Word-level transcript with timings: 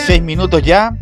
Con 0.00 0.06
36 0.06 0.22
minutos 0.22 0.62
ya. 0.62 0.96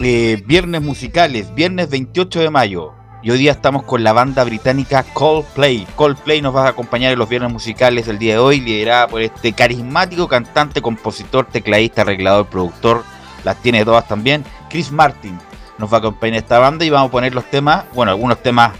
Eh, 0.00 0.42
viernes 0.46 0.82
musicales, 0.82 1.54
viernes 1.54 1.90
28 1.90 2.40
de 2.40 2.50
mayo. 2.50 2.92
Y 3.22 3.30
hoy 3.30 3.38
día 3.38 3.52
estamos 3.52 3.82
con 3.82 4.02
la 4.02 4.12
banda 4.12 4.44
británica 4.44 5.04
Coldplay. 5.12 5.86
Coldplay 5.96 6.40
nos 6.40 6.54
va 6.54 6.66
a 6.66 6.68
acompañar 6.70 7.12
en 7.12 7.18
los 7.18 7.28
viernes 7.28 7.52
musicales 7.52 8.06
del 8.06 8.18
día 8.18 8.34
de 8.34 8.38
hoy, 8.38 8.60
liderada 8.60 9.08
por 9.08 9.20
este 9.20 9.52
carismático 9.52 10.26
cantante, 10.28 10.80
compositor, 10.80 11.46
tecladista, 11.46 12.02
arreglador, 12.02 12.46
productor. 12.46 13.04
Las 13.44 13.60
tiene 13.62 13.84
todas 13.84 14.06
también. 14.08 14.44
Chris 14.70 14.90
Martin 14.90 15.38
nos 15.78 15.92
va 15.92 15.96
a 15.96 16.00
acompañar 16.00 16.36
esta 16.36 16.58
banda 16.58 16.84
y 16.84 16.90
vamos 16.90 17.08
a 17.08 17.12
poner 17.12 17.34
los 17.34 17.44
temas, 17.50 17.84
bueno, 17.94 18.12
algunos 18.12 18.42
temas 18.42 18.72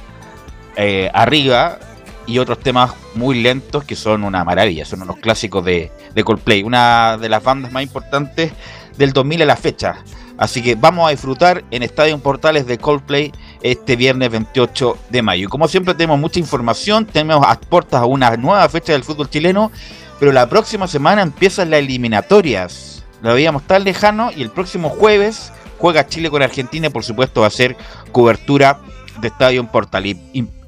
eh, 0.76 1.10
arriba 1.12 1.78
y 2.26 2.38
otros 2.38 2.60
temas 2.60 2.92
muy 3.14 3.42
lentos 3.42 3.84
que 3.84 3.96
son 3.96 4.24
una 4.24 4.44
maravilla, 4.44 4.84
son 4.84 5.02
unos 5.02 5.16
clásicos 5.16 5.64
de, 5.64 5.90
de 6.14 6.24
Coldplay, 6.24 6.62
una 6.62 7.18
de 7.18 7.28
las 7.28 7.42
bandas 7.42 7.72
más 7.72 7.82
importantes 7.82 8.52
del 8.96 9.12
2000 9.12 9.42
a 9.42 9.46
la 9.46 9.56
fecha. 9.56 9.96
Así 10.40 10.62
que 10.62 10.74
vamos 10.74 11.06
a 11.06 11.10
disfrutar 11.10 11.64
en 11.70 11.82
Estadio 11.82 12.18
Portales 12.18 12.66
de 12.66 12.78
Coldplay 12.78 13.30
este 13.60 13.94
viernes 13.94 14.30
28 14.30 14.96
de 15.10 15.20
mayo. 15.20 15.44
Y 15.44 15.50
como 15.50 15.68
siempre 15.68 15.92
tenemos 15.92 16.18
mucha 16.18 16.38
información, 16.38 17.04
tenemos 17.04 17.44
a 17.46 17.60
puertas 17.60 18.00
a 18.00 18.06
una 18.06 18.34
nueva 18.38 18.66
fecha 18.70 18.94
del 18.94 19.04
fútbol 19.04 19.28
chileno, 19.28 19.70
pero 20.18 20.32
la 20.32 20.48
próxima 20.48 20.88
semana 20.88 21.20
empiezan 21.20 21.68
las 21.68 21.80
eliminatorias. 21.80 23.04
Lo 23.20 23.34
veíamos 23.34 23.66
tan 23.66 23.84
lejano 23.84 24.30
y 24.34 24.40
el 24.40 24.50
próximo 24.50 24.88
jueves 24.88 25.52
juega 25.76 26.06
Chile 26.06 26.30
con 26.30 26.42
Argentina 26.42 26.86
y 26.86 26.90
por 26.90 27.04
supuesto 27.04 27.42
va 27.42 27.48
a 27.48 27.50
ser 27.50 27.76
cobertura 28.10 28.80
de 29.20 29.28
Estadio 29.28 29.66
Portales. 29.66 30.16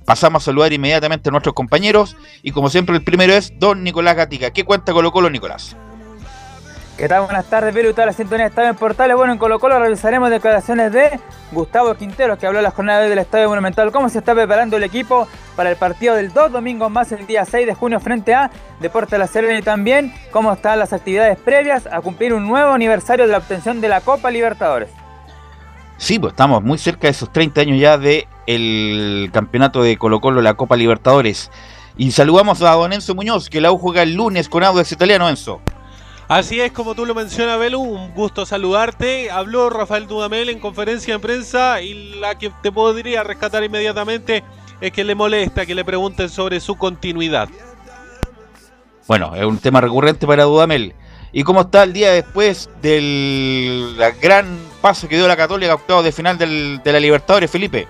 Pasamos 0.04 0.42
a 0.42 0.44
saludar 0.44 0.74
inmediatamente 0.74 1.30
a 1.30 1.32
nuestros 1.32 1.54
compañeros 1.54 2.14
y 2.42 2.50
como 2.50 2.68
siempre 2.68 2.94
el 2.94 3.04
primero 3.04 3.32
es 3.32 3.58
don 3.58 3.82
Nicolás 3.82 4.16
Gatica. 4.16 4.50
¿Qué 4.50 4.64
cuenta 4.64 4.92
Colo 4.92 5.12
Colo, 5.12 5.30
Nicolás? 5.30 5.76
¿Qué 7.02 7.08
tal? 7.08 7.24
Buenas 7.24 7.46
tardes, 7.46 7.74
Pelu, 7.74 7.90
toda 7.90 8.06
la 8.06 8.12
sintonía 8.12 8.46
está 8.46 8.68
en 8.68 8.76
Portales. 8.76 9.16
Bueno, 9.16 9.32
en 9.32 9.38
Colo 9.40 9.58
Colo 9.58 9.76
realizaremos 9.76 10.30
declaraciones 10.30 10.92
de 10.92 11.18
Gustavo 11.50 11.92
Quintero, 11.96 12.38
que 12.38 12.46
habló 12.46 12.62
la 12.62 12.70
jornada 12.70 13.00
de 13.00 13.08
del 13.08 13.18
Estadio 13.18 13.48
Monumental. 13.48 13.90
¿Cómo 13.90 14.08
se 14.08 14.20
está 14.20 14.36
preparando 14.36 14.76
el 14.76 14.84
equipo 14.84 15.26
para 15.56 15.68
el 15.68 15.74
partido 15.74 16.14
del 16.14 16.32
dos 16.32 16.52
domingos 16.52 16.92
más 16.92 17.10
el 17.10 17.26
día 17.26 17.44
6 17.44 17.66
de 17.66 17.74
junio 17.74 17.98
frente 17.98 18.34
a 18.34 18.52
Deporte 18.78 19.16
de 19.16 19.18
la 19.18 19.26
Serena? 19.26 19.58
Y 19.58 19.62
también 19.62 20.14
cómo 20.30 20.52
están 20.52 20.78
las 20.78 20.92
actividades 20.92 21.40
previas 21.40 21.88
a 21.90 22.00
cumplir 22.02 22.34
un 22.34 22.46
nuevo 22.46 22.70
aniversario 22.70 23.26
de 23.26 23.32
la 23.32 23.38
obtención 23.38 23.80
de 23.80 23.88
la 23.88 24.00
Copa 24.00 24.30
Libertadores. 24.30 24.90
Sí, 25.96 26.20
pues 26.20 26.34
estamos 26.34 26.62
muy 26.62 26.78
cerca 26.78 27.08
de 27.08 27.10
esos 27.10 27.32
30 27.32 27.62
años 27.62 27.80
ya 27.80 27.98
de 27.98 28.28
el 28.46 29.28
campeonato 29.32 29.82
de 29.82 29.96
Colo 29.96 30.20
Colo, 30.20 30.40
la 30.40 30.54
Copa 30.54 30.76
Libertadores. 30.76 31.50
Y 31.96 32.12
saludamos 32.12 32.62
a 32.62 32.70
don 32.70 32.92
Enzo 32.92 33.16
Muñoz, 33.16 33.50
que 33.50 33.60
la 33.60 33.72
U 33.72 33.78
juega 33.78 34.04
el 34.04 34.14
lunes 34.14 34.48
con 34.48 34.62
Audax 34.62 34.92
Italiano, 34.92 35.28
Enzo. 35.28 35.60
Así 36.32 36.62
es, 36.62 36.72
como 36.72 36.94
tú 36.94 37.04
lo 37.04 37.14
mencionas, 37.14 37.58
Belu, 37.58 37.78
un 37.78 38.14
gusto 38.14 38.46
saludarte. 38.46 39.30
Habló 39.30 39.68
Rafael 39.68 40.06
Dudamel 40.06 40.48
en 40.48 40.60
conferencia 40.60 41.12
de 41.12 41.20
prensa 41.20 41.82
y 41.82 42.14
la 42.20 42.38
que 42.38 42.50
te 42.62 42.72
podría 42.72 43.22
rescatar 43.22 43.62
inmediatamente 43.62 44.42
es 44.80 44.92
que 44.92 45.04
le 45.04 45.14
molesta 45.14 45.66
que 45.66 45.74
le 45.74 45.84
pregunten 45.84 46.30
sobre 46.30 46.58
su 46.60 46.76
continuidad. 46.76 47.50
Bueno, 49.06 49.36
es 49.36 49.44
un 49.44 49.58
tema 49.58 49.82
recurrente 49.82 50.26
para 50.26 50.44
Dudamel. 50.44 50.94
¿Y 51.32 51.42
cómo 51.42 51.60
está 51.60 51.82
el 51.82 51.92
día 51.92 52.12
después 52.12 52.70
del 52.80 53.94
gran 54.22 54.58
paso 54.80 55.08
que 55.08 55.16
dio 55.16 55.28
la 55.28 55.36
Católica 55.36 55.74
octavo 55.74 56.02
de 56.02 56.12
final 56.12 56.38
del, 56.38 56.80
de 56.82 56.92
la 56.92 57.00
Libertadores, 57.00 57.50
Felipe? 57.50 57.86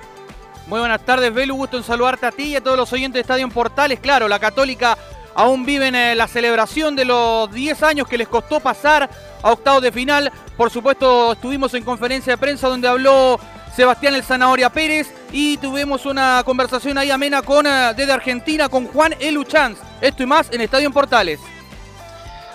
Muy 0.66 0.80
buenas 0.80 1.04
tardes, 1.04 1.32
Belu. 1.32 1.54
Gusto 1.54 1.76
en 1.76 1.84
saludarte 1.84 2.26
a 2.26 2.32
ti 2.32 2.42
y 2.46 2.56
a 2.56 2.60
todos 2.60 2.76
los 2.76 2.92
oyentes 2.92 3.14
de 3.14 3.20
Estadio 3.20 3.44
en 3.44 3.52
Portales. 3.52 4.00
Claro, 4.00 4.26
la 4.26 4.40
Católica 4.40 4.98
aún 5.34 5.64
vive 5.64 5.88
en 5.88 5.94
eh, 5.94 6.14
la 6.14 6.28
celebración 6.28 6.96
de 6.96 7.04
los 7.04 7.52
10 7.52 7.82
años 7.82 8.08
que 8.08 8.18
les 8.18 8.28
costó 8.28 8.60
pasar 8.60 9.08
a 9.42 9.52
octavos 9.52 9.82
de 9.82 9.92
final. 9.92 10.32
Por 10.56 10.70
supuesto, 10.70 11.32
estuvimos 11.32 11.74
en 11.74 11.84
conferencia 11.84 12.34
de 12.34 12.38
prensa 12.38 12.68
donde 12.68 12.88
habló 12.88 13.38
Sebastián 13.74 14.14
El 14.14 14.22
Zanahoria 14.22 14.70
Pérez 14.70 15.12
y 15.32 15.56
tuvimos 15.56 16.04
una 16.04 16.42
conversación 16.44 16.98
ahí 16.98 17.10
amena 17.10 17.42
con 17.42 17.66
eh, 17.66 17.92
desde 17.96 18.12
Argentina 18.12 18.68
con 18.68 18.86
Juan 18.86 19.14
Eluchanz. 19.18 19.78
Esto 20.00 20.22
y 20.22 20.26
más 20.26 20.50
en 20.52 20.60
Estadio 20.60 20.86
en 20.86 20.92
Portales. 20.92 21.40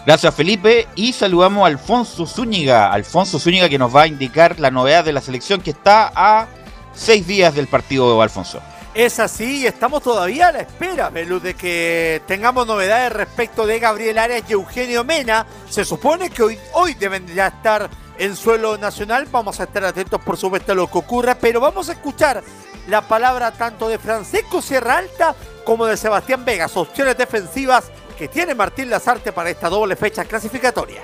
Gracias 0.05 0.33
Felipe 0.33 0.87
y 0.95 1.11
saludamos 1.11 1.63
a 1.63 1.67
Alfonso 1.67 2.25
Zúñiga. 2.25 2.91
Alfonso 2.93 3.39
Zúñiga 3.39 3.67
que 3.67 3.77
nos 3.77 3.93
va 3.93 4.03
a 4.03 4.07
indicar 4.07 4.59
la 4.59 4.71
novedad 4.71 5.03
de 5.03 5.11
la 5.11 5.21
selección 5.21 5.59
que 5.59 5.71
está 5.71 6.11
a 6.15 6.47
seis 6.93 7.27
días 7.27 7.53
del 7.53 7.67
partido, 7.67 8.21
Alfonso. 8.21 8.61
Es 8.97 9.19
así 9.19 9.59
y 9.59 9.67
estamos 9.67 10.01
todavía 10.01 10.47
a 10.47 10.51
la 10.51 10.61
espera, 10.61 11.11
Melu, 11.11 11.39
de 11.39 11.53
que 11.53 12.19
tengamos 12.25 12.65
novedades 12.65 13.13
respecto 13.13 13.67
de 13.67 13.77
Gabriel 13.77 14.17
Arias 14.17 14.45
y 14.49 14.53
Eugenio 14.53 15.03
Mena. 15.03 15.45
Se 15.69 15.85
supone 15.85 16.31
que 16.31 16.41
hoy, 16.41 16.57
hoy 16.73 16.95
deben 16.95 17.27
ya 17.27 17.45
estar 17.45 17.91
en 18.17 18.35
suelo 18.35 18.75
nacional. 18.79 19.27
Vamos 19.31 19.59
a 19.59 19.65
estar 19.65 19.85
atentos, 19.85 20.19
por 20.23 20.35
supuesto, 20.35 20.71
a 20.71 20.75
lo 20.75 20.89
que 20.89 20.97
ocurra, 20.97 21.35
pero 21.35 21.59
vamos 21.59 21.89
a 21.89 21.91
escuchar 21.91 22.41
la 22.87 23.07
palabra 23.07 23.51
tanto 23.51 23.87
de 23.87 23.99
Francisco 23.99 24.63
Sierra 24.63 24.97
Alta 24.97 25.35
como 25.63 25.85
de 25.85 25.95
Sebastián 25.95 26.43
Vegas, 26.43 26.75
opciones 26.75 27.15
defensivas 27.15 27.91
que 28.17 28.27
tiene 28.27 28.55
Martín 28.55 28.89
Lazarte 28.89 29.31
para 29.31 29.51
esta 29.51 29.69
doble 29.69 29.95
fecha 29.95 30.25
clasificatoria. 30.25 31.03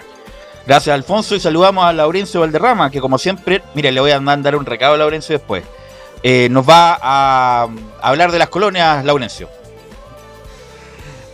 Gracias, 0.65 0.95
Alfonso, 0.95 1.35
y 1.35 1.39
saludamos 1.39 1.85
a 1.85 1.93
Laurencio 1.93 2.39
Valderrama, 2.39 2.89
que 2.89 2.99
como 2.99 3.19
siempre, 3.19 3.61
mire, 3.75 3.91
le 3.91 3.99
voy 4.01 4.09
a 4.09 4.19
mandar 4.19 4.55
un 4.55 4.65
recado 4.65 4.95
a 4.95 4.97
Laurencio 4.97 5.37
después. 5.37 5.63
Eh, 6.25 6.47
nos 6.49 6.67
va 6.67 6.97
a, 7.01 7.67
hablar 8.01 8.31
de 8.31 8.39
las 8.39 8.47
colonias, 8.47 9.03
Laurencio. 9.03 9.49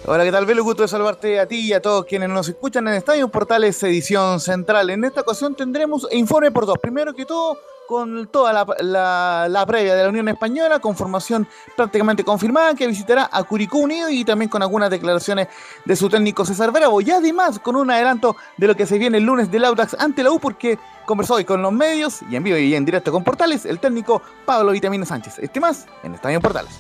Hola, 0.08 0.24
¿qué 0.24 0.32
tal, 0.32 0.48
Velo? 0.48 0.64
Gusto 0.64 0.82
de 0.82 0.88
saludarte 0.88 1.40
a 1.40 1.48
ti 1.48 1.68
y 1.68 1.74
a 1.74 1.82
todos 1.82 2.06
quienes 2.06 2.28
nos 2.30 2.50
escuchan 2.50 2.88
en 2.88 2.96
Estadio 2.96 3.30
Portales 3.30 3.84
Edición 3.84 4.40
Central. 4.40 4.90
En 4.90 5.06
esta 5.06 5.22
ocasión 5.22 5.54
tendremos 5.54 6.08
informe 6.12 6.50
por 6.50 6.66
dos. 6.66 6.80
Primero 6.82 7.14
que 7.14 7.24
todo, 7.24 7.60
con 7.90 8.28
toda 8.28 8.54
la, 8.54 9.48
la, 9.50 9.66
previa 9.66 9.96
de 9.96 10.04
la 10.04 10.10
Unión 10.10 10.28
Española, 10.28 10.78
con 10.78 10.96
formación 10.96 11.48
prácticamente 11.76 12.24
confirmada, 12.24 12.76
que 12.76 12.86
visitará 12.86 13.28
a 13.32 13.42
Curicó 13.42 13.80
Unido 13.80 14.12
y 14.12 14.24
también 14.24 14.48
con 14.48 14.62
algunas 14.62 14.92
declaraciones 14.92 15.48
de 15.86 15.96
su 15.96 16.08
técnico 16.08 16.46
César 16.46 16.72
Bravo. 16.72 17.02
Y 17.02 17.10
además 17.10 17.58
con 17.58 17.76
un 17.76 17.90
adelanto 17.90 18.36
de 18.58 18.68
lo 18.68 18.76
que 18.76 18.86
se 18.86 19.00
viene 19.00 19.18
el 19.18 19.24
lunes 19.24 19.50
del 19.50 19.66
Audax 19.66 19.96
ante 19.98 20.22
la 20.22 20.30
U, 20.30 20.40
porque 20.40 20.78
conversó 21.08 21.34
hoy 21.34 21.46
con 21.46 21.64
los 21.64 21.74
medios 21.74 22.20
y 22.30 22.36
en 22.36 22.44
vivo 22.44 22.60
y 22.60 22.76
en 22.76 22.86
directo 22.86 23.12
con 23.12 23.24
Portales, 23.24 23.66
el 23.66 23.80
técnico 23.80 24.22
Pablo 24.46 24.72
Vitamina 24.72 25.04
Sánchez. 25.04 25.40
Este 25.40 25.60
más 25.60 25.88
en 26.04 26.14
Estadio 26.14 26.40
Portales. 26.40 26.78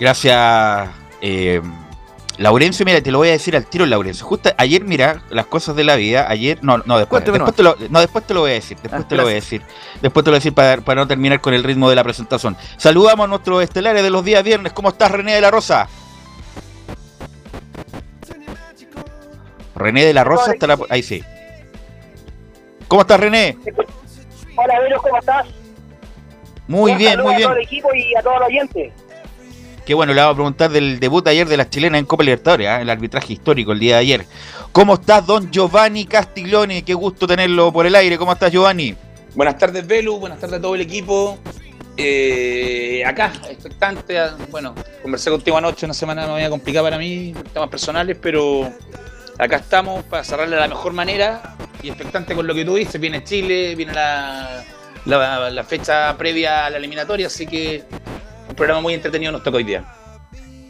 Gracias. 0.00 0.88
Eh 1.20 1.62
Laurencio, 2.38 2.86
mira, 2.86 3.02
te 3.02 3.10
lo 3.10 3.18
voy 3.18 3.28
a 3.28 3.32
decir 3.32 3.56
al 3.56 3.66
tiro, 3.66 3.84
Laurencio. 3.84 4.24
Justo 4.24 4.50
ayer, 4.56 4.84
mira, 4.84 5.22
las 5.30 5.46
cosas 5.46 5.74
de 5.74 5.82
la 5.82 5.96
vida, 5.96 6.26
ayer, 6.28 6.62
no, 6.62 6.78
no, 6.78 6.96
después, 6.96 7.24
después 7.24 7.54
te, 7.54 7.64
lo, 7.64 7.76
no, 7.90 8.00
después 8.00 8.24
te 8.24 8.32
lo 8.32 8.40
voy 8.40 8.52
a 8.52 8.54
decir, 8.54 8.78
después 8.80 9.02
ah, 9.04 9.08
te 9.08 9.16
lo 9.16 9.24
voy 9.24 9.32
a 9.32 9.34
decir, 9.34 9.60
después 10.00 10.22
te 10.22 10.30
lo 10.30 10.32
voy 10.32 10.36
a 10.36 10.38
decir 10.38 10.54
para, 10.54 10.80
para, 10.80 11.00
no 11.00 11.08
terminar 11.08 11.40
con 11.40 11.52
el 11.52 11.64
ritmo 11.64 11.90
de 11.90 11.96
la 11.96 12.04
presentación. 12.04 12.56
Saludamos 12.76 13.24
a 13.24 13.28
nuestros 13.28 13.60
estelares 13.64 14.04
de 14.04 14.10
los 14.10 14.24
días 14.24 14.44
viernes. 14.44 14.72
¿Cómo 14.72 14.90
estás, 14.90 15.10
René 15.10 15.34
de 15.34 15.40
la 15.40 15.50
Rosa? 15.50 15.88
René 19.74 20.04
de 20.04 20.14
la 20.14 20.22
Rosa 20.22 20.52
está 20.52 20.68
la, 20.68 20.78
ahí 20.90 21.02
sí. 21.02 21.24
¿Cómo 22.86 23.02
estás, 23.02 23.18
René? 23.18 23.58
Hola, 24.56 24.80
Vero, 24.80 25.02
¿cómo 25.02 25.18
estás? 25.18 25.46
Muy 26.68 26.92
Un 26.92 26.98
bien, 26.98 27.20
muy 27.20 27.34
bien. 27.34 27.48
A 27.48 27.50
todo 27.50 27.58
el 27.58 27.64
equipo 27.64 27.88
y 27.94 28.14
a 28.14 28.22
todos 28.22 28.38
los 28.38 28.48
oyentes. 28.48 28.92
Qué 29.88 29.94
bueno, 29.94 30.12
le 30.12 30.20
vamos 30.20 30.34
a 30.34 30.36
preguntar 30.36 30.70
del 30.70 31.00
debut 31.00 31.26
ayer 31.28 31.48
de 31.48 31.56
las 31.56 31.70
chilenas 31.70 31.98
en 31.98 32.04
Copa 32.04 32.22
Libertadores, 32.22 32.68
¿eh? 32.68 32.82
el 32.82 32.90
arbitraje 32.90 33.32
histórico 33.32 33.72
el 33.72 33.78
día 33.78 33.94
de 33.94 34.00
ayer. 34.00 34.26
¿Cómo 34.70 34.92
estás, 34.92 35.24
don 35.24 35.50
Giovanni 35.50 36.04
Castiglione? 36.04 36.84
Qué 36.84 36.92
gusto 36.92 37.26
tenerlo 37.26 37.72
por 37.72 37.86
el 37.86 37.94
aire. 37.94 38.18
¿Cómo 38.18 38.34
estás, 38.34 38.52
Giovanni? 38.52 38.94
Buenas 39.34 39.56
tardes, 39.56 39.86
Velu. 39.86 40.18
Buenas 40.18 40.38
tardes 40.40 40.58
a 40.58 40.60
todo 40.60 40.74
el 40.74 40.82
equipo. 40.82 41.38
Eh, 41.96 43.02
acá, 43.06 43.32
expectante. 43.48 44.18
Bueno, 44.50 44.74
conversé 45.00 45.30
contigo 45.30 45.56
anoche, 45.56 45.86
una 45.86 45.94
semana 45.94 46.26
me 46.26 46.34
había 46.34 46.50
complicado 46.50 46.84
para 46.84 46.98
mí, 46.98 47.32
temas 47.54 47.70
personales, 47.70 48.18
pero 48.20 48.70
acá 49.38 49.56
estamos 49.56 50.04
para 50.04 50.22
cerrarle 50.22 50.56
de 50.56 50.60
la 50.60 50.68
mejor 50.68 50.92
manera 50.92 51.56
y 51.82 51.88
expectante 51.88 52.34
con 52.34 52.46
lo 52.46 52.54
que 52.54 52.66
tú 52.66 52.74
dices. 52.74 53.00
Viene 53.00 53.24
Chile, 53.24 53.74
viene 53.74 53.94
la, 53.94 55.64
fecha 55.66 56.14
previa 56.18 56.66
a 56.66 56.70
la 56.70 56.76
eliminatoria, 56.76 57.28
así 57.28 57.46
que 57.46 57.84
programa 58.58 58.80
muy 58.82 58.92
entretenido 58.92 59.32
nos 59.32 59.42
toca 59.42 59.56
hoy 59.56 59.64
día. 59.64 59.84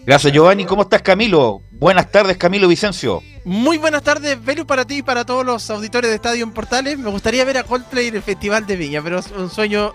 Gracias, 0.06 0.32
Giovanni. 0.32 0.64
¿Cómo 0.64 0.82
estás, 0.82 1.02
Camilo? 1.02 1.62
Buenas 1.70 2.10
tardes, 2.10 2.36
Camilo 2.36 2.68
Vicencio. 2.68 3.22
Muy 3.44 3.76
buenas 3.76 4.02
tardes, 4.02 4.42
Velu, 4.42 4.66
para 4.66 4.86
ti 4.86 4.98
y 4.98 5.02
para 5.02 5.24
todos 5.24 5.44
los 5.44 5.68
auditores 5.70 6.10
de 6.10 6.16
Estadio 6.16 6.44
en 6.44 6.52
Portales. 6.52 6.98
Me 6.98 7.10
gustaría 7.10 7.44
ver 7.44 7.58
a 7.58 7.64
Coldplay 7.64 8.08
en 8.08 8.16
el 8.16 8.22
Festival 8.22 8.66
de 8.66 8.76
Viña, 8.76 9.02
pero 9.02 9.18
es 9.18 9.30
un 9.30 9.50
sueño 9.50 9.92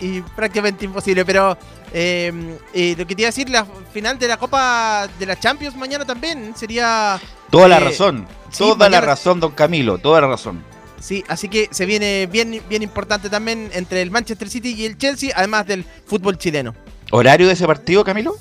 y 0.00 0.20
prácticamente 0.36 0.84
imposible. 0.84 1.24
Pero 1.24 1.56
eh, 1.92 2.32
eh, 2.74 2.94
lo 2.98 3.06
que 3.06 3.14
te 3.14 3.22
iba 3.22 3.28
a 3.28 3.30
decir, 3.30 3.48
la 3.48 3.66
final 3.92 4.18
de 4.18 4.28
la 4.28 4.36
Copa 4.36 5.08
de 5.18 5.26
la 5.26 5.38
Champions 5.38 5.76
mañana 5.76 6.04
también 6.04 6.54
sería. 6.54 7.18
Toda 7.50 7.68
la 7.68 7.78
eh, 7.78 7.84
razón, 7.84 8.26
toda 8.56 8.88
la 8.90 9.00
razón, 9.00 9.40
don 9.40 9.52
Camilo, 9.52 9.98
toda 9.98 10.20
la 10.20 10.28
razón. 10.28 10.62
Sí, 11.00 11.24
así 11.28 11.48
que 11.48 11.68
se 11.70 11.86
viene 11.86 12.26
bien, 12.26 12.60
bien 12.68 12.82
importante 12.82 13.30
también 13.30 13.70
entre 13.72 14.02
el 14.02 14.10
Manchester 14.10 14.50
City 14.50 14.74
y 14.74 14.84
el 14.84 14.98
Chelsea, 14.98 15.32
además 15.34 15.66
del 15.66 15.84
fútbol 16.04 16.36
chileno. 16.36 16.74
¿Horario 17.10 17.46
de 17.46 17.54
ese 17.54 17.66
partido, 17.66 18.04
Camilo? 18.04 18.34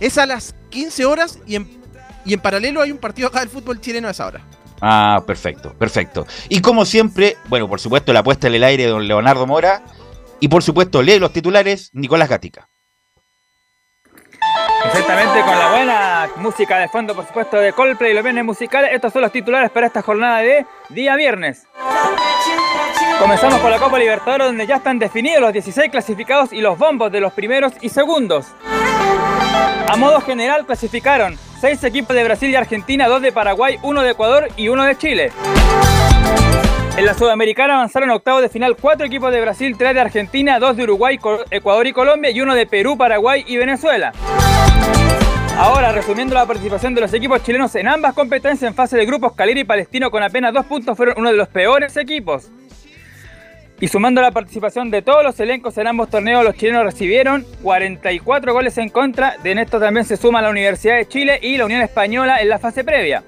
Es 0.00 0.18
a 0.18 0.26
las 0.26 0.54
15 0.70 1.04
horas 1.04 1.38
y 1.46 1.56
en, 1.56 1.68
y 2.24 2.34
en 2.34 2.40
paralelo 2.40 2.80
hay 2.80 2.90
un 2.90 2.98
partido 2.98 3.28
acá 3.28 3.40
del 3.40 3.48
fútbol 3.48 3.80
chileno 3.80 4.08
a 4.08 4.10
esa 4.10 4.26
hora. 4.26 4.44
Ah, 4.80 5.22
perfecto, 5.24 5.72
perfecto. 5.74 6.26
Y 6.48 6.60
como 6.60 6.84
siempre, 6.84 7.36
bueno, 7.48 7.68
por 7.68 7.78
supuesto, 7.78 8.12
la 8.12 8.20
apuesta 8.20 8.48
en 8.48 8.54
el 8.54 8.64
aire 8.64 8.84
de 8.84 8.90
don 8.90 9.06
Leonardo 9.06 9.46
Mora. 9.46 9.82
Y 10.40 10.48
por 10.48 10.64
supuesto, 10.64 11.02
lee 11.02 11.20
los 11.20 11.32
titulares, 11.32 11.90
Nicolás 11.92 12.28
Gatica. 12.28 12.68
Exactamente, 14.86 15.40
con 15.42 15.56
la 15.56 15.70
buena 15.70 16.30
música 16.36 16.78
de 16.78 16.88
fondo, 16.88 17.14
por 17.14 17.24
supuesto, 17.24 17.58
de 17.58 17.72
Coldplay 17.72 18.10
y 18.10 18.14
los 18.14 18.24
bienes 18.24 18.44
musicales. 18.44 18.90
Estos 18.92 19.12
son 19.12 19.22
los 19.22 19.30
titulares 19.30 19.70
para 19.70 19.86
esta 19.86 20.02
jornada 20.02 20.38
de 20.38 20.66
día 20.88 21.14
viernes. 21.14 21.64
Comenzamos 23.20 23.60
con 23.60 23.70
la 23.70 23.78
Copa 23.78 23.98
Libertadores, 23.98 24.46
donde 24.48 24.66
ya 24.66 24.76
están 24.76 24.98
definidos 24.98 25.40
los 25.40 25.52
16 25.52 25.90
clasificados 25.90 26.52
y 26.52 26.60
los 26.60 26.76
bombos 26.76 27.12
de 27.12 27.20
los 27.20 27.32
primeros 27.32 27.72
y 27.80 27.88
segundos. 27.88 28.46
A 29.88 29.96
modo 29.96 30.20
general 30.20 30.66
clasificaron 30.66 31.38
6 31.60 31.84
equipos 31.84 32.16
de 32.16 32.24
Brasil 32.24 32.50
y 32.50 32.56
Argentina, 32.56 33.08
2 33.08 33.22
de 33.22 33.32
Paraguay, 33.32 33.78
1 33.82 34.02
de 34.02 34.10
Ecuador 34.10 34.48
y 34.56 34.68
1 34.68 34.84
de 34.84 34.96
Chile. 34.96 35.32
En 36.96 37.06
la 37.06 37.14
Sudamericana 37.14 37.74
avanzaron 37.74 38.10
octavos 38.10 38.42
de 38.42 38.48
final 38.48 38.76
4 38.76 39.06
equipos 39.06 39.32
de 39.32 39.40
Brasil, 39.40 39.76
3 39.78 39.94
de 39.94 40.00
Argentina, 40.00 40.58
2 40.58 40.76
de 40.76 40.82
Uruguay, 40.84 41.18
Ecuador 41.50 41.86
y 41.86 41.92
Colombia 41.92 42.30
y 42.30 42.40
1 42.40 42.54
de 42.54 42.66
Perú, 42.66 42.98
Paraguay 42.98 43.44
y 43.46 43.56
Venezuela. 43.56 44.12
Ahora, 45.56 45.92
resumiendo 45.92 46.34
la 46.34 46.46
participación 46.46 46.94
de 46.94 47.02
los 47.02 47.12
equipos 47.14 47.42
chilenos 47.42 47.74
en 47.76 47.86
ambas 47.86 48.14
competencias 48.14 48.68
en 48.68 48.74
fase 48.74 48.96
de 48.96 49.06
grupos, 49.06 49.34
Calera 49.34 49.60
y 49.60 49.64
Palestino 49.64 50.10
con 50.10 50.22
apenas 50.22 50.52
2 50.52 50.66
puntos 50.66 50.96
fueron 50.96 51.14
uno 51.18 51.30
de 51.30 51.36
los 51.36 51.48
peores 51.48 51.96
equipos. 51.96 52.50
Y 53.82 53.88
sumando 53.88 54.22
la 54.22 54.30
participación 54.30 54.92
de 54.92 55.02
todos 55.02 55.24
los 55.24 55.40
elencos 55.40 55.76
en 55.76 55.88
ambos 55.88 56.08
torneos, 56.08 56.44
los 56.44 56.54
chilenos 56.54 56.84
recibieron 56.84 57.44
44 57.64 58.52
goles 58.52 58.78
en 58.78 58.90
contra. 58.90 59.34
De 59.42 59.50
esto 59.60 59.80
también 59.80 60.06
se 60.06 60.16
suma 60.16 60.40
la 60.40 60.50
Universidad 60.50 60.98
de 60.98 61.08
Chile 61.08 61.40
y 61.42 61.56
la 61.56 61.64
Unión 61.64 61.80
Española 61.80 62.40
en 62.40 62.48
la 62.48 62.60
fase 62.60 62.84
previa. 62.84 63.24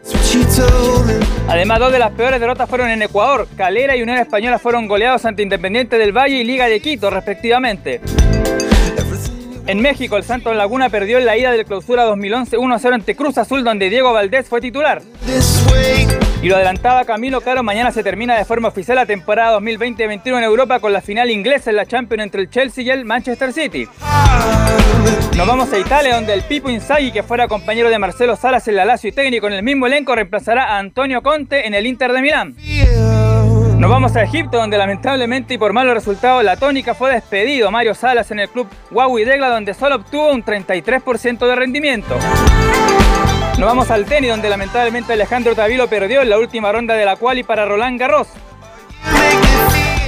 Además, 1.49 1.81
dos 1.81 1.91
de 1.91 1.99
las 1.99 2.13
peores 2.13 2.39
derrotas 2.39 2.71
fueron 2.71 2.89
en 2.89 3.03
Ecuador. 3.03 3.49
Calera 3.57 3.97
y 3.97 4.03
Unión 4.03 4.19
Española 4.19 4.61
fueron 4.61 4.87
goleados 4.87 5.25
ante 5.25 5.43
Independiente 5.43 5.99
del 5.99 6.17
Valle 6.17 6.37
y 6.37 6.45
Liga 6.45 6.69
de 6.69 6.79
Quito, 6.79 7.11
respectivamente. 7.11 8.01
En 9.67 9.81
México, 9.81 10.17
el 10.17 10.23
Santos 10.23 10.55
Laguna 10.55 10.89
perdió 10.89 11.19
en 11.19 11.27
la 11.27 11.37
ida 11.37 11.51
del 11.51 11.65
clausura 11.65 12.05
2011 12.05 12.59
1-0 12.59 12.95
ante 12.95 13.17
Cruz 13.17 13.39
Azul, 13.39 13.65
donde 13.65 13.91
Diego 13.91 14.13
Valdés 14.13 14.49
fue 14.49 14.61
titular. 14.61 15.03
Y 16.45 16.49
lo 16.51 16.57
adelantaba 16.57 17.07
Camilo 17.07 17.41
Caro, 17.41 17.63
mañana 17.63 17.91
se 17.91 18.03
termina 18.03 18.37
de 18.37 18.45
forma 18.45 18.69
oficial 18.69 18.97
la 18.97 19.07
temporada 19.07 19.59
2020-21 19.59 20.37
en 20.37 20.45
Europa 20.45 20.79
con 20.79 20.93
la 20.93 21.01
final 21.01 21.31
inglesa 21.31 21.71
en 21.71 21.77
la 21.77 21.87
Champions 21.87 22.23
entre 22.23 22.43
el 22.43 22.51
Chelsea 22.51 22.85
y 22.85 22.91
el 22.91 23.07
Manchester 23.07 23.51
City. 23.51 23.89
Nos 25.39 25.47
vamos 25.47 25.73
a 25.73 25.79
Italia, 25.79 26.17
donde 26.17 26.35
el 26.35 26.43
Pipo 26.43 26.69
Inzaghi, 26.69 27.13
que 27.13 27.23
fuera 27.23 27.49
compañero 27.49 27.89
de 27.89 27.99
Marcelo 27.99 28.37
Salas 28.37 28.69
en 28.69 28.77
la 28.77 28.85
Lazio 28.85 29.09
y 29.09 29.13
técnico 29.13 29.47
en 29.47 29.55
el 29.55 29.63
mismo 29.63 29.87
elenco, 29.87 30.15
reemplazará 30.15 30.75
a 30.75 30.79
Antonio 30.81 31.23
Conte 31.23 31.67
en 31.67 31.73
el 31.73 31.87
Inter 31.87 32.13
de 32.13 32.21
Milán. 32.21 32.55
Nos 33.79 33.91
vamos 33.91 34.15
a 34.15 34.23
Egipto, 34.23 34.59
donde 34.59 34.77
lamentablemente 34.77 35.55
y 35.55 35.59
por 35.59 35.73
malos 35.73 35.95
resultados, 35.95 36.45
la 36.45 36.59
tónica 36.59 36.93
fue 36.93 37.11
despedido 37.11 37.71
Mario 37.71 37.95
Salas 37.95 38.31
en 38.33 38.41
el 38.41 38.51
club 38.51 38.69
Huawei 38.91 39.25
Degla, 39.25 39.49
donde 39.49 39.73
solo 39.73 39.97
obtuvo 39.97 40.31
un 40.31 40.45
33% 40.45 41.47
de 41.47 41.55
rendimiento. 41.55 42.19
Nos 43.59 43.69
vamos 43.69 43.91
al 43.91 44.05
tenis, 44.05 44.31
donde 44.31 44.49
lamentablemente 44.49 45.13
Alejandro 45.13 45.55
Tavilo 45.55 45.87
perdió 45.89 46.23
en 46.23 46.29
la 46.29 46.39
última 46.39 46.73
ronda 46.73 46.95
de 46.95 47.05
la 47.05 47.17
quali 47.17 47.45
para 47.45 47.65
Roland 47.65 48.01
Garros. 48.01 48.29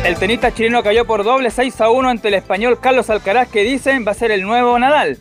El 0.05 0.17
tenista 0.17 0.53
chileno 0.53 0.83
cayó 0.83 1.05
por 1.05 1.25
doble 1.25 1.51
6 1.51 1.81
a 1.81 1.91
1 1.91 2.09
ante 2.09 2.29
el 2.29 2.35
español 2.35 2.79
Carlos 2.81 3.09
Alcaraz, 3.09 3.49
que 3.49 3.63
dicen 3.63 4.05
va 4.07 4.13
a 4.13 4.15
ser 4.15 4.31
el 4.31 4.43
nuevo 4.43 4.79
Nadal. 4.79 5.19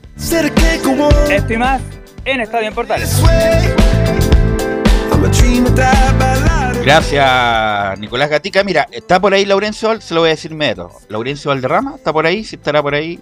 Esto 1.30 1.54
y 1.54 1.58
más 1.58 1.82
en 2.26 2.42
Estadio 2.42 2.68
en 2.68 2.74
Portales. 2.74 3.22
Gracias, 6.84 8.00
Nicolás 8.00 8.30
Gatica. 8.30 8.64
Mira, 8.64 8.88
está 8.92 9.20
por 9.20 9.34
ahí 9.34 9.46
Laurencio, 9.46 10.00
se 10.02 10.14
lo 10.14 10.22
voy 10.22 10.30
a 10.30 10.34
decir 10.34 10.54
meto. 10.54 10.92
Laurencio 11.10 11.50
Valderrama, 11.50 11.96
¿está 11.96 12.14
por 12.14 12.28
ahí? 12.28 12.44
Si 12.44 12.56
estará 12.56 12.82
por 12.82 12.94
ahí, 12.94 13.20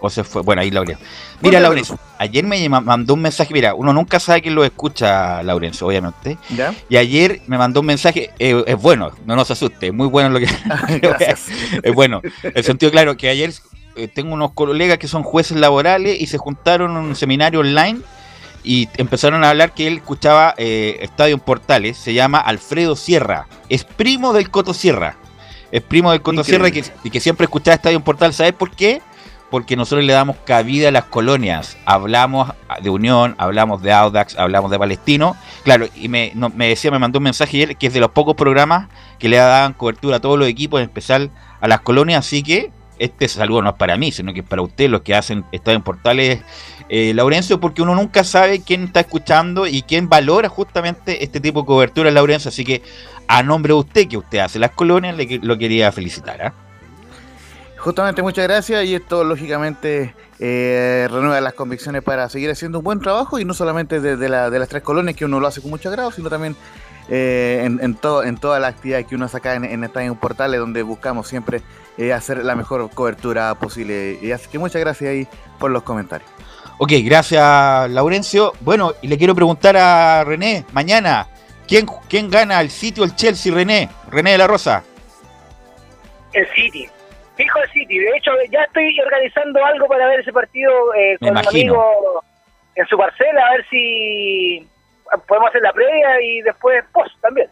o 0.00 0.10
se 0.10 0.24
fue. 0.24 0.42
Bueno, 0.42 0.62
ahí 0.62 0.70
Laurencio. 0.70 1.06
Mira, 1.40 1.60
Laurencio, 1.60 1.98
ayer 2.18 2.44
me 2.44 2.68
mandó 2.68 3.14
un 3.14 3.22
mensaje. 3.22 3.52
Mira, 3.52 3.74
uno 3.74 3.92
nunca 3.92 4.20
sabe 4.20 4.42
quién 4.42 4.54
lo 4.54 4.64
escucha, 4.64 5.42
Laurencio, 5.42 5.86
obviamente. 5.86 6.38
¿Ya? 6.50 6.74
Y 6.88 6.96
ayer 6.96 7.40
me 7.46 7.58
mandó 7.58 7.80
un 7.80 7.86
mensaje. 7.86 8.30
Eh, 8.38 8.62
es 8.66 8.76
bueno, 8.76 9.10
no 9.24 9.36
nos 9.36 9.50
asuste, 9.50 9.88
es 9.88 9.94
muy 9.94 10.08
bueno 10.08 10.30
lo 10.30 10.38
que. 10.38 10.46
es 11.82 11.94
bueno. 11.94 12.22
El 12.42 12.64
sentido 12.64 12.90
claro 12.92 13.16
que 13.16 13.28
ayer 13.28 13.52
eh, 13.96 14.08
tengo 14.08 14.34
unos 14.34 14.52
colegas 14.52 14.98
que 14.98 15.08
son 15.08 15.22
jueces 15.22 15.56
laborales 15.56 16.20
y 16.20 16.26
se 16.26 16.38
juntaron 16.38 16.92
en 16.92 16.98
un 16.98 17.16
seminario 17.16 17.60
online. 17.60 18.00
y 18.64 18.88
empezaron 18.96 19.44
a 19.44 19.50
hablar 19.50 19.72
que 19.72 19.86
él 19.86 19.96
escuchaba 19.98 20.54
eh, 20.56 20.98
Estadio 21.00 21.34
en 21.34 21.40
Portales, 21.40 21.96
se 21.96 22.12
llama 22.12 22.38
Alfredo 22.38 22.96
Sierra, 22.96 23.46
es 23.68 23.84
primo 23.84 24.32
del 24.32 24.50
Coto 24.50 24.74
Sierra, 24.74 25.16
es 25.72 25.80
primo 25.80 26.10
del 26.10 26.22
Coto 26.22 26.44
Sierra 26.44 26.68
y 26.68 26.72
que, 26.72 26.84
y 27.04 27.10
que 27.10 27.20
siempre 27.20 27.44
escuchaba 27.44 27.76
Estadio 27.76 27.96
en 27.96 28.02
Portal, 28.02 28.34
¿sabes 28.34 28.52
por 28.52 28.70
qué? 28.70 29.00
Porque 29.50 29.76
nosotros 29.76 30.04
le 30.04 30.12
damos 30.12 30.36
cabida 30.44 30.88
a 30.88 30.92
las 30.92 31.04
colonias, 31.04 31.78
hablamos 31.86 32.52
de 32.82 32.90
Unión, 32.90 33.34
hablamos 33.38 33.80
de 33.80 33.92
Audax, 33.92 34.36
hablamos 34.38 34.70
de 34.70 34.78
Palestino, 34.78 35.36
claro, 35.64 35.86
y 35.94 36.08
me, 36.08 36.32
decía, 36.56 36.90
me 36.90 36.98
mandó 36.98 37.18
un 37.18 37.24
mensaje 37.24 37.56
ayer 37.56 37.76
que 37.76 37.86
es 37.86 37.94
de 37.94 38.00
los 38.00 38.10
pocos 38.10 38.34
programas 38.34 38.88
que 39.18 39.28
le 39.28 39.38
daban 39.38 39.72
cobertura 39.72 40.16
a 40.16 40.20
todos 40.20 40.38
los 40.38 40.48
equipos, 40.48 40.80
en 40.80 40.88
especial 40.88 41.30
a 41.60 41.68
las 41.68 41.80
colonias, 41.80 42.26
así 42.26 42.42
que 42.42 42.70
este 42.98 43.28
saludo 43.28 43.62
no 43.62 43.70
es 43.70 43.76
para 43.76 43.96
mí, 43.96 44.12
sino 44.12 44.34
que 44.34 44.40
es 44.40 44.46
para 44.46 44.60
ustedes, 44.60 44.90
los 44.90 45.00
que 45.00 45.14
hacen 45.14 45.44
Estadio 45.52 45.76
en 45.76 45.82
Portales, 45.82 46.40
eh, 46.90 47.12
Laurencio, 47.14 47.60
porque 47.60 47.80
uno 47.80 47.94
nunca 47.94 48.24
sabe 48.24 48.60
quién 48.60 48.84
está 48.84 49.00
escuchando 49.00 49.66
y 49.66 49.82
quién 49.82 50.08
valora 50.08 50.48
justamente 50.48 51.24
este 51.24 51.40
tipo 51.40 51.60
de 51.60 51.66
cobertura, 51.66 52.10
Laurencio, 52.10 52.50
así 52.50 52.64
que 52.64 52.82
a 53.28 53.42
nombre 53.42 53.72
de 53.72 53.80
usted, 53.80 54.08
que 54.08 54.16
usted 54.16 54.38
hace 54.38 54.58
las 54.58 54.72
colonias, 54.72 55.16
le 55.16 55.38
lo 55.42 55.56
quería 55.56 55.92
felicitar. 55.92 56.42
¿ah? 56.42 56.67
Justamente, 57.78 58.22
muchas 58.22 58.44
gracias 58.44 58.84
y 58.84 58.94
esto 58.96 59.22
lógicamente 59.22 60.14
eh, 60.40 61.06
renueva 61.10 61.40
las 61.40 61.54
convicciones 61.54 62.02
para 62.02 62.28
seguir 62.28 62.50
haciendo 62.50 62.78
un 62.78 62.84
buen 62.84 63.00
trabajo 63.00 63.38
y 63.38 63.44
no 63.44 63.54
solamente 63.54 64.00
de, 64.00 64.16
de 64.16 64.28
la- 64.28 64.50
de 64.50 64.58
las 64.58 64.68
tres 64.68 64.82
colonias 64.82 65.16
que 65.16 65.24
uno 65.24 65.38
lo 65.38 65.46
hace 65.46 65.60
con 65.62 65.70
mucho 65.70 65.88
agrado, 65.88 66.10
sino 66.10 66.28
también 66.28 66.56
eh, 67.08 67.62
en, 67.64 67.78
en, 67.82 67.94
todo, 67.94 68.24
en 68.24 68.36
toda 68.36 68.58
la 68.58 68.66
actividad 68.68 69.04
que 69.06 69.14
uno 69.14 69.26
acá 69.32 69.54
en, 69.54 69.64
en 69.64 69.84
Estadio 69.84 70.14
Portales, 70.16 70.58
donde 70.60 70.82
buscamos 70.82 71.28
siempre 71.28 71.62
eh, 71.96 72.12
hacer 72.12 72.44
la 72.44 72.56
mejor 72.56 72.90
cobertura 72.90 73.54
posible. 73.54 74.18
Y 74.20 74.32
así 74.32 74.48
que 74.48 74.58
muchas 74.58 74.80
gracias 74.80 75.10
ahí 75.10 75.28
por 75.58 75.70
los 75.70 75.82
comentarios. 75.84 76.28
Ok, 76.78 76.92
gracias, 77.04 77.88
Laurencio. 77.90 78.52
Bueno, 78.60 78.92
y 79.02 79.08
le 79.08 79.16
quiero 79.18 79.34
preguntar 79.34 79.76
a 79.76 80.24
René, 80.24 80.64
mañana, 80.72 81.28
¿quién, 81.66 81.86
quién 82.08 82.28
gana 82.28 82.60
el 82.60 82.70
sitio 82.70 83.04
el 83.04 83.14
Chelsea, 83.16 83.54
René? 83.54 83.88
René 84.10 84.32
de 84.32 84.38
la 84.38 84.46
Rosa. 84.46 84.82
El 86.32 86.46
City. 86.54 86.88
Fijo 87.38 87.62
el 87.62 87.70
City. 87.70 87.98
De 88.00 88.16
hecho, 88.16 88.32
ya 88.50 88.64
estoy 88.64 88.98
organizando 88.98 89.64
algo 89.64 89.86
para 89.86 90.08
ver 90.08 90.20
ese 90.20 90.32
partido 90.32 90.72
eh, 90.94 91.16
con 91.20 91.30
un 91.30 91.38
amigo 91.38 92.24
en 92.74 92.86
su 92.86 92.98
parcela, 92.98 93.46
a 93.46 93.52
ver 93.52 93.66
si 93.70 94.68
podemos 95.26 95.48
hacer 95.48 95.62
la 95.62 95.72
previa 95.72 96.20
y 96.20 96.42
después 96.42 96.84
post 96.92 97.14
también. 97.20 97.48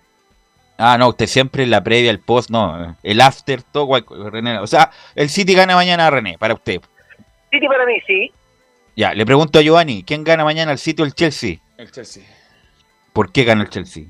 Ah, 0.77 0.99
no, 0.99 1.09
usted 1.09 1.27
siempre 1.27 1.67
la 1.67 1.83
previa, 1.85 2.11
el 2.11 2.19
post, 2.19 2.51
no, 2.51 2.97
el 3.03 3.21
after, 3.21 3.63
todo, 3.63 3.97
René. 4.29 4.59
O 4.59 4.67
sea, 4.67 4.91
el 5.15 5.31
City 5.31 5.55
gana 5.55 5.77
mañana, 5.77 6.11
René, 6.11 6.37
para 6.37 6.55
usted. 6.55 6.81
City 7.51 7.69
para 7.69 7.87
mí, 7.87 8.01
sí. 8.07 8.33
Ya, 8.97 9.15
le 9.15 9.25
pregunto 9.25 9.61
a 9.61 9.63
Giovanni, 9.63 10.03
¿quién 10.03 10.25
gana 10.25 10.43
mañana 10.43 10.73
el 10.73 10.79
sitio 10.79 11.05
el 11.05 11.15
Chelsea? 11.15 11.59
El 11.79 11.93
Chelsea. 11.93 12.25
¿Por 13.13 13.31
qué 13.31 13.45
gana 13.45 13.63
el 13.63 13.71
Chelsea? 13.71 14.05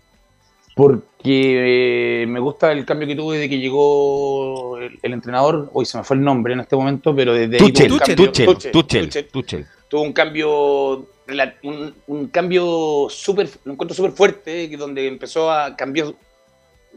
Porque 0.77 2.23
eh, 2.23 2.27
me 2.27 2.39
gusta 2.39 2.71
el 2.71 2.85
cambio 2.85 3.09
que 3.09 3.17
tuve 3.17 3.39
de 3.39 3.49
que 3.49 3.59
llegó 3.59 4.77
el, 4.77 4.99
el 5.03 5.13
entrenador, 5.15 5.71
hoy 5.73 5.87
se 5.87 5.97
me 5.97 6.05
fue 6.05 6.17
el 6.19 6.23
nombre 6.23 6.53
en 6.53 6.61
este 6.61 6.77
momento, 6.77 7.17
pero 7.17 7.33
desde 7.33 7.57
Tuchel, 7.57 7.93
un 7.93 7.99
Tuchel, 7.99 8.15
cambio- 8.17 8.27
Tuchel, 8.27 8.47
Tuchel, 8.73 9.07
Tuchel, 9.09 9.29
Tuchel. 9.29 9.67
tuvo 9.89 10.03
un 10.03 10.13
cambio 10.13 11.09
un, 11.63 11.95
un 12.09 12.27
cambio 12.29 13.07
súper 13.09 13.49
lo 13.65 13.73
encuentro 13.73 13.95
súper 13.97 14.13
fuerte 14.13 14.69
que 14.69 14.77
donde 14.77 15.07
empezó 15.09 15.51
a 15.51 15.75
cambiar 15.75 16.13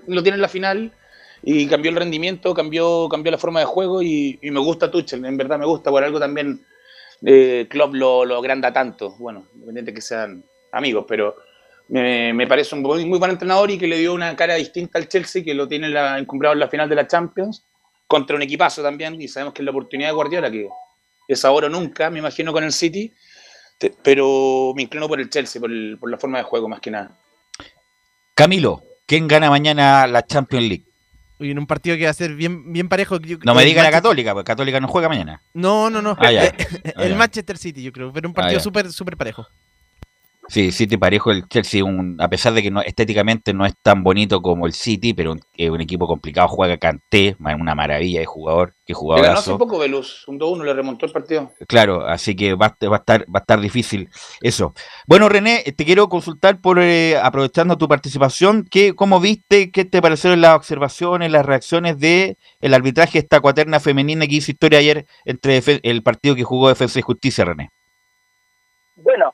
lo 0.08 0.24
tiene 0.24 0.36
en 0.36 0.42
la 0.42 0.50
final 0.50 0.92
y 1.42 1.66
cambió 1.66 1.90
el 1.90 1.96
rendimiento 1.98 2.54
cambió 2.54 3.08
cambió 3.08 3.32
la 3.32 3.38
forma 3.38 3.62
de 3.62 3.66
juego 3.66 4.02
y, 4.02 4.38
y 4.42 4.52
me 4.52 4.60
gusta 4.60 4.92
Tuchel 4.92 5.24
en 5.24 5.38
verdad 5.38 5.58
me 5.58 5.66
gusta. 5.66 5.90
Por 5.90 6.04
algo 6.04 6.20
también 6.20 6.66
eh, 7.24 7.66
Klopp 7.70 7.94
lo, 7.94 8.26
lo 8.26 8.38
agranda 8.40 8.74
tanto. 8.74 9.16
Bueno 9.18 9.46
independiente 9.54 9.94
que 9.94 10.02
sean 10.02 10.44
amigos 10.74 11.06
pero 11.08 11.36
me, 11.90 12.34
me 12.34 12.48
parece 12.48 12.76
un 12.76 12.82
muy, 12.82 13.06
muy 13.06 13.20
buen 13.20 13.32
entrenador 13.32 13.70
y 13.72 13.78
que 13.78 13.88
le 13.88 13.98
dio 13.98 14.14
una 14.14 14.36
cara 14.36 14.56
distinta 14.56 14.98
al 15.00 15.08
Chelsea 15.08 15.44
que 15.44 15.54
lo 15.54 15.68
tiene 15.68 15.90
la, 15.90 16.18
encumbrado 16.18 16.54
en 16.54 16.60
la 16.60 16.68
final 16.70 16.88
de 16.90 16.96
la 16.96 17.08
Champions 17.08 17.64
contra 18.08 18.36
un 18.36 18.42
equipazo 18.42 18.82
también 18.82 19.22
y 19.22 19.28
sabemos 19.28 19.54
que 19.54 19.62
es 19.62 19.66
la 19.66 19.72
oportunidad 19.72 20.10
de 20.10 20.14
Guardiola 20.14 20.50
que 20.50 20.68
es 21.28 21.46
ahora 21.46 21.68
o 21.68 21.70
nunca 21.70 22.10
me 22.10 22.20
imagino 22.20 22.52
con 22.54 22.64
el 22.64 22.72
City 22.72 23.14
te- 23.78 23.94
pero 24.04 24.74
me 24.76 24.84
inclino 24.84 25.08
por 25.08 25.20
el 25.20 25.30
Chelsea, 25.30 25.60
por, 25.62 25.72
el- 25.72 25.98
por 26.00 26.10
la 26.12 26.18
forma 26.18 26.38
de 26.40 26.44
juego 26.44 26.68
más 26.68 26.80
que 26.80 26.92
nada. 26.92 27.12
Camilo, 28.36 28.84
¿quién 29.06 29.28
gana 29.28 29.50
mañana 29.50 30.08
la 30.08 30.26
Champions 30.26 30.66
League? 30.68 30.86
Y 31.40 31.52
en 31.52 31.60
un 31.60 31.68
partido 31.68 31.96
que 31.96 32.04
va 32.04 32.10
a 32.10 32.14
ser 32.14 32.36
bien, 32.36 32.74
bien 32.74 32.90
parejo. 32.90 33.18
yo- 33.20 33.38
No 33.44 33.54
me 33.56 33.64
diga 33.64 33.82
la 33.82 33.92
Católica, 33.92 34.34
porque 34.34 34.48
Católica 34.48 34.80
no 34.82 34.88
juega 34.90 35.08
mañana. 35.08 35.42
No, 35.54 35.90
no, 35.90 36.02
no. 36.02 36.16
Ah, 36.20 36.32
ya. 36.32 36.44
Ah, 36.96 37.04
el 37.04 37.12
ya. 37.12 37.16
Manchester 37.16 37.58
City, 37.58 37.82
yo 37.82 37.94
creo. 37.94 38.12
Pero 38.12 38.28
un 38.28 38.34
Ah, 38.34 38.42
partido 38.42 38.60
ya. 38.60 38.64
súper, 38.64 38.92
súper 38.92 39.16
parejo. 39.16 39.48
Sí, 40.50 40.72
City 40.72 40.98
parejo 40.98 41.30
el 41.30 41.48
Chelsea, 41.48 41.84
un, 41.84 42.18
a 42.20 42.28
pesar 42.28 42.54
de 42.54 42.64
que 42.64 42.72
no, 42.72 42.82
estéticamente 42.82 43.54
no 43.54 43.68
es 43.68 43.76
tan 43.84 44.04
bonito 44.04 44.42
como 44.42 44.66
el 44.66 44.74
City, 44.74 45.14
pero 45.14 45.34
un- 45.34 45.42
es 45.54 45.70
un 45.70 45.80
equipo 45.80 46.08
complicado, 46.08 46.48
juega 46.48 46.78
Kanté, 46.78 47.36
ma- 47.38 47.56
una 47.56 47.76
maravilla 47.76 48.20
de 48.20 48.26
jugador, 48.26 48.74
que 48.84 48.94
Le 48.94 49.22
ganó 49.22 49.38
hace 49.38 49.54
poco 49.56 49.78
Velus, 49.78 50.28
un 50.28 50.40
2-1, 50.40 50.64
le 50.64 50.74
remontó 50.74 51.06
el 51.06 51.12
partido. 51.12 51.52
Claro, 51.68 52.04
así 52.08 52.36
que 52.36 52.56
va, 52.56 52.76
a- 52.82 52.88
va 52.88 52.96
a 52.96 53.00
estar 53.00 53.22
va 53.30 53.38
a 53.38 53.40
estar 53.42 53.60
difícil 53.60 54.10
eso. 54.42 54.74
Bueno, 55.06 55.30
René, 55.30 55.62
te 55.78 55.86
quiero 55.86 56.10
consultar 56.10 56.60
por 56.60 56.80
eh, 56.80 57.16
aprovechando 57.22 57.78
tu 57.78 57.88
participación, 57.88 58.66
¿qué, 58.70 58.96
¿cómo 58.96 59.20
viste, 59.20 59.70
qué 59.70 59.86
te 59.86 60.02
parecieron 60.02 60.42
las 60.42 60.56
observaciones, 60.56 61.32
las 61.32 61.46
reacciones 61.46 62.00
de 62.00 62.38
el 62.60 62.74
arbitraje 62.74 63.20
de 63.20 63.20
esta 63.20 63.40
cuaterna 63.40 63.80
femenina 63.80 64.26
que 64.26 64.36
hizo 64.36 64.50
historia 64.50 64.80
ayer 64.80 65.06
entre 65.26 65.62
el 65.84 66.02
partido 66.02 66.34
que 66.34 66.44
jugó 66.44 66.70
Defensa 66.70 66.98
y 66.98 67.04
Justicia, 67.04 67.46
René? 67.46 67.70
Bueno, 68.96 69.34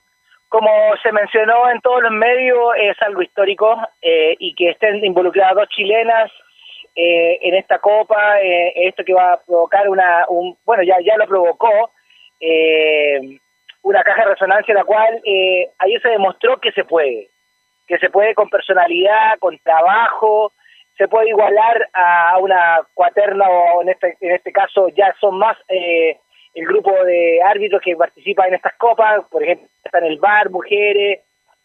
como 0.49 0.69
se 1.01 1.11
mencionó 1.11 1.69
en 1.69 1.81
todos 1.81 2.01
los 2.01 2.11
medios, 2.11 2.59
es 2.77 3.01
algo 3.01 3.21
histórico 3.21 3.77
eh, 4.01 4.35
y 4.39 4.53
que 4.55 4.69
estén 4.69 5.03
involucradas 5.03 5.55
dos 5.55 5.69
chilenas 5.69 6.31
eh, 6.95 7.39
en 7.41 7.55
esta 7.55 7.79
copa, 7.79 8.39
eh, 8.41 8.87
esto 8.87 9.03
que 9.03 9.13
va 9.13 9.33
a 9.33 9.41
provocar 9.41 9.89
una, 9.89 10.25
un, 10.29 10.57
bueno, 10.65 10.83
ya, 10.83 10.95
ya 11.03 11.17
lo 11.17 11.27
provocó, 11.27 11.91
eh, 12.39 13.19
una 13.81 14.03
caja 14.03 14.23
de 14.23 14.31
resonancia 14.31 14.71
en 14.71 14.77
la 14.77 14.83
cual 14.83 15.21
eh, 15.25 15.69
ahí 15.79 15.97
se 16.01 16.09
demostró 16.09 16.57
que 16.59 16.71
se 16.71 16.85
puede, 16.85 17.29
que 17.87 17.97
se 17.97 18.09
puede 18.09 18.33
con 18.33 18.49
personalidad, 18.49 19.37
con 19.39 19.57
trabajo, 19.59 20.53
se 20.97 21.07
puede 21.07 21.29
igualar 21.29 21.89
a 21.93 22.37
una 22.39 22.79
cuaterna 22.93 23.45
o 23.47 23.81
en 23.81 23.89
este, 23.89 24.17
en 24.21 24.35
este 24.35 24.51
caso 24.51 24.87
ya 24.89 25.13
son 25.19 25.37
más 25.37 25.57
eh, 25.67 26.17
el 26.55 26.65
grupo 26.65 26.91
de 27.03 27.41
árbitros 27.43 27.81
que 27.81 27.95
participa 27.95 28.47
en 28.47 28.55
estas 28.55 28.73
copas, 28.75 29.25
por 29.29 29.43
ejemplo, 29.43 29.67
están 29.83 30.05
el 30.05 30.17
bar, 30.17 30.49
mujeres, 30.49 31.19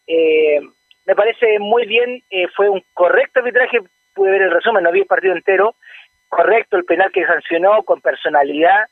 eh, 0.05 0.59
me 1.05 1.15
parece 1.15 1.59
muy 1.59 1.85
bien, 1.87 2.21
eh, 2.29 2.47
fue 2.55 2.69
un 2.69 2.83
correcto 2.93 3.39
arbitraje, 3.39 3.79
pude 4.13 4.31
ver 4.31 4.41
el 4.43 4.51
resumen, 4.51 4.83
no 4.83 4.91
vi 4.91 4.99
el 4.99 5.05
partido 5.05 5.33
entero, 5.33 5.75
correcto 6.27 6.75
el 6.75 6.85
penal 6.85 7.11
que 7.11 7.25
sancionó 7.25 7.83
con 7.83 8.01
personalidad, 8.01 8.85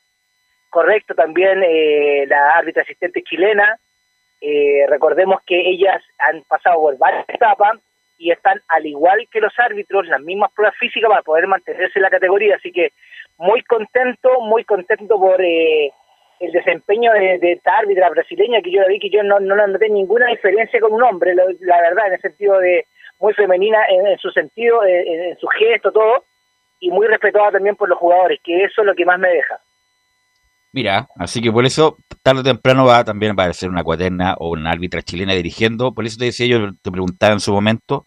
correcto 0.70 1.14
también 1.14 1.62
eh, 1.62 2.24
la 2.26 2.50
árbitra 2.50 2.82
asistente 2.82 3.22
chilena, 3.22 3.78
eh, 4.40 4.86
recordemos 4.88 5.42
que 5.46 5.60
ellas 5.60 6.02
han 6.18 6.42
pasado 6.44 6.76
por 6.76 6.96
varias 6.96 7.28
etapas 7.28 7.78
y 8.16 8.30
están 8.30 8.58
al 8.68 8.86
igual 8.86 9.28
que 9.30 9.40
los 9.40 9.52
árbitros, 9.58 10.06
las 10.06 10.20
mismas 10.22 10.50
pruebas 10.52 10.76
físicas 10.78 11.10
para 11.10 11.22
poder 11.22 11.46
mantenerse 11.46 11.98
en 11.98 12.02
la 12.02 12.10
categoría, 12.10 12.56
así 12.56 12.72
que 12.72 12.92
muy 13.40 13.62
contento, 13.62 14.28
muy 14.42 14.64
contento 14.64 15.18
por 15.18 15.40
eh, 15.42 15.92
el 16.40 16.52
desempeño 16.52 17.12
de, 17.12 17.38
de 17.38 17.52
esta 17.52 17.78
árbitra 17.78 18.10
brasileña, 18.10 18.60
que 18.62 18.70
yo 18.70 18.82
la 18.82 18.88
vi 18.88 18.98
que 19.00 19.10
yo 19.10 19.22
no, 19.22 19.40
no 19.40 19.56
noté 19.66 19.88
ninguna 19.88 20.26
diferencia 20.28 20.78
con 20.80 20.92
un 20.92 21.02
hombre, 21.02 21.34
la 21.34 21.80
verdad, 21.80 22.06
en 22.08 22.12
el 22.14 22.20
sentido 22.20 22.58
de 22.58 22.86
muy 23.18 23.34
femenina 23.34 23.78
en, 23.88 24.16
su 24.18 24.30
sentido, 24.30 24.84
en, 24.84 25.06
en- 25.08 25.24
en 25.30 25.36
su 25.38 25.46
gesto, 25.48 25.90
todo, 25.90 26.24
y 26.80 26.90
muy 26.90 27.06
respetada 27.06 27.52
también 27.52 27.76
por 27.76 27.88
los 27.88 27.98
jugadores, 27.98 28.40
que 28.44 28.64
eso 28.64 28.82
es 28.82 28.86
lo 28.86 28.94
que 28.94 29.04
más 29.04 29.18
me 29.18 29.28
deja. 29.28 29.58
Mira, 30.72 31.08
así 31.16 31.42
que 31.42 31.50
por 31.50 31.64
eso 31.66 31.96
tarde 32.22 32.40
o 32.40 32.44
temprano 32.44 32.86
va 32.86 33.04
también 33.04 33.38
a 33.38 33.52
ser 33.52 33.68
una 33.68 33.82
cuaterna 33.82 34.36
o 34.38 34.50
una 34.50 34.70
árbitra 34.70 35.02
chilena 35.02 35.34
dirigiendo. 35.34 35.92
Por 35.92 36.06
eso 36.06 36.16
te 36.18 36.26
decía 36.26 36.46
yo, 36.46 36.70
te 36.80 36.90
preguntaba 36.92 37.32
en 37.32 37.40
su 37.40 37.52
momento, 37.52 38.06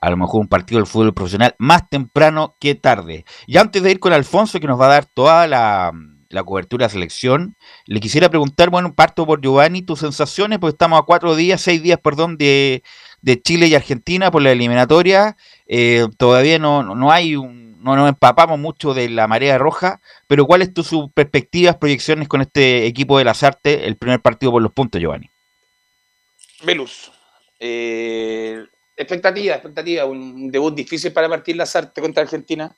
a 0.00 0.10
lo 0.10 0.16
mejor 0.16 0.40
un 0.40 0.48
partido 0.48 0.78
del 0.80 0.86
fútbol 0.86 1.14
profesional 1.14 1.54
más 1.58 1.88
temprano 1.88 2.54
que 2.60 2.74
tarde. 2.74 3.24
Y 3.46 3.56
antes 3.56 3.82
de 3.82 3.90
ir 3.90 4.00
con 4.00 4.12
Alfonso, 4.12 4.60
que 4.60 4.66
nos 4.66 4.80
va 4.80 4.86
a 4.86 4.90
dar 4.90 5.06
toda 5.06 5.46
la, 5.46 5.92
la 6.28 6.42
cobertura 6.42 6.86
de 6.86 6.92
selección, 6.92 7.56
le 7.86 8.00
quisiera 8.00 8.28
preguntar, 8.28 8.70
bueno, 8.70 8.94
parto 8.94 9.26
por 9.26 9.40
Giovanni, 9.40 9.82
tus 9.82 10.00
sensaciones, 10.00 10.58
porque 10.58 10.74
estamos 10.74 11.00
a 11.00 11.04
cuatro 11.04 11.34
días, 11.36 11.60
seis 11.60 11.82
días, 11.82 11.98
perdón, 12.02 12.36
de, 12.36 12.82
de 13.22 13.40
Chile 13.40 13.66
y 13.66 13.74
Argentina 13.74 14.30
por 14.30 14.42
la 14.42 14.52
eliminatoria. 14.52 15.36
Eh, 15.66 16.06
todavía 16.16 16.58
no, 16.58 16.82
no 16.94 17.10
hay 17.10 17.36
un, 17.36 17.82
no 17.82 17.96
nos 17.96 18.08
empapamos 18.08 18.58
mucho 18.58 18.94
de 18.94 19.08
la 19.08 19.26
marea 19.26 19.58
roja, 19.58 20.00
pero 20.26 20.46
¿cuál 20.46 20.62
es 20.62 20.74
tu 20.74 20.82
su 20.82 21.10
perspectivas, 21.10 21.76
proyecciones 21.76 22.28
con 22.28 22.40
este 22.40 22.86
equipo 22.86 23.18
de 23.18 23.24
las 23.24 23.42
artes, 23.42 23.80
el 23.84 23.96
primer 23.96 24.20
partido 24.20 24.52
por 24.52 24.62
los 24.62 24.72
puntos, 24.72 25.00
Giovanni? 25.00 25.30
Velus. 26.64 27.12
Eh, 27.60 28.64
expectativa, 28.98 29.54
expectativa. 29.54 30.04
Un 30.04 30.50
debut 30.50 30.74
difícil 30.74 31.12
para 31.12 31.28
partir 31.28 31.56
las 31.56 31.74
artes 31.76 32.02
contra 32.02 32.22
Argentina. 32.22 32.74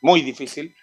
Muy 0.00 0.20
difícil. 0.20 0.76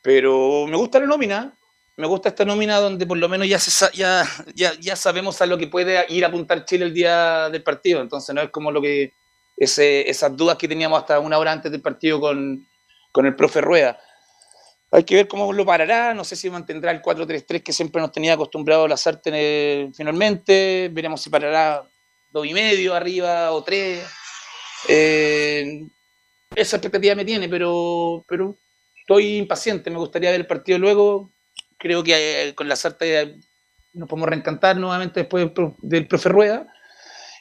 Pero 0.00 0.66
me 0.66 0.76
gusta 0.76 1.00
la 1.00 1.06
nómina. 1.06 1.56
me 1.96 2.06
gusta 2.06 2.30
esta 2.30 2.44
nómina 2.44 2.78
donde 2.78 3.06
por 3.06 3.18
lo 3.18 3.28
menos 3.28 3.46
ya, 3.46 3.58
se, 3.58 3.86
ya, 3.94 4.24
ya, 4.54 4.72
ya, 4.80 4.96
sabemos 4.96 5.42
a 5.42 5.46
lo 5.46 5.58
que 5.58 5.66
puede 5.66 6.06
ir 6.08 6.24
a 6.24 6.28
apuntar 6.28 6.64
Chile 6.64 6.86
el 6.86 6.94
día 6.94 7.50
del 7.50 7.62
partido. 7.62 8.00
Entonces 8.00 8.34
no 8.34 8.40
es 8.40 8.50
como 8.50 8.70
lo 8.70 8.80
que 8.80 9.12
ese, 9.56 10.08
esas 10.08 10.34
dudas 10.36 10.56
que 10.56 10.68
teníamos 10.68 11.00
hasta 11.00 11.18
una 11.20 11.36
hora 11.36 11.52
antes 11.52 11.70
del 11.70 11.82
partido 11.82 12.20
con, 12.20 12.66
con 13.12 13.26
el 13.26 13.36
profe 13.36 13.60
Rueda. 13.60 13.98
Hay 14.92 15.04
que 15.04 15.14
ver 15.14 15.28
cómo 15.28 15.52
lo 15.52 15.64
parará, 15.64 16.14
no 16.14 16.24
sé 16.24 16.34
si 16.34 16.50
mantendrá 16.50 16.90
el 16.90 17.00
4-3-3 17.00 17.62
que 17.62 17.72
siempre 17.72 18.00
nos 18.00 18.10
tenía 18.10 18.32
acostumbrado 18.34 18.88
la 18.88 18.96
Sarten 18.96 19.94
finalmente, 19.94 20.90
veremos 20.92 21.20
si 21.22 21.30
parará 21.30 21.84
dos 22.30 22.46
y 22.46 22.54
medio 22.54 22.94
arriba 22.94 23.52
o 23.52 23.62
tres. 23.62 24.04
Eh, 24.88 25.86
esa 26.54 26.76
expectativa 26.76 27.14
me 27.14 27.24
tiene, 27.24 27.48
pero, 27.48 28.24
pero 28.28 28.58
estoy 28.98 29.36
impaciente, 29.36 29.90
me 29.90 29.98
gustaría 29.98 30.30
ver 30.30 30.40
el 30.40 30.46
partido 30.46 30.78
luego. 30.78 31.32
Creo 31.78 32.02
que 32.02 32.48
eh, 32.48 32.54
con 32.54 32.68
la 32.68 32.76
Sarten 32.76 33.40
nos 33.92 34.08
podemos 34.08 34.28
reencantar 34.28 34.76
nuevamente 34.76 35.20
después 35.20 35.50
del 35.82 36.06
profe 36.06 36.28
Rueda 36.28 36.66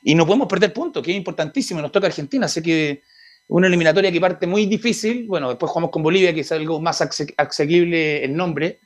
y 0.01 0.15
no 0.15 0.25
podemos 0.25 0.47
perder 0.47 0.73
puntos, 0.73 1.03
que 1.03 1.11
es 1.11 1.17
importantísimo, 1.17 1.81
nos 1.81 1.91
toca 1.91 2.07
Argentina, 2.07 2.45
así 2.45 2.61
que 2.61 3.03
una 3.49 3.67
eliminatoria 3.67 4.11
que 4.11 4.21
parte 4.21 4.47
muy 4.47 4.67
difícil. 4.67 5.25
Bueno, 5.27 5.49
después 5.49 5.71
jugamos 5.71 5.89
con 5.91 6.03
Bolivia, 6.03 6.33
que 6.33 6.41
es 6.41 6.51
algo 6.51 6.79
más 6.79 7.01
asequible 7.01 8.23
en 8.23 8.35
nombre. 8.35 8.79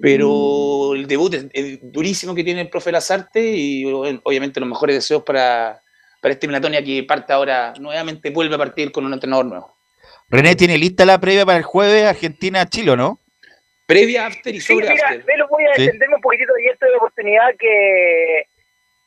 Pero 0.00 0.92
mm. 0.92 0.96
el 0.96 1.06
debut 1.06 1.34
es, 1.34 1.78
durísimo 1.82 2.34
que 2.34 2.42
tiene 2.42 2.62
el 2.62 2.70
profe 2.70 2.90
Lazarte 2.90 3.54
y 3.54 3.84
obviamente 3.84 4.58
los 4.58 4.68
mejores 4.68 4.96
deseos 4.96 5.22
para, 5.22 5.82
para 6.20 6.32
esta 6.32 6.46
eliminatoria 6.46 6.84
que 6.84 7.02
parte 7.04 7.32
ahora, 7.32 7.72
nuevamente 7.78 8.30
vuelve 8.30 8.54
a 8.54 8.58
partir 8.58 8.92
con 8.92 9.04
un 9.04 9.12
entrenador 9.12 9.46
nuevo. 9.46 9.76
René, 10.28 10.54
¿tiene 10.54 10.78
lista 10.78 11.04
la 11.04 11.18
previa 11.18 11.44
para 11.44 11.58
el 11.58 11.64
jueves 11.64 12.04
Argentina-Chile, 12.04 12.96
no? 12.96 13.18
Previa, 13.86 14.26
after 14.26 14.54
y 14.54 14.60
sobre 14.60 14.86
sí, 14.86 14.92
mira, 14.92 15.08
after. 15.08 15.38
lo 15.38 15.48
voy 15.48 15.64
a 15.64 15.70
extenderme 15.70 16.14
un 16.14 16.20
poquitito 16.20 16.52
y 16.58 16.68
esto 16.68 16.86
es 16.86 16.92
la 16.92 16.98
oportunidad 16.98 17.48
que 17.58 18.44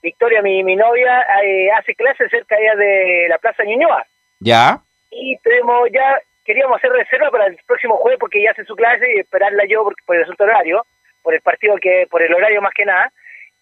Victoria, 0.02 0.42
mi, 0.42 0.62
mi 0.64 0.76
novia, 0.76 1.26
eh, 1.46 1.72
hace 1.72 1.96
clases 1.96 2.30
cerca 2.30 2.58
de 2.58 3.28
la 3.30 3.38
Plaza 3.38 3.64
Ñuñoa. 3.64 4.06
Ya. 4.40 4.82
Y 5.12 5.38
tenemos 5.38 5.90
ya, 5.94 6.20
queríamos 6.44 6.78
hacer 6.78 6.92
reserva 6.92 7.32
para 7.32 7.46
el 7.46 7.58
próximo 7.66 7.96
jueves 7.98 8.20
porque 8.20 8.44
ya 8.44 8.52
hace 8.52 8.66
su 8.66 8.76
clase 8.76 9.06
y 9.16 9.20
esperarla 9.20 9.64
yo 9.70 9.84
por, 9.84 9.96
por 10.06 10.18
el 10.18 10.24
asunto 10.24 10.44
horario, 10.44 10.86
por 11.22 11.34
el 11.34 11.40
partido 11.40 11.78
que, 11.82 12.06
por 12.12 12.22
el 12.22 12.34
horario 12.34 12.62
más 12.62 12.74
que 12.74 12.84
nada. 12.84 13.10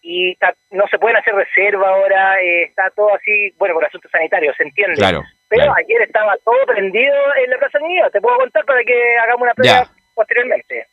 Y 0.01 0.35
no 0.71 0.87
se 0.89 0.97
pueden 0.97 1.17
hacer 1.17 1.35
reserva 1.35 1.89
ahora, 1.89 2.41
eh, 2.41 2.63
está 2.63 2.89
todo 2.95 3.13
así, 3.13 3.53
bueno, 3.57 3.75
por 3.75 3.85
asuntos 3.85 4.09
sanitarios, 4.11 4.55
se 4.57 4.63
entiende. 4.63 4.95
Claro. 4.95 5.23
Pero 5.47 5.73
ayer 5.75 6.01
estaba 6.01 6.35
todo 6.43 6.65
prendido 6.65 7.13
en 7.43 7.49
la 7.49 7.57
Plaza 7.57 7.79
Niño, 7.79 8.09
te 8.09 8.21
puedo 8.21 8.37
contar 8.37 8.65
para 8.65 8.83
que 8.83 9.17
hagamos 9.17 9.41
una 9.43 9.53
prueba 9.53 9.87
posteriormente. 10.15 10.87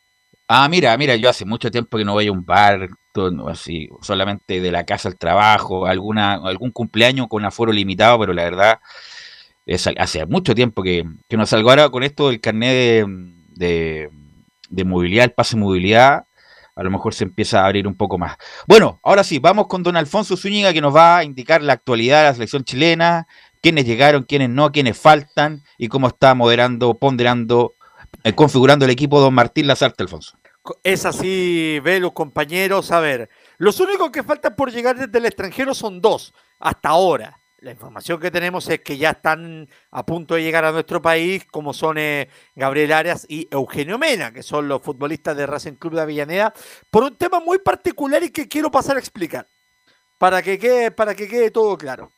Ah, 0.51 0.67
mira, 0.67 0.97
mira, 0.97 1.15
yo 1.15 1.29
hace 1.29 1.45
mucho 1.45 1.69
tiempo 1.69 1.97
que 1.97 2.03
no 2.03 2.13
voy 2.13 2.27
a 2.27 2.31
un 2.31 2.43
bar, 2.43 2.89
todo, 3.13 3.49
así, 3.49 3.87
solamente 4.01 4.59
de 4.59 4.71
la 4.71 4.83
casa 4.83 5.07
al 5.07 5.17
trabajo, 5.17 5.85
alguna, 5.85 6.33
algún 6.33 6.71
cumpleaños 6.71 7.27
con 7.27 7.45
aforo 7.45 7.71
limitado, 7.71 8.19
pero 8.19 8.33
la 8.33 8.45
verdad, 8.45 8.79
hace 9.97 10.25
mucho 10.25 10.55
tiempo 10.55 10.81
que, 10.81 11.03
que 11.27 11.37
no 11.37 11.45
salgo 11.45 11.69
ahora 11.69 11.89
con 11.89 12.01
esto 12.01 12.29
del 12.29 12.41
carnet 12.41 13.05
de, 13.55 14.09
de, 14.69 14.83
movilidad, 14.85 15.25
el 15.25 15.33
pase 15.33 15.55
de 15.55 15.61
movilidad, 15.61 16.25
a 16.79 16.83
lo 16.83 16.91
mejor 16.91 17.13
se 17.13 17.25
empieza 17.25 17.61
a 17.61 17.65
abrir 17.65 17.87
un 17.87 17.95
poco 17.95 18.17
más. 18.17 18.37
Bueno, 18.65 19.01
ahora 19.03 19.25
sí, 19.25 19.37
vamos 19.39 19.67
con 19.67 19.83
don 19.83 19.97
Alfonso 19.97 20.37
Zúñiga 20.37 20.71
que 20.71 20.79
nos 20.79 20.95
va 20.95 21.17
a 21.17 21.23
indicar 21.25 21.61
la 21.61 21.73
actualidad 21.73 22.19
de 22.19 22.23
la 22.29 22.33
selección 22.33 22.63
chilena, 22.63 23.27
quiénes 23.61 23.85
llegaron, 23.85 24.23
quiénes 24.23 24.49
no, 24.49 24.71
quiénes 24.71 24.97
faltan 24.97 25.61
y 25.77 25.89
cómo 25.89 26.07
está 26.07 26.33
moderando, 26.35 26.97
ponderando, 26.97 27.75
eh, 28.23 28.33
configurando 28.33 28.85
el 28.85 28.91
equipo 28.91 29.19
don 29.19 29.33
Martín 29.33 29.67
Lazarte, 29.67 30.03
Alfonso. 30.03 30.37
Es 30.83 31.05
así, 31.05 31.81
ve 31.83 31.99
los 31.99 32.13
compañeros. 32.13 32.91
A 32.91 33.01
ver, 33.01 33.29
los 33.57 33.81
únicos 33.81 34.11
que 34.11 34.23
faltan 34.23 34.55
por 34.55 34.71
llegar 34.71 34.97
desde 34.97 35.17
el 35.17 35.25
extranjero 35.25 35.73
son 35.73 35.99
dos, 35.99 36.33
hasta 36.59 36.89
ahora. 36.89 37.38
La 37.61 37.71
información 37.71 38.19
que 38.21 38.31
tenemos 38.31 38.69
es 38.69 38.79
que 38.79 38.97
ya 38.97 39.11
están 39.11 39.67
a 39.91 40.05
punto 40.05 40.35
de 40.35 40.43
llegar 40.43 40.63
a 40.63 40.71
nuestro 40.71 41.01
país, 41.01 41.45
como 41.51 41.73
son 41.73 41.97
eh, 41.97 42.29
Gabriel 42.55 42.93
Arias 42.93 43.25
y 43.27 43.49
Eugenio 43.51 43.97
Mena, 43.97 44.31
que 44.31 44.43
son 44.43 44.69
los 44.69 44.81
futbolistas 44.81 45.35
de 45.35 45.45
Racing 45.45 45.73
Club 45.73 45.95
de 45.95 46.01
Avellaneda, 46.01 46.53
por 46.89 47.03
un 47.03 47.17
tema 47.17 47.41
muy 47.41 47.59
particular 47.59 48.23
y 48.23 48.29
que 48.29 48.47
quiero 48.47 48.71
pasar 48.71 48.95
a 48.95 48.99
explicar, 48.99 49.45
para 50.17 50.41
que 50.41 50.57
quede, 50.57 50.91
para 50.91 51.13
que 51.13 51.27
quede 51.27 51.51
todo 51.51 51.77
claro. 51.77 52.11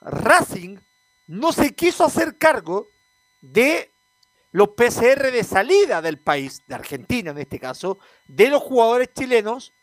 Racing 0.00 0.78
no 1.26 1.52
se 1.52 1.74
quiso 1.74 2.04
hacer 2.04 2.38
cargo 2.38 2.88
de 3.42 3.90
los 4.52 4.68
PCR 4.70 5.30
de 5.30 5.44
salida 5.44 6.00
del 6.00 6.18
país, 6.18 6.62
de 6.66 6.74
Argentina 6.74 7.32
en 7.32 7.38
este 7.38 7.60
caso, 7.60 7.98
de 8.26 8.48
los 8.48 8.62
jugadores 8.62 9.10
chilenos, 9.12 9.74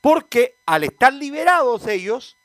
porque 0.00 0.56
al 0.64 0.84
estar 0.84 1.12
liberados 1.12 1.86
ellos, 1.86 2.38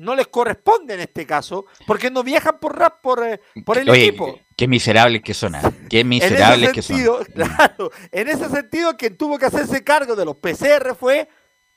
no 0.00 0.14
les 0.14 0.28
corresponde 0.28 0.94
en 0.94 1.00
este 1.00 1.26
caso, 1.26 1.66
porque 1.86 2.10
no 2.10 2.22
viajan 2.22 2.58
por 2.58 2.78
rap 2.78 3.00
por, 3.02 3.22
eh, 3.22 3.40
por 3.64 3.76
el 3.76 3.88
equipo. 3.88 4.40
Qué 4.56 4.66
miserables 4.66 5.22
que 5.22 5.34
son, 5.34 5.54
¿ah? 5.54 5.72
qué 5.88 6.04
miserables 6.04 6.72
que 6.72 6.82
son. 6.82 6.98
Claro, 7.34 7.90
en 8.10 8.28
ese 8.28 8.48
sentido, 8.48 8.96
quien 8.96 9.16
tuvo 9.16 9.38
que 9.38 9.46
hacerse 9.46 9.84
cargo 9.84 10.16
de 10.16 10.24
los 10.24 10.36
PCR 10.36 10.94
fue 10.98 11.28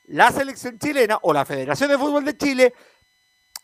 la 0.06 0.30
selección 0.30 0.78
chilena 0.78 1.18
o 1.22 1.32
la 1.32 1.44
Federación 1.44 1.90
de 1.90 1.98
Fútbol 1.98 2.24
de 2.24 2.36
Chile, 2.36 2.74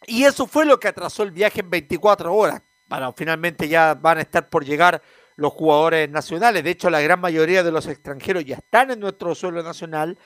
y 0.06 0.24
eso 0.24 0.46
fue 0.46 0.64
lo 0.64 0.78
que 0.78 0.88
atrasó 0.88 1.22
el 1.22 1.30
viaje 1.30 1.60
en 1.60 1.70
24 1.70 2.32
horas. 2.34 2.62
Para 2.88 3.12
finalmente 3.12 3.68
ya 3.68 3.94
van 3.94 4.18
a 4.18 4.22
estar 4.22 4.48
por 4.48 4.64
llegar 4.64 5.00
los 5.36 5.52
jugadores 5.52 6.10
nacionales. 6.10 6.62
De 6.64 6.70
hecho, 6.70 6.90
la 6.90 7.00
gran 7.00 7.20
mayoría 7.20 7.62
de 7.62 7.72
los 7.72 7.86
extranjeros 7.86 8.44
ya 8.44 8.56
están 8.56 8.90
en 8.90 9.00
nuestro 9.00 9.34
suelo 9.34 9.62
nacional 9.62 10.18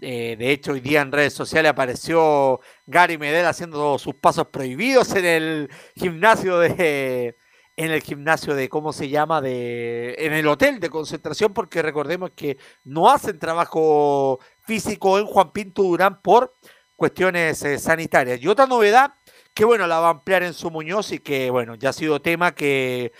eh, 0.00 0.36
de 0.38 0.50
hecho, 0.50 0.72
hoy 0.72 0.80
día 0.80 1.02
en 1.02 1.12
redes 1.12 1.34
sociales 1.34 1.70
apareció 1.70 2.60
Gary 2.86 3.18
Medel 3.18 3.46
haciendo 3.46 3.98
sus 3.98 4.14
pasos 4.14 4.46
prohibidos 4.48 5.14
en 5.14 5.24
el 5.24 5.70
gimnasio 5.96 6.58
de. 6.58 7.36
En 7.76 7.90
el 7.92 8.02
gimnasio 8.02 8.54
de, 8.54 8.68
¿cómo 8.68 8.92
se 8.92 9.08
llama? 9.08 9.40
de 9.40 10.14
En 10.18 10.34
el 10.34 10.46
hotel 10.48 10.80
de 10.80 10.90
concentración, 10.90 11.54
porque 11.54 11.80
recordemos 11.80 12.32
que 12.36 12.58
no 12.84 13.08
hacen 13.10 13.38
trabajo 13.38 14.38
físico 14.60 15.18
en 15.18 15.24
Juan 15.24 15.50
Pinto 15.52 15.82
Durán 15.82 16.20
por 16.20 16.54
cuestiones 16.94 17.62
eh, 17.62 17.78
sanitarias. 17.78 18.42
Y 18.42 18.48
otra 18.48 18.66
novedad, 18.66 19.14
que 19.54 19.64
bueno, 19.64 19.86
la 19.86 19.98
va 19.98 20.08
a 20.08 20.10
ampliar 20.10 20.42
en 20.42 20.52
su 20.52 20.70
Muñoz 20.70 21.12
y 21.12 21.20
que 21.20 21.50
bueno, 21.50 21.74
ya 21.74 21.88
ha 21.90 21.92
sido 21.94 22.20
tema 22.20 22.54
que 22.54 23.12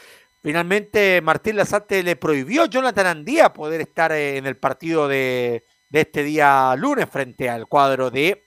finalmente 0.43 1.23
Martín 1.23 1.57
Lazarte 1.57 2.03
le 2.03 2.17
prohibió 2.17 2.65
a 2.65 2.67
Jonathan 2.67 3.07
Andía 3.07 3.55
poder 3.55 3.81
estar 3.81 4.13
eh, 4.13 4.37
en 4.37 4.47
el 4.47 4.59
partido 4.59 5.09
de, 5.09 5.65
de 5.91 6.01
este 6.01 6.23
día 6.25 6.75
lunes 6.77 7.09
frente 7.11 7.51
al 7.51 7.67
cuadro 7.67 8.11
de 8.11 8.47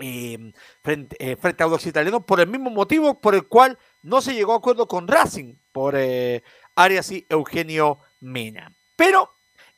em, 0.00 0.52
frente, 0.82 1.16
eh, 1.18 1.36
frente, 1.36 1.62
a 1.62 1.66
Audax 1.66 1.86
Italiano 1.86 2.26
por 2.26 2.40
el 2.40 2.48
mismo 2.48 2.68
motivo 2.70 3.20
por 3.20 3.34
el 3.34 3.46
cual 3.46 3.78
no 4.02 4.20
se 4.20 4.34
llegó 4.34 4.52
a 4.52 4.56
acuerdo 4.56 4.86
con 4.86 5.08
Racing 5.08 5.54
por 5.72 5.94
eh, 5.96 6.42
Arias 6.74 7.10
y 7.12 7.24
Eugenio 7.28 8.00
Mena. 8.20 8.72
Pero 8.96 9.30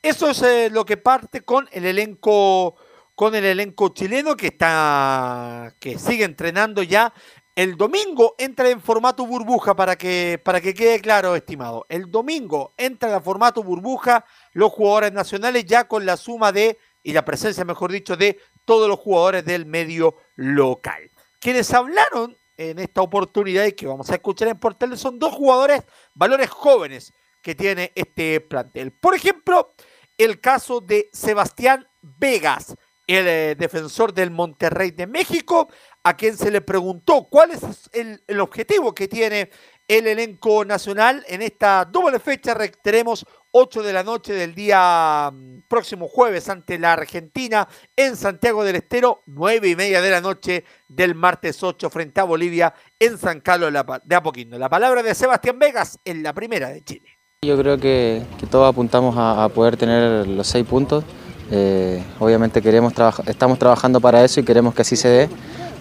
eso 0.03 0.31
es 0.31 0.43
eh, 0.43 0.71
lo 0.71 0.85
que 0.85 0.97
parte 0.97 1.43
con 1.43 1.69
el 1.71 1.85
elenco 1.85 2.77
con 3.15 3.35
el 3.35 3.45
elenco 3.45 3.91
chileno 3.91 4.37
que 4.37 4.49
está 4.49 5.75
que 5.79 5.99
sigue 5.99 6.25
entrenando 6.25 6.83
ya 6.83 7.13
el 7.57 7.79
domingo 7.79 8.35
entra 8.37 8.69
en 8.69 8.83
formato 8.83 9.25
burbuja 9.25 9.75
para 9.75 9.97
que, 9.97 10.39
para 10.45 10.61
que 10.61 10.75
quede 10.75 11.01
claro, 11.01 11.35
estimado. 11.35 11.87
El 11.89 12.11
domingo 12.11 12.75
entra 12.77 13.15
en 13.15 13.23
formato 13.23 13.63
burbuja 13.63 14.27
los 14.53 14.71
jugadores 14.71 15.13
nacionales 15.13 15.65
ya 15.65 15.89
con 15.89 16.05
la 16.05 16.19
suma 16.19 16.53
de, 16.53 16.79
y 17.07 17.13
la 17.13 17.25
presencia, 17.25 17.65
mejor 17.65 17.93
dicho, 17.93 18.17
de 18.17 18.41
todos 18.65 18.89
los 18.89 18.99
jugadores 18.99 19.45
del 19.45 19.65
medio 19.65 20.17
local. 20.35 21.09
Quienes 21.39 21.73
hablaron 21.73 22.37
en 22.57 22.81
esta 22.81 23.01
oportunidad 23.01 23.65
y 23.65 23.73
que 23.73 23.87
vamos 23.87 24.11
a 24.11 24.15
escuchar 24.15 24.49
en 24.49 24.59
Portal 24.59 24.99
son 24.99 25.21
dos 25.21 25.33
jugadores, 25.33 25.85
valores 26.15 26.51
jóvenes 26.51 27.13
que 27.43 27.55
tiene 27.55 27.93
este 27.95 28.41
plantel. 28.41 28.91
Por 28.91 29.15
ejemplo, 29.15 29.73
el 30.19 30.41
caso 30.41 30.81
de 30.81 31.09
Sebastián 31.13 31.87
Vegas, 32.03 32.75
el 33.07 33.29
eh, 33.29 33.55
defensor 33.57 34.13
del 34.13 34.33
Monterrey 34.33 34.91
de 34.91 35.07
México, 35.07 35.69
a 36.03 36.17
quien 36.17 36.37
se 36.37 36.51
le 36.51 36.61
preguntó 36.61 37.29
cuál 37.31 37.53
es 37.53 37.63
el, 37.93 38.41
objetivo 38.41 38.97
que 38.97 39.07
tiene 39.07 39.51
el 39.89 40.07
elenco 40.07 40.65
nacional 40.65 41.25
en 41.29 41.43
esta 41.43 41.85
doble 41.85 42.19
fecha. 42.19 42.57
Tenemos 42.83 43.25
8 43.51 43.83
de 43.83 43.93
la 43.93 44.03
noche 44.03 44.35
del 44.35 44.55
día 44.55 45.31
mm, 45.33 45.63
próximo 45.69 46.09
jueves 46.09 46.49
ante 46.49 46.79
la 46.79 46.93
Argentina 46.93 47.69
en 47.95 48.17
Santiago 48.17 48.65
del 48.65 48.77
Estero, 48.77 49.23
9 49.27 49.69
y 49.69 49.77
media 49.77 50.01
de 50.01 50.11
la 50.11 50.21
noche 50.21 50.65
del 50.89 51.15
martes 51.15 51.63
8 51.63 51.89
frente 51.91 52.21
a 52.21 52.25
Bolivia 52.25 52.75
en 52.99 53.17
San 53.19 53.41
Carlos 53.41 53.73
de 54.05 54.15
Apoquindo. 54.15 54.59
La 54.59 54.69
palabra 54.69 55.03
de 55.03 55.15
Sebastián 55.15 55.59
Vegas 55.59 55.99
en 56.05 56.23
la 56.23 56.33
primera 56.33 56.69
de 56.69 56.83
Chile. 56.83 57.09
Yo 57.43 57.57
creo 57.59 57.79
que, 57.79 58.23
todos 58.51 58.69
apuntamos 58.69 59.15
a, 59.19 59.49
poder 59.51 59.77
tener 59.77 60.27
los 60.27 60.47
seis 60.47 60.67
puntos. 60.67 61.05
Eh, 61.51 62.03
obviamente 62.19 62.61
queremos 62.61 62.93
estamos 63.27 63.59
trabajando 63.59 64.01
para 64.01 64.25
eso 64.25 64.41
y 64.41 64.43
queremos 64.43 64.75
que 64.75 64.83
así 64.83 64.97
se 64.97 65.09
dé 65.09 65.29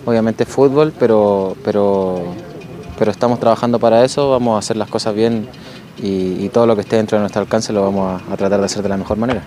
obviamente 0.05 0.45
fútbol, 0.45 0.93
pero, 0.97 1.55
pero, 1.63 2.23
pero 2.97 3.11
estamos 3.11 3.39
trabajando 3.39 3.79
para 3.79 4.03
eso, 4.03 4.29
vamos 4.29 4.55
a 4.55 4.59
hacer 4.59 4.77
las 4.77 4.89
cosas 4.89 5.13
bien 5.13 5.47
y, 5.97 6.49
todo 6.49 6.67
lo 6.67 6.75
que 6.75 6.81
esté 6.81 6.97
dentro 6.97 7.17
de 7.17 7.21
nuestro 7.21 7.41
alcance 7.41 7.73
lo 7.73 7.81
vamos 7.81 8.21
a, 8.21 8.37
tratar 8.37 8.59
de 8.59 8.65
hacer 8.65 8.83
de 8.83 8.89
la 8.89 8.97
mejor 8.97 9.17
manera. 9.17 9.43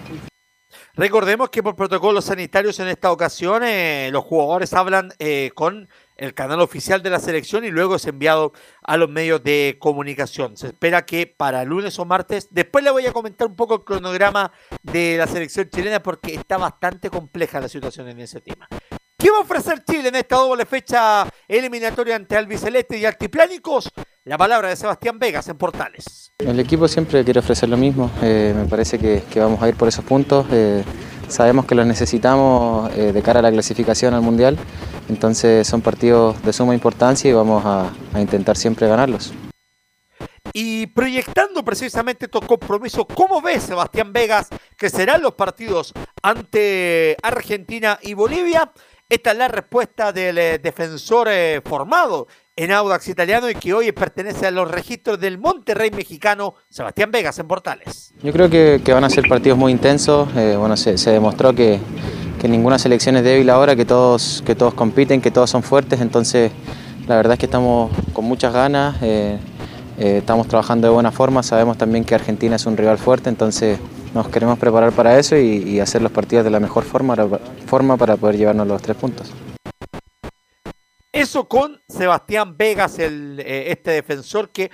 Recordemos 0.94 1.50
que 1.50 1.62
por 1.62 1.76
protocolos 1.76 2.24
sanitarios 2.24 2.80
en 2.80 2.88
esta 2.88 3.12
ocasión 3.12 3.62
eh, 3.62 4.08
los 4.10 4.24
jugadores 4.24 4.72
hablan 4.72 5.12
eh, 5.20 5.52
con 5.54 5.88
el 6.16 6.34
canal 6.34 6.60
oficial 6.60 7.02
de 7.02 7.10
la 7.10 7.20
selección 7.20 7.64
y 7.64 7.70
luego 7.70 7.94
es 7.94 8.06
enviado 8.06 8.52
a 8.82 8.96
los 8.96 9.08
medios 9.08 9.42
de 9.44 9.76
comunicación. 9.78 10.56
Se 10.56 10.66
espera 10.68 11.06
que 11.06 11.28
para 11.28 11.64
lunes 11.64 11.96
o 12.00 12.04
martes, 12.04 12.48
después 12.50 12.82
le 12.82 12.90
voy 12.90 13.06
a 13.06 13.12
comentar 13.12 13.46
un 13.46 13.54
poco 13.54 13.76
el 13.76 13.84
cronograma 13.84 14.50
de 14.82 15.16
la 15.16 15.28
selección 15.28 15.70
chilena 15.70 16.02
porque 16.02 16.34
está 16.34 16.58
bastante 16.58 17.10
compleja 17.10 17.60
la 17.60 17.68
situación 17.68 18.08
en 18.08 18.18
ese 18.18 18.40
tema. 18.40 18.68
¿Qué 19.20 19.32
va 19.32 19.38
a 19.38 19.40
ofrecer 19.40 19.82
Chile 19.84 20.10
en 20.10 20.14
esta 20.14 20.36
doble 20.36 20.64
fecha 20.64 21.28
eliminatoria 21.48 22.14
ante 22.14 22.36
Albiceleste 22.36 22.98
y 22.98 23.04
Altiplánicos? 23.04 23.90
La 24.22 24.38
palabra 24.38 24.68
de 24.68 24.76
Sebastián 24.76 25.18
Vegas 25.18 25.48
en 25.48 25.58
Portales. 25.58 26.32
El 26.38 26.60
equipo 26.60 26.86
siempre 26.86 27.24
quiere 27.24 27.40
ofrecer 27.40 27.68
lo 27.68 27.76
mismo, 27.76 28.12
eh, 28.22 28.54
me 28.56 28.66
parece 28.66 28.96
que, 28.96 29.24
que, 29.28 29.40
vamos 29.40 29.60
a 29.60 29.68
ir 29.68 29.74
por 29.74 29.88
esos 29.88 30.04
puntos, 30.04 30.46
eh, 30.52 30.84
sabemos 31.26 31.66
que 31.66 31.74
los 31.74 31.84
necesitamos 31.84 32.92
eh, 32.96 33.10
de 33.12 33.20
cara 33.20 33.40
a 33.40 33.42
la 33.42 33.50
clasificación 33.50 34.14
al 34.14 34.22
Mundial, 34.22 34.56
entonces 35.08 35.66
son 35.66 35.82
partidos 35.82 36.40
de 36.44 36.52
suma 36.52 36.72
importancia 36.72 37.28
y 37.28 37.34
vamos 37.34 37.64
a, 37.66 37.92
a 38.14 38.20
intentar 38.20 38.56
siempre 38.56 38.86
ganarlos. 38.86 39.32
Y 40.52 40.86
proyectando 40.86 41.64
precisamente 41.64 42.26
estos 42.26 42.44
compromisos, 42.44 43.04
¿cómo 43.14 43.42
ves, 43.42 43.64
Sebastián 43.64 44.12
Vegas, 44.12 44.48
que 44.76 44.88
serán 44.88 45.22
los 45.22 45.34
partidos 45.34 45.92
ante 46.22 47.16
Argentina 47.20 47.98
y 48.00 48.14
Bolivia? 48.14 48.72
Esta 49.10 49.30
es 49.30 49.38
la 49.38 49.48
respuesta 49.48 50.12
del 50.12 50.36
eh, 50.36 50.58
defensor 50.58 51.28
eh, 51.30 51.62
formado 51.64 52.26
en 52.54 52.72
Audax 52.72 53.08
Italiano 53.08 53.48
y 53.48 53.54
que 53.54 53.72
hoy 53.72 53.90
pertenece 53.90 54.46
a 54.46 54.50
los 54.50 54.70
registros 54.70 55.18
del 55.18 55.38
Monterrey 55.38 55.90
mexicano, 55.90 56.56
Sebastián 56.68 57.10
Vegas 57.10 57.38
en 57.38 57.48
Portales. 57.48 58.12
Yo 58.22 58.34
creo 58.34 58.50
que, 58.50 58.82
van 58.92 59.04
a 59.04 59.08
ser 59.08 59.26
partidos 59.26 59.56
muy 59.56 59.72
intensos. 59.72 60.28
Eh, 60.36 60.56
bueno, 60.58 60.76
se, 60.76 60.92
demostró 61.10 61.54
que, 61.54 61.80
ninguna 62.42 62.78
selección 62.78 63.16
es 63.16 63.24
débil 63.24 63.48
ahora, 63.48 63.74
que 63.76 63.86
todos, 63.86 64.44
compiten, 64.74 65.22
que 65.22 65.30
todos 65.30 65.48
son 65.48 65.62
fuertes. 65.62 66.02
Entonces, 66.02 66.52
la 67.06 67.16
verdad 67.16 67.32
es 67.32 67.38
que 67.38 67.46
estamos 67.46 67.90
con 68.12 68.26
muchas 68.26 68.52
ganas. 68.52 68.96
Eh, 69.98 70.18
estamos 70.18 70.46
trabajando 70.46 70.86
de 70.86 70.94
buena 70.94 71.10
forma. 71.10 71.42
Sabemos 71.42 71.76
también 71.76 72.04
que 72.04 72.14
Argentina 72.14 72.56
es 72.56 72.66
un 72.66 72.76
rival 72.76 72.98
fuerte, 72.98 73.28
entonces 73.28 73.78
nos 74.14 74.28
queremos 74.28 74.58
preparar 74.58 74.92
para 74.92 75.18
eso 75.18 75.36
y, 75.36 75.80
hacer 75.80 76.02
los 76.02 76.12
partidos 76.12 76.44
de 76.44 76.50
la 76.50 76.60
mejor 76.60 76.84
forma, 76.84 77.16
forma 77.66 77.96
para 77.96 78.16
poder 78.16 78.36
llevarnos 78.36 78.66
los 78.66 78.80
tres 78.80 78.96
puntos. 78.96 79.32
Eso 81.12 81.48
con 81.48 81.80
Sebastián 81.88 82.56
Vegas, 82.56 82.98
eh, 82.98 83.64
este 83.70 83.90
defensor 83.90 84.50
que 84.50 84.70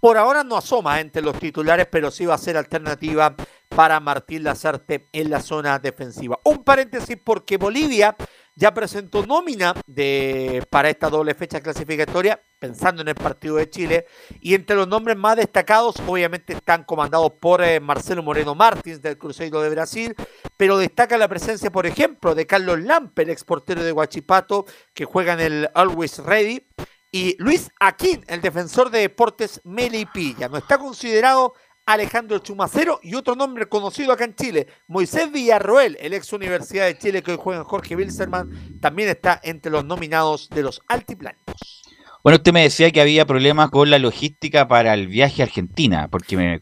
por 0.00 0.16
ahora 0.16 0.44
no 0.44 0.56
asoma 0.56 1.00
entre 1.00 1.22
los 1.22 1.38
titulares, 1.38 1.86
pero 1.90 2.10
sí 2.10 2.24
va 2.24 2.34
a 2.34 2.38
ser 2.38 2.56
alternativa 2.56 3.34
para 3.68 4.00
Martín 4.00 4.44
Lazarte 4.44 5.08
en 5.12 5.30
la 5.30 5.40
zona 5.40 5.78
defensiva. 5.78 6.38
Un 6.44 6.64
paréntesis 6.64 7.18
porque 7.22 7.56
Bolivia 7.56 8.16
ya 8.54 8.72
presentó 8.72 9.26
nómina 9.26 9.74
de, 9.86 10.64
para 10.70 10.90
esta 10.90 11.08
doble 11.08 11.34
fecha 11.34 11.60
clasificatoria, 11.60 12.40
pensando 12.58 13.02
en 13.02 13.08
el 13.08 13.14
partido 13.14 13.56
de 13.56 13.70
Chile, 13.70 14.06
y 14.40 14.54
entre 14.54 14.76
los 14.76 14.88
nombres 14.88 15.16
más 15.16 15.36
destacados 15.36 15.96
obviamente 16.06 16.52
están 16.52 16.84
comandados 16.84 17.32
por 17.40 17.62
eh, 17.62 17.80
Marcelo 17.80 18.22
Moreno 18.22 18.54
Martins 18.54 19.00
del 19.00 19.18
Cruzeiro 19.18 19.60
de 19.62 19.70
Brasil, 19.70 20.14
pero 20.56 20.78
destaca 20.78 21.16
la 21.18 21.28
presencia, 21.28 21.70
por 21.70 21.86
ejemplo, 21.86 22.34
de 22.34 22.46
Carlos 22.46 22.80
Lampe, 22.80 23.22
el 23.22 23.30
exportero 23.30 23.82
de 23.82 23.92
Huachipato, 23.92 24.66
que 24.94 25.04
juega 25.04 25.34
en 25.34 25.40
el 25.40 25.70
Always 25.74 26.18
Ready, 26.18 26.66
y 27.10 27.36
Luis 27.38 27.70
Aquín, 27.80 28.24
el 28.28 28.42
defensor 28.42 28.90
de 28.90 29.00
deportes 29.00 29.60
Melipilla. 29.64 30.48
No 30.48 30.58
está 30.58 30.76
considerado 30.78 31.54
Alejandro 31.86 32.38
Chumacero 32.40 33.00
y 33.02 33.14
otro 33.14 33.34
nombre 33.34 33.66
conocido 33.66 34.12
acá 34.12 34.24
en 34.24 34.34
Chile, 34.34 34.66
Moisés 34.88 35.32
Villarroel, 35.32 35.96
el 36.00 36.12
ex 36.12 36.34
Universidad 36.34 36.84
de 36.84 36.98
Chile 36.98 37.22
que 37.22 37.32
hoy 37.32 37.38
juega 37.40 37.60
en 37.60 37.66
Jorge 37.66 37.96
Wilserman, 37.96 38.78
también 38.78 39.08
está 39.08 39.40
entre 39.42 39.72
los 39.72 39.86
nominados 39.86 40.50
de 40.50 40.62
los 40.62 40.82
altiplánicos. 40.86 41.87
Bueno, 42.28 42.36
usted 42.36 42.52
me 42.52 42.60
decía 42.60 42.90
que 42.90 43.00
había 43.00 43.24
problemas 43.24 43.70
con 43.70 43.88
la 43.88 43.98
logística 43.98 44.68
para 44.68 44.92
el 44.92 45.06
viaje 45.06 45.40
a 45.40 45.46
Argentina, 45.46 46.08
porque 46.10 46.36
me, 46.36 46.60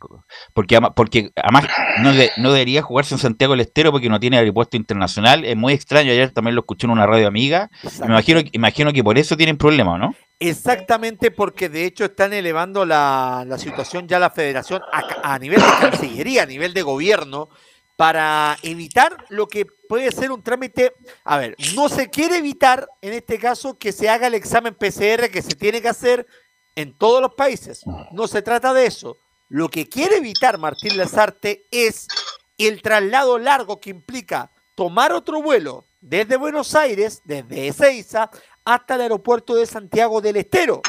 porque, 0.55 0.79
porque 0.95 1.33
además 1.35 1.67
no, 2.03 2.13
de, 2.13 2.31
no 2.37 2.53
debería 2.53 2.83
jugarse 2.83 3.17
en 3.17 3.19
Santiago 3.19 3.55
del 3.55 3.63
Estero 3.63 3.91
porque 3.91 4.09
no 4.09 4.21
tiene 4.21 4.39
aeropuerto 4.39 4.77
internacional. 4.77 5.45
Es 5.45 5.57
muy 5.57 5.73
extraño, 5.73 6.13
ayer 6.13 6.31
también 6.31 6.55
lo 6.55 6.61
escuché 6.61 6.87
en 6.87 6.93
una 6.93 7.05
radio 7.05 7.27
amiga. 7.27 7.69
Me 7.99 8.07
imagino, 8.07 8.43
imagino 8.53 8.93
que 8.93 9.03
por 9.03 9.19
eso 9.19 9.37
tienen 9.37 9.57
problemas, 9.57 9.99
¿no? 9.99 10.15
Exactamente, 10.39 11.33
porque 11.33 11.69
de 11.69 11.85
hecho 11.85 12.05
están 12.05 12.33
elevando 12.33 12.87
la, 12.87 13.45
la 13.45 13.59
situación 13.59 14.07
ya 14.07 14.21
la 14.21 14.31
federación 14.31 14.83
a, 14.93 15.35
a, 15.35 15.37
nivel 15.41 15.59
de 15.59 15.67
Cancillería, 15.81 16.45
a 16.45 16.47
nivel 16.47 16.75
de 16.75 16.83
gobierno, 16.83 17.49
para 17.97 18.59
evitar 18.63 19.25
lo 19.31 19.49
que 19.49 19.65
puede 19.65 20.13
ser 20.13 20.31
un 20.31 20.43
trámite. 20.43 20.93
A 21.25 21.39
ver, 21.39 21.57
no 21.75 21.89
se 21.89 22.11
quiere 22.11 22.37
evitar 22.37 22.89
en 23.01 23.15
este 23.15 23.39
caso 23.39 23.79
que 23.79 23.93
se 23.93 24.09
haga 24.09 24.27
el 24.27 24.35
examen 24.35 24.75
PCR 24.75 25.31
que 25.31 25.43
se 25.43 25.57
tiene 25.57 25.81
que 25.81 25.89
hacer 25.89 26.27
en 26.75 26.97
todos 26.97 27.23
los 27.23 27.35
países. 27.35 27.83
No 28.13 28.29
se 28.29 28.43
trata 28.43 28.75
de 28.75 28.87
eso. 28.87 29.17
Lo 29.49 29.69
que 29.69 29.89
quiere 29.89 30.17
evitar 30.17 30.59
Martín 30.59 30.97
Lazarte 30.97 31.67
es 31.71 32.07
el 32.59 32.83
traslado 32.83 33.39
largo 33.39 33.81
que 33.81 33.91
implica 33.91 34.51
tomar 34.75 35.13
otro 35.13 35.41
vuelo 35.41 35.87
desde 36.01 36.37
Buenos 36.37 36.75
Aires, 36.75 37.23
desde 37.25 37.69
Ezeiza, 37.69 38.31
hasta 38.65 38.97
el 38.97 39.03
aeropuerto 39.03 39.55
de 39.55 39.67
Santiago 39.67 40.21
del 40.21 40.37
Estero, 40.37 40.83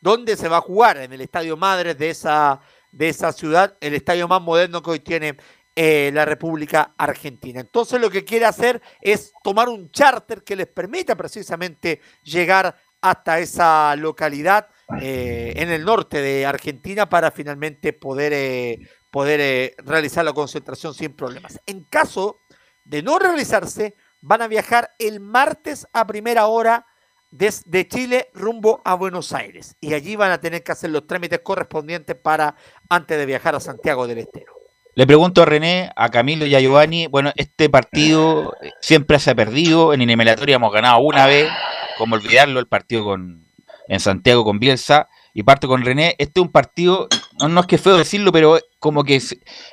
donde 0.00 0.36
se 0.36 0.48
va 0.48 0.58
a 0.58 0.62
jugar 0.62 0.96
en 0.98 1.12
el 1.12 1.20
estadio 1.20 1.56
madre 1.56 1.94
de 1.94 2.10
esa, 2.10 2.60
de 2.92 3.08
esa 3.08 3.32
ciudad, 3.32 3.76
el 3.80 3.94
estadio 3.94 4.28
más 4.28 4.40
moderno 4.40 4.82
que 4.82 4.90
hoy 4.90 5.00
tiene 5.00 5.36
eh, 5.76 6.10
la 6.12 6.24
República 6.24 6.94
Argentina. 6.98 7.60
Entonces 7.60 8.00
lo 8.00 8.10
que 8.10 8.24
quiere 8.24 8.44
hacer 8.44 8.82
es 9.00 9.32
tomar 9.42 9.68
un 9.68 9.90
charter 9.90 10.42
que 10.42 10.56
les 10.56 10.66
permita 10.66 11.14
precisamente 11.16 12.00
llegar 12.22 12.76
hasta 13.00 13.38
esa 13.38 13.94
localidad 13.96 14.68
eh, 15.00 15.52
en 15.56 15.70
el 15.70 15.84
norte 15.84 16.20
de 16.20 16.44
Argentina 16.44 17.08
para 17.08 17.30
finalmente 17.30 17.92
poder, 17.92 18.32
eh, 18.34 18.88
poder 19.10 19.74
realizar 19.78 20.24
la 20.24 20.32
concentración 20.32 20.92
sin 20.92 21.12
problemas. 21.12 21.60
En 21.66 21.84
caso 21.84 22.40
de 22.84 23.02
no 23.02 23.18
realizarse, 23.18 23.94
van 24.20 24.42
a 24.42 24.48
viajar 24.48 24.90
el 24.98 25.20
martes 25.20 25.86
a 25.92 26.06
primera 26.06 26.46
hora 26.46 26.86
desde 27.30 27.86
Chile 27.86 28.28
rumbo 28.34 28.82
a 28.84 28.94
Buenos 28.94 29.32
Aires 29.32 29.76
y 29.80 29.94
allí 29.94 30.16
van 30.16 30.32
a 30.32 30.40
tener 30.40 30.64
que 30.64 30.72
hacer 30.72 30.90
los 30.90 31.06
trámites 31.06 31.40
correspondientes 31.40 32.16
para 32.16 32.56
antes 32.88 33.16
de 33.16 33.24
viajar 33.24 33.54
a 33.54 33.60
Santiago 33.60 34.06
del 34.06 34.18
Estero. 34.18 34.59
Le 35.00 35.06
pregunto 35.06 35.40
a 35.40 35.46
René, 35.46 35.88
a 35.96 36.10
Camilo 36.10 36.44
y 36.44 36.54
a 36.54 36.60
Giovanni, 36.60 37.06
bueno, 37.06 37.32
este 37.36 37.70
partido 37.70 38.52
siempre 38.82 39.18
se 39.18 39.30
ha 39.30 39.34
perdido, 39.34 39.94
en 39.94 40.02
eliminatoria 40.02 40.56
hemos 40.56 40.70
ganado 40.74 41.00
una 41.00 41.24
vez, 41.24 41.48
como 41.96 42.16
olvidarlo, 42.16 42.60
el 42.60 42.68
partido 42.68 43.04
con 43.04 43.46
en 43.88 43.98
Santiago 43.98 44.44
con 44.44 44.58
Bielsa, 44.58 45.08
y 45.32 45.42
parto 45.42 45.68
con 45.68 45.86
René, 45.86 46.16
este 46.18 46.40
es 46.40 46.42
un 46.44 46.52
partido, 46.52 47.08
no, 47.40 47.48
no 47.48 47.60
es 47.60 47.66
que 47.66 47.78
feo 47.78 47.96
decirlo, 47.96 48.30
pero 48.30 48.58
como 48.78 49.02
que 49.02 49.20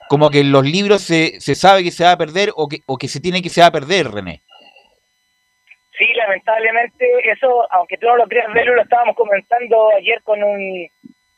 como 0.08 0.30
que 0.30 0.40
en 0.40 0.54
los 0.54 0.64
libros 0.64 1.02
se, 1.02 1.42
se 1.42 1.56
sabe 1.56 1.84
que 1.84 1.92
se 1.92 2.06
va 2.06 2.14
a 2.14 2.18
perder 2.18 2.54
o 2.56 2.70
que, 2.70 2.78
o 2.86 2.98
que 2.98 3.10
se 3.10 3.20
tiene 3.20 3.42
que 3.42 3.50
se 3.50 3.60
va 3.60 3.68
a 3.68 3.72
perder, 3.72 4.10
René. 4.10 4.44
Sí, 5.98 6.06
lamentablemente 6.16 7.06
eso, 7.30 7.70
aunque 7.74 7.98
tú 7.98 8.08
no 8.08 8.16
lo 8.16 8.30
creas, 8.30 8.48
Velo, 8.54 8.76
lo 8.76 8.82
estábamos 8.82 9.18
comentando 9.18 9.90
ayer 9.98 10.22
con 10.24 10.42
un, 10.42 10.88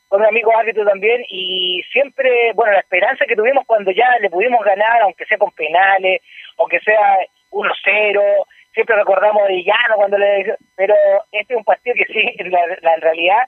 con 0.09 0.21
un 0.21 0.27
amigo 0.27 0.51
árbitro 0.57 0.83
también, 0.85 1.23
y 1.29 1.81
siempre, 1.91 2.51
bueno, 2.53 2.73
la 2.73 2.79
esperanza 2.79 3.25
que 3.25 3.35
tuvimos 3.35 3.65
cuando 3.65 3.91
ya 3.91 4.17
le 4.19 4.29
pudimos 4.29 4.65
ganar, 4.65 5.01
aunque 5.03 5.25
sea 5.25 5.37
con 5.37 5.51
penales, 5.51 6.21
aunque 6.57 6.79
sea 6.79 7.19
1-0, 7.51 8.45
siempre 8.73 8.95
recordamos 8.95 9.47
de 9.47 9.63
Llano 9.63 9.95
cuando 9.95 10.17
le... 10.17 10.55
Pero 10.75 10.95
este 11.31 11.53
es 11.53 11.57
un 11.57 11.63
partido 11.63 11.95
que 11.95 12.11
sí, 12.11 12.43
la, 12.49 12.59
la, 12.81 12.95
en 12.95 13.01
realidad, 13.01 13.43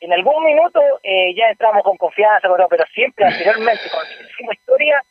en 0.00 0.12
algún 0.12 0.44
minuto 0.44 0.80
eh, 1.02 1.34
ya 1.34 1.48
entramos 1.48 1.82
con 1.82 1.96
confianza, 1.96 2.48
pero, 2.48 2.68
pero 2.68 2.84
siempre 2.92 3.24
anteriormente, 3.24 3.82
cuando 3.90 4.30
hicimos 4.30 4.54
historia, 4.54 5.02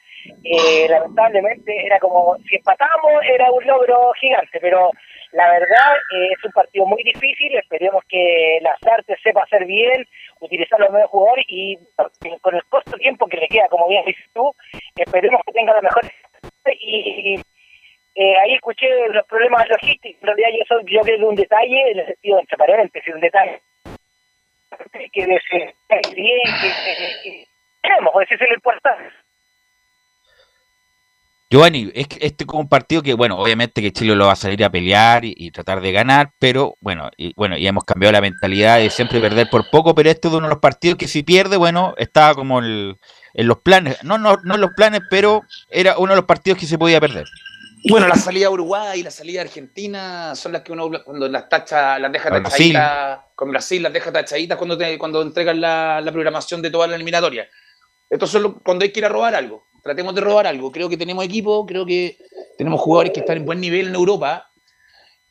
eh, 0.44 0.88
lamentablemente 0.88 1.86
era 1.86 1.98
como, 2.00 2.38
si 2.48 2.58
empatamos 2.58 3.12
era 3.24 3.52
un 3.52 3.66
logro 3.66 4.12
gigante, 4.20 4.60
pero 4.60 4.92
la 5.34 5.52
verdad 5.52 5.96
eh, 6.14 6.30
es 6.38 6.44
un 6.44 6.52
partido 6.52 6.86
muy 6.86 7.04
difícil, 7.04 7.56
esperemos 7.56 8.04
que 8.08 8.60
las 8.62 8.78
artes 8.84 9.20
sepa 9.24 9.44
hacer 9.44 9.66
bien, 9.66 10.08
utilizar 10.40 10.80
los 10.80 10.90
mejores 10.90 11.10
jugadores 11.10 11.46
y 11.48 11.78
con 12.42 12.56
el 12.56 12.64
corto 12.66 12.98
tiempo 12.98 13.28
que 13.28 13.38
le 13.38 13.48
queda, 13.48 13.68
como 13.70 13.88
bien 13.88 14.04
dices 14.06 14.26
tú, 14.34 14.54
esperemos 14.96 15.42
que 15.46 15.54
tenga 15.54 15.74
la 15.74 15.82
mejor 15.82 16.04
y, 16.80 17.36
y 17.36 17.42
eh, 18.16 18.38
ahí 18.40 18.54
escuché 18.56 18.88
los 19.10 19.26
problemas 19.28 19.68
logísticos, 19.70 20.22
en 20.22 20.28
realidad 20.28 20.50
yo, 20.58 20.66
soy, 20.68 20.84
yo 20.94 21.02
creo 21.02 21.18
que 21.18 21.24
un 21.24 21.36
detalle, 21.36 21.92
en 21.92 22.00
el 22.00 22.06
sentido 22.08 22.40
entre 22.40 22.58
paréntesis, 22.58 23.14
un 23.14 23.22
detalle 23.22 23.62
que 25.14 25.26
de 25.26 25.40
bien, 26.16 26.42
que, 26.62 26.72
que, 26.86 27.46
que 28.28 28.46
el 28.46 28.54
importante. 28.54 29.10
Giovanni, 29.10 29.10
es 29.10 29.10
que 29.10 29.21
este 31.94 32.44
es 32.44 32.48
como 32.48 32.62
un 32.62 32.70
partido 32.70 33.04
que, 33.04 33.14
bueno, 33.14 33.38
obviamente 33.38 33.82
que 33.82 33.92
Chile 33.92 34.16
lo 34.16 34.28
va 34.28 34.32
a 34.34 34.36
salir 34.38 34.64
a 34.64 34.70
pelear 34.70 35.26
y, 35.26 35.34
y 35.36 35.52
tratar 35.52 35.82
de 35.82 35.92
ganar, 35.92 36.32
pero 36.40 36.78
bueno, 36.80 37.10
y, 37.18 37.34
bueno, 37.36 37.58
y 37.58 37.68
hemos 37.68 37.84
cambiado 37.84 38.14
la 38.14 38.22
mentalidad 38.22 38.78
de 38.80 38.90
siempre 38.90 39.20
perder 39.20 39.50
por 39.50 39.70
poco, 39.70 39.94
pero 39.94 40.10
este 40.10 40.30
es 40.30 40.34
uno 40.34 40.48
de 40.48 40.54
los 40.54 40.60
partidos 40.60 40.98
que 40.98 41.08
si 41.10 41.24
pierde, 41.24 41.58
bueno, 41.58 41.94
estaba 41.98 42.36
como 42.36 42.60
el- 42.60 42.98
en 43.34 43.48
los 43.48 43.60
planes, 43.60 44.02
no, 44.04 44.18
no, 44.18 44.38
no 44.44 44.56
en 44.56 44.62
los 44.62 44.72
planes, 44.76 45.02
pero 45.10 45.42
era 45.70 45.98
uno 45.98 46.14
de 46.14 46.18
los 46.18 46.26
partidos 46.26 46.58
que 46.58 46.66
se 46.66 46.78
podía 46.78 47.00
perder. 47.02 47.26
Bueno, 47.90 48.08
la 48.08 48.16
salida 48.16 48.48
de 48.48 48.54
Uruguay 48.54 49.00
y 49.00 49.04
la 49.04 49.12
salida 49.12 49.42
de 49.42 49.48
Argentina 49.50 50.36
son 50.36 50.52
las 50.52 50.62
que 50.62 50.72
uno 50.72 50.90
cuando 51.04 51.28
las 51.28 51.50
tacha, 51.50 51.98
las 52.00 52.12
deja 52.12 52.30
tachaditas, 52.76 53.20
con 53.36 53.50
Brasil 53.50 53.82
las 53.84 53.92
deja 53.92 54.12
tachaditas 54.12 54.58
cuando 54.58 54.78
te, 54.78 54.98
cuando 54.98 55.22
entregan 55.22 55.60
la, 55.60 56.00
la 56.00 56.12
programación 56.12 56.62
de 56.62 56.70
toda 56.70 56.88
la 56.88 56.96
eliminatoria. 56.96 57.48
Esto 58.10 58.26
es 58.26 58.32
solo 58.32 58.60
cuando 58.64 58.84
hay 58.84 58.92
que 58.92 59.00
ir 59.00 59.06
a 59.06 59.10
robar 59.10 59.34
algo. 59.36 59.66
Tratemos 59.84 60.14
de 60.16 60.22
robar 60.22 60.48
algo. 60.48 60.72
Creo 60.72 60.88
que 60.90 60.98
tenemos 60.98 61.24
equipo, 61.26 61.66
creo 61.66 61.86
que 61.86 62.18
tenemos 62.58 62.80
jugadores 62.82 63.12
que 63.14 63.22
están 63.22 63.38
en 63.38 63.46
buen 63.46 63.60
nivel 63.60 63.88
en 63.88 63.96
Europa. 63.96 64.48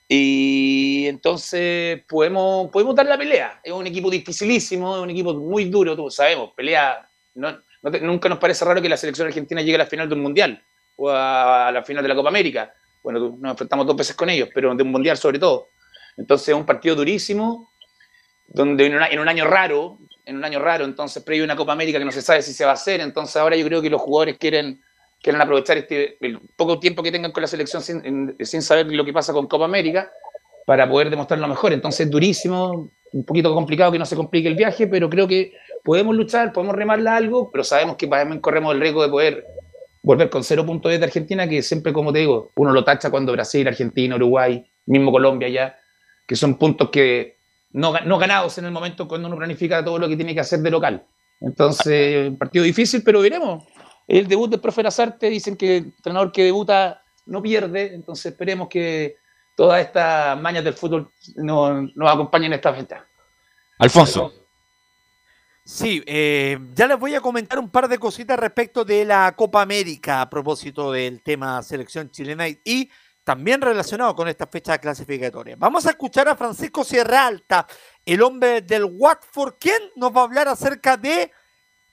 Y 0.09 1.07
entonces 1.07 2.03
podemos, 2.09 2.69
podemos 2.71 2.95
dar 2.97 3.07
la 3.07 3.17
pelea. 3.17 3.61
Es 3.63 3.73
un 3.73 3.87
equipo 3.87 4.11
dificilísimo, 4.11 4.97
es 4.97 5.03
un 5.03 5.11
equipo 5.11 5.33
muy 5.35 5.67
duro, 5.67 5.95
tú 5.95 6.11
sabemos, 6.11 6.51
pelea. 6.57 7.09
No, 7.35 7.57
no 7.83 7.91
te- 7.91 8.01
nunca 8.01 8.29
nos 8.29 8.39
parece 8.39 8.65
raro 8.65 8.83
que 8.83 8.89
la 8.89 8.97
selección 8.97 9.29
argentina 9.29 9.61
llegue 9.63 9.77
a 9.77 9.79
la 9.79 9.87
final 9.87 10.09
de 10.09 10.15
un 10.17 10.23
mundial 10.23 10.63
o 10.97 11.09
a, 11.11 11.69
a 11.69 11.73
la 11.73 11.85
final 11.85 12.03
de 12.03 12.09
la 12.09 12.17
Copa 12.17 12.29
América. 12.29 12.75
Bueno, 13.05 13.37
nos 13.39 13.53
enfrentamos 13.53 13.87
dos 13.87 13.97
veces 13.97 14.17
con 14.17 14.29
ellos, 14.29 14.49
pero 14.53 14.75
de 14.75 14.83
un 14.83 14.91
mundial 14.91 15.17
sobre 15.17 15.39
todo. 15.39 15.69
Entonces 16.17 16.49
es 16.49 16.55
un 16.55 16.67
partido 16.67 16.97
durísimo, 16.97 17.71
donde 18.49 18.87
en, 18.87 18.97
una- 18.97 19.07
en 19.07 19.21
un 19.21 19.29
año 19.29 19.45
raro, 19.47 19.99
en 20.25 20.37
un 20.37 20.45
año 20.45 20.59
raro, 20.59 20.85
entonces 20.85 21.23
previo 21.23 21.45
a 21.45 21.47
una 21.47 21.57
Copa 21.57 21.73
América 21.73 21.99
que 21.99 22.05
no 22.05 22.13
se 22.13 22.23
sabe 22.23 22.43
si 22.43 22.53
se 22.53 22.65
va 22.65 22.71
a 22.73 22.75
hacer, 22.75 23.01
entonces 23.01 23.37
ahora 23.37 23.57
yo 23.57 23.65
creo 23.67 23.83
que 23.83 23.91
los 23.91 24.01
jugadores 24.01 24.39
quieren, 24.39 24.81
quieren 25.23 25.41
aprovechar 25.41 25.79
este, 25.79 26.17
el 26.25 26.39
poco 26.57 26.79
tiempo 26.79 27.03
que 27.03 27.13
tengan 27.13 27.33
con 27.33 27.41
la 27.43 27.47
selección 27.47 27.83
sin, 27.83 28.05
en- 28.05 28.37
sin 28.47 28.63
saber 28.63 28.87
lo 28.93 29.05
que 29.05 29.13
pasa 29.13 29.33
con 29.33 29.47
Copa 29.47 29.65
América 29.65 30.11
para 30.67 30.89
poder 30.89 31.11
demostrar 31.11 31.41
lo 31.41 31.49
mejor. 31.49 31.73
Entonces 31.73 32.07
es 32.07 32.11
durísimo, 32.11 32.91
un 33.13 33.25
poquito 33.25 33.53
complicado 33.55 33.91
que 33.91 33.99
no 33.99 34.07
se 34.07 34.15
complique 34.17 34.49
el 34.49 34.55
viaje, 34.55 34.87
pero 34.87 35.11
creo 35.11 35.27
que 35.27 35.53
podemos 35.85 36.15
luchar, 36.15 36.53
podemos 36.53 36.77
remarla 36.77 37.17
algo, 37.17 37.51
pero 37.51 37.65
sabemos 37.65 37.97
que 37.97 38.07
también 38.07 38.41
corremos 38.41 38.75
el 38.75 38.81
riesgo 38.81 39.03
de 39.03 39.09
poder 39.09 39.45
volver 40.03 40.31
con 40.31 40.45
cero 40.45 40.65
puntos 40.65 40.93
desde 40.93 41.05
Argentina, 41.05 41.49
que 41.49 41.61
siempre, 41.63 41.93
como 41.93 42.13
te 42.13 42.21
digo, 42.21 42.53
uno 42.57 42.73
lo 42.73 42.85
tacha 42.85 43.11
cuando 43.11 43.33
Brasil, 43.33 43.67
Argentina, 43.67 44.15
Uruguay, 44.17 44.65
mismo 44.87 45.11
Colombia 45.11 45.49
ya, 45.49 45.77
que 46.27 46.37
son 46.37 46.57
puntos 46.57 46.91
que 46.91 47.40
no, 47.73 47.93
no 48.05 48.19
ganados 48.19 48.59
en 48.59 48.65
el 48.67 48.71
momento 48.73 49.07
cuando 49.09 49.29
uno 49.29 49.37
planifica 49.37 49.85
todo 49.85 49.99
lo 49.99 50.09
que 50.09 50.17
tiene 50.17 50.35
que 50.35 50.41
hacer 50.41 50.61
de 50.61 50.71
local. 50.71 51.05
Entonces, 51.41 52.29
un 52.29 52.37
partido 52.39 52.65
difícil, 52.65 53.03
pero 53.03 53.21
veremos. 53.21 53.65
El 54.07 54.27
debut 54.27 54.51
del 54.51 54.61
profe 54.61 54.83
Lazarte, 54.83 55.31
dicen 55.31 55.57
que 55.57 55.77
el 55.79 55.85
entrenador 55.85 56.33
que 56.33 56.45
debuta 56.45 57.03
no 57.27 57.41
pierde, 57.41 57.95
entonces 57.95 58.27
esperemos 58.33 58.69
que 58.69 59.17
todas 59.57 59.81
estas 59.81 60.41
mañas 60.41 60.65
del 60.65 60.75
fútbol 60.75 61.11
nos, 61.37 61.95
nos 61.95 62.11
acompañen 62.11 62.53
en 62.53 62.57
esta 62.57 62.75
fecha. 62.75 63.07
Alfonso. 63.79 64.33
Sí, 65.65 66.03
eh, 66.07 66.59
ya 66.75 66.87
les 66.89 66.99
voy 66.99 67.15
a 67.15 67.21
comentar 67.21 67.59
un 67.59 67.71
par 67.71 67.87
de 67.87 67.99
cositas 67.99 68.39
respecto 68.39 68.85
de 68.85 69.05
la 69.05 69.33
Copa 69.37 69.63
América 69.63 70.23
a 70.23 70.29
propósito 70.31 70.91
del 70.91 71.23
tema 71.23 71.63
selección 71.63 72.11
chilena 72.11 72.49
y- 72.49 72.61
y 72.65 72.91
también 73.31 73.61
relacionado 73.61 74.17
con 74.17 74.27
esta 74.27 74.49
fecha 74.49 74.77
clasificatoria. 74.79 75.55
Vamos 75.57 75.87
a 75.87 75.91
escuchar 75.91 76.29
a 76.29 76.35
Francisco 76.35 76.83
Sierra 76.83 77.29
Alta, 77.29 77.65
el 78.05 78.23
hombre 78.23 78.61
del 78.61 78.83
Watford, 78.85 79.55
quien 79.57 79.81
nos 79.95 80.11
va 80.11 80.23
a 80.23 80.25
hablar 80.25 80.49
acerca 80.49 80.97
de 80.97 81.31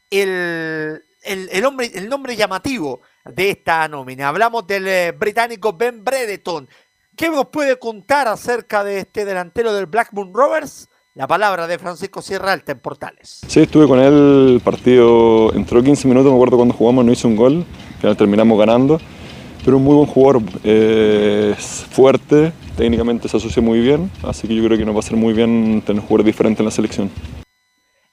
el, 0.10 1.00
el, 1.21 1.65
hombre, 1.65 1.91
el 1.93 2.10
nombre 2.10 2.36
llamativo 2.36 3.02
de 3.23 3.52
esta 3.52 3.88
nómina. 3.88 4.30
Hablamos 4.30 4.65
del 4.65 4.88
eh, 4.88 5.12
británico 5.12 5.73
Ben 5.73 6.04
Bredeton. 6.04 6.67
¿Qué 7.15 7.30
nos 7.30 7.50
puede 7.50 7.78
contar 7.78 8.28
acerca 8.28 8.84
de 8.84 9.02
este 9.02 9.23
delantero 9.23 9.76
del 9.76 9.86
Blackburn 9.86 10.34
Rovers? 10.34 10.89
La 11.13 11.28
palabra 11.28 11.67
de 11.67 11.78
Francisco 11.78 12.23
Sierra 12.23 12.54
Alta 12.54 12.71
en 12.71 12.80
Portales. 12.80 13.41
Sí, 13.45 13.60
estuve 13.60 13.88
con 13.88 14.00
él, 14.00 14.54
el 14.56 14.62
partido 14.62 15.54
entró 15.54 15.84
15 15.84 16.08
minutos, 16.08 16.32
me 16.32 16.36
acuerdo 16.36 16.58
cuando 16.58 16.73
jugamos, 16.73 17.06
no 17.06 17.12
hizo 17.12 17.28
un 17.28 17.36
gol, 17.36 17.58
al 17.58 18.02
final 18.02 18.17
terminamos 18.17 18.58
ganando, 18.58 19.00
pero 19.63 19.78
un 19.78 19.84
muy 19.84 19.96
buen 19.96 20.08
jugador, 20.08 20.41
es 20.63 21.86
fuerte, 21.89 22.52
técnicamente 22.76 23.28
se 23.28 23.38
asocia 23.38 23.62
muy 23.62 23.80
bien, 23.80 24.10
así 24.24 24.48
que 24.48 24.56
yo 24.56 24.63
creo 24.63 24.78
que 24.78 24.86
nos 24.86 24.96
va 24.96 25.00
a 25.00 25.02
hacer 25.02 25.17
muy 25.17 25.34
bien 25.34 25.82
tener 25.86 26.02
jugadores 26.02 26.26
diferentes 26.26 26.60
en 26.60 26.65
la 26.65 26.72
selección. 26.72 27.12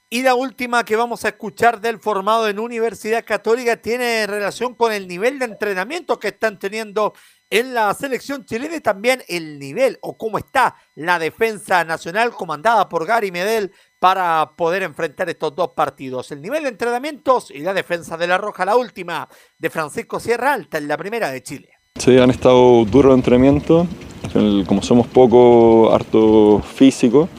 Y 0.09 0.21
la 0.21 0.35
última 0.35 0.85
que 0.85 0.95
vamos 0.95 1.25
a 1.25 1.29
escuchar 1.29 1.81
del 1.81 1.99
formado 1.99 2.47
en 2.47 2.59
Universidad 2.59 3.25
Católica 3.25 3.77
tiene 3.77 4.27
relación 4.27 4.75
con 4.75 4.93
el 4.93 5.07
nivel 5.07 5.39
de 5.39 5.45
entrenamiento 5.45 6.19
que 6.19 6.27
están 6.27 6.59
teniendo 6.59 7.13
en 7.49 7.73
la 7.73 7.93
selección 7.93 8.45
chilena 8.45 8.79
también 8.79 9.21
el 9.27 9.59
nivel 9.59 9.97
o 10.01 10.17
cómo 10.17 10.37
está 10.37 10.75
la 10.95 11.19
defensa 11.19 11.83
nacional 11.83 12.31
comandada 12.31 12.89
por 12.89 13.05
Gary 13.05 13.31
Medel 13.31 13.71
para 13.99 14.53
poder 14.55 14.83
enfrentar 14.83 15.29
estos 15.29 15.55
dos 15.55 15.69
partidos. 15.75 16.31
El 16.31 16.41
nivel 16.41 16.63
de 16.63 16.69
entrenamientos 16.69 17.51
y 17.51 17.59
la 17.59 17.73
defensa 17.73 18.17
de 18.17 18.27
la 18.27 18.37
Roja, 18.37 18.65
la 18.65 18.75
última 18.75 19.27
de 19.57 19.69
Francisco 19.69 20.19
Sierra 20.19 20.53
Alta 20.53 20.77
en 20.77 20.87
la 20.87 20.97
primera 20.97 21.31
de 21.31 21.43
Chile. 21.43 21.69
Sí, 21.97 22.17
han 22.17 22.29
estado 22.29 22.83
duros 22.85 23.15
entrenamientos, 23.15 23.87
como 24.67 24.81
somos 24.81 25.07
poco, 25.07 25.93
harto 25.93 26.61
físico, 26.61 27.29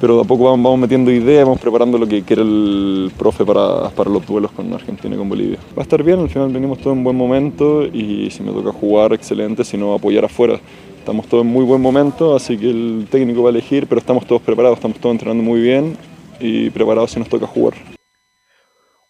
pero 0.00 0.20
a 0.20 0.24
poco 0.24 0.44
vamos, 0.44 0.62
vamos 0.62 0.80
metiendo 0.80 1.10
ideas, 1.10 1.44
vamos 1.44 1.60
preparando 1.60 1.98
lo 1.98 2.06
que 2.06 2.22
quiere 2.22 2.42
el 2.42 3.12
profe 3.16 3.44
para, 3.44 3.90
para 3.90 4.10
los 4.10 4.26
duelos 4.26 4.50
con 4.52 4.72
Argentina 4.72 5.14
y 5.14 5.18
con 5.18 5.28
Bolivia. 5.28 5.58
Va 5.76 5.80
a 5.80 5.82
estar 5.82 6.02
bien, 6.02 6.20
al 6.20 6.28
final 6.28 6.52
venimos 6.52 6.78
todos 6.78 6.96
en 6.96 7.04
buen 7.04 7.16
momento 7.16 7.84
y 7.84 8.30
si 8.30 8.42
me 8.42 8.52
toca 8.52 8.72
jugar, 8.72 9.12
excelente, 9.12 9.64
si 9.64 9.76
no 9.76 9.94
apoyar 9.94 10.24
afuera. 10.24 10.60
Estamos 10.98 11.26
todos 11.28 11.44
en 11.44 11.52
muy 11.52 11.64
buen 11.64 11.80
momento, 11.80 12.34
así 12.34 12.58
que 12.58 12.68
el 12.68 13.06
técnico 13.08 13.42
va 13.42 13.50
a 13.50 13.52
elegir, 13.52 13.86
pero 13.86 14.00
estamos 14.00 14.26
todos 14.26 14.42
preparados, 14.42 14.78
estamos 14.78 14.98
todos 14.98 15.14
entrenando 15.14 15.42
muy 15.42 15.60
bien 15.60 15.96
y 16.40 16.68
preparados 16.70 17.12
si 17.12 17.20
nos 17.20 17.28
toca 17.28 17.46
jugar. 17.46 17.74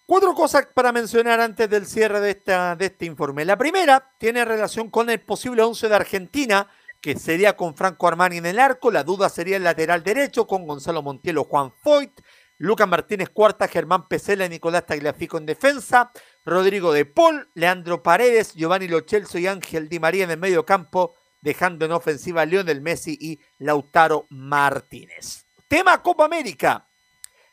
Cuatro 0.05 0.35
cosas 0.35 0.69
para 0.73 0.93
mencionar 0.93 1.41
antes 1.41 1.69
del 1.69 1.85
cierre 1.85 2.21
de, 2.21 2.31
esta, 2.31 2.77
de 2.77 2.87
este 2.87 3.07
informe. 3.07 3.45
La 3.45 3.57
primera 3.57 4.13
tiene 4.19 4.45
relación 4.45 4.89
con 4.89 5.11
el 5.11 5.21
posible 5.21 5.63
11 5.63 5.89
de 5.89 5.97
Argentina, 5.97 6.69
que 7.07 7.17
sería 7.17 7.57
con 7.57 7.77
Franco 7.77 8.09
Armani 8.09 8.39
en 8.39 8.47
el 8.47 8.59
arco. 8.59 8.91
La 8.91 9.05
duda 9.05 9.29
sería 9.29 9.59
el 9.59 9.63
lateral 9.63 10.03
derecho 10.03 10.45
con 10.49 10.67
Gonzalo 10.67 11.03
Montiel 11.03 11.39
o 11.39 11.45
Juan 11.45 11.71
Foyt. 11.71 12.11
Lucas 12.59 12.89
Martínez 12.89 13.29
Cuarta, 13.29 13.69
Germán 13.69 14.09
Pesela 14.09 14.45
y 14.45 14.49
Nicolás 14.49 14.87
Tagliafico 14.87 15.39
en 15.39 15.47
defensa. 15.47 16.11
Rodrigo 16.45 16.93
de 16.93 17.05
Paul, 17.05 17.49
Leandro 17.55 18.03
Paredes, 18.03 18.55
Giovanni 18.55 18.89
Lochelso 18.89 19.39
y 19.39 19.47
Ángel 19.47 19.89
Di 19.89 20.01
María 20.01 20.25
en 20.25 20.33
el 20.33 20.39
medio 20.39 20.67
campo, 20.67 21.15
dejando 21.43 21.85
en 21.85 21.93
ofensiva 21.93 22.43
a 22.43 22.45
Lionel 22.45 22.81
Messi 22.81 23.17
y 23.21 23.39
Lautaro 23.59 24.27
Martínez. 24.31 25.47
Tema 25.69 26.03
Copa 26.03 26.25
América. 26.25 26.89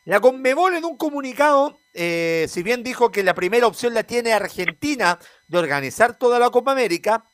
La 0.04 0.18
Conmebol 0.20 0.74
en 0.74 0.84
un 0.84 0.96
comunicado, 0.96 1.78
eh, 1.92 2.46
si 2.48 2.64
bien 2.64 2.82
dijo 2.82 3.12
que 3.12 3.22
la 3.22 3.34
primera 3.34 3.68
opción 3.68 3.94
la 3.94 4.02
tiene 4.02 4.32
Argentina 4.32 5.20
de 5.46 5.58
organizar 5.58 6.18
toda 6.18 6.40
la 6.40 6.50
Copa 6.50 6.72
América, 6.72 7.24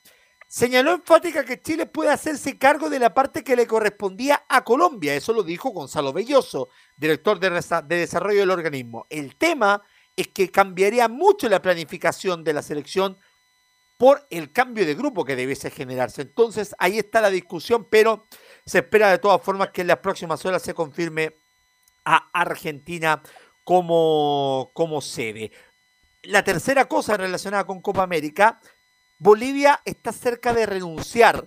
señaló 0.50 0.90
enfática 0.90 1.44
que 1.44 1.60
Chile 1.60 1.86
puede 1.86 2.10
hacerse 2.10 2.58
cargo 2.58 2.90
de 2.90 2.98
la 2.98 3.14
parte 3.14 3.44
que 3.44 3.54
le 3.54 3.68
correspondía 3.68 4.46
a 4.48 4.64
Colombia. 4.64 5.14
Eso 5.14 5.32
lo 5.32 5.44
dijo 5.44 5.70
Gonzalo 5.70 6.12
Belloso, 6.12 6.70
director 6.96 7.38
de, 7.38 7.50
de 7.50 7.96
desarrollo 7.96 8.40
del 8.40 8.50
organismo. 8.50 9.06
El 9.10 9.36
tema 9.36 9.80
es 10.16 10.26
que 10.26 10.50
cambiaría 10.50 11.08
mucho 11.08 11.48
la 11.48 11.62
planificación 11.62 12.42
de 12.42 12.52
la 12.52 12.62
selección 12.62 13.16
por 13.96 14.26
el 14.28 14.50
cambio 14.50 14.84
de 14.84 14.96
grupo 14.96 15.24
que 15.24 15.36
debiese 15.36 15.70
generarse. 15.70 16.22
Entonces 16.22 16.74
ahí 16.80 16.98
está 16.98 17.20
la 17.20 17.30
discusión, 17.30 17.86
pero 17.88 18.26
se 18.66 18.78
espera 18.78 19.08
de 19.08 19.18
todas 19.18 19.40
formas 19.40 19.70
que 19.70 19.82
en 19.82 19.86
las 19.86 19.98
próximas 19.98 20.44
horas 20.44 20.62
se 20.62 20.74
confirme 20.74 21.36
a 22.04 22.28
Argentina 22.32 23.22
como, 23.62 24.72
como 24.74 25.00
sede. 25.00 25.52
La 26.22 26.42
tercera 26.42 26.86
cosa 26.86 27.16
relacionada 27.16 27.64
con 27.64 27.80
Copa 27.80 28.02
América, 28.02 28.60
Bolivia 29.20 29.80
está 29.84 30.12
cerca 30.12 30.52
de 30.54 30.64
renunciar 30.66 31.44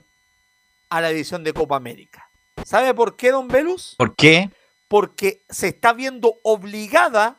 a 0.90 1.02
la 1.02 1.10
edición 1.10 1.44
de 1.44 1.54
Copa 1.54 1.76
América. 1.76 2.30
¿Sabe 2.64 2.94
por 2.94 3.16
qué, 3.18 3.32
don 3.32 3.48
Velus? 3.48 3.96
¿Por 3.98 4.16
qué? 4.16 4.52
Porque 4.88 5.42
se 5.50 5.70
está 5.70 5.92
viendo 5.92 6.36
obligada 6.44 7.38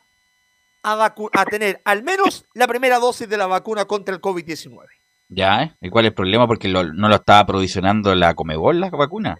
a, 0.83 1.15
tener 1.49 1.81
al 1.85 2.03
menos 2.03 2.45
la 2.53 2.67
primera 2.67 2.99
dosis 2.99 3.29
de 3.29 3.37
la 3.37 3.47
vacuna 3.47 3.85
contra 3.85 4.13
el 4.13 4.21
COVID-19. 4.21 4.85
Ya, 5.29 5.63
¿eh? 5.63 5.75
¿Y 5.81 5.89
cuál 5.89 6.03
es 6.05 6.09
el 6.09 6.15
problema? 6.15 6.45
Porque 6.47 6.67
lo- 6.67 6.83
no 6.83 7.07
lo 7.07 7.15
estaba 7.15 7.45
provisionando 7.45 8.13
la 8.13 8.35
Comebol, 8.35 8.81
la 8.81 8.89
vacuna. 8.89 9.39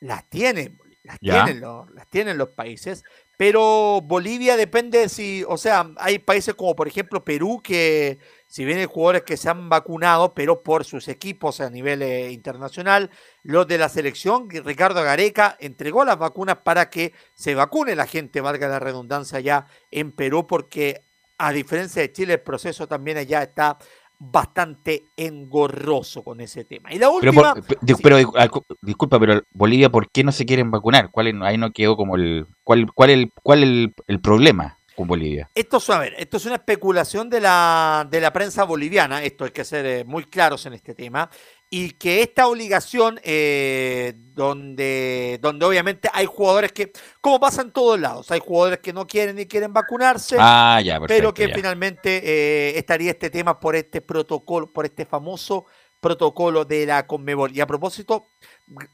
Las 0.00 0.28
tienen, 0.28 0.76
las 1.06 1.18
Ya. 1.20 1.44
tienen, 1.44 1.60
los, 1.62 1.90
las 1.92 2.06
tienen 2.08 2.36
los 2.38 2.50
países, 2.50 3.04
pero 3.36 4.00
Bolivia 4.02 4.56
depende 4.56 4.98
de 4.98 5.08
si, 5.08 5.44
o 5.46 5.56
sea, 5.56 5.90
hay 5.98 6.18
países 6.18 6.54
como 6.54 6.74
por 6.74 6.88
ejemplo 6.88 7.24
Perú 7.24 7.60
que 7.62 8.18
si 8.46 8.64
bien 8.64 8.78
hay 8.78 8.86
jugadores 8.86 9.22
que 9.22 9.36
se 9.36 9.48
han 9.48 9.68
vacunado, 9.68 10.34
pero 10.34 10.62
por 10.62 10.84
sus 10.84 11.08
equipos 11.08 11.60
a 11.60 11.70
nivel 11.70 12.02
eh, 12.02 12.30
internacional, 12.32 13.10
los 13.42 13.66
de 13.66 13.78
la 13.78 13.88
selección, 13.88 14.48
Ricardo 14.50 15.02
Gareca 15.02 15.56
entregó 15.60 16.04
las 16.04 16.18
vacunas 16.18 16.58
para 16.64 16.88
que 16.90 17.12
se 17.34 17.54
vacune 17.54 17.94
la 17.96 18.06
gente, 18.06 18.40
valga 18.40 18.68
la 18.68 18.78
redundancia, 18.78 19.40
ya 19.40 19.66
en 19.90 20.12
Perú, 20.12 20.46
porque 20.46 21.04
a 21.38 21.52
diferencia 21.52 22.00
de 22.02 22.12
Chile, 22.12 22.34
el 22.34 22.40
proceso 22.40 22.88
también 22.88 23.18
allá 23.18 23.42
está 23.42 23.78
bastante 24.18 25.04
engorroso 25.16 26.22
con 26.22 26.40
ese 26.40 26.64
tema. 26.64 26.92
Y 26.92 26.98
la 26.98 27.08
Pero, 27.20 27.30
última, 27.32 27.54
por- 27.54 27.64
pe- 27.66 27.76
di- 27.82 27.94
pero 28.02 28.16
al- 28.16 28.50
disculpa, 28.82 29.18
pero 29.20 29.42
Bolivia, 29.52 29.90
¿por 29.90 30.10
qué 30.10 30.24
no 30.24 30.32
se 30.32 30.46
quieren 30.46 30.70
vacunar? 30.70 31.10
¿Cuál 31.10 31.28
es- 31.28 31.34
ahí 31.42 31.58
no 31.58 31.70
quedó 31.70 31.96
como 31.96 32.16
el 32.16 32.46
cuál 32.64 32.86
cuál 32.94 33.10
el 33.10 33.30
cuál 33.42 33.62
el, 33.62 33.94
el 34.06 34.20
problema 34.20 34.78
con 34.94 35.06
Bolivia? 35.06 35.50
esto 35.54 35.76
es, 35.76 35.90
a 35.90 35.98
ver, 35.98 36.14
esto 36.18 36.38
es 36.38 36.46
una 36.46 36.54
especulación 36.54 37.28
de 37.28 37.40
la, 37.42 38.06
de 38.10 38.20
la 38.20 38.32
prensa 38.32 38.64
boliviana, 38.64 39.22
esto 39.22 39.44
hay 39.44 39.50
que 39.50 39.64
ser 39.64 39.84
eh, 39.84 40.04
muy 40.06 40.24
claros 40.24 40.64
en 40.64 40.72
este 40.72 40.94
tema, 40.94 41.28
y 41.68 41.90
que 41.92 42.22
esta 42.22 42.46
obligación, 42.46 43.18
eh, 43.24 44.14
donde, 44.16 45.38
donde 45.42 45.66
obviamente 45.66 46.08
hay 46.12 46.26
jugadores 46.26 46.72
que, 46.72 46.92
como 47.20 47.40
pasa 47.40 47.62
en 47.62 47.72
todos 47.72 47.98
lados, 47.98 48.30
hay 48.30 48.40
jugadores 48.40 48.78
que 48.78 48.92
no 48.92 49.06
quieren 49.06 49.36
ni 49.36 49.46
quieren 49.46 49.72
vacunarse, 49.72 50.36
Ah, 50.38 50.80
ya, 50.84 51.00
perfecto. 51.00 51.06
pero 51.08 51.34
que 51.34 51.48
ya. 51.48 51.54
finalmente 51.54 52.20
eh, 52.24 52.78
estaría 52.78 53.10
este 53.10 53.30
tema 53.30 53.58
por 53.58 53.74
este 53.74 54.00
protocolo, 54.00 54.72
por 54.72 54.84
este 54.84 55.04
famoso 55.06 55.66
protocolo 56.00 56.64
de 56.64 56.86
la 56.86 57.06
Conmebol. 57.06 57.50
Y 57.56 57.60
a 57.60 57.66
propósito, 57.66 58.26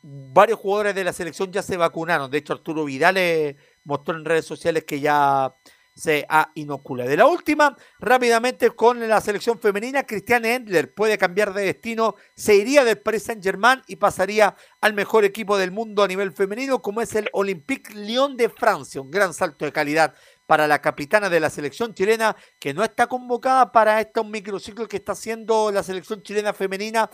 varios 0.03 0.59
jugadores 0.59 0.95
de 0.95 1.05
la 1.05 1.13
selección 1.13 1.53
ya 1.53 1.61
se 1.63 1.77
vacunaron. 1.77 2.31
De 2.31 2.39
hecho, 2.39 2.55
Arturo 2.55 2.85
Vidal 2.85 3.17
eh, 3.19 3.57
mostró 3.85 4.17
en 4.17 4.25
redes 4.25 4.47
sociales 4.47 4.85
que 4.85 5.01
ya 5.01 5.55
se 5.95 6.27
ha 6.29 6.51
inoculado. 6.55 7.09
De 7.09 7.17
la 7.17 7.27
última, 7.27 7.77
rápidamente 7.99 8.71
con 8.71 9.07
la 9.07 9.21
selección 9.21 9.61
femenina, 9.61 10.05
Cristian 10.05 10.45
Endler 10.45 10.95
puede 10.95 11.19
cambiar 11.19 11.53
de 11.53 11.65
destino, 11.65 12.15
se 12.35 12.55
iría 12.55 12.85
del 12.85 12.99
Paris 12.99 13.25
Saint 13.25 13.43
Germain 13.43 13.83
y 13.87 13.97
pasaría 13.97 14.57
al 14.81 14.95
mejor 14.95 15.25
equipo 15.25 15.59
del 15.59 15.71
mundo 15.71 16.03
a 16.03 16.09
nivel 16.09 16.33
femenino, 16.33 16.81
como 16.81 17.01
es 17.01 17.15
el 17.15 17.29
Olympique 17.33 17.95
Lyon 17.95 18.37
de 18.37 18.49
Francia. 18.49 19.01
Un 19.01 19.11
gran 19.11 19.35
salto 19.35 19.65
de 19.65 19.73
calidad 19.73 20.15
para 20.47 20.67
la 20.67 20.83
capitana 20.83 21.31
de 21.31 21.41
la 21.41 21.51
selección 21.51 21.95
chilena, 21.95 22.37
que 22.59 22.75
no 22.75 22.85
está 22.85 23.07
convocada 23.07 23.73
para 23.73 24.01
este 24.01 24.23
microciclo 24.23 24.87
que 24.87 24.99
está 24.99 25.13
haciendo 25.13 25.71
la 25.71 25.83
selección 25.83 26.23
chilena 26.23 26.53
femenina, 26.53 27.09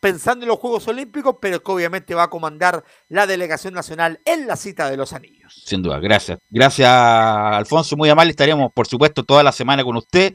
pensando 0.00 0.44
en 0.44 0.48
los 0.48 0.58
Juegos 0.58 0.86
Olímpicos, 0.88 1.36
pero 1.40 1.62
que 1.62 1.72
obviamente 1.72 2.14
va 2.14 2.24
a 2.24 2.30
comandar 2.30 2.84
la 3.08 3.26
delegación 3.26 3.74
nacional 3.74 4.20
en 4.24 4.46
la 4.46 4.56
cita 4.56 4.88
de 4.90 4.96
los 4.96 5.12
anillos. 5.12 5.62
Sin 5.66 5.82
duda, 5.82 5.98
gracias. 5.98 6.38
Gracias, 6.48 6.88
Alfonso, 6.90 7.96
muy 7.96 8.08
amable. 8.08 8.30
Estaremos, 8.30 8.72
por 8.72 8.86
supuesto, 8.86 9.24
toda 9.24 9.42
la 9.42 9.52
semana 9.52 9.82
con 9.84 9.96
usted, 9.96 10.34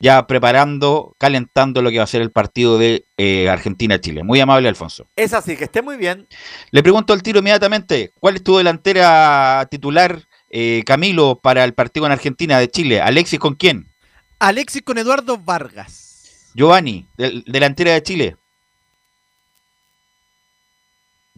ya 0.00 0.26
preparando, 0.26 1.14
calentando 1.18 1.82
lo 1.82 1.90
que 1.90 1.98
va 1.98 2.04
a 2.04 2.08
ser 2.08 2.22
el 2.22 2.30
partido 2.30 2.78
de 2.78 3.06
eh, 3.16 3.48
Argentina-Chile. 3.48 4.22
Muy 4.24 4.40
amable, 4.40 4.68
Alfonso. 4.68 5.06
Es 5.16 5.32
así, 5.34 5.56
que 5.56 5.64
esté 5.64 5.82
muy 5.82 5.96
bien. 5.96 6.26
Le 6.70 6.82
pregunto 6.82 7.12
al 7.12 7.22
tiro 7.22 7.40
inmediatamente, 7.40 8.12
¿cuál 8.20 8.36
es 8.36 8.42
tu 8.44 8.56
delantera 8.56 9.66
titular, 9.70 10.22
eh, 10.50 10.82
Camilo, 10.86 11.40
para 11.42 11.64
el 11.64 11.74
partido 11.74 12.06
en 12.06 12.12
Argentina 12.12 12.58
de 12.58 12.68
Chile? 12.70 13.00
¿Alexis 13.00 13.38
con 13.38 13.54
quién? 13.54 13.92
Alexis 14.38 14.82
con 14.82 14.98
Eduardo 14.98 15.36
Vargas. 15.38 16.50
Giovanni, 16.54 17.06
del- 17.16 17.44
delantera 17.46 17.92
de 17.92 18.02
Chile. 18.02 18.36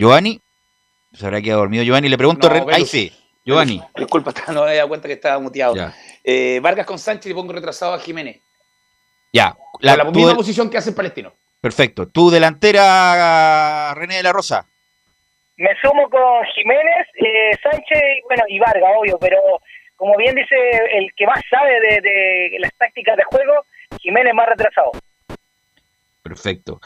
Giovanni, 0.00 0.40
se 1.12 1.26
habrá 1.26 1.40
quedado 1.42 1.60
dormido 1.60 1.84
Giovanni. 1.84 2.08
Le 2.08 2.16
pregunto, 2.16 2.48
No, 2.48 2.54
Ren- 2.54 2.72
ahí 2.72 2.84
sí, 2.86 3.12
Giovanni. 3.44 3.82
Disculpa, 3.96 4.32
no 4.48 4.54
me 4.54 4.60
había 4.68 4.76
dado 4.76 4.88
cuenta 4.88 5.06
que 5.08 5.14
estaba 5.14 5.38
muteado. 5.38 5.74
Ya, 5.76 5.94
Eh, 6.24 6.58
Vargas 6.62 6.86
con 6.86 6.98
Sánchez 6.98 7.30
y 7.30 7.34
pongo 7.34 7.52
retrasado 7.52 7.92
a 7.94 7.98
Jiménez. 8.00 8.40
ya. 9.32 9.54
La, 9.80 9.96
La- 9.96 10.04
misma 10.04 10.28
del- 10.28 10.36
posición 10.36 10.68
que 10.70 10.78
hace 10.78 10.90
el 10.90 10.96
Palestino. 10.96 11.32
perfecto. 11.60 12.08
Tu 12.08 12.30
delantera, 12.30 13.92
René 13.94 14.16
de 14.16 14.22
la 14.22 14.32
Rosa. 14.32 14.66
Me 15.56 15.68
sumo 15.82 16.08
con 16.08 16.44
Jiménez, 16.54 17.06
eh, 17.16 17.50
Sánchez 17.62 17.98
y, 18.18 18.22
bueno, 18.22 18.44
y 18.48 18.58
Vargas, 18.58 18.92
obvio, 18.98 19.18
pero 19.18 19.36
como 19.96 20.16
bien 20.16 20.34
dice 20.34 20.54
el 20.92 21.12
que 21.14 21.26
más 21.26 21.40
sabe 21.50 21.78
de, 21.80 22.00
de 22.00 22.56
las 22.60 22.72
tácticas 22.78 23.14
de 23.18 23.24
juego, 23.24 23.66
Jiménez 24.00 24.32
más 24.34 24.48
retrasado. 24.48 24.92
Perfecto. 26.22 26.80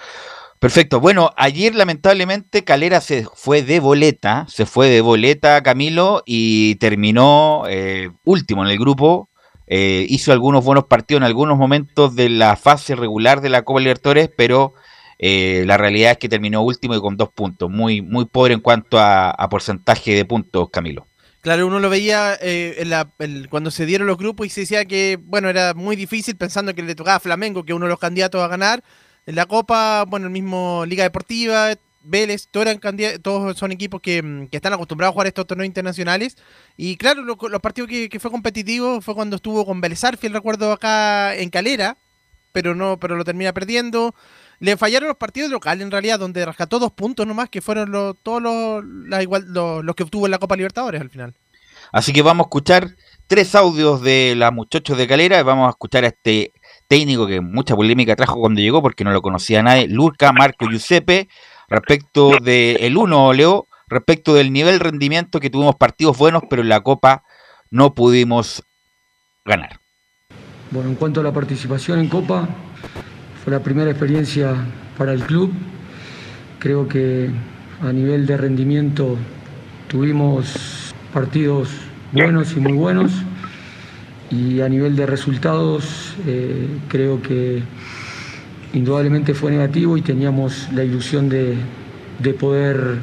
Perfecto. 0.64 0.98
Bueno, 0.98 1.31
ayer 1.37 1.74
lamentablemente 1.74 2.64
Calera 2.64 3.03
se 3.03 3.27
fue 3.35 3.61
de 3.61 3.81
boleta, 3.81 4.46
se 4.48 4.64
fue 4.64 4.88
de 4.88 5.03
boleta 5.03 5.62
Camilo 5.62 6.22
y 6.24 6.77
terminó 6.77 7.64
eh, 7.68 8.09
último 8.24 8.64
en 8.64 8.70
el 8.70 8.79
grupo. 8.79 9.29
Eh, 9.66 10.07
hizo 10.09 10.33
algunos 10.33 10.64
buenos 10.64 10.85
partidos 10.85 11.20
en 11.20 11.24
algunos 11.24 11.59
momentos 11.59 12.16
de 12.16 12.31
la 12.31 12.57
fase 12.57 12.96
regular 12.96 13.42
de 13.42 13.50
la 13.50 13.61
Copa 13.61 13.81
Libertadores, 13.81 14.31
pero 14.35 14.72
eh, 15.18 15.64
la 15.66 15.77
realidad 15.77 16.12
es 16.12 16.16
que 16.16 16.31
terminó 16.31 16.62
último 16.62 16.94
y 16.94 17.00
con 17.03 17.18
dos 17.18 17.29
puntos. 17.29 17.68
Muy, 17.68 18.00
muy 18.00 18.24
pobre 18.24 18.55
en 18.55 18.61
cuanto 18.61 18.98
a, 18.98 19.37
porcentaje 19.50 20.14
de 20.14 20.24
puntos, 20.24 20.70
Camilo. 20.70 21.07
Claro, 21.42 21.66
uno 21.66 21.79
lo 21.79 21.90
veía 21.90 22.38
eh, 22.40 22.77
en 22.79 22.88
la- 22.88 23.11
cuando 23.50 23.70
se 23.70 23.85
dieron 23.85 24.07
los 24.07 24.16
grupos 24.16 24.46
y 24.46 24.48
se 24.48 24.62
decía 24.62 24.87
que, 24.87 25.18
bueno, 25.22 25.50
era 25.50 25.74
muy 25.74 25.94
difícil 25.94 26.37
pensando 26.37 26.74
que 26.74 26.83
le 26.83 26.94
tocaba 26.94 27.16
a 27.16 27.20
Flamengo, 27.20 27.66
que 27.66 27.74
uno 27.74 27.85
de 27.85 27.90
los 27.90 27.98
candidatos 27.98 28.40
a 28.42 28.48
ganar. 28.48 28.83
En 29.27 29.35
la 29.37 29.47
Copa, 29.47 30.05
bueno, 30.07 30.27
el 30.27 30.33
mismo 30.33 30.85
Liga 30.87 31.05
Deportiva, 31.05 31.75
Vélez, 32.03 32.49
todos, 32.51 32.67
todos 33.23 33.57
son 33.57 33.73
equipos 33.73 34.01
que, 34.03 34.23
mm, 34.23 34.49
que 34.49 34.57
están 34.59 34.75
acostumbrados 34.75 35.13
a 35.13 35.15
jugar 35.15 35.27
estos 35.27 35.47
torneos 35.47 35.67
internacionales. 35.67 36.37
Y 36.77 36.97
claro, 36.97 37.23
lo- 37.23 37.39
los 37.49 37.61
partidos 37.61 37.89
que, 37.89 38.21
fue 38.21 38.31
competitivo 38.31 39.01
fue 39.01 39.15
cuando 39.15 39.37
estuvo 39.37 39.65
con 39.65 39.81
Vélez 39.81 40.05
Arfiel, 40.05 40.35
recuerdo 40.35 40.71
acá 40.73 41.35
en 41.35 41.49
Calera, 41.49 41.97
pero 42.53 42.75
no, 42.75 42.99
pero 43.01 43.17
lo 43.17 43.25
termina 43.25 43.53
perdiendo. 43.55 44.15
Le 44.61 44.77
fallaron 44.77 45.09
los 45.09 45.17
partidos 45.17 45.51
locales 45.51 45.83
en 45.85 45.91
realidad, 45.91 46.19
donde 46.19 46.45
rescató 46.45 46.79
dos 46.79 46.93
puntos 46.93 47.27
nomás, 47.27 47.49
que 47.49 47.61
fueron 47.63 47.91
todos 48.23 48.43
los, 48.43 48.85
la 48.85 49.23
los 49.83 49.95
que 49.97 50.03
obtuvo 50.03 50.27
en 50.27 50.31
la 50.33 50.39
Copa 50.39 50.57
Libertadores 50.57 51.01
al 51.01 51.11
final. 51.11 51.35
Así 51.91 52.13
que 52.13 52.23
vamos 52.23 52.45
a 52.45 52.49
escuchar 52.49 52.95
tres 53.27 53.55
audios 53.55 54.03
de 54.03 54.35
las 54.37 54.53
muchachos 54.53 54.97
de 54.99 55.09
Calera. 55.09 55.43
Vamos 55.43 55.67
a 55.67 55.71
escuchar 55.71 56.05
a 56.05 56.09
este 56.09 56.53
técnico 56.88 57.27
que 57.27 57.40
mucha 57.40 57.75
polémica 57.75 58.16
trajo 58.16 58.40
cuando 58.40 58.61
llegó 58.61 58.83
porque 58.83 59.05
no 59.05 59.12
lo 59.12 59.23
conocía 59.23 59.62
nadie, 59.62 59.88
Luca 59.88 60.33
Marco 60.33 60.66
Giuseppe, 60.68 61.29
respecto 61.68 62.38
del 62.40 62.97
uno, 62.97 63.33
Leo, 63.33 63.66
respecto 63.88 64.35
del 64.35 64.53
nivel 64.53 64.79
de 64.79 64.85
rendimiento 64.85 65.40
que 65.40 65.51
tuvimos 65.51 65.77
partidos 65.77 66.18
buenos, 66.18 66.42
pero 66.49 66.62
en 66.62 66.68
la 66.68 66.81
Copa 66.81 67.23
no 67.70 67.94
pudimos 67.94 68.62
ganar. 69.44 69.79
Bueno, 70.70 70.90
en 70.90 70.97
cuanto 70.97 71.20
a 71.20 71.23
la 71.23 71.33
participación 71.33 72.01
en 72.01 72.09
Copa, 72.09 72.49
fue 73.42 73.53
la 73.53 73.61
primera 73.61 73.90
experiencia 73.90 74.55
para 74.97 75.12
el 75.12 75.23
club. 75.23 75.53
Creo 76.59 76.88
que 76.88 77.31
a 77.83 77.92
nivel 77.92 78.27
de 78.27 78.37
rendimiento 78.37 79.16
tuvimos 79.88 80.94
partidos 81.12 81.68
buenos 82.12 82.53
y 82.57 82.61
muy 82.61 82.73
buenos. 82.73 83.12
Y 84.31 84.61
a 84.61 84.69
nivel 84.69 84.97
de 84.97 85.07
resultados, 85.07 86.15
eh, 86.27 86.67
creo 86.89 87.23
que 87.23 87.63
indudablemente 88.73 89.35
fue 89.35 89.51
negativo 89.53 89.97
y 89.97 90.03
teníamos 90.03 90.69
la 90.73 90.83
ilusión 90.83 91.29
de, 91.29 91.57
de 92.19 92.35
poder 92.35 92.99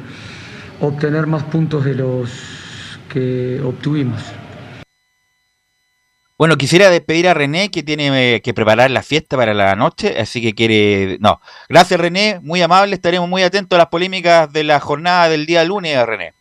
obtener 0.80 1.26
más 1.26 1.44
puntos 1.44 1.84
de 1.84 1.94
los 1.94 2.30
que 3.08 3.60
obtuvimos. 3.62 4.20
Bueno, 6.42 6.56
quisiera 6.56 6.90
despedir 6.90 7.28
a 7.28 7.34
René 7.34 7.70
que 7.70 7.84
tiene 7.84 8.34
eh, 8.34 8.42
que 8.42 8.52
preparar 8.52 8.90
la 8.90 9.02
fiesta 9.02 9.36
para 9.36 9.54
la 9.54 9.76
noche, 9.76 10.18
así 10.18 10.42
que 10.42 10.54
quiere... 10.54 11.18
No, 11.20 11.40
gracias 11.68 12.00
René, 12.00 12.40
muy 12.42 12.60
amable, 12.60 12.96
estaremos 12.96 13.28
muy 13.28 13.44
atentos 13.44 13.76
a 13.76 13.82
las 13.82 13.86
polémicas 13.90 14.52
de 14.52 14.64
la 14.64 14.80
jornada 14.80 15.28
del 15.28 15.46
día 15.46 15.62
lunes, 15.64 16.04
René. 16.04 16.34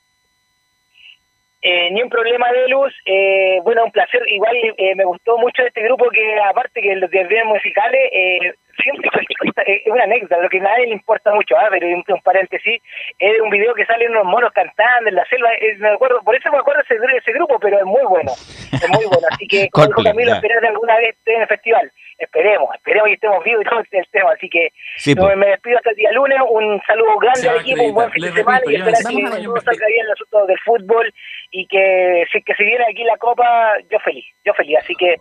Eh, 1.64 1.92
ni 1.92 2.02
un 2.02 2.10
problema 2.10 2.52
de 2.52 2.68
luz. 2.70 2.94
Eh, 3.06 3.60
bueno, 3.64 3.86
un 3.86 3.92
placer. 3.92 4.22
Igual 4.28 4.56
eh, 4.78 4.96
me 4.96 5.06
gustó 5.06 5.38
mucho 5.38 5.64
este 5.64 5.84
grupo 5.84 6.10
que, 6.10 6.40
aparte 6.40 6.82
que 6.82 6.96
los 6.96 7.10
videos 7.10 7.46
musicales, 7.46 8.02
eh, 8.12 8.54
siempre 8.82 9.10
es 9.68 9.88
una 9.88 10.04
anécdota, 10.06 10.40
lo 10.40 10.50
que 10.50 10.58
a 10.60 10.64
nadie 10.64 10.88
le 10.88 10.94
importa 10.94 11.34
mucho, 11.34 11.56
¿ah? 11.58 11.68
pero 11.70 11.88
un, 11.88 12.04
un 12.08 12.22
paréntesis, 12.22 12.82
es 13.20 13.40
un 13.42 13.50
video 13.50 13.74
que 13.76 13.86
salen 13.86 14.12
unos 14.12 14.26
monos 14.26 14.52
cantando 14.54 15.10
en 15.10 15.16
la 15.16 15.26
selva. 15.26 15.54
eh, 15.56 15.76
me 15.78 15.90
acuerdo, 15.90 16.20
por 16.24 16.36
eso 16.36 16.52
me 16.52 16.58
acuerdo 16.58 16.82
ese, 16.82 16.96
ese 17.18 17.32
grupo, 17.34 17.60
pero 17.60 17.78
es 17.78 17.86
muy 17.86 18.04
bueno. 18.10 18.32
Es 18.32 18.90
muy 18.90 19.06
bueno. 19.06 19.28
Así 19.30 19.48
que, 19.48 19.70
como 19.70 19.88
dijo 19.88 20.04
Camilo, 20.04 20.34
esperar 20.34 20.66
alguna 20.66 20.98
vez 20.98 21.10
esté 21.16 21.36
en 21.36 21.42
el 21.42 21.48
festival. 21.48 21.92
Esperemos, 22.18 22.70
esperemos 22.76 23.08
que 23.08 23.14
estemos 23.14 23.44
vivos 23.44 23.64
y 23.66 23.70
todo 23.70 23.80
el 23.80 24.08
tema. 24.12 24.32
Así 24.32 24.50
que 24.50 24.70
Sí, 24.98 25.16
pues. 25.16 25.36
me 25.38 25.48
despido 25.48 25.78
hasta 25.78 25.90
el 25.90 25.96
día 25.96 26.12
lunes. 26.12 26.38
Un 26.50 26.82
saludo 26.86 27.18
grande 27.18 27.50
al 27.50 27.60
equipo, 27.62 27.84
un 27.84 27.94
buen 27.94 28.12
fin 28.12 28.24
de 28.26 28.32
semana 28.32 28.62
y 28.68 28.76
esperar 28.76 29.04
que 29.04 29.44
todo 29.44 29.60
salga 29.62 29.88
bien 29.88 30.06
el 30.06 30.12
asunto 30.12 30.46
del 30.46 30.60
fútbol 30.60 31.14
y 31.52 31.68
que 31.68 32.24
si 32.32 32.42
que 32.42 32.54
si 32.56 32.64
viene 32.64 32.86
aquí 32.90 33.04
la 33.04 33.18
copa, 33.18 33.44
yo 33.92 34.00
feliz, 34.00 34.26
yo 34.46 34.54
feliz. 34.54 34.78
Así 34.82 34.94
que 34.96 35.18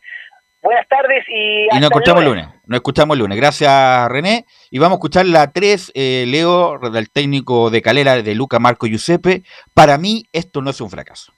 buenas 0.63 0.87
tardes 0.89 1.25
y 1.29 1.65
Y 1.65 1.69
hasta 1.69 1.81
nos 1.81 1.91
el 1.91 1.93
escuchamos 1.93 2.23
el 2.23 2.29
lunes. 2.29 2.47
Nos 2.67 2.77
escuchamos 2.77 3.15
el 3.17 3.21
lunes. 3.21 3.37
Gracias, 3.37 4.09
René. 4.09 4.47
Y 4.71 4.79
vamos 4.79 4.97
a 4.97 4.99
escuchar 4.99 5.27
la 5.27 5.51
3, 5.51 5.93
eh, 5.95 6.25
Leo, 6.29 6.79
del 6.79 7.11
técnico 7.11 7.71
de 7.71 7.83
Calera, 7.83 8.23
de 8.23 8.35
Luca 8.35 8.59
Marco 8.61 8.87
Giuseppe. 8.87 9.43
Para 9.75 9.99
mí, 9.99 10.25
esto 10.33 10.63
no 10.63 10.71
es 10.71 10.81
un 10.81 10.89
fracaso. 10.89 11.33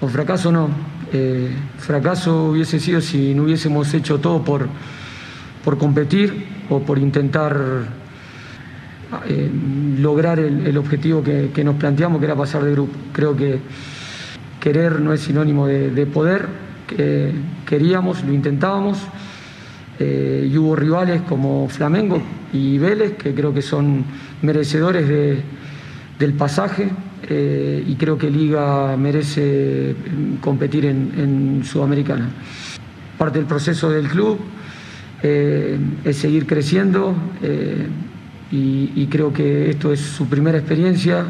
O 0.00 0.08
fracaso 0.08 0.50
no. 0.50 0.68
Eh, 1.12 1.50
fracaso 1.78 2.46
hubiese 2.46 2.80
sido 2.80 3.00
si 3.00 3.34
no 3.34 3.44
hubiésemos 3.44 3.94
hecho 3.94 4.20
todo 4.20 4.42
por, 4.42 4.68
por 5.64 5.78
competir 5.78 6.48
o 6.68 6.80
por 6.80 6.98
intentar 6.98 7.56
eh, 9.28 9.50
lograr 9.98 10.40
el, 10.40 10.66
el 10.66 10.76
objetivo 10.76 11.22
que, 11.22 11.50
que 11.54 11.62
nos 11.62 11.76
planteamos, 11.76 12.18
que 12.18 12.24
era 12.24 12.34
pasar 12.34 12.64
de 12.64 12.72
grupo. 12.72 12.98
Creo 13.12 13.36
que 13.36 13.60
querer 14.64 14.98
no 15.00 15.12
es 15.12 15.20
sinónimo 15.20 15.66
de, 15.66 15.90
de 15.90 16.06
poder. 16.06 16.48
que 16.86 17.32
queríamos, 17.66 18.24
lo 18.24 18.32
intentábamos 18.32 18.98
eh, 19.98 20.48
y 20.50 20.56
hubo 20.58 20.74
rivales 20.76 21.20
como 21.28 21.68
Flamengo 21.68 22.20
y 22.52 22.78
Vélez 22.78 23.12
que 23.16 23.34
creo 23.34 23.52
que 23.54 23.62
son 23.62 24.04
merecedores 24.42 25.06
de- 25.08 25.40
del 26.18 26.32
pasaje 26.34 26.90
eh, 27.28 27.82
y 27.86 27.94
creo 27.96 28.16
que 28.18 28.30
Liga 28.30 28.96
merece 28.96 29.94
mm, 29.94 30.36
competir 30.40 30.84
en, 30.86 31.62
Sudamericana. 31.64 32.28
Parte 33.18 33.38
del 33.38 33.46
proceso 33.46 33.90
del 33.90 34.08
club 34.08 34.38
eh, 35.22 35.78
es 36.04 36.16
seguir 36.16 36.46
creciendo 36.46 37.14
y 38.50 39.06
creo 39.10 39.32
que 39.32 39.68
esto 39.70 39.92
es 39.92 40.00
su 40.00 40.26
primera 40.28 40.58
experiencia. 40.58 41.24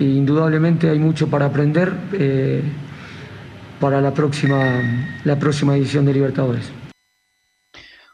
E 0.00 0.04
indudablemente 0.04 0.88
hay 0.88 0.98
mucho 0.98 1.28
para 1.28 1.44
aprender 1.44 1.92
eh, 2.14 2.62
para 3.78 4.00
la 4.00 4.14
próxima, 4.14 5.20
la 5.24 5.38
próxima 5.38 5.76
edición 5.76 6.06
de 6.06 6.14
Libertadores. 6.14 6.72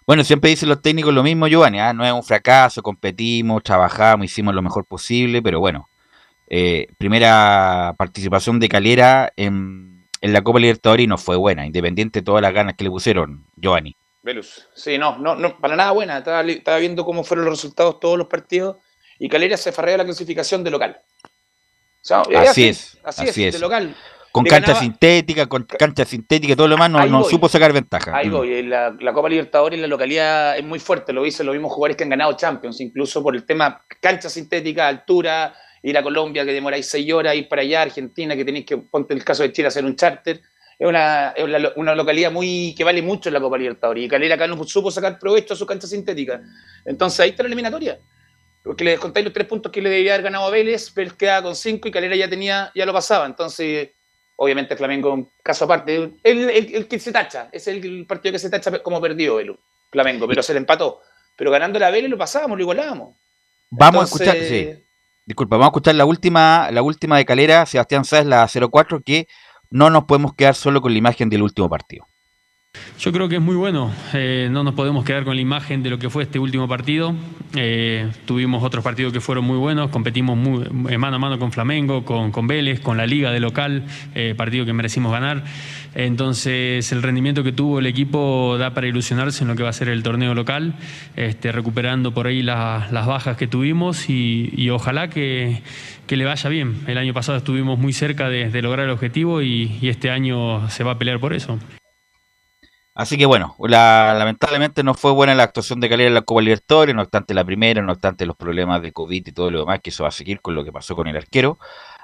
Bueno, 0.05 0.25
siempre 0.25 0.51
dicen 0.51 0.69
los 0.69 0.83
técnicos 0.83 1.15
lo 1.15 1.23
mismo, 1.23 1.47
Giovanni. 1.47 1.79
ah, 1.79 1.93
No 1.93 2.05
es 2.05 2.13
un 2.13 2.25
fracaso, 2.25 2.83
competimos, 2.83 3.63
trabajamos, 3.63 4.27
hicimos 4.27 4.53
lo 4.53 4.63
mejor 4.63 4.85
posible, 4.85 5.41
pero 5.43 5.61
bueno, 5.61 5.89
eh, 6.49 6.89
primera 6.99 7.95
participación 7.97 8.59
de 8.59 8.69
Calera 8.69 9.33
en, 9.37 10.05
en 10.21 10.33
la 10.33 10.43
Copa 10.43 10.59
Libertadores 10.59 11.05
y 11.05 11.07
no 11.07 11.19
fue 11.19 11.37
buena, 11.37 11.67
independiente 11.67 12.19
de 12.21 12.25
todas 12.25 12.43
las 12.43 12.53
ganas 12.53 12.75
que 12.77 12.85
le 12.85 12.91
pusieron, 12.91 13.45
Giovanni. 13.57 13.95
Velus. 14.25 14.69
Sí, 14.75 14.99
no, 14.99 15.19
no, 15.19 15.37
no, 15.37 15.57
para 15.59 15.77
nada 15.77 15.93
buena. 15.93 16.19
Estaba 16.19 16.79
viendo 16.79 17.05
cómo 17.05 17.23
fueron 17.23 17.45
los 17.45 17.55
resultados 17.55 18.01
todos 18.01 18.19
los 18.19 18.27
partidos 18.27 18.77
y 19.21 19.29
Calera 19.29 19.57
se 19.57 19.71
farrea 19.71 19.97
la 19.99 20.05
clasificación 20.05 20.65
de 20.65 20.71
local. 20.73 20.99
Sea, 22.07 22.21
Así 22.51 22.69
es, 22.69 22.99
Así, 23.03 23.29
así 23.29 23.43
es, 23.45 23.49
es. 23.49 23.55
de 23.55 23.67
local. 23.67 23.95
Con 24.31 24.45
Le 24.45 24.51
cancha 24.51 24.67
ganaba- 24.69 24.81
sintética, 24.85 25.47
con 25.47 25.65
cancha 25.65 26.05
sintética 26.05 26.53
y 26.53 26.57
todo 26.57 26.69
lo 26.69 26.75
demás, 26.77 26.91
no, 27.11 27.25
supo 27.25 27.49
sacar 27.49 27.73
ventaja. 27.73 28.15
Ahí 28.17 28.29
Mm. 28.29 28.33
voy, 28.33 28.63
la, 28.63 28.95
la 29.01 29.13
Copa 29.13 29.29
Libertadores 29.29 29.77
en 29.77 29.83
la 29.83 29.89
localidad 29.89 30.57
es 30.57 30.65
muy 30.65 30.79
fuerte, 30.79 31.13
lo 31.13 31.23
dicen 31.25 31.47
los 31.47 31.55
mismos 31.55 31.73
jugadores 31.73 31.97
que 31.97 32.05
han 32.05 32.11
ganado 32.11 32.35
Champions, 32.35 32.81
incluso 32.81 33.23
por 33.23 33.35
el 33.35 33.45
tema 33.45 33.83
cancha 34.01 34.29
sintética, 34.29 34.87
altura, 34.87 35.55
ir 35.83 35.97
a 35.99 36.03
Colombia 36.03 36.45
que 36.45 36.53
demoráis 36.53 36.87
seis 36.87 37.11
horas, 37.13 37.35
ir 37.35 37.49
para 37.49 37.63
allá, 37.63 37.83
Argentina 37.83 38.37
que 38.37 38.45
tenéis 38.45 38.67
que, 38.67 38.77
ponte 38.77 39.15
el 39.15 39.25
caso 39.25 39.43
de 39.43 39.53
Chile, 39.53 39.69
hacer 39.69 39.85
un 39.85 39.97
charter. 39.97 40.41
Es 40.79 40.87
una, 40.87 41.31
es 41.31 41.43
una, 41.43 41.59
una 41.77 41.95
localidad 41.95 42.31
muy 42.31 42.75
que 42.77 42.85
vale 42.85 43.01
mucho 43.01 43.31
en 43.31 43.33
la 43.33 43.41
Copa 43.41 43.57
Libertadores 43.57 44.05
y 44.05 44.09
Calera 44.09 44.35
acá 44.35 44.47
no 44.47 44.63
supo 44.65 44.91
sacar 44.91 45.19
provecho 45.19 45.55
a 45.55 45.57
su 45.57 45.65
cancha 45.65 45.87
sintética. 45.87 46.43
Entonces 46.85 47.19
ahí 47.21 47.31
está 47.31 47.43
la 47.43 47.47
eliminatoria. 47.47 47.99
Porque 48.67 48.85
les 48.85 48.99
contáis 48.99 49.25
los 49.25 49.33
tres 49.33 49.47
puntos 49.47 49.71
que 49.71 49.81
le 49.81 49.89
debía 49.91 50.15
haber 50.15 50.25
ganado 50.25 50.47
a 50.47 50.51
Vélez, 50.51 50.93
Vélez 50.95 51.13
quedaba 51.15 51.43
con 51.45 51.55
cinco 51.57 51.87
y 51.89 51.91
Calera 51.93 52.17
ya 52.17 52.29
tenía, 52.29 52.73
ya 52.75 52.85
lo 52.85 52.93
pasaba. 52.93 53.25
Entonces, 53.27 53.91
obviamente 54.37 54.77
Flamengo, 54.77 55.13
un 55.15 55.31
caso 55.43 55.65
aparte, 55.67 55.95
el, 55.97 56.19
el- 56.51 56.75
el 56.75 56.89
que 56.89 56.99
se 56.99 57.13
tacha, 57.13 57.49
es 57.53 57.69
el, 57.69 58.05
partido 58.07 58.33
que 58.33 58.39
se 58.39 58.51
tacha 58.51 58.83
como 58.83 59.01
perdió 59.01 59.39
el 59.41 59.57
Flamengo, 59.93 60.27
pero 60.27 60.43
se 60.43 60.53
le 60.53 60.59
empató. 60.59 61.01
Pero 61.37 61.51
ganando 61.51 61.79
la 61.79 61.91
Vélez 61.91 62.11
lo 62.11 62.19
pasábamos, 62.19 62.57
lo 62.59 62.63
igualábamos. 62.63 63.15
Vamos 63.71 64.13
Entonces- 64.13 64.29
a 64.29 64.33
escuchar, 64.37 64.49
sí. 64.49 64.83
Disculpa, 65.27 65.57
vamos 65.57 65.67
a 65.67 65.71
escuchar 65.71 65.95
la 65.97 66.05
última, 66.05 66.69
la 66.71 66.83
última 66.83 67.17
de 67.19 67.25
Calera, 67.25 67.67
Sebastián 67.67 68.05
Sáez, 68.05 68.27
la 68.27 68.47
04, 68.49 69.01
que 69.03 69.27
no 69.71 69.91
nos 69.91 70.05
podemos 70.05 70.35
quedar 70.35 70.55
solo 70.55 70.81
con 70.81 70.93
la 70.93 70.99
imagen 70.99 71.29
del 71.29 71.43
último 71.43 71.69
partido. 71.69 72.07
Yo 72.99 73.13
creo 73.13 73.29
que 73.29 73.37
es 73.37 73.43
muy 73.43 73.57
bueno. 73.57 73.93
Eh, 74.15 74.49
no 74.51 74.65
nos 74.65 74.75
podemos 74.75 75.05
quedar 75.05 75.25
con 75.25 75.35
la 75.35 75.43
imagen 75.43 75.83
de 75.83 75.91
lo 75.91 75.99
que 75.99 76.09
fue 76.09 76.23
este 76.23 76.39
último 76.39 76.67
partido. 76.67 77.15
Eh, 77.55 78.11
tuvimos 78.25 78.63
otros 78.65 78.83
partidos 78.83 79.13
que 79.13 79.21
fueron 79.21 79.45
muy 79.45 79.59
buenos. 79.59 79.91
Competimos 79.91 80.37
muy, 80.37 80.65
eh, 80.89 80.97
mano 80.97 81.17
a 81.17 81.19
mano 81.19 81.39
con 81.39 81.53
Flamengo, 81.53 82.05
con, 82.05 82.33
con 82.33 82.47
Vélez, 82.47 82.81
con 82.81 82.97
la 82.97 83.07
Liga 83.07 83.31
de 83.33 83.41
local, 83.41 83.85
partido 84.37 84.65
que 84.65 84.73
merecimos 84.73 85.13
ganar. 85.13 85.45
Entonces, 85.95 86.91
el 86.93 87.03
rendimiento 87.03 87.43
que 87.43 87.53
tuvo 87.53 87.79
el 87.79 87.87
equipo 87.87 88.57
da 88.59 88.75
para 88.75 88.87
ilusionarse 88.87 89.45
en 89.45 89.49
lo 89.49 89.57
que 89.57 89.63
va 89.63 89.71
a 89.71 89.73
ser 89.73 89.89
el 89.89 90.03
torneo 90.03 90.35
local, 90.35 90.75
este, 91.17 91.53
recuperando 91.53 92.13
por 92.13 92.27
ahí 92.27 92.43
la- 92.43 92.89
las 92.93 93.07
bajas 93.07 93.37
que 93.37 93.47
tuvimos 93.47 94.09
y, 94.11 94.69
ojalá 94.71 95.09
que, 95.09 95.63
le 96.09 96.25
vaya 96.25 96.51
bien. 96.51 96.77
El 96.87 96.99
año 96.99 97.15
pasado 97.15 97.39
estuvimos 97.39 97.79
muy 97.79 97.93
cerca 97.93 98.29
de, 98.29 98.63
lograr 98.63 98.87
el 98.87 98.93
objetivo 98.93 99.43
y 99.43 99.79
este 99.83 100.11
año 100.11 100.69
se 100.71 100.85
va 100.85 100.93
a 100.93 100.99
pelear 100.99 101.21
por 101.21 101.33
eso. 101.33 101.59
Así 102.99 103.19
que 103.19 103.27
bueno, 103.27 103.55
la- 103.61 104.15
lamentablemente 104.19 104.83
no 104.83 104.95
fue 104.95 105.13
buena 105.13 105.35
la 105.35 105.43
actuación 105.43 105.81
de 105.81 105.89
Calera 105.91 106.09
en 106.09 106.15
la 106.15 106.23
Copa 106.23 106.41
Libertadores, 106.41 106.95
no 106.95 107.03
obstante 107.03 107.35
la 107.35 107.45
primera, 107.45 107.83
no 107.83 107.93
obstante 107.93 108.25
los 108.25 108.37
problemas 108.37 108.81
de 108.81 108.91
COVID 108.93 109.29
y 109.29 109.33
todo 109.33 109.51
lo 109.51 109.61
demás, 109.61 109.81
que 109.83 109.91
eso 109.91 110.03
va 110.05 110.09
a 110.09 110.13
seguir 110.13 110.41
con 110.41 110.55
lo 110.55 110.65
que 110.65 110.73
pasó 110.73 110.97
con 110.97 111.07
el 111.07 111.15
arquero, 111.15 111.59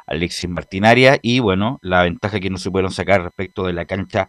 Alexis 0.06 0.50
Martinaria, 0.50 1.18
y 1.22 1.40
bueno, 1.40 1.78
la 1.80 2.02
ventaja 2.02 2.38
que 2.40 2.50
no 2.50 2.58
se 2.58 2.70
pudieron 2.70 2.92
sacar 2.92 3.22
respecto 3.22 3.64
de 3.64 3.72
la 3.72 3.86
cancha 3.86 4.28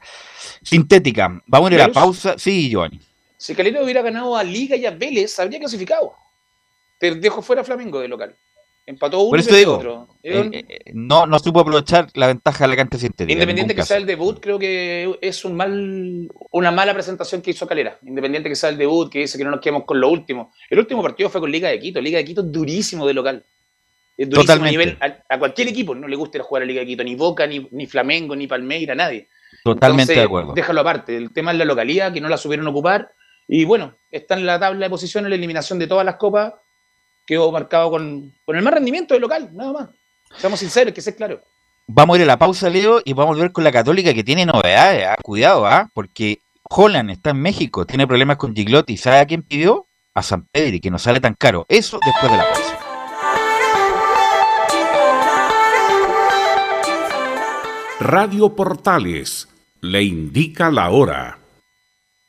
sintética. 0.62 1.42
Vamos 1.48 1.70
a 1.70 1.74
ir 1.74 1.82
a 1.82 1.88
la 1.88 1.94
pausa. 1.94 2.36
Sí, 2.38 2.70
Giovanni. 2.70 3.02
Si 3.36 3.54
Calera 3.56 3.84
hubiera 3.84 4.02
ganado 4.02 4.38
a 4.38 4.44
Liga 4.44 4.78
y 4.78 4.86
a 4.86 4.92
Vélez, 4.92 5.38
habría 5.40 5.60
clasificado. 5.60 6.14
Te 6.98 7.14
dejo 7.16 7.42
fuera 7.42 7.62
a 7.62 7.66
Flamengo 7.66 8.00
de 8.00 8.08
local. 8.08 8.36
Empató 8.86 9.22
uno 9.22 9.30
Por 9.30 9.40
y 9.40 9.42
eso 9.42 9.50
perdió 9.50 9.60
digo, 9.60 9.76
otro. 9.78 10.08
eh, 10.24 10.66
eh, 10.68 10.92
no, 10.94 11.26
no 11.26 11.40
supo 11.40 11.62
aprovechar 11.62 12.08
la 12.16 12.28
ventaja 12.28 12.66
de 12.66 12.68
la 12.68 12.76
cancha 12.76 12.98
sintética. 12.98 13.32
en 13.32 13.38
Independiente 13.38 13.74
que 13.74 13.78
caso. 13.80 13.88
sea 13.90 13.98
el 13.98 14.06
debut, 14.06 14.40
creo 14.42 14.60
que 14.60 15.18
es 15.22 15.46
un 15.46 15.56
mal, 15.56 16.30
una 16.52 16.70
mala 16.72 16.94
presentación 16.94 17.42
que 17.42 17.52
hizo 17.52 17.66
Calera. 17.66 17.98
Independiente 18.06 18.50
que 18.50 18.56
sea 18.58 18.70
el 18.70 18.78
debut, 18.78 19.10
que 19.10 19.20
dice 19.20 19.38
que 19.38 19.44
no 19.46 19.52
nos 19.52 19.62
quedemos 19.62 19.86
con 19.86 20.02
lo 20.02 20.10
último. 20.10 20.52
El 20.70 20.80
último 20.80 21.02
partido 21.02 21.30
fue 21.30 21.40
con 21.40 21.50
Liga 21.50 21.70
de 21.70 21.80
Quito. 21.80 22.02
Liga 22.02 22.18
de 22.18 22.26
Quito 22.26 22.42
es 22.42 22.52
durísimo 22.52 23.08
de 23.08 23.14
local. 23.14 23.46
Es 24.18 24.30
durísimo 24.30 24.42
a, 24.54 24.58
Totalmente. 24.58 24.72
nivel, 24.72 24.98
a, 25.30 25.34
a 25.34 25.40
cualquier 25.40 25.70
equipo. 25.70 25.96
No 25.96 26.08
le 26.10 26.16
gusta 26.18 26.38
ir 26.38 26.42
a 26.42 26.46
jugar 26.46 26.64
a 26.64 26.66
Liga 26.66 26.82
de 26.82 26.88
Quito. 26.88 27.04
Ni 27.06 27.16
Boca, 27.16 27.48
ni, 27.48 27.66
ni 27.72 27.86
Flamengo, 27.88 28.36
ni 28.36 28.48
Palmeira, 28.48 28.94
nadie. 28.96 29.30
Totalmente 29.64 30.12
Entonces, 30.12 30.16
de 30.18 30.24
acuerdo. 30.24 30.54
Déjalo 30.54 30.82
aparte. 30.82 31.16
El 31.16 31.32
tema 31.32 31.54
es 31.54 31.58
la 31.58 31.64
localidad, 31.66 32.12
que 32.12 32.20
no 32.20 32.28
la 32.28 32.36
supieron 32.38 32.68
ocupar. 32.68 33.14
Y 33.48 33.64
bueno, 33.66 33.96
está 34.12 34.36
en 34.36 34.46
la 34.46 34.60
tabla 34.60 34.86
de 34.86 34.90
posiciones 34.90 35.30
la 35.30 35.36
eliminación 35.36 35.80
de 35.80 35.88
todas 35.88 36.06
las 36.06 36.16
copas. 36.18 36.54
Quedó 37.26 37.52
marcado 37.52 37.90
con, 37.90 38.34
con 38.46 38.56
el 38.56 38.64
más 38.64 38.74
rendimiento 38.74 39.14
del 39.14 39.22
local, 39.22 39.50
nada 39.54 39.72
más. 39.72 39.90
Seamos 40.38 40.60
sinceros, 40.60 40.94
que 40.94 41.02
sea 41.02 41.16
claro. 41.16 41.42
Vamos 41.88 42.16
a 42.16 42.18
ir 42.20 42.24
a 42.24 42.28
la 42.28 42.40
pausa, 42.40 42.70
Leo, 42.70 43.02
y 43.04 43.14
vamos 43.14 43.34
a 43.34 43.36
volver 43.36 43.52
con 43.52 43.64
la 43.64 43.72
Católica 43.72 44.14
que 44.14 44.24
tiene 44.24 44.46
novedades. 44.46 45.06
ah, 45.08 45.18
Cuidado, 45.22 45.66
¿ah? 45.66 45.90
porque 45.94 46.40
Holland 46.70 47.12
está 47.12 47.32
en 47.32 47.42
México, 47.42 47.86
tiene 47.86 48.08
problemas 48.08 48.38
con 48.38 48.56
Giglotti. 48.56 48.98
¿Sabe 48.98 49.20
a 49.20 49.26
quién 49.26 49.44
pidió? 49.44 49.88
A 50.16 50.24
San 50.24 50.46
Pedri, 50.52 50.80
que 50.80 50.92
no 50.92 51.00
sale 51.00 51.20
tan 51.20 51.34
caro. 51.34 51.66
Eso 51.70 52.00
después 52.06 52.32
de 52.32 52.38
la 52.38 52.46
pausa. 52.52 52.80
Radio 58.00 58.54
Portales 58.56 59.48
le 59.82 60.04
indica 60.04 60.72
la 60.72 60.90
hora. 60.90 61.40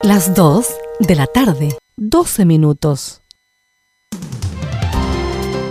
Las 0.00 0.34
2 0.34 0.66
de 1.00 1.14
la 1.14 1.26
tarde, 1.26 1.76
12 1.96 2.44
minutos. 2.44 3.22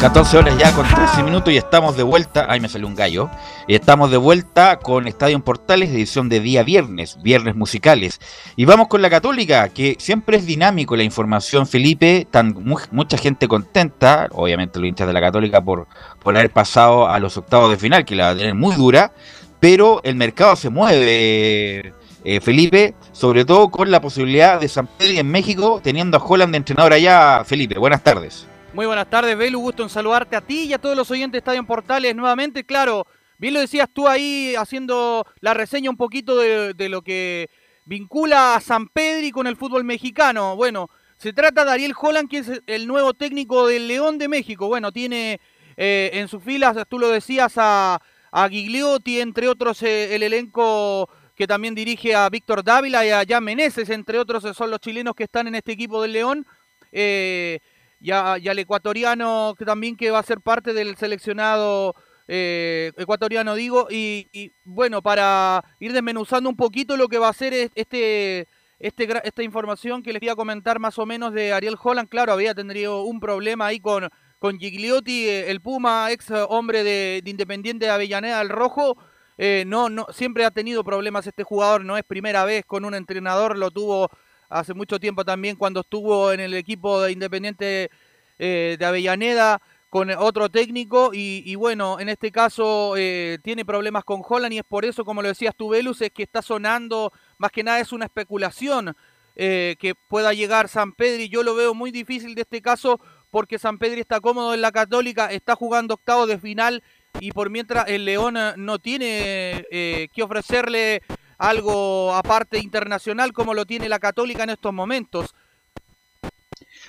14 0.00 0.38
horas 0.38 0.56
ya 0.58 0.72
con 0.72 0.86
13 0.86 1.24
minutos 1.24 1.52
y 1.52 1.56
estamos 1.56 1.96
de 1.96 2.04
vuelta. 2.04 2.46
Ay, 2.48 2.60
me 2.60 2.68
salió 2.68 2.86
un 2.86 2.94
gallo. 2.94 3.28
Y 3.66 3.74
estamos 3.74 4.10
de 4.12 4.16
vuelta 4.16 4.78
con 4.78 5.08
Estadio 5.08 5.40
Portales, 5.40 5.90
edición 5.90 6.28
de 6.28 6.38
día 6.38 6.62
viernes, 6.62 7.18
viernes 7.20 7.56
musicales. 7.56 8.20
Y 8.54 8.64
vamos 8.64 8.86
con 8.86 9.02
la 9.02 9.10
Católica, 9.10 9.68
que 9.70 9.96
siempre 9.98 10.36
es 10.36 10.46
dinámico 10.46 10.94
la 10.94 11.02
información, 11.02 11.66
Felipe. 11.66 12.28
Tan, 12.30 12.54
mu- 12.64 12.78
mucha 12.92 13.18
gente 13.18 13.48
contenta, 13.48 14.28
obviamente 14.32 14.78
los 14.78 14.88
hinchas 14.88 15.08
de 15.08 15.12
la 15.12 15.20
Católica, 15.20 15.60
por, 15.60 15.88
por 16.22 16.36
haber 16.36 16.50
pasado 16.50 17.08
a 17.08 17.18
los 17.18 17.36
octavos 17.36 17.68
de 17.70 17.76
final, 17.76 18.04
que 18.04 18.14
la 18.14 18.26
va 18.26 18.30
a 18.30 18.36
tener 18.36 18.54
muy 18.54 18.76
dura. 18.76 19.12
Pero 19.58 20.00
el 20.04 20.14
mercado 20.14 20.54
se 20.54 20.70
mueve, 20.70 21.92
eh, 22.24 22.40
Felipe, 22.40 22.94
sobre 23.10 23.44
todo 23.44 23.68
con 23.68 23.90
la 23.90 24.00
posibilidad 24.00 24.60
de 24.60 24.68
San 24.68 24.86
Pedro 24.86 25.18
en 25.20 25.28
México, 25.30 25.80
teniendo 25.82 26.18
a 26.18 26.24
Holland 26.24 26.52
de 26.52 26.58
entrenador 26.58 26.92
allá. 26.92 27.42
Felipe, 27.44 27.76
buenas 27.78 28.04
tardes. 28.04 28.46
Muy 28.78 28.86
buenas 28.86 29.10
tardes, 29.10 29.36
Belu. 29.36 29.58
Gusto 29.58 29.82
en 29.82 29.88
saludarte 29.88 30.36
a 30.36 30.40
ti 30.40 30.66
y 30.66 30.72
a 30.72 30.78
todos 30.78 30.96
los 30.96 31.10
oyentes 31.10 31.32
de 31.32 31.38
Estadio 31.38 31.58
en 31.58 31.66
Portales 31.66 32.14
nuevamente. 32.14 32.62
Claro, 32.62 33.08
bien 33.36 33.54
lo 33.54 33.58
decías 33.58 33.88
tú 33.92 34.06
ahí 34.06 34.54
haciendo 34.56 35.26
la 35.40 35.52
reseña 35.52 35.90
un 35.90 35.96
poquito 35.96 36.36
de, 36.36 36.88
lo 36.88 37.02
que 37.02 37.50
vincula 37.86 38.54
a 38.54 38.60
San 38.60 38.86
Pedri 38.86 39.32
con 39.32 39.48
el 39.48 39.56
fútbol 39.56 39.82
mexicano. 39.82 40.54
Bueno, 40.54 40.90
se 41.16 41.32
trata 41.32 41.64
de 41.64 41.72
Ariel 41.72 41.92
Holland, 42.00 42.30
que 42.30 42.38
es 42.38 42.62
el 42.68 42.86
nuevo 42.86 43.14
técnico 43.14 43.66
del 43.66 43.88
León 43.88 44.16
de 44.16 44.28
México. 44.28 44.68
Bueno, 44.68 44.92
tiene 44.92 45.40
eh, 45.76 46.10
en 46.12 46.28
sus 46.28 46.40
filas, 46.44 46.76
tú 46.88 47.00
lo 47.00 47.08
decías, 47.08 47.54
a, 47.56 48.00
Gigliotti, 48.48 49.18
entre 49.18 49.48
otros 49.48 49.82
eh, 49.82 50.14
el 50.14 50.22
elenco 50.22 51.10
que 51.34 51.48
también 51.48 51.74
dirige 51.74 52.14
a 52.14 52.28
Víctor 52.28 52.62
Dávila 52.62 53.04
y 53.04 53.10
a 53.10 53.24
Jan 53.28 53.42
Meneses, 53.42 53.90
entre 53.90 54.20
otros 54.20 54.56
son 54.56 54.70
los 54.70 54.78
chilenos 54.78 55.16
que 55.16 55.24
están 55.24 55.48
en 55.48 55.56
este 55.56 55.72
equipo 55.72 56.00
del 56.00 56.12
León. 56.12 56.46
Eh, 56.92 57.58
y, 58.00 58.10
a- 58.12 58.36
y 58.38 58.48
al 58.48 58.58
ecuatoriano 58.58 59.54
que 59.58 59.64
también 59.64 59.96
que 59.96 60.10
va 60.10 60.18
a 60.20 60.22
ser 60.22 60.40
parte 60.40 60.72
del 60.72 60.96
seleccionado 60.96 61.94
eh, 62.28 62.92
ecuatoriano 62.96 63.54
digo 63.54 63.88
y, 63.90 64.28
y, 64.32 64.52
bueno 64.64 65.00
para 65.02 65.64
ir 65.80 65.92
desmenuzando 65.92 66.50
un 66.50 66.56
poquito 66.56 66.96
lo 66.96 67.08
que 67.08 67.18
va 67.18 67.28
a 67.28 67.32
ser 67.32 67.54
es- 67.54 67.70
este, 67.74 68.46
este 68.78 69.08
esta 69.24 69.42
información 69.42 70.02
que 70.02 70.12
les 70.12 70.20
voy 70.20 70.28
a 70.28 70.36
comentar 70.36 70.78
más 70.78 70.98
o 70.98 71.06
menos 71.06 71.32
de 71.32 71.52
Ariel 71.52 71.76
Holland. 71.82 72.08
Claro 72.08 72.32
había 72.32 72.54
tenido 72.54 73.02
un 73.02 73.18
problema 73.20 73.66
ahí 73.66 73.80
con 73.80 74.08
con 74.38 74.58
Gigliotti 74.58 75.26
eh, 75.28 75.50
el 75.50 75.60
Puma 75.60 76.12
ex 76.12 76.30
hombre 76.48 76.84
de, 76.84 77.20
de 77.24 77.30
Independiente 77.30 77.86
de 77.86 77.90
Avellaneda 77.92 78.40
el 78.40 78.50
rojo. 78.50 78.96
Eh, 79.36 79.64
no 79.66 79.88
no 79.88 80.06
siempre 80.12 80.44
ha 80.44 80.50
tenido 80.50 80.84
problemas 80.84 81.26
este 81.26 81.44
jugador 81.44 81.84
no 81.84 81.96
es 81.96 82.04
primera 82.04 82.44
vez 82.44 82.64
con 82.66 82.84
un 82.84 82.94
entrenador 82.94 83.56
lo 83.56 83.70
tuvo 83.70 84.10
hace 84.48 84.74
mucho 84.74 84.98
tiempo 84.98 85.24
también 85.24 85.56
cuando 85.56 85.80
estuvo 85.80 86.32
en 86.32 86.40
el 86.40 86.54
equipo 86.54 87.00
de 87.02 87.12
Independiente 87.12 87.90
eh, 88.38 88.76
de 88.78 88.84
Avellaneda 88.84 89.60
con 89.90 90.10
otro 90.10 90.48
técnico 90.48 91.10
y, 91.14 91.42
y 91.46 91.54
bueno, 91.54 91.98
en 91.98 92.08
este 92.08 92.30
caso 92.30 92.94
eh, 92.96 93.38
tiene 93.42 93.64
problemas 93.64 94.04
con 94.04 94.22
Holland 94.26 94.52
y 94.52 94.58
es 94.58 94.64
por 94.64 94.84
eso, 94.84 95.04
como 95.04 95.22
lo 95.22 95.28
decías 95.28 95.54
tú, 95.56 95.70
Velus, 95.70 96.02
es 96.02 96.10
que 96.10 96.22
está 96.22 96.42
sonando, 96.42 97.12
más 97.38 97.50
que 97.50 97.62
nada 97.62 97.80
es 97.80 97.92
una 97.92 98.04
especulación 98.04 98.94
eh, 99.34 99.76
que 99.78 99.94
pueda 99.94 100.34
llegar 100.34 100.68
San 100.68 100.92
Pedri. 100.92 101.28
Yo 101.28 101.42
lo 101.42 101.54
veo 101.54 101.72
muy 101.74 101.90
difícil 101.90 102.34
de 102.34 102.42
este 102.42 102.60
caso 102.60 103.00
porque 103.30 103.58
San 103.58 103.78
Pedri 103.78 104.00
está 104.00 104.20
cómodo 104.20 104.52
en 104.52 104.60
la 104.60 104.72
Católica, 104.72 105.32
está 105.32 105.54
jugando 105.54 105.94
octavo 105.94 106.26
de 106.26 106.38
final 106.38 106.82
y 107.20 107.32
por 107.32 107.48
mientras 107.48 107.88
el 107.88 108.04
León 108.04 108.36
no 108.56 108.78
tiene 108.78 109.66
que 109.70 110.22
ofrecerle 110.22 111.02
algo 111.38 112.14
aparte 112.14 112.58
internacional 112.58 113.32
como 113.32 113.54
lo 113.54 113.64
tiene 113.64 113.88
la 113.88 113.98
Católica 113.98 114.42
en 114.42 114.50
estos 114.50 114.72
momentos. 114.72 115.34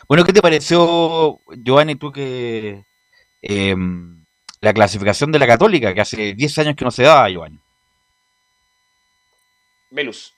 Bueno, 0.07 0.23
¿qué 0.23 0.33
te 0.33 0.41
pareció, 0.41 1.39
Giovanni, 1.63 1.95
tú 1.95 2.11
que 2.11 2.83
eh, 3.41 3.75
la 4.61 4.73
clasificación 4.73 5.31
de 5.31 5.39
la 5.39 5.47
Católica, 5.47 5.93
que 5.93 6.01
hace 6.01 6.33
10 6.33 6.57
años 6.57 6.75
que 6.75 6.85
no 6.85 6.91
se 6.91 7.03
daba, 7.03 7.29
Giovanni? 7.29 7.59
Velus. 9.91 10.33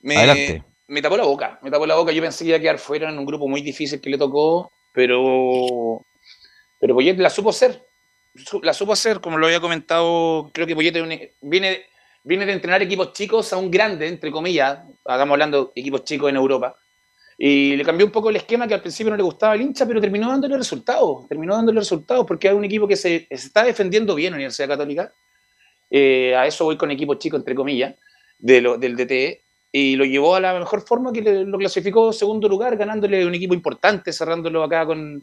Me, 0.00 0.16
Adelante. 0.16 0.64
me 0.88 1.02
tapó 1.02 1.16
la 1.16 1.24
boca, 1.24 1.58
me 1.62 1.70
tapó 1.70 1.86
la 1.86 1.94
boca. 1.94 2.12
Yo 2.12 2.22
pensé 2.22 2.44
que 2.44 2.48
iba 2.48 2.58
a 2.58 2.60
quedar 2.60 2.78
fuera 2.78 3.08
en 3.08 3.18
un 3.18 3.26
grupo 3.26 3.48
muy 3.48 3.62
difícil 3.62 4.00
que 4.00 4.10
le 4.10 4.18
tocó, 4.18 4.70
pero, 4.92 6.04
pero 6.80 6.94
Poyet 6.94 7.16
la 7.18 7.30
supo 7.30 7.50
hacer. 7.50 7.86
La 8.62 8.72
supo 8.72 8.92
hacer, 8.92 9.20
como 9.20 9.38
lo 9.38 9.46
había 9.46 9.60
comentado, 9.60 10.50
creo 10.52 10.66
que 10.66 10.74
Poyet 10.74 10.94
viene, 11.40 11.86
viene 12.24 12.46
de 12.46 12.52
entrenar 12.52 12.82
equipos 12.82 13.12
chicos 13.12 13.52
a 13.52 13.56
un 13.56 13.70
grande, 13.70 14.06
entre 14.06 14.30
comillas, 14.30 14.80
estamos 14.98 15.32
hablando 15.32 15.64
de 15.74 15.80
equipos 15.80 16.04
chicos 16.04 16.30
en 16.30 16.36
Europa, 16.36 16.76
y 17.38 17.74
le 17.76 17.84
cambió 17.84 18.06
un 18.06 18.12
poco 18.12 18.30
el 18.30 18.36
esquema 18.36 18.68
que 18.68 18.74
al 18.74 18.80
principio 18.82 19.10
no 19.10 19.16
le 19.16 19.22
gustaba 19.22 19.54
al 19.54 19.60
hincha, 19.60 19.86
pero 19.86 20.00
terminó 20.00 20.28
dándole 20.28 20.56
resultados, 20.56 21.26
terminó 21.28 21.56
dándole 21.56 21.80
resultados, 21.80 22.24
porque 22.26 22.48
es 22.48 22.54
un 22.54 22.64
equipo 22.64 22.86
que 22.86 22.96
se, 22.96 23.26
está 23.28 23.64
defendiendo 23.64 24.14
bien 24.14 24.28
en 24.28 24.32
la 24.32 24.36
Universidad 24.36 24.68
Católica, 24.68 25.12
Eh, 25.94 26.34
a 26.34 26.46
eso 26.46 26.64
voy 26.64 26.78
con 26.78 26.90
equipo 26.90 27.16
chico, 27.16 27.36
entre 27.36 27.54
comillas, 27.54 27.94
de 28.38 28.62
lo- 28.62 28.78
del 28.78 28.96
DTE, 28.96 29.42
y 29.72 29.94
lo 29.94 30.06
llevó 30.06 30.34
a 30.34 30.40
la 30.40 30.58
mejor 30.58 30.80
forma 30.86 31.12
que 31.12 31.20
le- 31.20 31.44
lo 31.44 31.58
clasificó 31.58 32.14
segundo 32.14 32.48
lugar, 32.48 32.78
ganándole 32.78 33.26
un 33.26 33.34
equipo 33.34 33.52
importante, 33.52 34.10
cerrándolo 34.10 34.62
acá 34.64 34.86
con, 34.86 35.22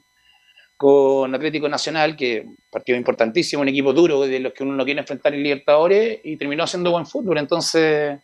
con 0.80 1.36
Atlético 1.36 1.68
Nacional, 1.68 2.16
que 2.16 2.46
partido 2.72 2.98
importantísimo, 2.98 3.62
un 3.62 3.68
equipo 3.68 3.92
duro 3.92 4.22
de 4.22 4.40
los 4.40 4.54
que 4.54 4.64
uno 4.64 4.76
no 4.76 4.86
quiere 4.86 5.02
enfrentar 5.02 5.34
en 5.34 5.44
Libertadores, 5.44 6.22
y 6.24 6.38
terminó 6.38 6.64
haciendo 6.64 6.92
buen 6.92 7.06
fútbol. 7.06 7.38
Entonces, 7.38 8.18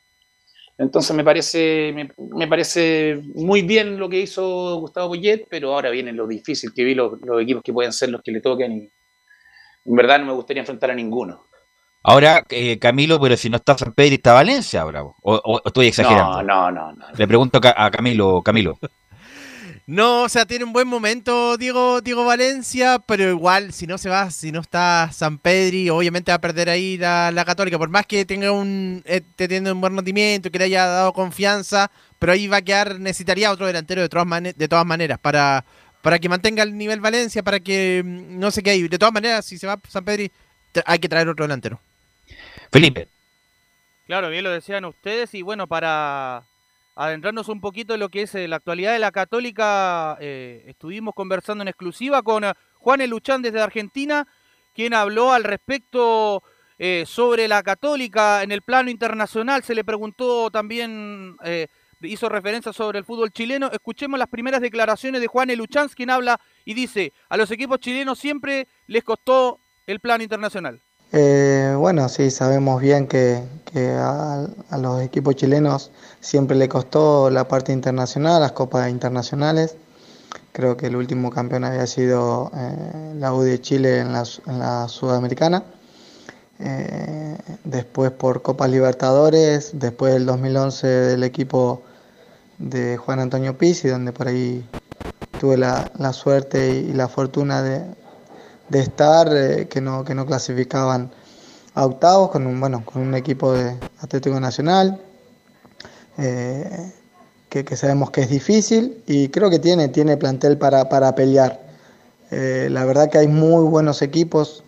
entonces 0.77 1.13
me 1.13 1.25
parece, 1.25 1.91
me, 1.93 2.09
me 2.33 2.47
parece 2.47 3.19
muy 3.35 3.61
bien 3.63 3.99
lo 3.99 4.07
que 4.07 4.21
hizo 4.21 4.77
Gustavo 4.79 5.09
Poyet, 5.09 5.45
pero 5.49 5.73
ahora 5.73 5.89
viene 5.89 6.13
lo 6.13 6.25
difícil 6.27 6.71
que 6.73 6.85
vi 6.85 6.95
los, 6.95 7.19
los 7.25 7.41
equipos 7.41 7.61
que 7.61 7.73
pueden 7.73 7.91
ser 7.91 8.09
los 8.09 8.21
que 8.21 8.31
le 8.31 8.39
toquen, 8.39 8.71
y 8.71 8.89
en 9.89 9.95
verdad 9.97 10.19
no 10.19 10.27
me 10.27 10.31
gustaría 10.33 10.61
enfrentar 10.61 10.91
a 10.91 10.95
ninguno. 10.95 11.47
Ahora, 12.03 12.41
eh, 12.51 12.79
Camilo, 12.79 13.19
pero 13.19 13.35
si 13.35 13.49
no 13.49 13.57
está 13.57 13.77
San 13.77 13.91
Pedro 13.91 14.11
y 14.11 14.15
está 14.15 14.31
Valencia 14.31 14.81
ahora, 14.81 15.03
o, 15.03 15.13
o- 15.23 15.61
estoy 15.65 15.87
exagerando. 15.87 16.41
No, 16.43 16.71
no, 16.71 16.93
no, 16.93 17.05
Le 17.17 17.27
pregunto 17.27 17.59
a 17.61 17.91
Camilo, 17.91 18.41
Camilo. 18.41 18.77
No, 19.87 20.23
o 20.23 20.29
sea, 20.29 20.47
tiene 20.47 20.65
un 20.65 20.73
buen 20.73 20.87
momento 20.87 21.57
Diego, 21.57 22.01
Diego 22.01 22.25
Valencia, 22.25 22.97
pero 23.05 23.29
igual, 23.29 23.71
si 23.71 23.85
no 23.85 23.99
se 23.99 24.09
va, 24.09 24.31
si 24.31 24.51
no 24.51 24.61
está 24.61 25.11
San 25.13 25.37
Pedri, 25.37 25.91
obviamente 25.91 26.31
va 26.31 26.37
a 26.37 26.41
perder 26.41 26.69
ahí 26.69 26.97
la, 26.97 27.31
la 27.31 27.45
Católica. 27.45 27.77
Por 27.77 27.89
más 27.89 28.07
que 28.07 28.25
tenga 28.25 28.51
un, 28.51 29.03
esté 29.05 29.47
teniendo 29.47 29.73
un 29.73 29.81
buen 29.81 29.95
rendimiento, 29.95 30.49
que 30.49 30.57
le 30.57 30.65
haya 30.65 30.87
dado 30.87 31.13
confianza, 31.13 31.91
pero 32.17 32.31
ahí 32.31 32.47
va 32.47 32.57
a 32.57 32.61
quedar, 32.63 32.99
necesitaría 32.99 33.51
otro 33.51 33.67
delantero 33.67 34.01
de 34.01 34.09
todas, 34.09 34.27
de 34.55 34.67
todas 34.67 34.85
maneras, 34.87 35.19
para, 35.19 35.63
para 36.01 36.17
que 36.17 36.29
mantenga 36.29 36.63
el 36.63 36.75
nivel 36.75 36.99
Valencia, 36.99 37.43
para 37.43 37.59
que 37.59 38.01
mm, 38.03 38.39
no 38.39 38.49
se 38.49 38.63
quede 38.63 38.73
ahí. 38.73 38.87
De 38.87 38.97
todas 38.97 39.13
maneras, 39.13 39.45
si 39.45 39.59
se 39.59 39.67
va 39.67 39.79
San 39.87 40.03
Pedri, 40.03 40.31
hay 40.87 40.97
que 40.97 41.09
traer 41.09 41.29
otro 41.29 41.45
delantero. 41.45 41.79
Felipe. 42.71 43.07
Claro, 44.07 44.29
bien 44.29 44.43
lo 44.43 44.49
decían 44.49 44.85
ustedes 44.85 45.35
y 45.35 45.43
bueno, 45.43 45.67
para 45.67 46.43
adentrarnos 46.95 47.49
un 47.49 47.61
poquito 47.61 47.93
en 47.93 47.99
lo 47.99 48.09
que 48.09 48.23
es 48.23 48.35
eh, 48.35 48.47
la 48.47 48.55
actualidad 48.55 48.93
de 48.93 48.99
la 48.99 49.11
Católica, 49.11 50.17
eh, 50.19 50.63
estuvimos 50.67 51.13
conversando 51.13 51.61
en 51.61 51.67
exclusiva 51.67 52.21
con 52.23 52.43
eh, 52.43 52.53
Juan 52.75 53.01
Eluchán 53.01 53.41
desde 53.41 53.61
Argentina, 53.61 54.27
quien 54.73 54.93
habló 54.93 55.31
al 55.31 55.43
respecto 55.43 56.43
eh, 56.77 57.03
sobre 57.07 57.47
la 57.47 57.63
Católica 57.63 58.43
en 58.43 58.51
el 58.51 58.61
plano 58.61 58.89
internacional. 58.89 59.63
Se 59.63 59.75
le 59.75 59.83
preguntó 59.83 60.51
también, 60.51 61.37
eh, 61.43 61.67
hizo 62.01 62.29
referencia 62.29 62.73
sobre 62.73 62.99
el 62.99 63.05
fútbol 63.05 63.31
chileno. 63.31 63.69
Escuchemos 63.71 64.19
las 64.19 64.29
primeras 64.29 64.61
declaraciones 64.61 65.21
de 65.21 65.27
Juan 65.27 65.49
Eluchán, 65.49 65.89
quien 65.89 66.09
habla 66.09 66.39
y 66.65 66.73
dice, 66.73 67.13
a 67.29 67.37
los 67.37 67.49
equipos 67.51 67.79
chilenos 67.79 68.19
siempre 68.19 68.67
les 68.87 69.03
costó 69.03 69.59
el 69.87 69.99
plano 69.99 70.23
internacional. 70.23 70.81
Eh, 71.17 71.73
bueno, 71.77 72.09
sí, 72.09 72.29
sabemos 72.29 72.81
bien 72.81 73.07
que, 73.07 73.41
a, 73.97 74.47
a 74.69 74.77
los 74.77 75.01
equipos 75.01 75.33
chilenos 75.37 75.89
siempre 76.19 76.57
le 76.57 76.67
costó 76.67 77.29
la 77.29 77.47
parte 77.47 77.71
internacional, 77.71 78.41
las 78.41 78.51
copas 78.51 78.89
internacionales. 78.89 79.77
Creo 80.51 80.75
que 80.75 80.87
el 80.87 80.97
último 80.97 81.31
campeón 81.31 81.63
había 81.63 81.87
sido 81.87 82.51
eh, 82.53 83.13
la 83.17 83.33
U 83.33 83.43
de 83.43 83.61
Chile 83.61 83.99
en 83.99 84.11
la, 84.11 84.23
en 84.45 84.59
la 84.59 84.89
Sudamericana. 84.89 85.63
Eh, 86.59 87.37
después 87.63 88.11
por 88.11 88.41
Copas 88.41 88.69
Libertadores, 88.69 89.71
después 89.71 90.13
del 90.13 90.25
2011 90.25 90.85
del 90.85 91.23
equipo 91.23 91.81
de 92.57 92.97
Juan 92.97 93.21
Antonio 93.21 93.57
Pizzi, 93.57 93.87
donde 93.87 94.11
por 94.11 94.27
ahí 94.27 94.65
tuve 95.39 95.55
la, 95.55 95.91
la 95.97 96.11
suerte 96.11 96.71
y 96.71 96.91
la 96.91 97.07
fortuna 97.07 97.61
de, 97.61 97.85
de 98.69 98.79
estar, 98.79 99.29
eh, 99.31 99.67
que, 99.67 99.81
no, 99.81 100.03
que 100.03 100.15
no 100.15 100.25
clasificaban 100.25 101.11
a 101.73 101.85
octavos 101.85 102.31
con 102.31 102.47
un, 102.47 102.59
bueno, 102.59 102.83
con 102.85 103.01
un 103.01 103.15
equipo 103.15 103.53
de 103.53 103.75
Atlético 103.99 104.39
Nacional, 104.39 104.99
eh, 106.17 106.91
que, 107.49 107.63
que 107.63 107.75
sabemos 107.75 108.11
que 108.11 108.21
es 108.21 108.29
difícil 108.29 109.03
y 109.05 109.29
creo 109.29 109.49
que 109.49 109.59
tiene, 109.59 109.89
tiene 109.89 110.17
plantel 110.17 110.57
para, 110.57 110.89
para 110.89 111.13
pelear. 111.15 111.59
Eh, 112.31 112.67
la 112.71 112.85
verdad 112.85 113.09
que 113.09 113.17
hay 113.19 113.27
muy 113.27 113.65
buenos 113.65 114.01
equipos 114.01 114.63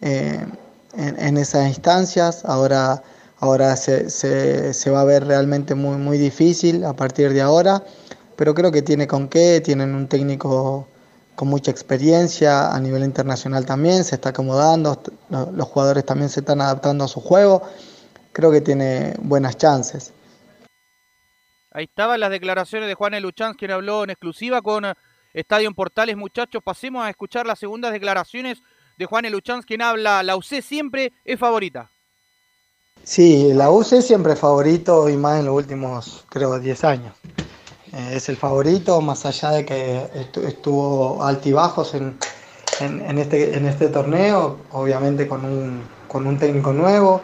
en, 0.00 0.56
en 0.96 1.36
esas 1.36 1.68
instancias, 1.68 2.44
ahora, 2.44 3.02
ahora 3.38 3.76
se, 3.76 4.10
se, 4.10 4.72
se 4.72 4.90
va 4.90 5.02
a 5.02 5.04
ver 5.04 5.26
realmente 5.26 5.74
muy, 5.74 5.96
muy 5.98 6.18
difícil 6.18 6.84
a 6.84 6.94
partir 6.94 7.32
de 7.32 7.42
ahora, 7.42 7.82
pero 8.34 8.54
creo 8.54 8.72
que 8.72 8.82
tiene 8.82 9.06
con 9.06 9.28
qué, 9.28 9.60
tienen 9.60 9.94
un 9.94 10.08
técnico 10.08 10.88
con 11.36 11.48
mucha 11.48 11.70
experiencia 11.70 12.74
a 12.74 12.80
nivel 12.80 13.04
internacional 13.04 13.64
también, 13.64 14.02
se 14.04 14.16
está 14.16 14.30
acomodando, 14.30 15.00
lo- 15.28 15.52
los 15.52 15.68
jugadores 15.68 16.04
también 16.04 16.28
se 16.30 16.40
están 16.40 16.60
adaptando 16.60 17.04
a 17.04 17.08
su 17.08 17.20
juego, 17.20 17.62
creo 18.32 18.50
que 18.50 18.60
tiene 18.60 19.14
buenas 19.20 19.56
chances. 19.56 20.12
Ahí 21.70 21.84
estaban 21.84 22.18
las 22.20 22.30
declaraciones 22.30 22.88
de 22.88 22.94
Juan 22.94 23.20
Luchans, 23.20 23.56
quien 23.56 23.70
habló 23.70 24.02
en 24.04 24.10
exclusiva 24.10 24.62
con 24.62 24.86
eh, 24.86 24.94
Estadio 25.34 25.68
en 25.68 25.74
Portales. 25.74 26.16
Muchachos, 26.16 26.62
pasemos 26.64 27.04
a 27.04 27.10
escuchar 27.10 27.46
las 27.46 27.58
segundas 27.58 27.92
declaraciones 27.92 28.62
de 28.96 29.04
Juan 29.04 29.30
Luchans, 29.30 29.66
quien 29.66 29.82
habla, 29.82 30.22
la 30.22 30.36
UC 30.36 30.62
siempre 30.62 31.12
es 31.24 31.38
favorita. 31.38 31.90
Sí, 33.04 33.52
la 33.52 33.70
UC 33.70 34.00
siempre 34.00 34.32
es 34.32 34.38
favorito 34.40 35.08
y 35.10 35.16
más 35.18 35.38
en 35.38 35.46
los 35.46 35.54
últimos, 35.54 36.24
creo, 36.30 36.58
10 36.58 36.82
años. 36.82 37.14
Eh, 37.92 38.12
es 38.16 38.28
el 38.28 38.36
favorito, 38.36 39.00
más 39.00 39.24
allá 39.26 39.50
de 39.50 39.64
que 39.64 40.00
estu- 40.14 40.44
estuvo 40.44 41.22
altibajos 41.22 41.94
en, 41.94 42.16
en, 42.80 43.00
en 43.02 43.18
este, 43.18 43.56
en 43.56 43.66
este 43.66 43.88
torneo, 43.88 44.58
obviamente 44.72 45.26
con 45.28 45.44
un, 45.44 45.82
con 46.08 46.26
un 46.26 46.38
técnico 46.38 46.72
nuevo. 46.72 47.20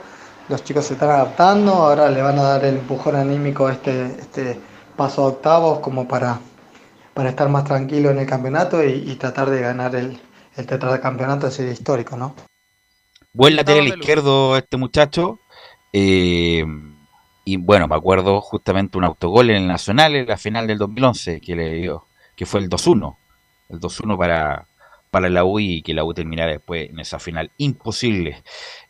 Los 0.49 0.65
chicos 0.65 0.87
se 0.87 0.95
están 0.95 1.11
adaptando, 1.11 1.73
ahora 1.73 2.11
le 2.11 2.21
van 2.23 2.39
a 2.39 2.43
dar 2.43 2.65
el 2.65 2.77
empujón 2.77 3.17
anímico 3.17 3.67
a 3.67 3.73
este, 3.73 4.07
este 4.21 4.59
paso 4.97 5.23
a 5.23 5.27
octavos 5.29 5.79
como 5.81 6.07
para, 6.07 6.39
para 7.15 7.31
estar 7.31 7.49
más 7.49 7.65
tranquilo 7.65 8.11
en 8.11 8.19
el 8.19 8.27
campeonato 8.27 8.83
y, 8.85 8.91
y 9.11 9.17
tratar 9.17 9.51
de 9.51 9.61
ganar 9.61 9.95
el, 9.97 10.21
el 10.57 10.67
tetracampeonato 10.67 11.47
de 11.47 11.53
serie 11.53 11.73
histórico, 11.73 12.17
¿no? 12.17 12.35
Buen 13.33 13.57
lateral 13.57 13.89
izquierdo 13.89 14.57
este 14.57 14.77
muchacho. 14.77 15.39
eh, 15.93 16.65
y 17.45 17.57
bueno, 17.57 17.89
me 17.89 17.97
acuerdo 17.97 18.41
justamente 18.41 18.99
un 18.99 19.05
autogol 19.05 19.51
en 19.51 19.57
el 19.57 19.67
Nacional 19.67 20.15
en 20.15 20.27
la 20.27 20.37
final 20.37 20.67
del 20.67 20.79
2011 20.79 21.41
que 21.41 21.57
le 21.57 21.75
dio, 21.75 22.07
que 22.37 22.47
fue 22.47 22.61
el 22.61 22.69
2-1. 22.69 23.17
El 23.71 23.81
2-1 23.81 24.17
para, 24.17 24.67
para 25.11 25.29
la 25.29 25.45
U 25.45 25.59
y 25.59 25.83
que 25.83 25.95
la 25.95 26.05
U 26.05 26.15
terminara 26.15 26.53
después 26.53 26.89
en 26.89 27.01
esa 27.01 27.19
final. 27.19 27.51
Imposible. 27.59 28.43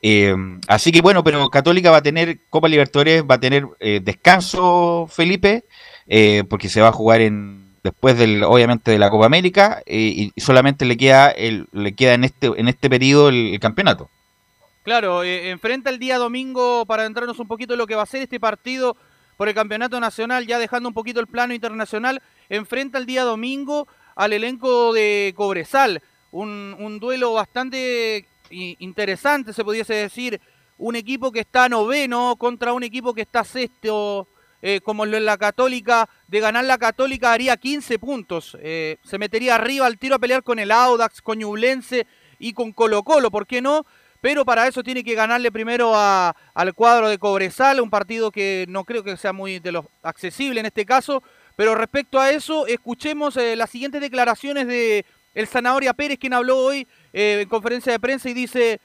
Eh, 0.02 0.34
así 0.68 0.92
que 0.92 1.00
bueno, 1.00 1.24
pero 1.24 1.48
Católica 1.48 1.90
va 1.90 1.98
a 1.98 2.02
tener 2.02 2.40
Copa 2.50 2.68
Libertadores, 2.68 3.24
va 3.24 3.36
a 3.36 3.40
tener 3.40 3.66
eh, 3.80 4.00
descanso, 4.02 5.06
Felipe, 5.10 5.64
eh, 6.06 6.44
porque 6.48 6.68
se 6.68 6.80
va 6.80 6.88
a 6.88 6.92
jugar 6.92 7.20
en 7.22 7.72
después 7.82 8.16
del 8.16 8.44
obviamente 8.44 8.92
de 8.92 8.98
la 8.98 9.10
Copa 9.10 9.26
América 9.26 9.82
y 9.84 10.32
solamente 10.36 10.84
le 10.84 10.96
queda 10.96 11.30
el, 11.30 11.66
le 11.72 11.94
queda 11.94 12.14
en 12.14 12.22
este 12.22 12.52
en 12.56 12.68
este 12.68 12.88
periodo 12.88 13.30
el 13.30 13.58
campeonato. 13.60 14.08
Claro, 14.82 15.22
eh, 15.22 15.50
enfrenta 15.50 15.90
el 15.90 16.00
día 16.00 16.18
domingo 16.18 16.84
para 16.86 17.06
entrarnos 17.06 17.38
un 17.38 17.46
poquito 17.46 17.74
en 17.74 17.78
lo 17.78 17.86
que 17.86 17.94
va 17.94 18.02
a 18.02 18.06
ser 18.06 18.22
este 18.22 18.40
partido 18.40 18.96
por 19.36 19.48
el 19.48 19.54
campeonato 19.54 20.00
nacional, 20.00 20.46
ya 20.46 20.58
dejando 20.58 20.88
un 20.88 20.94
poquito 20.94 21.20
el 21.20 21.28
plano 21.28 21.54
internacional, 21.54 22.20
enfrenta 22.48 22.98
el 22.98 23.06
día 23.06 23.22
domingo 23.22 23.86
al 24.16 24.32
elenco 24.32 24.92
de 24.92 25.34
Cobresal, 25.36 26.02
un, 26.32 26.98
duelo 27.00 27.32
bastante 27.32 28.26
interesante, 28.50 29.52
se 29.52 29.64
pudiese 29.64 29.94
decir, 29.94 30.40
un 30.78 30.96
equipo 30.96 31.30
que 31.30 31.40
está 31.40 31.68
noveno 31.68 32.34
contra 32.36 32.72
un 32.72 32.82
equipo 32.82 33.14
que 33.14 33.22
está 33.22 33.44
sexto, 33.44 34.26
eh, 34.62 34.80
como 34.82 35.06
lo 35.06 35.18
la 35.20 35.38
Católica, 35.38 36.08
de 36.26 36.40
ganar 36.40 36.64
la 36.64 36.78
Católica 36.78 37.32
haría 37.32 37.56
15 37.56 37.98
puntos, 38.00 38.56
eh, 38.60 38.98
se 39.04 39.18
metería 39.18 39.54
arriba 39.54 39.86
al 39.86 39.98
tiro 39.98 40.16
a 40.16 40.18
pelear 40.18 40.42
con 40.42 40.58
el 40.58 40.72
Audax, 40.72 41.22
con 41.22 41.38
Ñublense 41.38 42.06
y 42.38 42.52
con 42.52 42.72
Colo 42.72 43.04
Colo, 43.04 43.30
¿por 43.30 43.46
qué 43.46 43.62
no? 43.62 43.86
Pero 44.22 44.46
para 44.46 44.66
eso 44.66 44.82
tiene 44.82 45.04
que 45.04 45.14
ganarle 45.14 45.52
primero 45.52 45.92
a- 45.94 46.34
al 46.54 46.72
cuadro 46.72 47.10
de 47.10 47.18
Cobresal, 47.18 47.80
un 47.80 47.90
partido 47.90 48.30
que 48.30 48.64
no 48.68 48.84
creo 48.84 49.02
que 49.04 49.18
sea 49.18 49.34
muy 49.34 49.58
de 49.58 49.72
los 49.72 49.84
accesible 50.02 50.60
en 50.60 50.66
este 50.66 50.86
caso, 50.86 51.22
pero 51.56 51.74
respecto 51.74 52.18
a 52.18 52.30
eso, 52.30 52.66
escuchemos 52.66 53.36
eh, 53.36 53.56
las 53.56 53.68
siguientes 53.68 54.00
declaraciones 54.00 54.66
de 54.66 55.04
el 55.34 55.46
Zanahoria 55.46 55.92
Pérez, 55.92 56.18
quien 56.18 56.34
habló 56.34 56.56
hoy 56.58 56.86
eh, 57.12 57.40
en 57.42 57.48
conferencia 57.48 57.92
de 57.92 57.98
prensa 58.00 58.30
y 58.30 58.34
dice, 58.34 58.80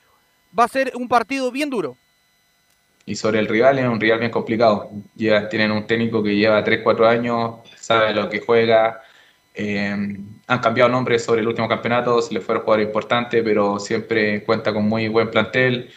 va 0.57 0.63
a 0.65 0.67
ser 0.69 0.91
un 0.95 1.07
partido 1.07 1.51
bien 1.51 1.69
duro. 1.69 1.95
Y 3.05 3.15
sobre 3.15 3.39
el 3.39 3.47
rival, 3.47 3.79
es 3.79 3.85
un 3.87 3.99
rival 4.01 4.19
bien 4.19 4.31
complicado. 4.31 4.89
Tienen 5.15 5.71
un 5.71 5.87
técnico 5.87 6.21
que 6.23 6.35
lleva 6.35 6.61
3, 6.63 6.81
4 6.83 7.07
años, 7.07 7.55
sabe 7.77 8.13
lo 8.13 8.27
que 8.29 8.41
juega. 8.41 9.01
eh, 9.53 10.17
han 10.47 10.59
cambiado 10.59 10.89
nombres 10.89 11.23
sobre 11.25 11.41
el 11.41 11.47
último 11.47 11.67
campeonato, 11.67 12.21
se 12.21 12.33
les 12.33 12.43
fueron 12.43 12.63
jugadores 12.63 12.87
importantes, 12.87 13.43
pero 13.43 13.79
siempre 13.79 14.43
cuenta 14.43 14.73
con 14.73 14.87
muy 14.87 15.07
buen 15.09 15.29
plantel. 15.31 15.91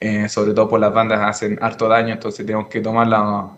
eh, 0.00 0.28
sobre 0.28 0.54
todo 0.54 0.68
por 0.68 0.80
las 0.80 0.92
bandas 0.94 1.20
hacen 1.22 1.58
harto 1.62 1.88
daño, 1.88 2.14
entonces 2.14 2.44
tenemos 2.46 2.68
que 2.68 2.80
tomar 2.80 3.06
la- 3.08 3.50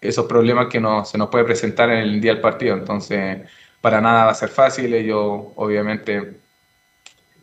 esos 0.00 0.26
problemas 0.26 0.66
que 0.68 0.80
se 1.04 1.18
nos 1.18 1.28
puede 1.30 1.44
presentar 1.44 1.90
en 1.90 1.98
el 1.98 2.20
día 2.20 2.32
del 2.32 2.40
partido. 2.42 2.74
Entonces, 2.76 3.48
para 3.80 4.00
nada 4.00 4.24
va 4.26 4.30
a 4.32 4.34
ser 4.34 4.48
fácil. 4.48 4.92
Ellos, 4.94 5.44
obviamente, 5.56 6.40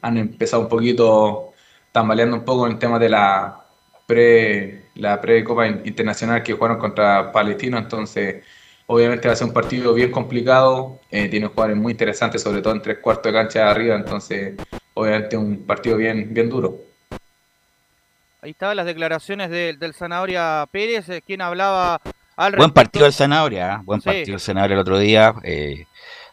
han 0.01 0.17
empezado 0.17 0.63
un 0.63 0.70
poquito 0.70 1.53
tambaleando 1.91 2.38
un 2.38 2.45
poco 2.45 2.65
en 2.65 2.74
el 2.74 2.80
tema 2.80 2.99
de 2.99 3.09
la 3.09 3.65
pre 4.07 4.89
la 4.95 5.20
pre 5.22 5.43
Copa 5.43 5.67
In- 5.67 5.82
Internacional 5.86 6.43
que 6.43 6.53
jugaron 6.53 6.78
contra 6.80 7.32
Palestino, 7.32 7.78
entonces 7.78 8.43
obviamente 8.91 9.27
va 9.27 9.33
a 9.33 9.37
ser 9.37 9.45
un 9.47 9.53
partido 9.53 9.93
bien 9.93 10.11
complicado, 10.11 10.99
eh, 11.11 11.29
tiene 11.29 11.45
jugadores 11.47 11.77
muy 11.77 11.91
interesantes, 11.91 12.41
sobre 12.41 12.61
todo 12.61 12.73
en 12.73 12.81
tres 12.81 12.97
cuartos 12.97 13.31
de 13.31 13.37
cancha 13.37 13.59
de 13.59 13.65
arriba, 13.69 13.95
entonces 13.95 14.55
obviamente 14.95 15.37
un 15.37 15.63
partido 15.63 15.95
bien, 15.95 16.33
bien 16.33 16.49
duro. 16.49 16.75
Ahí 18.41 18.51
estaban 18.51 18.75
las 18.77 18.87
declaraciones 18.87 19.51
de- 19.51 19.75
del 19.77 19.93
Zanahoria 19.93 20.65
Pérez, 20.71 21.07
eh, 21.09 21.21
quien 21.25 21.41
hablaba 21.41 22.01
al 22.35 22.55
Buen 22.55 22.71
partido 22.71 23.03
del 23.05 23.13
Zanahoria, 23.13 23.73
¿ah? 23.75 23.81
buen 23.85 24.01
Sí. 24.01 24.05
partido 24.05 24.33
del 24.33 24.39
Zanahoria 24.39 24.73
el 24.73 24.79
otro 24.79 24.97
día. 24.97 25.35
eh, 25.43 25.85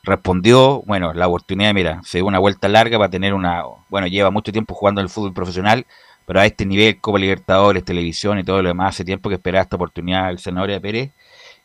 respondió, 0.02 0.82
bueno, 0.86 1.12
la 1.12 1.26
oportunidad, 1.26 1.74
mira, 1.74 2.00
se 2.04 2.18
dio 2.18 2.26
una 2.26 2.38
vuelta 2.38 2.68
larga 2.68 2.96
para 2.96 3.10
tener 3.10 3.34
una, 3.34 3.64
bueno, 3.88 4.06
lleva 4.06 4.30
mucho 4.30 4.52
tiempo 4.52 4.72
jugando 4.72 5.00
en 5.00 5.06
el 5.06 5.10
fútbol 5.10 5.34
profesional, 5.34 5.84
pero 6.24 6.38
a 6.38 6.46
este 6.46 6.64
nivel, 6.64 7.00
Copa 7.00 7.18
Libertadores, 7.18 7.84
televisión 7.84 8.38
y 8.38 8.44
todo 8.44 8.62
lo 8.62 8.68
demás, 8.68 8.90
hace 8.94 9.04
tiempo 9.04 9.28
que 9.28 9.34
esperaba 9.34 9.62
esta 9.64 9.74
oportunidad 9.74 10.30
el 10.30 10.38
Zanahoria 10.38 10.78
Pérez 10.80 11.10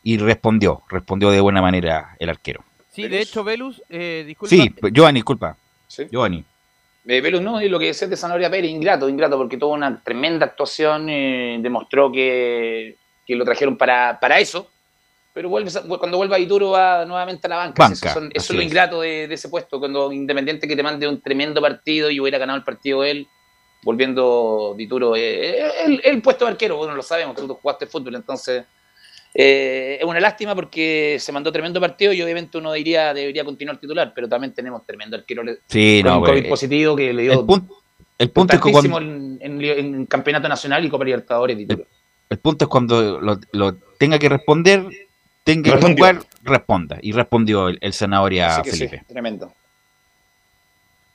y 0.02 0.18
respondió, 0.18 0.82
respondió 0.88 1.30
de 1.30 1.40
buena 1.40 1.60
manera 1.62 2.16
el 2.18 2.28
arquero. 2.28 2.64
Sí, 2.90 3.08
de 3.08 3.20
hecho, 3.20 3.42
Velus, 3.44 3.82
eh, 3.88 4.24
disculpa. 4.26 4.50
Sí, 4.54 4.74
Giovanni, 4.92 5.18
disculpa. 5.18 5.56
Sí. 5.86 6.06
Giovanni. 6.10 6.44
Eh, 7.06 7.20
Velus, 7.20 7.40
no, 7.40 7.60
y 7.62 7.68
lo 7.68 7.78
que 7.78 7.86
decía 7.86 8.06
de 8.08 8.16
Zanahoria 8.16 8.50
Pérez, 8.50 8.70
ingrato, 8.70 9.08
ingrato, 9.08 9.36
porque 9.36 9.56
tuvo 9.56 9.72
una 9.72 10.02
tremenda 10.02 10.46
actuación, 10.46 11.08
eh, 11.08 11.58
demostró 11.60 12.12
que, 12.12 12.96
que 13.26 13.34
lo 13.34 13.44
trajeron 13.44 13.76
para, 13.76 14.18
para 14.20 14.38
eso, 14.38 14.68
pero 15.32 15.48
vuelve, 15.48 15.70
cuando 15.98 16.18
vuelva 16.18 16.36
a 16.36 16.38
Ituro 16.38 16.70
va 16.70 17.04
nuevamente 17.06 17.46
a 17.46 17.50
la 17.50 17.56
banca. 17.56 17.82
Banca, 17.82 17.94
eso, 18.08 18.12
son- 18.20 18.30
eso 18.34 18.38
así 18.44 18.52
es 18.52 18.56
lo 18.56 18.62
ingrato 18.62 19.00
de, 19.00 19.26
de 19.26 19.34
ese 19.34 19.48
puesto, 19.48 19.78
cuando 19.80 20.12
Independiente 20.12 20.68
que 20.68 20.76
te 20.76 20.82
mande 20.82 21.08
un 21.08 21.20
tremendo 21.20 21.60
partido 21.60 22.10
y 22.10 22.20
hubiera 22.20 22.38
ganado 22.38 22.58
el 22.58 22.64
partido 22.64 23.02
él, 23.02 23.26
volviendo 23.82 24.74
de 24.76 24.82
Ituro, 24.82 25.16
eh, 25.16 25.58
el, 25.86 26.00
el 26.04 26.22
puesto 26.22 26.44
de 26.44 26.52
arquero, 26.52 26.76
bueno, 26.76 26.94
lo 26.94 27.02
sabemos, 27.02 27.34
tú 27.36 27.48
jugaste 27.54 27.86
fútbol, 27.86 28.14
entonces... 28.16 28.64
eh, 29.34 29.98
es 30.00 30.04
una 30.04 30.20
lástima 30.20 30.54
porque 30.54 31.16
se 31.18 31.32
mandó 31.32 31.50
tremendo 31.50 31.80
partido 31.80 32.12
y 32.12 32.20
obviamente 32.22 32.58
uno 32.58 32.72
diría 32.72 33.14
debería 33.14 33.44
continuar 33.44 33.78
titular, 33.78 34.12
pero 34.14 34.28
también 34.28 34.52
tenemos 34.52 34.84
tremendo 34.86 35.16
arquero 35.16 35.42
Sí, 35.68 36.00
con 36.02 36.10
no, 36.12 36.18
un 36.18 36.24
pues, 36.24 36.32
COVID 36.40 36.48
positivo 36.50 36.96
que 36.96 37.12
le 37.12 37.22
dio 37.22 37.32
El 37.40 37.46
punto, 37.46 37.74
el 38.18 38.30
punto 38.30 38.54
es 38.56 38.60
que 38.62 38.72
cuando, 38.72 38.98
en, 38.98 39.38
en- 39.40 39.62
en 39.64 40.06
campeonato 40.06 40.48
nacional 40.48 40.84
y 40.84 40.88
Copa 40.90 41.04
Libertadores. 41.04 41.56
el 42.28 42.38
punto 42.38 42.64
es 42.64 42.68
cuando 42.68 43.20
lo, 43.20 43.38
lo 43.52 43.74
tenga 43.98 44.18
que 44.18 44.28
responder, 44.28 44.84
tenga 45.44 45.78
que 45.78 45.92
jugar, 45.94 46.20
responda. 46.42 46.98
Y 47.02 47.12
respondió 47.12 47.68
el, 47.68 47.78
el 47.80 47.92
Zanahoria 47.92 48.60
que 48.62 48.70
sí, 48.72 48.86
Felipe. 48.86 49.04
tremendo. 49.08 49.52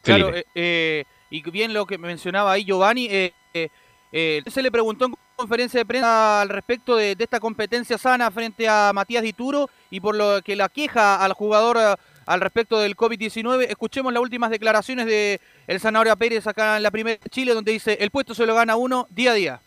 Claro, 0.01 0.27
Felipe. 0.31 0.39
eh, 0.39 0.45
eh, 0.55 1.03
y 1.29 1.41
bien 1.51 1.73
lo 1.73 1.85
que 1.85 1.97
mencionaba 1.97 2.53
ahí 2.53 2.63
Giovanni, 2.63 3.07
eh, 3.11 3.33
eh, 3.53 3.67
eh, 4.11 4.41
se 4.47 4.61
le 4.61 4.71
preguntó 4.71 5.05
en 5.05 5.13
conferencia 5.37 5.79
de 5.79 5.85
prensa 5.85 6.41
al 6.41 6.49
respecto 6.49 6.95
de, 6.95 7.15
esta 7.17 7.39
competencia 7.39 7.97
sana 7.99 8.31
frente 8.31 8.67
a 8.67 8.91
Matías 8.91 9.21
Dituro 9.21 9.69
y 9.91 9.99
por 9.99 10.15
lo 10.15 10.41
que 10.41 10.55
la 10.55 10.67
queja 10.67 11.23
al 11.23 11.33
jugador 11.33 11.77
eh, 11.77 11.95
al 12.25 12.41
respecto 12.41 12.79
del 12.79 12.97
COVID-19. 12.97 13.67
Escuchemos 13.69 14.11
las 14.11 14.21
últimas 14.21 14.49
declaraciones 14.49 15.05
de 15.05 15.39
el 15.67 15.79
Zanahoria 15.79 16.15
Pérez 16.15 16.47
acá 16.47 16.77
en 16.77 16.83
la 16.83 16.89
primera 16.89 17.19
Chile, 17.29 17.53
donde 17.53 17.71
dice, 17.71 17.97
el 18.01 18.09
puesto 18.09 18.33
se 18.33 18.47
lo 18.47 18.55
gana 18.55 18.75
uno 18.75 19.07
día 19.11 19.31
a 19.31 19.35
día. 19.35 19.61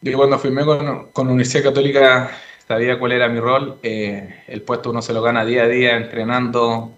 Yo 0.00 0.16
cuando 0.16 0.38
firmé 0.38 0.64
con, 0.64 1.08
con 1.12 1.28
Universidad 1.28 1.64
Católica 1.64 2.30
sabía 2.66 2.98
cuál 2.98 3.12
era 3.12 3.28
mi 3.28 3.40
rol. 3.40 3.78
eh, 3.82 4.42
el 4.48 4.62
puesto 4.62 4.88
uno 4.88 5.02
se 5.02 5.12
lo 5.12 5.20
gana 5.20 5.44
día 5.44 5.64
a 5.64 5.68
día 5.68 5.98
entrenando. 5.98 6.94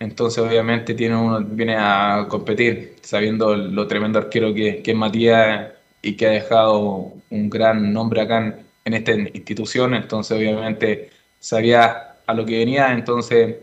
Entonces 0.00 0.42
obviamente 0.42 0.92
tiene 0.94 1.16
uno 1.16 1.40
viene 1.40 1.76
a 1.78 2.26
competir 2.28 2.96
sabiendo 3.00 3.54
lo 3.54 3.86
tremendo 3.86 4.18
arquero 4.18 4.52
que, 4.52 4.82
que 4.82 4.90
es 4.90 4.96
Matías 4.96 5.75
y 6.06 6.16
que 6.16 6.26
ha 6.26 6.30
dejado 6.30 7.12
un 7.30 7.50
gran 7.50 7.92
nombre 7.92 8.20
acá 8.20 8.38
en, 8.84 8.94
esta 8.94 9.12
institución. 9.12 9.94
Entonces 9.94 10.36
obviamente 10.38 11.10
sabía 11.40 12.16
a 12.26 12.34
lo 12.34 12.46
que 12.46 12.58
venía. 12.58 12.92
Entonces 12.92 13.56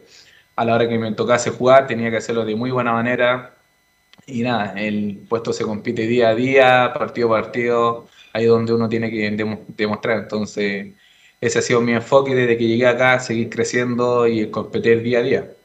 a 0.55 0.65
la 0.65 0.75
hora 0.75 0.87
que 0.89 0.97
me 0.99 1.11
tocase 1.13 1.51
jugar 1.51 1.87
tenía 1.87 2.11
que 2.11 2.17
hacerlo 2.17 2.45
de 2.45 2.55
muy 2.55 2.71
buena 2.71 2.91
manera. 2.93 3.55
Y 4.27 4.43
nada, 4.43 4.73
el 4.79 5.25
puesto 5.29 5.53
se 5.53 5.63
compite 5.65 6.03
día 6.07 6.29
a 6.29 6.35
día, 6.35 6.93
partido 6.93 7.35
a 7.35 7.41
partido, 7.43 8.07
ahí 8.33 8.45
donde 8.45 8.73
uno 8.73 8.89
tiene 8.89 9.09
que 9.11 9.29
demo- 9.31 9.63
demostrar. 9.67 10.19
Entonces, 10.19 10.93
ese 11.41 11.59
ha 11.59 11.61
sido 11.61 11.81
mi 11.81 11.93
enfoque 11.93 12.35
desde 12.35 12.57
que 12.57 12.67
llegué 12.67 12.87
acá, 12.87 13.19
seguir 13.19 13.49
creciendo 13.49 14.27
y 14.27 14.49
competir 14.51 15.01
día 15.03 15.19
a 15.19 15.21
día. 15.23 15.57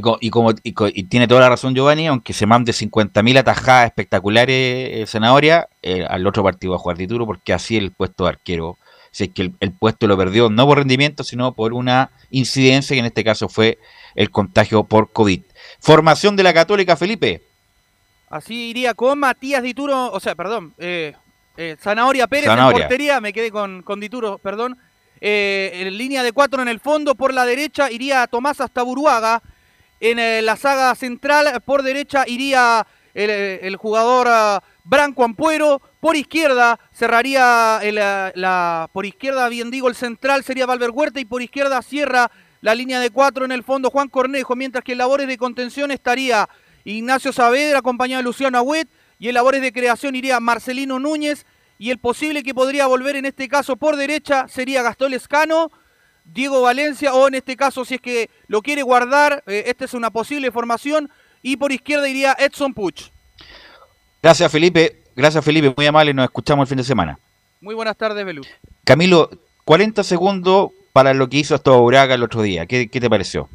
Y, 0.00 0.02
co- 0.02 0.16
y 0.18 0.30
como 0.30 0.52
y, 0.62 0.72
co- 0.72 0.88
y 0.88 1.02
tiene 1.04 1.28
toda 1.28 1.42
la 1.42 1.50
razón 1.50 1.74
Giovanni, 1.74 2.06
aunque 2.06 2.32
se 2.32 2.46
mande 2.46 2.72
50.000 2.72 3.38
atajadas 3.38 3.84
espectaculares 3.84 4.56
eh, 4.56 5.04
Zanahoria, 5.06 5.68
eh, 5.82 6.06
al 6.08 6.26
otro 6.26 6.42
partido 6.42 6.70
va 6.70 6.76
a 6.76 6.78
jugar 6.80 6.96
Dituro 6.96 7.26
porque 7.26 7.52
así 7.52 7.76
el 7.76 7.90
puesto 7.92 8.24
de 8.24 8.30
arquero, 8.30 8.78
si 9.10 9.24
es 9.24 9.30
que 9.34 9.42
el, 9.42 9.52
el 9.60 9.72
puesto 9.72 10.06
lo 10.06 10.16
perdió 10.16 10.48
no 10.48 10.66
por 10.66 10.78
rendimiento, 10.78 11.22
sino 11.22 11.52
por 11.52 11.74
una 11.74 12.10
incidencia 12.30 12.94
que 12.94 13.00
en 13.00 13.04
este 13.06 13.22
caso 13.22 13.50
fue 13.50 13.78
el 14.14 14.30
contagio 14.30 14.84
por 14.84 15.10
COVID. 15.12 15.42
Formación 15.80 16.34
de 16.34 16.44
la 16.44 16.54
Católica, 16.54 16.96
Felipe. 16.96 17.42
Así 18.30 18.70
iría 18.70 18.94
con 18.94 19.18
Matías 19.18 19.62
Dituro, 19.62 20.10
o 20.12 20.18
sea, 20.20 20.34
perdón, 20.34 20.72
eh, 20.78 21.12
eh, 21.58 21.76
Zanahoria 21.78 22.26
Pérez 22.26 22.46
Zanahoria. 22.46 22.76
en 22.76 22.82
portería, 22.84 23.20
me 23.20 23.34
quedé 23.34 23.50
con, 23.50 23.82
con 23.82 24.00
Dituro, 24.00 24.38
perdón. 24.38 24.78
Eh, 25.20 25.72
en 25.74 25.98
línea 25.98 26.22
de 26.22 26.32
cuatro 26.32 26.62
en 26.62 26.68
el 26.68 26.80
fondo, 26.80 27.14
por 27.14 27.34
la 27.34 27.44
derecha 27.44 27.90
iría 27.90 28.26
Tomás 28.28 28.62
hasta 28.62 28.82
Buruaga. 28.82 29.42
En 30.00 30.18
eh, 30.18 30.40
la 30.40 30.56
saga 30.56 30.94
central, 30.94 31.60
por 31.64 31.82
derecha 31.82 32.24
iría 32.26 32.86
el, 33.12 33.30
eh, 33.30 33.76
jugador 33.78 34.28
ah, 34.30 34.62
Branco 34.82 35.24
Ampuero. 35.24 35.82
Por 36.00 36.16
izquierda 36.16 36.80
cerraría 36.90 37.80
el, 37.82 37.98
ah, 37.98 38.32
la, 38.34 38.88
por 38.94 39.04
izquierda, 39.04 39.48
bien 39.50 39.70
digo, 39.70 39.88
el 39.88 39.94
central 39.94 40.42
sería 40.42 40.64
Valver 40.64 40.90
Huerta 40.90 41.20
y 41.20 41.26
por 41.26 41.42
izquierda 41.42 41.82
cierra 41.82 42.30
la 42.62 42.74
línea 42.74 42.98
de 42.98 43.10
cuatro 43.10 43.44
en 43.44 43.52
el 43.52 43.62
fondo 43.62 43.90
Juan 43.90 44.08
Cornejo, 44.08 44.56
mientras 44.56 44.82
que 44.84 44.92
en 44.92 44.98
labores 44.98 45.28
de 45.28 45.36
contención 45.36 45.90
estaría 45.90 46.48
Ignacio 46.84 47.32
Saavedra 47.32 47.80
acompañado 47.80 48.20
de 48.20 48.24
Luciano 48.24 48.56
Agüet 48.56 48.88
y 49.18 49.28
en 49.28 49.34
labores 49.34 49.60
de 49.60 49.72
creación 49.72 50.14
iría 50.14 50.40
Marcelino 50.40 50.98
Núñez 50.98 51.44
y 51.78 51.90
el 51.90 51.98
posible 51.98 52.42
que 52.42 52.54
podría 52.54 52.86
volver 52.86 53.16
en 53.16 53.26
este 53.26 53.48
caso 53.48 53.76
por 53.76 53.96
derecha 53.96 54.48
sería 54.48 54.82
Gastón 54.82 55.14
Escano, 55.14 55.70
Diego 56.24 56.62
Valencia 56.62 57.14
o 57.14 57.28
en 57.28 57.34
este 57.34 57.56
caso 57.56 57.84
si 57.84 57.94
es 57.94 58.00
que 58.00 58.30
lo 58.46 58.62
quiere 58.62 58.82
guardar, 58.82 59.42
eh, 59.46 59.64
esta 59.66 59.84
es 59.84 59.94
una 59.94 60.10
posible 60.10 60.50
formación 60.50 61.10
y 61.42 61.56
por 61.56 61.72
izquierda 61.72 62.08
iría 62.08 62.36
Edson 62.38 62.74
Puch. 62.74 63.10
Gracias 64.22 64.50
Felipe, 64.52 65.02
gracias 65.16 65.44
Felipe, 65.44 65.72
muy 65.76 65.86
amable, 65.86 66.14
nos 66.14 66.24
escuchamos 66.24 66.64
el 66.64 66.68
fin 66.68 66.78
de 66.78 66.84
semana. 66.84 67.18
Muy 67.60 67.74
buenas 67.74 67.96
tardes, 67.96 68.24
Belú. 68.24 68.42
Camilo, 68.84 69.30
40 69.64 70.02
segundos 70.02 70.70
para 70.92 71.14
lo 71.14 71.28
que 71.28 71.38
hizo 71.38 71.54
hasta 71.54 71.72
Uraga 71.72 72.14
el 72.14 72.22
otro 72.22 72.42
día. 72.42 72.66
¿Qué, 72.66 72.88
qué 72.88 73.00
te 73.00 73.10
pareció? 73.10 73.48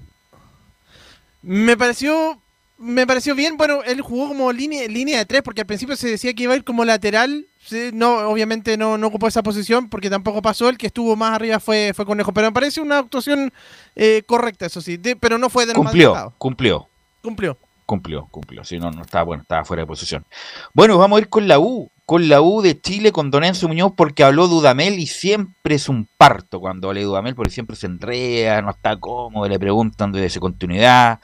Me 1.42 1.76
pareció. 1.76 2.40
Me 2.78 3.08
pareció 3.08 3.36
bien, 3.36 3.56
bueno, 3.56 3.84
él 3.84 4.02
jugó 4.02 4.28
como 4.28 4.52
línea, 4.52 4.86
línea 4.88 5.18
de 5.20 5.26
tres, 5.26 5.42
porque 5.44 5.62
al 5.62 5.68
principio 5.68 5.96
se 5.96 6.10
decía 6.10 6.34
que 6.34 6.44
iba 6.44 6.54
a 6.54 6.58
ir 6.58 6.66
como 6.66 6.84
lateral. 6.84 7.46
sí, 7.66 7.90
no, 7.94 8.28
obviamente 8.30 8.76
no, 8.76 8.98
no 8.98 9.08
ocupó 9.08 9.28
esa 9.30 9.42
posición, 9.44 9.88
porque 9.88 10.10
tampoco 10.10 10.42
pasó. 10.42 10.68
El 10.68 10.78
que 10.78 10.88
estuvo 10.88 11.16
más 11.16 11.34
arriba 11.34 11.60
fue, 11.62 11.94
fue 11.96 12.06
Conejo. 12.06 12.34
Pero 12.34 12.48
me 12.48 12.54
parece 12.54 12.82
una 12.82 12.98
actuación 13.00 13.54
eh, 13.96 14.24
correcta, 14.26 14.66
eso 14.66 14.82
sí. 14.82 14.98
de- 14.98 15.16
pero 15.16 15.38
no 15.38 15.50
fue 15.50 15.66
de 15.66 15.74
lo 15.74 15.80
Cumplió, 15.80 16.34
cumplió, 16.38 16.90
Cumplió. 17.22 17.58
cumplió, 17.86 18.28
cumplió. 18.30 18.64
Si 18.66 18.78
no, 18.78 18.92
no 18.92 19.04
estaba 19.04 19.24
bueno, 19.24 19.44
estaba 19.44 19.64
fuera 19.64 19.84
de 19.84 19.88
posición. 19.88 20.26
Bueno, 20.74 20.98
vamos 20.98 21.18
a 21.18 21.22
ir 21.22 21.30
con 21.30 21.48
la 21.48 21.60
U, 21.60 21.90
con 22.06 22.28
la 22.28 22.42
U 22.42 22.62
de 22.62 22.80
Chile, 22.82 23.14
con 23.14 23.32
Don 23.32 23.46
Enzo 23.46 23.70
Muñoz, 23.70 23.94
porque 23.96 24.24
habló 24.26 24.50
Dudamel 24.50 25.00
y 25.00 25.08
siempre 25.08 25.76
es 25.76 25.88
un 25.88 26.10
parto 26.18 26.60
cuando 26.60 26.90
habla 26.90 27.00
de 27.00 27.06
Dudamel, 27.06 27.36
porque 27.36 27.52
siempre 27.52 27.78
se 27.78 27.88
enreda, 27.88 28.62
no 28.62 28.70
está 28.72 28.98
cómodo, 29.00 29.48
le 29.48 29.58
preguntan 29.60 30.12
de 30.12 30.30
su 30.30 30.42
continuidad. 30.42 31.22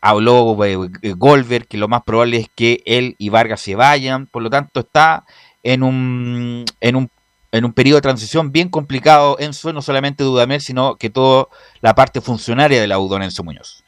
Habló 0.00 0.64
eh, 0.64 0.78
eh, 1.02 1.12
Goldberg, 1.16 1.66
que 1.66 1.78
lo 1.78 1.88
más 1.88 2.02
probable 2.02 2.38
es 2.38 2.48
que 2.54 2.82
él 2.86 3.16
y 3.18 3.28
Vargas 3.28 3.60
se 3.60 3.74
vayan, 3.74 4.26
por 4.26 4.42
lo 4.42 4.50
tanto 4.50 4.80
está 4.80 5.24
en 5.62 5.82
un, 5.82 6.64
en 6.80 6.96
un, 6.96 7.10
en 7.52 7.64
un 7.64 7.72
periodo 7.72 7.96
de 7.96 8.02
transición 8.02 8.52
bien 8.52 8.68
complicado, 8.68 9.36
Enzo, 9.38 9.72
no 9.72 9.82
solamente 9.82 10.24
Dudamel, 10.24 10.60
sino 10.60 10.96
que 10.96 11.10
toda 11.10 11.48
la 11.80 11.94
parte 11.94 12.20
funcionaria 12.20 12.80
de 12.80 12.86
la 12.86 12.98
U, 12.98 13.08
Don 13.08 13.22
Enzo 13.22 13.42
Muñoz. 13.44 13.84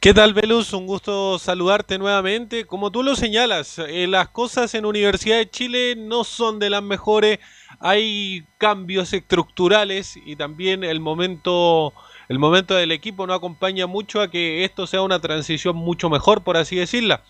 ¿Qué 0.00 0.12
tal, 0.12 0.34
Velus? 0.34 0.72
Un 0.74 0.86
gusto 0.86 1.38
saludarte 1.38 1.98
nuevamente. 1.98 2.66
Como 2.66 2.92
tú 2.92 3.02
lo 3.02 3.16
señalas, 3.16 3.78
eh, 3.78 4.06
las 4.06 4.28
cosas 4.28 4.74
en 4.74 4.84
Universidad 4.84 5.38
de 5.38 5.50
Chile 5.50 5.94
no 5.96 6.22
son 6.22 6.58
de 6.58 6.70
las 6.70 6.82
mejores. 6.82 7.38
Hay 7.80 8.44
cambios 8.58 9.12
estructurales 9.12 10.16
y 10.24 10.36
también 10.36 10.84
el 10.84 11.00
momento, 11.00 11.94
el 12.28 12.38
momento 12.38 12.74
del 12.74 12.92
equipo 12.92 13.26
no 13.26 13.34
acompaña 13.34 13.86
mucho 13.86 14.20
a 14.20 14.30
que 14.30 14.64
esto 14.64 14.86
sea 14.86 15.02
una 15.02 15.20
transición 15.20 15.76
mucho 15.76 16.10
mejor, 16.10 16.42
por 16.42 16.56
así 16.56 16.76
decirla. 16.76 17.22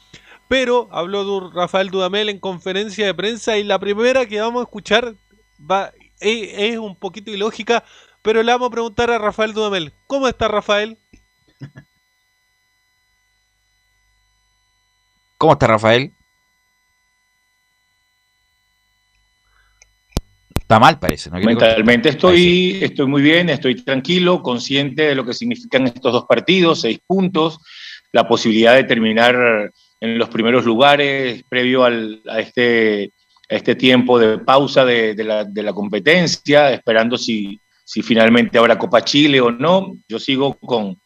Pero 0.49 0.89
habló 0.93 1.51
Rafael 1.51 1.91
Dudamel 1.91 2.29
en 2.29 2.39
conferencia 2.39 3.05
de 3.07 3.15
prensa 3.15 3.59
y 3.59 3.65
la 3.65 3.79
primera 3.79 4.27
que 4.27 4.41
vamos 4.41 4.61
a 4.61 4.65
escuchar 4.65 5.15
va, 5.59 5.93
es, 6.21 6.73
es 6.73 6.79
un 6.79 6.97
poquito 6.97 7.31
ilógica, 7.31 7.85
pero 8.23 8.43
le 8.43 8.53
vamos 8.53 8.69
a 8.69 8.73
preguntar 8.73 9.11
a 9.11 9.19
Rafael 9.19 9.53
Dudamel. 9.53 9.93
¿Cómo 10.07 10.29
está 10.29 10.49
Rafael? 10.49 10.99
¿Cómo 15.39 15.53
está 15.53 15.67
Rafael? 15.67 16.16
Está 20.67 20.81
mal, 20.81 20.99
parece. 20.99 21.31
¿no? 21.31 21.39
Mentalmente 21.39 22.09
estoy, 22.09 22.81
estoy 22.83 23.07
muy 23.07 23.23
bien, 23.23 23.49
estoy 23.51 23.77
tranquilo, 23.77 24.43
consciente 24.43 25.03
de 25.05 25.15
lo 25.15 25.25
que 25.25 25.33
significan 25.33 25.87
estos 25.87 26.13
dos 26.13 26.25
partidos, 26.29 26.81
seis 26.81 26.99
puntos, 27.07 27.61
la 28.11 28.27
posibilidad 28.27 28.75
de 28.75 28.83
terminar 28.83 29.71
en 30.01 30.19
los 30.19 30.29
primeros 30.29 30.65
lugares 30.65 31.45
previo 31.49 31.85
al- 31.85 32.21
a, 32.29 32.41
este, 32.41 33.13
a 33.49 33.55
este 33.55 33.77
tiempo 33.77 34.19
de 34.19 34.39
pausa 34.39 34.85
de, 34.85 35.15
de 35.15 35.23
la, 35.23 35.45
de 35.45 35.63
la 35.63 35.73
competencia, 35.73 36.73
esperando 36.73 37.17
si, 37.17 37.61
si 37.85 38.03
finalmente 38.03 38.59
habrá 38.59 38.77
Copa 38.77 39.05
Chile 39.05 39.41
o 39.41 39.53
no. 39.53 39.93
Yo 40.09 40.19
sigo 40.19 40.55
con, 40.55 41.01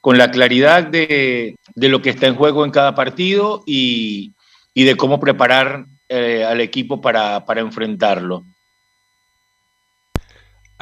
con 0.00 0.16
la 0.16 0.30
claridad 0.30 0.84
de, 0.84 1.56
de 1.74 1.88
lo 1.88 2.00
que 2.00 2.10
está 2.10 2.28
en 2.28 2.36
juego 2.36 2.64
en 2.64 2.70
cada 2.70 2.94
partido 2.94 3.64
y, 3.66 4.32
y 4.74 4.84
de 4.84 4.94
cómo 4.96 5.18
preparar 5.18 5.86
eh, 6.08 6.44
al 6.44 6.60
equipo 6.60 7.00
para, 7.00 7.44
para 7.44 7.62
enfrentarlo. 7.62 8.44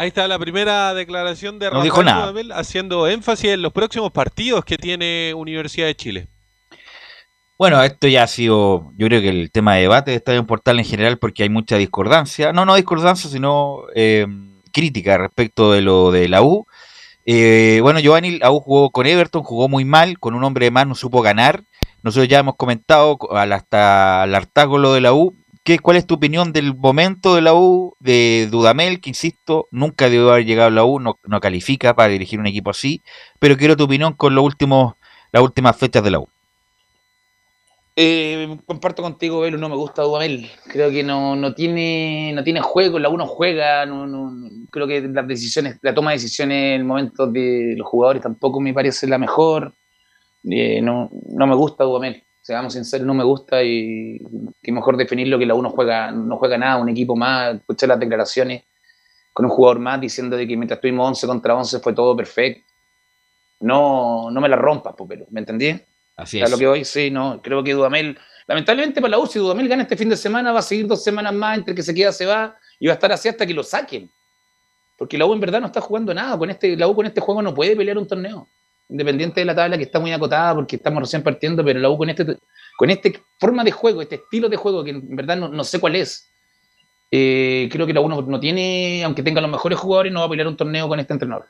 Ahí 0.00 0.08
está 0.08 0.26
la 0.26 0.38
primera 0.38 0.94
declaración 0.94 1.58
de 1.58 1.66
No 1.70 1.84
Rafael. 1.84 2.06
Dudamel 2.06 2.52
haciendo 2.52 3.06
énfasis 3.06 3.50
en 3.50 3.60
los 3.60 3.70
próximos 3.70 4.10
partidos 4.10 4.64
que 4.64 4.78
tiene 4.78 5.34
Universidad 5.34 5.88
de 5.88 5.94
Chile. 5.94 6.26
Bueno, 7.58 7.82
esto 7.82 8.08
ya 8.08 8.22
ha 8.22 8.26
sido, 8.26 8.92
yo 8.96 9.08
creo 9.08 9.20
que 9.20 9.28
el 9.28 9.50
tema 9.50 9.74
de 9.74 9.82
debate 9.82 10.12
de 10.12 10.16
Estadio 10.16 10.46
Portal 10.46 10.78
en 10.78 10.86
general, 10.86 11.18
porque 11.18 11.42
hay 11.42 11.50
mucha 11.50 11.76
discordancia. 11.76 12.50
No, 12.54 12.64
no 12.64 12.76
discordancia, 12.76 13.28
sino 13.28 13.82
eh, 13.94 14.26
crítica 14.72 15.18
respecto 15.18 15.70
de 15.70 15.82
lo 15.82 16.10
de 16.10 16.30
la 16.30 16.40
U. 16.40 16.66
Eh, 17.26 17.80
bueno, 17.82 18.00
Giovanni, 18.00 18.38
la 18.38 18.52
U 18.52 18.60
jugó 18.60 18.88
con 18.88 19.04
Everton, 19.04 19.42
jugó 19.42 19.68
muy 19.68 19.84
mal, 19.84 20.18
con 20.18 20.32
un 20.32 20.44
hombre 20.44 20.64
de 20.64 20.70
más 20.70 20.86
no 20.86 20.94
supo 20.94 21.20
ganar. 21.20 21.64
Nosotros 22.02 22.26
ya 22.26 22.38
hemos 22.38 22.56
comentado 22.56 23.18
hasta 23.32 24.24
el 24.24 24.34
hartáculo 24.34 24.94
de 24.94 25.02
la 25.02 25.12
U. 25.12 25.36
¿Qué, 25.70 25.78
¿Cuál 25.78 25.98
es 25.98 26.04
tu 26.08 26.14
opinión 26.14 26.52
del 26.52 26.74
momento 26.74 27.36
de 27.36 27.42
la 27.42 27.54
U, 27.54 27.94
de 28.00 28.48
Dudamel, 28.50 29.00
que 29.00 29.10
insisto, 29.10 29.68
nunca 29.70 30.10
debió 30.10 30.32
haber 30.32 30.44
llegado 30.44 30.66
a 30.66 30.72
la 30.72 30.84
U, 30.84 30.98
no, 30.98 31.16
califica 31.40 31.94
para 31.94 32.08
dirigir 32.08 32.40
un 32.40 32.48
equipo 32.48 32.70
así? 32.70 33.04
Pero 33.38 33.56
quiero 33.56 33.76
tu 33.76 33.84
opinión 33.84 34.14
con 34.14 34.34
los 34.34 34.42
últimos, 34.42 34.94
las 35.30 35.44
últimas 35.44 35.76
fechas 35.76 36.02
de 36.02 36.10
la 36.10 36.18
U. 36.18 36.28
Eh, 37.94 38.58
comparto 38.66 39.00
contigo, 39.00 39.38
Velo, 39.38 39.58
no 39.58 39.68
me 39.68 39.76
gusta 39.76 40.02
Dudamel. 40.02 40.50
Creo 40.66 40.90
que 40.90 41.04
no, 41.04 41.36
no 41.36 41.54
tiene 41.54 42.32
no 42.34 42.42
tiene 42.42 42.60
juego, 42.60 42.98
la 42.98 43.08
uno 43.08 43.24
juega, 43.28 43.86
no, 43.86 44.08
no- 44.08 44.32
no- 44.32 44.50
creo 44.72 44.88
que 44.88 45.00
las 45.02 45.28
decisiones, 45.28 45.78
la 45.82 45.94
toma 45.94 46.10
de 46.10 46.16
decisiones 46.16 46.80
en 46.80 46.84
momentos 46.84 47.32
de 47.32 47.76
los 47.76 47.86
jugadores 47.86 48.22
tampoco 48.22 48.60
me 48.60 48.74
parece 48.74 49.06
la 49.06 49.18
mejor. 49.18 49.72
Eh, 50.50 50.82
no, 50.82 51.10
no 51.28 51.46
me 51.46 51.54
gusta 51.54 51.84
Dudamel, 51.84 52.24
seamos 52.42 52.72
sinceros, 52.72 53.06
no 53.06 53.14
me 53.14 53.24
gusta 53.24 53.62
y 53.62 54.20
que 54.62 54.72
mejor 54.72 54.96
definirlo 54.96 55.38
que 55.38 55.46
la 55.46 55.54
uno 55.54 55.70
juega, 55.70 56.10
no 56.10 56.36
juega 56.36 56.58
nada, 56.58 56.76
un 56.78 56.88
equipo 56.88 57.16
más, 57.16 57.56
escuché 57.56 57.86
las 57.86 58.00
declaraciones 58.00 58.64
con 59.32 59.46
un 59.46 59.50
jugador 59.50 59.78
más 59.78 60.00
diciendo 60.00 60.36
de 60.36 60.46
que 60.46 60.56
mientras 60.56 60.80
tuvimos 60.80 61.06
11 61.08 61.26
contra 61.26 61.54
11 61.54 61.78
fue 61.80 61.92
todo 61.92 62.16
perfecto. 62.16 62.64
No, 63.60 64.30
no 64.30 64.40
me 64.40 64.48
la 64.48 64.56
rompas, 64.56 64.94
Popelo, 64.94 65.26
¿me 65.30 65.40
entendí? 65.40 65.78
Así 66.16 66.40
A 66.40 66.44
es. 66.44 66.50
lo 66.50 66.58
que 66.58 66.66
hoy 66.66 66.84
sí, 66.84 67.10
no, 67.10 67.40
creo 67.42 67.62
que 67.62 67.74
Dudamel, 67.74 68.18
lamentablemente 68.46 69.00
para 69.00 69.12
la 69.12 69.18
U, 69.18 69.26
si 69.26 69.38
Dudamel 69.38 69.68
gana 69.68 69.82
este 69.82 69.96
fin 69.96 70.08
de 70.08 70.16
semana, 70.16 70.52
va 70.52 70.60
a 70.60 70.62
seguir 70.62 70.86
dos 70.86 71.04
semanas 71.04 71.34
más, 71.34 71.58
entre 71.58 71.74
que 71.74 71.82
se 71.82 71.94
queda, 71.94 72.10
se 72.12 72.26
va, 72.26 72.56
y 72.78 72.86
va 72.86 72.92
a 72.92 72.94
estar 72.94 73.12
así 73.12 73.28
hasta 73.28 73.46
que 73.46 73.54
lo 73.54 73.62
saquen. 73.62 74.10
Porque 74.96 75.16
la 75.16 75.26
U 75.26 75.32
en 75.32 75.40
verdad 75.40 75.60
no 75.60 75.66
está 75.66 75.80
jugando 75.80 76.12
nada, 76.12 76.36
con 76.36 76.50
este, 76.50 76.76
la 76.76 76.88
U 76.88 76.94
con 76.94 77.06
este 77.06 77.20
juego 77.20 77.42
no 77.42 77.54
puede 77.54 77.76
pelear 77.76 77.98
un 77.98 78.06
torneo. 78.06 78.48
Independiente 78.90 79.40
de 79.40 79.46
la 79.46 79.54
tabla 79.54 79.76
que 79.76 79.84
está 79.84 80.00
muy 80.00 80.12
acotada 80.12 80.54
porque 80.54 80.76
estamos 80.76 81.02
recién 81.02 81.22
partiendo, 81.22 81.64
pero 81.64 81.78
la 81.78 81.88
U 81.88 81.96
con 81.96 82.10
este, 82.10 82.38
con 82.76 82.90
este 82.90 83.22
forma 83.38 83.62
de 83.62 83.70
juego, 83.70 84.02
este 84.02 84.16
estilo 84.16 84.48
de 84.48 84.56
juego, 84.56 84.82
que 84.82 84.90
en 84.90 85.16
verdad 85.16 85.36
no, 85.36 85.48
no 85.48 85.64
sé 85.64 85.78
cuál 85.78 85.96
es, 85.96 86.30
eh, 87.10 87.68
creo 87.70 87.86
que 87.86 87.92
la 87.92 88.00
U 88.00 88.08
no, 88.08 88.22
no 88.22 88.40
tiene, 88.40 89.02
aunque 89.04 89.22
tenga 89.22 89.40
los 89.40 89.50
mejores 89.50 89.78
jugadores, 89.78 90.12
no 90.12 90.20
va 90.20 90.26
a 90.26 90.28
pelear 90.30 90.48
un 90.48 90.56
torneo 90.56 90.88
con 90.88 90.98
este 91.00 91.12
entrenador. 91.12 91.46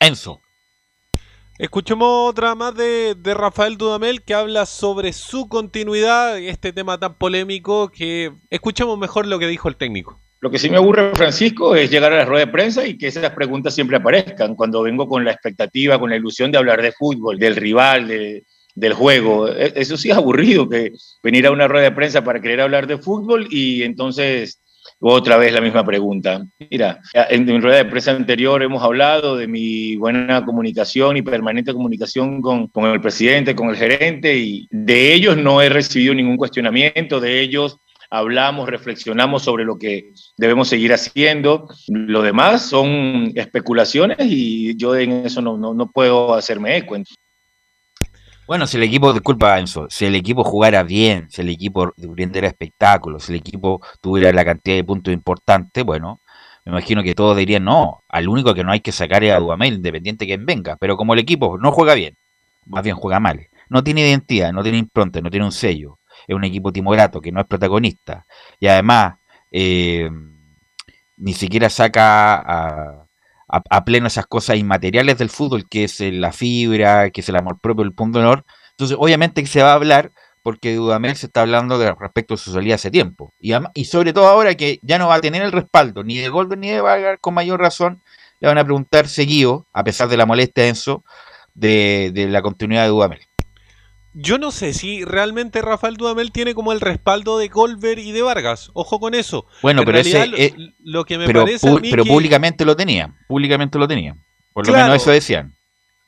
Enzo. 0.00 0.40
Escuchemos 1.58 2.30
otra 2.30 2.54
más 2.54 2.74
de, 2.74 3.14
de 3.14 3.32
Rafael 3.32 3.78
Dudamel 3.78 4.22
que 4.22 4.34
habla 4.34 4.66
sobre 4.66 5.14
su 5.14 5.48
continuidad, 5.48 6.38
este 6.38 6.72
tema 6.72 6.98
tan 6.98 7.14
polémico 7.14 7.88
que 7.88 8.34
escuchemos 8.50 8.98
mejor 8.98 9.26
lo 9.26 9.38
que 9.38 9.46
dijo 9.46 9.68
el 9.68 9.76
técnico. 9.76 10.20
Lo 10.46 10.50
que 10.52 10.60
sí 10.60 10.70
me 10.70 10.76
aburre, 10.76 11.10
Francisco, 11.12 11.74
es 11.74 11.90
llegar 11.90 12.12
a 12.12 12.18
la 12.18 12.24
rueda 12.24 12.46
de 12.46 12.52
prensa 12.52 12.86
y 12.86 12.96
que 12.96 13.08
esas 13.08 13.32
preguntas 13.32 13.74
siempre 13.74 13.96
aparezcan. 13.96 14.54
Cuando 14.54 14.80
vengo 14.80 15.08
con 15.08 15.24
la 15.24 15.32
expectativa, 15.32 15.98
con 15.98 16.08
la 16.08 16.14
ilusión 16.14 16.52
de 16.52 16.58
hablar 16.58 16.80
de 16.82 16.92
fútbol, 16.92 17.36
del 17.36 17.56
rival, 17.56 18.06
de- 18.06 18.44
del 18.72 18.92
juego. 18.92 19.48
E- 19.48 19.72
Eso 19.74 19.96
sí 19.96 20.08
es 20.08 20.16
aburrido, 20.16 20.68
que 20.68 20.92
venir 21.20 21.48
a 21.48 21.50
una 21.50 21.66
rueda 21.66 21.86
de 21.86 21.96
prensa 21.96 22.22
para 22.22 22.40
querer 22.40 22.60
hablar 22.60 22.86
de 22.86 22.96
fútbol 22.98 23.48
y 23.50 23.82
entonces 23.82 24.62
otra 25.00 25.36
vez 25.36 25.52
la 25.52 25.60
misma 25.60 25.84
pregunta. 25.84 26.44
Mira, 26.70 27.00
en 27.12 27.44
mi 27.44 27.58
rueda 27.58 27.78
de 27.78 27.86
prensa 27.86 28.12
anterior 28.12 28.62
hemos 28.62 28.84
hablado 28.84 29.36
de 29.36 29.48
mi 29.48 29.96
buena 29.96 30.44
comunicación 30.44 31.16
y 31.16 31.22
permanente 31.22 31.72
comunicación 31.72 32.40
con, 32.40 32.68
con 32.68 32.84
el 32.92 33.00
presidente, 33.00 33.56
con 33.56 33.70
el 33.70 33.76
gerente, 33.76 34.38
y 34.38 34.68
de 34.70 35.12
ellos 35.12 35.36
no 35.36 35.60
he 35.60 35.68
recibido 35.68 36.14
ningún 36.14 36.36
cuestionamiento, 36.36 37.18
de 37.18 37.40
ellos 37.40 37.78
hablamos, 38.10 38.68
reflexionamos 38.68 39.42
sobre 39.42 39.64
lo 39.64 39.78
que 39.78 40.12
debemos 40.36 40.68
seguir 40.68 40.92
haciendo. 40.92 41.68
Lo 41.88 42.22
demás 42.22 42.62
son 42.62 43.32
especulaciones 43.34 44.18
y 44.20 44.76
yo 44.76 44.96
en 44.96 45.26
eso 45.26 45.40
no, 45.42 45.56
no, 45.56 45.74
no 45.74 45.90
puedo 45.90 46.34
hacerme 46.34 46.76
eco. 46.76 46.96
Bueno, 48.46 48.68
si 48.68 48.76
el 48.76 48.84
equipo, 48.84 49.12
disculpa 49.12 49.58
Enzo, 49.58 49.88
si 49.90 50.04
el 50.04 50.14
equipo 50.14 50.44
jugara 50.44 50.84
bien, 50.84 51.28
si 51.30 51.40
el 51.42 51.48
equipo 51.48 51.92
brindara 51.96 52.46
espectáculos, 52.46 53.24
si 53.24 53.32
el 53.32 53.40
equipo 53.40 53.80
tuviera 54.00 54.32
la 54.32 54.44
cantidad 54.44 54.76
de 54.76 54.84
puntos 54.84 55.12
importantes, 55.12 55.82
bueno, 55.84 56.20
me 56.64 56.70
imagino 56.70 57.02
que 57.02 57.16
todos 57.16 57.36
dirían 57.36 57.64
no, 57.64 58.04
al 58.08 58.28
único 58.28 58.54
que 58.54 58.62
no 58.62 58.70
hay 58.70 58.80
que 58.80 58.92
sacar 58.92 59.24
es 59.24 59.32
a 59.32 59.40
Dudamel, 59.40 59.74
independiente 59.74 60.28
que 60.28 60.36
venga, 60.36 60.76
pero 60.76 60.96
como 60.96 61.14
el 61.14 61.20
equipo 61.20 61.58
no 61.58 61.72
juega 61.72 61.94
bien, 61.94 62.14
más 62.66 62.84
bien 62.84 62.94
juega 62.94 63.18
mal, 63.18 63.48
no 63.68 63.82
tiene 63.82 64.02
identidad, 64.02 64.52
no 64.52 64.62
tiene 64.62 64.78
impronta, 64.78 65.20
no 65.20 65.30
tiene 65.30 65.46
un 65.46 65.52
sello, 65.52 65.98
es 66.26 66.34
un 66.34 66.44
equipo 66.44 66.72
timorato 66.72 67.20
que 67.20 67.32
no 67.32 67.40
es 67.40 67.46
protagonista, 67.46 68.26
y 68.60 68.66
además 68.66 69.16
eh, 69.50 70.10
ni 71.16 71.32
siquiera 71.32 71.70
saca 71.70 73.06
a, 73.48 73.84
pleno 73.84 74.06
esas 74.06 74.26
cosas 74.26 74.56
inmateriales 74.56 75.18
del 75.18 75.30
fútbol, 75.30 75.68
que 75.68 75.84
es 75.84 76.00
la 76.00 76.32
fibra, 76.32 77.10
que 77.10 77.20
es 77.20 77.28
el 77.28 77.36
amor 77.36 77.58
propio, 77.60 77.84
el 77.84 77.92
punto 77.92 78.18
de 78.18 78.24
honor. 78.24 78.44
Entonces, 78.72 78.96
obviamente 79.00 79.42
que 79.42 79.48
se 79.48 79.62
va 79.62 79.72
a 79.72 79.74
hablar, 79.74 80.12
porque 80.42 80.74
Dudamel 80.74 81.16
se 81.16 81.26
está 81.26 81.42
hablando 81.42 81.78
de 81.78 81.92
respecto 81.94 82.34
a 82.34 82.36
su 82.36 82.52
salida 82.52 82.74
hace 82.74 82.90
tiempo. 82.90 83.32
Y, 83.40 83.84
sobre 83.84 84.12
todo 84.12 84.28
ahora 84.28 84.54
que 84.56 84.78
ya 84.82 84.98
no 84.98 85.08
va 85.08 85.16
a 85.16 85.20
tener 85.20 85.42
el 85.42 85.52
respaldo 85.52 86.04
ni 86.04 86.18
de 86.18 86.28
Golden 86.28 86.60
ni 86.60 86.70
de 86.70 86.80
Vargas, 86.80 87.18
con 87.20 87.34
mayor 87.34 87.60
razón, 87.60 88.02
le 88.40 88.48
van 88.48 88.58
a 88.58 88.64
preguntar 88.64 89.08
seguido, 89.08 89.66
a 89.72 89.82
pesar 89.84 90.08
de 90.08 90.16
la 90.16 90.26
molestia 90.26 90.64
de 90.64 90.70
Enzo, 90.70 91.04
de 91.54 92.28
la 92.30 92.42
continuidad 92.42 92.82
de 92.82 92.88
Dudamel. 92.90 93.20
Yo 94.18 94.38
no 94.38 94.50
sé 94.50 94.72
si 94.72 95.04
realmente 95.04 95.60
Rafael 95.60 95.96
Dudamel 95.98 96.32
tiene 96.32 96.54
como 96.54 96.72
el 96.72 96.80
respaldo 96.80 97.36
de 97.38 97.50
Colbert 97.50 97.98
y 98.00 98.12
de 98.12 98.22
Vargas. 98.22 98.70
Ojo 98.72 98.98
con 98.98 99.14
eso. 99.14 99.46
Bueno, 99.60 99.82
En 99.82 99.86
pero 99.86 99.98
ese, 99.98 100.12
realidad, 100.16 100.38
eh, 100.40 100.54
lo, 100.56 100.72
lo 101.00 101.04
que 101.04 101.18
me 101.18 101.26
pero, 101.26 101.44
parece 101.44 101.68
a 101.68 101.72
mí 101.74 101.90
pero 101.90 102.02
que- 102.04 102.10
públicamente 102.10 102.64
lo 102.64 102.74
tenía, 102.76 103.14
públicamente 103.28 103.78
lo 103.78 103.86
tenía. 103.86 104.16
Por 104.54 104.66
lo 104.66 104.72
menos 104.72 104.96
eso 104.96 105.10
decían. 105.10 105.52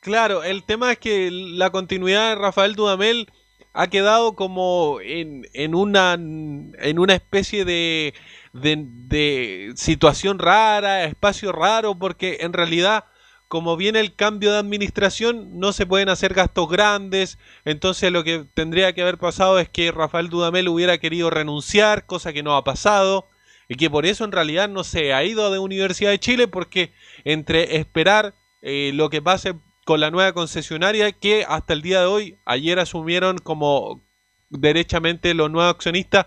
Claro, 0.01 0.43
el 0.43 0.63
tema 0.65 0.93
es 0.93 0.99
que 0.99 1.29
la 1.31 1.69
continuidad 1.71 2.31
de 2.31 2.35
Rafael 2.37 2.75
Dudamel 2.77 3.31
ha 3.75 3.89
quedado 3.89 4.35
como 4.35 5.01
en, 5.03 5.43
en 5.53 5.75
una 5.75 6.15
en 6.15 6.99
una 6.99 7.15
especie 7.15 7.65
de, 7.67 8.15
de, 8.55 8.85
de 8.87 9.73
situación 9.77 10.39
rara, 10.39 11.05
espacio 11.05 11.53
raro, 11.53 11.99
porque 11.99 12.39
en 12.41 12.55
realidad, 12.55 13.05
como 13.49 13.79
viene 13.79 14.01
el 14.01 14.15
cambio 14.15 14.53
de 14.53 14.59
administración, 14.59 15.59
no 15.59 15.73
se 15.73 15.87
pueden 15.87 16.11
hacer 16.11 16.35
gastos 16.35 16.69
grandes. 16.69 17.39
Entonces 17.65 18.13
lo 18.13 18.23
que 18.23 18.45
tendría 18.55 18.93
que 18.93 19.03
haber 19.03 19.19
pasado 19.19 19.59
es 19.59 19.69
que 19.71 19.91
Rafael 19.91 20.29
Dudamel 20.29 20.69
hubiera 20.69 20.99
querido 20.99 21.31
renunciar, 21.31 22.05
cosa 22.07 22.33
que 22.35 22.43
no 22.43 22.55
ha 22.57 22.65
pasado. 22.65 23.27
Y 23.67 23.77
que 23.77 23.91
por 23.91 24.07
eso 24.07 24.25
en 24.25 24.33
realidad 24.33 24.69
no 24.69 24.85
se 24.85 25.13
ha 25.13 25.25
ido 25.25 25.51
de 25.51 25.59
Universidad 25.59 26.11
de 26.11 26.21
Chile, 26.21 26.49
porque 26.49 26.93
entre 27.25 27.77
esperar 27.77 28.35
eh, 28.63 28.93
lo 28.95 29.11
que 29.11 29.23
pase 29.23 29.55
con 29.85 30.01
la 30.01 30.11
nueva 30.11 30.33
concesionaria, 30.33 31.13
que 31.13 31.47
hasta 31.49 31.73
el 31.73 31.83
día 31.83 32.01
de 32.01 32.07
hoy, 32.07 32.39
ayer 32.45 32.79
asumieron 32.79 33.39
como 33.39 34.03
derechamente 34.51 35.33
los 35.33 35.51
nuevos 35.51 35.75
accionistas, 35.75 36.27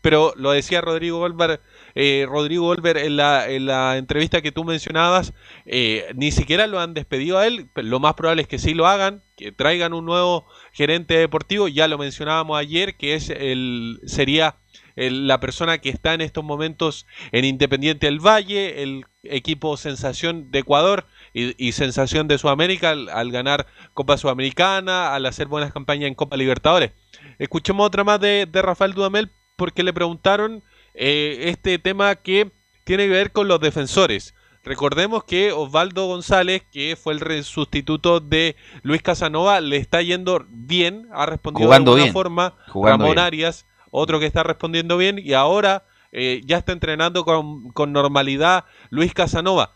pero 0.00 0.32
lo 0.36 0.52
decía 0.52 0.80
Rodrigo 0.80 1.18
Golver, 1.18 1.60
eh, 1.94 2.26
Rodrigo 2.28 2.64
Golver 2.66 2.96
en 2.96 3.16
la, 3.16 3.48
en 3.48 3.66
la 3.66 3.96
entrevista 3.96 4.42
que 4.42 4.52
tú 4.52 4.64
mencionabas, 4.64 5.32
eh, 5.66 6.06
ni 6.14 6.30
siquiera 6.30 6.66
lo 6.66 6.80
han 6.80 6.94
despedido 6.94 7.38
a 7.38 7.46
él, 7.46 7.68
lo 7.74 8.00
más 8.00 8.14
probable 8.14 8.42
es 8.42 8.48
que 8.48 8.58
sí 8.58 8.74
lo 8.74 8.86
hagan, 8.86 9.22
que 9.36 9.52
traigan 9.52 9.92
un 9.94 10.04
nuevo 10.04 10.46
gerente 10.72 11.14
deportivo, 11.14 11.68
ya 11.68 11.88
lo 11.88 11.98
mencionábamos 11.98 12.58
ayer, 12.58 12.96
que 12.96 13.14
es 13.14 13.30
el 13.30 14.00
sería 14.06 14.56
el- 14.96 15.26
la 15.26 15.40
persona 15.40 15.78
que 15.78 15.88
está 15.88 16.14
en 16.14 16.20
estos 16.20 16.44
momentos 16.44 17.06
en 17.32 17.44
Independiente 17.44 18.06
del 18.06 18.18
Valle, 18.18 18.82
el 18.82 19.04
equipo 19.22 19.76
sensación 19.76 20.50
de 20.50 20.60
Ecuador 20.60 21.06
y, 21.32 21.54
y 21.64 21.72
sensación 21.72 22.28
de 22.28 22.38
Sudamérica 22.38 22.90
al, 22.90 23.08
al 23.08 23.30
ganar 23.30 23.66
Copa 23.94 24.16
Sudamericana, 24.18 25.14
al 25.14 25.26
hacer 25.26 25.46
buenas 25.46 25.72
campañas 25.72 26.08
en 26.08 26.14
Copa 26.14 26.36
Libertadores. 26.36 26.92
Escuchemos 27.38 27.86
otra 27.86 28.04
más 28.04 28.20
de, 28.20 28.46
de 28.50 28.62
Rafael 28.62 28.92
Dudamel 28.94 29.30
porque 29.56 29.82
le 29.82 29.92
preguntaron 29.92 30.62
eh, 30.94 31.44
este 31.46 31.78
tema 31.78 32.14
que 32.16 32.50
tiene 32.84 33.04
que 33.04 33.12
ver 33.12 33.32
con 33.32 33.48
los 33.48 33.60
defensores. 33.60 34.34
Recordemos 34.62 35.24
que 35.24 35.52
Osvaldo 35.52 36.06
González, 36.06 36.62
que 36.70 36.96
fue 36.96 37.14
el 37.14 37.44
sustituto 37.44 38.20
de 38.20 38.56
Luis 38.82 39.00
Casanova, 39.00 39.60
le 39.60 39.78
está 39.78 40.02
yendo 40.02 40.44
bien, 40.48 41.08
ha 41.12 41.24
respondido 41.24 41.66
Jugando 41.66 41.92
de 41.92 42.02
alguna 42.02 42.04
bien, 42.04 42.12
forma. 42.12 42.54
jugando 42.68 43.04
Ramón 43.04 43.14
bien. 43.14 43.26
Arias, 43.26 43.66
otro 43.90 44.20
que 44.20 44.26
está 44.26 44.42
respondiendo 44.42 44.98
bien, 44.98 45.18
y 45.18 45.32
ahora 45.32 45.84
eh, 46.12 46.42
ya 46.44 46.58
está 46.58 46.72
entrenando 46.72 47.24
con, 47.24 47.70
con 47.70 47.92
normalidad 47.92 48.66
Luis 48.90 49.14
Casanova. 49.14 49.72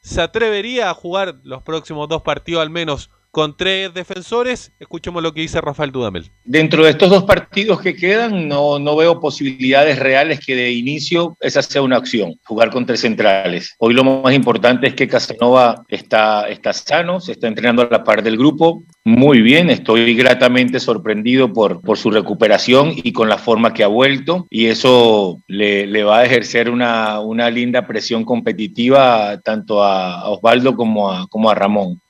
¿Se 0.00 0.22
atrevería 0.22 0.88
a 0.88 0.94
jugar 0.94 1.40
los 1.42 1.62
próximos 1.62 2.08
dos 2.08 2.22
partidos 2.22 2.62
al 2.62 2.70
menos 2.70 3.10
con 3.30 3.56
tres 3.56 3.92
defensores? 3.94 4.72
Escuchemos 4.78 5.22
lo 5.22 5.32
que 5.32 5.42
dice 5.42 5.60
Rafael 5.60 5.92
Dudamel. 5.92 6.30
Dentro 6.44 6.84
de 6.84 6.90
estos 6.90 7.10
dos 7.10 7.24
partidos 7.24 7.80
que 7.80 7.94
quedan, 7.94 8.48
no, 8.48 8.78
no 8.78 8.96
veo 8.96 9.20
posibilidades 9.20 9.98
reales 9.98 10.40
que 10.44 10.56
de 10.56 10.72
inicio 10.72 11.36
esa 11.40 11.62
sea 11.62 11.82
una 11.82 11.98
opción, 11.98 12.34
jugar 12.44 12.70
con 12.70 12.86
tres 12.86 13.00
centrales. 13.00 13.74
Hoy 13.78 13.94
lo 13.94 14.04
más 14.04 14.34
importante 14.34 14.88
es 14.88 14.94
que 14.94 15.08
Casanova 15.08 15.84
está, 15.88 16.48
está 16.48 16.72
sano, 16.72 17.20
se 17.20 17.32
está 17.32 17.46
entrenando 17.48 17.82
a 17.82 17.88
la 17.90 18.04
par 18.04 18.22
del 18.22 18.36
grupo. 18.36 18.82
Muy 19.04 19.40
bien, 19.40 19.70
estoy 19.70 20.14
gratamente 20.14 20.80
sorprendido 20.80 21.52
por, 21.52 21.80
por 21.80 21.96
su 21.96 22.10
recuperación 22.10 22.92
y 22.94 23.12
con 23.12 23.28
la 23.28 23.38
forma 23.38 23.72
que 23.72 23.84
ha 23.84 23.88
vuelto. 23.88 24.46
Y 24.50 24.66
eso 24.66 25.38
le, 25.46 25.86
le 25.86 26.02
va 26.02 26.18
a 26.18 26.24
ejercer 26.24 26.68
una, 26.70 27.20
una 27.20 27.50
linda 27.50 27.86
presión 27.86 28.24
competitiva 28.24 29.40
tanto 29.42 29.82
a, 29.82 30.20
a 30.20 30.28
Osvaldo 30.28 30.76
como 30.76 31.10
a, 31.10 31.26
como 31.28 31.48
a 31.48 31.54
Ramón. 31.54 32.00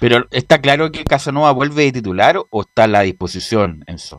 Pero 0.00 0.26
¿está 0.30 0.60
claro 0.60 0.90
que 0.90 1.04
Casanova 1.04 1.52
vuelve 1.52 1.84
de 1.84 1.92
titular 1.92 2.38
o 2.50 2.62
está 2.62 2.84
a 2.84 2.88
la 2.88 3.02
disposición, 3.02 3.84
Enzo? 3.86 4.18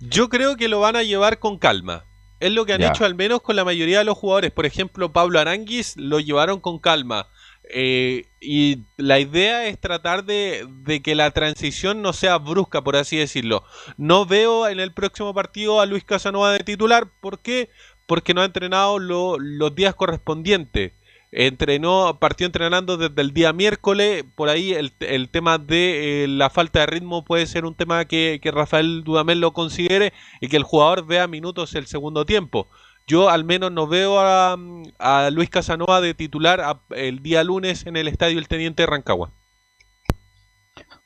Yo 0.00 0.28
creo 0.28 0.56
que 0.56 0.68
lo 0.68 0.80
van 0.80 0.96
a 0.96 1.02
llevar 1.02 1.38
con 1.38 1.58
calma. 1.58 2.04
Es 2.40 2.52
lo 2.52 2.66
que 2.66 2.74
han 2.74 2.82
Ya. 2.82 2.88
hecho 2.88 3.04
al 3.06 3.14
menos 3.14 3.40
con 3.40 3.56
la 3.56 3.64
mayoría 3.64 3.98
de 3.98 4.04
los 4.04 4.18
jugadores. 4.18 4.50
Por 4.50 4.66
ejemplo, 4.66 5.12
Pablo 5.12 5.38
Aranguis 5.40 5.96
lo 5.96 6.20
llevaron 6.20 6.60
con 6.60 6.78
calma. 6.80 7.28
Eh, 7.72 8.26
y 8.40 8.80
la 8.96 9.18
idea 9.18 9.66
es 9.66 9.80
tratar 9.80 10.24
de, 10.24 10.68
de 10.84 11.00
que 11.02 11.14
la 11.14 11.30
transición 11.30 12.02
no 12.02 12.12
sea 12.12 12.36
brusca, 12.38 12.82
por 12.82 12.94
así 12.96 13.16
decirlo. 13.16 13.64
No 13.96 14.26
veo 14.26 14.68
en 14.68 14.80
el 14.80 14.92
próximo 14.92 15.32
partido 15.34 15.80
a 15.80 15.86
Luis 15.86 16.04
Casanova 16.04 16.52
de 16.52 16.60
titular. 16.60 17.08
¿Por 17.20 17.38
qué? 17.40 17.70
Porque 18.06 18.34
no 18.34 18.42
ha 18.42 18.44
entrenado 18.44 18.98
lo- 18.98 19.38
los 19.38 19.74
días 19.74 19.94
correspondientes. 19.94 20.92
Entrenó, 21.38 22.16
partió 22.18 22.46
entrenando 22.46 22.96
desde 22.96 23.20
el 23.20 23.34
día 23.34 23.52
miércoles. 23.52 24.24
Por 24.36 24.48
ahí 24.48 24.72
el, 24.72 24.94
el 25.00 25.28
tema 25.28 25.58
de 25.58 26.24
eh, 26.24 26.28
la 26.28 26.48
falta 26.48 26.80
de 26.80 26.86
ritmo 26.86 27.26
puede 27.26 27.44
ser 27.44 27.66
un 27.66 27.74
tema 27.74 28.06
que, 28.06 28.40
que 28.42 28.50
Rafael 28.50 29.04
Dudamel 29.04 29.40
lo 29.40 29.52
considere 29.52 30.14
y 30.40 30.48
que 30.48 30.56
el 30.56 30.62
jugador 30.62 31.04
vea 31.06 31.26
minutos 31.26 31.74
el 31.74 31.86
segundo 31.86 32.24
tiempo. 32.24 32.68
Yo 33.06 33.28
al 33.28 33.44
menos 33.44 33.70
no 33.70 33.86
veo 33.86 34.18
a, 34.18 34.56
a 34.98 35.30
Luis 35.30 35.50
Casanova 35.50 36.00
de 36.00 36.14
titular 36.14 36.62
a- 36.62 36.80
el 36.90 37.22
día 37.22 37.44
lunes 37.44 37.84
en 37.84 37.98
el 37.98 38.08
estadio 38.08 38.38
El 38.38 38.48
Teniente 38.48 38.84
de 38.84 38.86
Rancagua. 38.86 39.30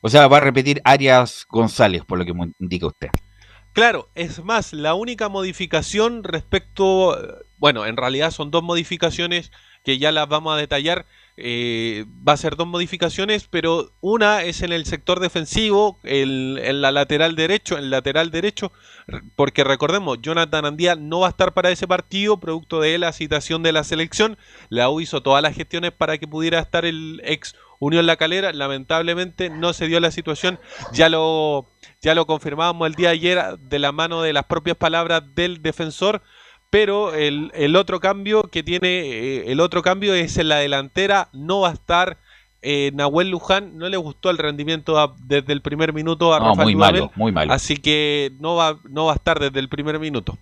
O 0.00 0.08
sea, 0.08 0.28
va 0.28 0.36
a 0.36 0.40
repetir 0.40 0.80
Arias 0.84 1.44
González, 1.48 2.04
por 2.04 2.18
lo 2.18 2.24
que 2.24 2.32
me 2.34 2.52
indica 2.60 2.86
usted. 2.86 3.08
Claro, 3.72 4.08
es 4.14 4.42
más, 4.44 4.72
la 4.72 4.94
única 4.94 5.28
modificación 5.28 6.24
respecto, 6.24 7.16
bueno, 7.58 7.86
en 7.86 7.96
realidad 7.96 8.30
son 8.30 8.50
dos 8.50 8.62
modificaciones 8.62 9.52
que 9.84 9.98
ya 9.98 10.12
las 10.12 10.28
vamos 10.28 10.54
a 10.54 10.58
detallar. 10.58 11.06
eh, 11.42 12.04
va 12.28 12.34
a 12.34 12.36
ser 12.36 12.54
dos 12.56 12.66
modificaciones, 12.66 13.48
pero 13.48 13.92
una 14.02 14.42
es 14.42 14.60
en 14.60 14.72
el 14.72 14.84
sector 14.84 15.20
defensivo, 15.20 15.98
el- 16.02 16.60
en 16.62 16.82
la 16.82 16.92
lateral 16.92 17.34
derecho, 17.34 17.78
en 17.78 17.88
lateral 17.88 18.30
derecho, 18.30 18.72
porque 19.36 19.64
recordemos, 19.64 20.18
Jonathan 20.20 20.66
Andía 20.66 20.96
no 20.96 21.20
va 21.20 21.28
a 21.28 21.30
estar 21.30 21.54
para 21.54 21.70
ese 21.70 21.88
partido, 21.88 22.38
producto 22.40 22.80
de 22.80 22.98
la 22.98 23.12
citación 23.14 23.62
de 23.62 23.72
la 23.72 23.84
selección. 23.84 24.36
La 24.68 24.90
U 24.90 25.00
hizo 25.00 25.22
todas 25.22 25.42
las 25.42 25.54
gestiones 25.56 25.92
para 25.92 26.18
que 26.18 26.28
pudiera 26.28 26.58
estar 26.58 26.84
el 26.84 27.22
ex 27.24 27.54
Unión 27.78 28.04
La 28.04 28.16
Calera. 28.16 28.52
Lamentablemente 28.52 29.48
no 29.48 29.72
se 29.72 29.86
dio 29.86 29.98
la 30.00 30.10
situación. 30.10 30.58
Ya 30.92 31.08
lo, 31.08 31.70
ya 32.02 32.14
lo 32.14 32.26
confirmábamos 32.26 32.86
el 32.86 32.94
día 32.96 33.08
de 33.08 33.14
ayer 33.14 33.58
de 33.58 33.78
la 33.78 33.92
mano 33.92 34.20
de 34.20 34.34
las 34.34 34.44
propias 34.44 34.76
palabras 34.76 35.22
del 35.34 35.62
defensor. 35.62 36.20
Pero 36.70 37.14
el, 37.14 37.50
el 37.54 37.76
otro 37.76 38.00
cambio 38.00 38.44
que 38.44 38.62
tiene, 38.62 38.88
eh, 39.00 39.52
el 39.52 39.60
otro 39.60 39.82
cambio 39.82 40.14
es 40.14 40.38
en 40.38 40.48
la 40.48 40.56
delantera, 40.56 41.28
no 41.32 41.60
va 41.60 41.70
a 41.70 41.72
estar 41.74 42.16
eh, 42.62 42.90
Nahuel 42.94 43.30
Luján, 43.30 43.76
no 43.78 43.88
le 43.88 43.96
gustó 43.96 44.30
el 44.30 44.38
rendimiento 44.38 44.98
a- 44.98 45.14
desde 45.24 45.52
el 45.52 45.62
primer 45.62 45.92
minuto 45.92 46.32
a 46.34 46.38
No, 46.38 46.48
Rafael 46.50 46.66
muy 46.66 46.74
Dudamel, 46.74 47.00
malo, 47.02 47.12
muy 47.16 47.32
malo. 47.32 47.52
Así 47.52 47.76
que 47.76 48.32
no 48.38 48.54
va, 48.54 48.78
no 48.88 49.06
va 49.06 49.12
a 49.12 49.16
estar 49.16 49.40
desde 49.40 49.58
el 49.60 49.68
primer 49.68 49.98
minuto. 49.98 50.38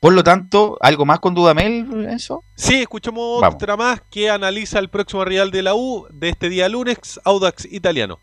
Por 0.00 0.12
lo 0.12 0.22
tanto, 0.24 0.76
¿algo 0.80 1.06
más 1.06 1.20
con 1.20 1.34
Dudamel, 1.34 2.06
eso? 2.10 2.42
Sí, 2.56 2.76
escuchamos 2.82 3.40
Vamos. 3.40 3.54
otra 3.54 3.76
más 3.76 4.02
que 4.10 4.28
analiza 4.28 4.78
el 4.78 4.88
próximo 4.90 5.24
Real 5.24 5.50
de 5.50 5.62
la 5.62 5.74
U 5.74 6.06
de 6.10 6.28
este 6.30 6.48
día 6.50 6.68
lunes, 6.68 7.20
Audax 7.24 7.66
Italiano. 7.72 8.18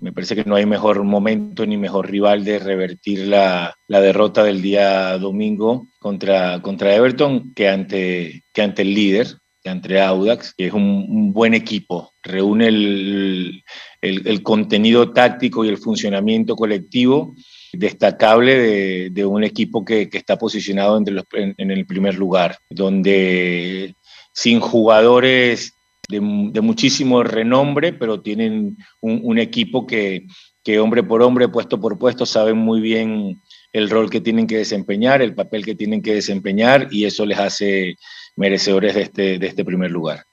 Me 0.00 0.12
parece 0.12 0.34
que 0.36 0.44
no 0.44 0.54
hay 0.56 0.66
mejor 0.66 1.02
momento 1.04 1.66
ni 1.66 1.76
mejor 1.76 2.10
rival 2.10 2.44
de 2.44 2.58
revertir 2.58 3.26
la, 3.26 3.74
la 3.88 4.00
derrota 4.00 4.42
del 4.44 4.62
día 4.62 5.18
domingo 5.18 5.88
contra, 5.98 6.60
contra 6.62 6.94
Everton 6.94 7.52
que 7.54 7.68
ante, 7.68 8.44
que 8.52 8.62
ante 8.62 8.82
el 8.82 8.94
líder, 8.94 9.26
que 9.62 9.68
ante 9.68 10.00
Audax, 10.00 10.54
que 10.56 10.66
es 10.68 10.72
un, 10.72 11.32
buen 11.32 11.52
equipo. 11.54 12.12
Reúne 12.22 12.68
el, 12.68 13.62
el- 14.00 14.42
contenido 14.42 15.12
táctico 15.12 15.64
y 15.64 15.68
el 15.68 15.76
funcionamiento 15.78 16.56
colectivo 16.56 17.34
destacable 17.72 18.56
de, 18.58 19.10
de 19.10 19.26
un 19.26 19.44
equipo 19.44 19.84
que, 19.84 20.08
que 20.08 20.18
está 20.18 20.36
posicionado 20.38 20.96
entre 20.96 21.14
los- 21.14 21.26
en 21.32 21.70
el 21.70 21.84
primer 21.86 22.14
lugar, 22.14 22.56
donde 22.70 23.94
sin 24.32 24.60
jugadores 24.60 25.74
de, 26.10 26.20
de 26.52 26.60
muchísimo 26.60 27.22
renombre, 27.22 27.92
pero 27.92 28.20
tienen 28.20 28.76
un, 29.00 29.38
equipo 29.38 29.86
que, 29.86 30.26
que 30.62 30.78
hombre 30.78 31.02
por 31.02 31.22
hombre, 31.22 31.48
puesto 31.48 31.80
por 31.80 31.98
puesto, 31.98 32.26
saben 32.26 32.58
muy 32.58 32.80
bien 32.80 33.40
el 33.72 33.88
rol 33.88 34.10
que 34.10 34.20
tienen 34.20 34.46
que 34.46 34.58
desempeñar, 34.58 35.22
el 35.22 35.34
papel 35.34 35.64
que 35.64 35.74
tienen 35.74 36.02
que 36.02 36.14
desempeñar, 36.14 36.88
y 36.90 37.04
eso 37.04 37.24
les 37.24 37.38
hace 37.38 37.96
merecedores 38.36 38.94
de 38.94 39.02
este, 39.02 39.38
de 39.38 39.46
este 39.46 39.64
primer 39.64 39.90
lugar. 39.90 40.24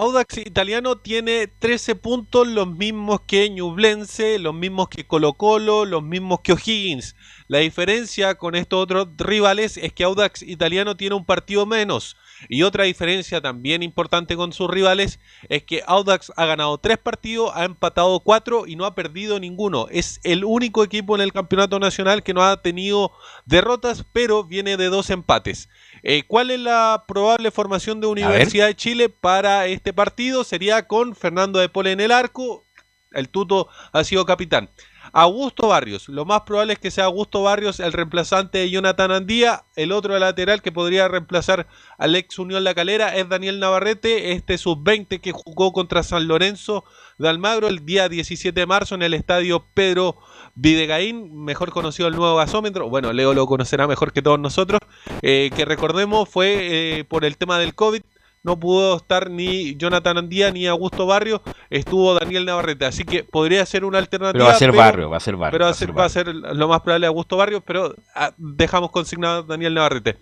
Audax 0.00 0.38
Italiano 0.38 0.96
tiene 0.96 1.46
13 1.46 1.94
puntos, 1.94 2.48
los 2.48 2.66
mismos 2.66 3.20
que 3.26 3.50
Ñublense, 3.50 4.38
los 4.38 4.54
mismos 4.54 4.88
que 4.88 5.06
Colo 5.06 5.34
Colo, 5.34 5.84
los 5.84 6.02
mismos 6.02 6.40
que 6.40 6.54
O'Higgins. 6.54 7.16
La 7.48 7.58
diferencia 7.58 8.36
con 8.36 8.54
estos 8.54 8.80
otros 8.80 9.08
rivales 9.18 9.76
es 9.76 9.92
que 9.92 10.04
Audax 10.04 10.42
Italiano 10.42 10.96
tiene 10.96 11.16
un 11.16 11.26
partido 11.26 11.66
menos. 11.66 12.16
Y 12.48 12.62
otra 12.62 12.84
diferencia 12.84 13.40
también 13.40 13.82
importante 13.82 14.36
con 14.36 14.52
sus 14.52 14.70
rivales 14.70 15.20
es 15.48 15.62
que 15.64 15.82
Audax 15.86 16.32
ha 16.36 16.46
ganado 16.46 16.78
3 16.78 16.98
partidos, 16.98 17.52
ha 17.54 17.64
empatado 17.64 18.20
4 18.20 18.66
y 18.66 18.76
no 18.76 18.84
ha 18.84 18.94
perdido 18.94 19.38
ninguno. 19.38 19.86
Es 19.90 20.20
el 20.24 20.44
único 20.44 20.84
equipo 20.84 21.14
en 21.14 21.20
el 21.20 21.32
campeonato 21.32 21.78
nacional 21.78 22.22
que 22.22 22.34
no 22.34 22.42
ha 22.42 22.62
tenido 22.62 23.12
derrotas, 23.44 24.04
pero 24.12 24.44
viene 24.44 24.76
de 24.76 24.86
dos 24.86 25.10
empates. 25.10 25.68
Eh, 26.02 26.22
¿Cuál 26.26 26.50
es 26.50 26.60
la 26.60 27.04
probable 27.06 27.50
formación 27.50 28.00
de 28.00 28.06
Universidad 28.06 28.66
de 28.66 28.76
Chile 28.76 29.08
para 29.08 29.66
este 29.66 29.92
partido? 29.92 30.44
Sería 30.44 30.86
con 30.86 31.14
Fernando 31.14 31.58
de 31.58 31.68
Pole 31.68 31.92
en 31.92 32.00
el 32.00 32.12
arco. 32.12 32.66
El 33.12 33.28
Tuto 33.28 33.68
ha 33.92 34.04
sido 34.04 34.24
capitán. 34.24 34.70
Augusto 35.12 35.68
Barrios. 35.68 36.08
Lo 36.08 36.24
más 36.24 36.42
probable 36.42 36.74
es 36.74 36.78
que 36.78 36.90
sea 36.90 37.04
Augusto 37.04 37.42
Barrios 37.42 37.80
el 37.80 37.92
reemplazante 37.92 38.58
de 38.58 38.70
Jonathan 38.70 39.10
Andía. 39.10 39.64
El 39.76 39.92
otro 39.92 40.18
lateral 40.18 40.62
que 40.62 40.72
podría 40.72 41.08
reemplazar 41.08 41.66
al 41.98 42.16
ex 42.16 42.38
Unión 42.38 42.64
La 42.64 42.74
Calera 42.74 43.16
es 43.16 43.28
Daniel 43.28 43.60
Navarrete. 43.60 44.32
Este 44.32 44.58
sub-20 44.58 45.20
que 45.20 45.32
jugó 45.32 45.72
contra 45.72 46.02
San 46.02 46.28
Lorenzo 46.28 46.84
de 47.18 47.28
Almagro 47.28 47.68
el 47.68 47.84
día 47.84 48.08
17 48.08 48.58
de 48.58 48.66
marzo 48.66 48.94
en 48.94 49.02
el 49.02 49.14
estadio 49.14 49.64
Pedro 49.74 50.16
Videgaín, 50.54 51.44
mejor 51.44 51.70
conocido 51.70 52.08
el 52.08 52.16
nuevo 52.16 52.36
gasómetro. 52.36 52.88
Bueno, 52.88 53.12
Leo 53.12 53.34
lo 53.34 53.46
conocerá 53.46 53.86
mejor 53.86 54.12
que 54.12 54.22
todos 54.22 54.38
nosotros. 54.38 54.80
eh, 55.22 55.50
que 55.54 55.64
recordemos 55.64 56.28
fue 56.28 56.98
eh, 56.98 57.04
por 57.04 57.24
el 57.24 57.36
tema 57.36 57.58
del 57.58 57.74
COVID. 57.74 58.02
No 58.42 58.58
pudo 58.58 58.96
estar 58.96 59.30
ni 59.30 59.76
Jonathan 59.76 60.16
Andía 60.16 60.50
ni 60.50 60.66
Augusto 60.66 61.04
Barrio, 61.06 61.42
estuvo 61.68 62.14
Daniel 62.14 62.46
Navarrete, 62.46 62.86
así 62.86 63.04
que 63.04 63.22
podría 63.22 63.66
ser 63.66 63.84
una 63.84 63.98
alternativa. 63.98 64.32
Pero 64.32 64.44
va 64.46 64.52
a 64.52 64.58
ser 64.58 64.72
Barrio, 64.72 65.10
va 65.10 65.16
a 65.18 65.20
ser 65.20 65.36
Barrio, 65.36 65.52
Pero 65.52 65.64
va 65.66 65.70
a 65.70 65.74
ser 65.74 65.98
va 65.98 66.04
a 66.06 66.08
ser 66.08 66.34
lo 66.34 66.68
más 66.68 66.80
probable 66.80 67.06
Augusto 67.06 67.36
Barrio, 67.36 67.60
pero 67.60 67.94
ah, 68.14 68.32
dejamos 68.38 68.90
consignado 68.92 69.40
a 69.40 69.42
Daniel 69.42 69.74
Navarrete. 69.74 70.18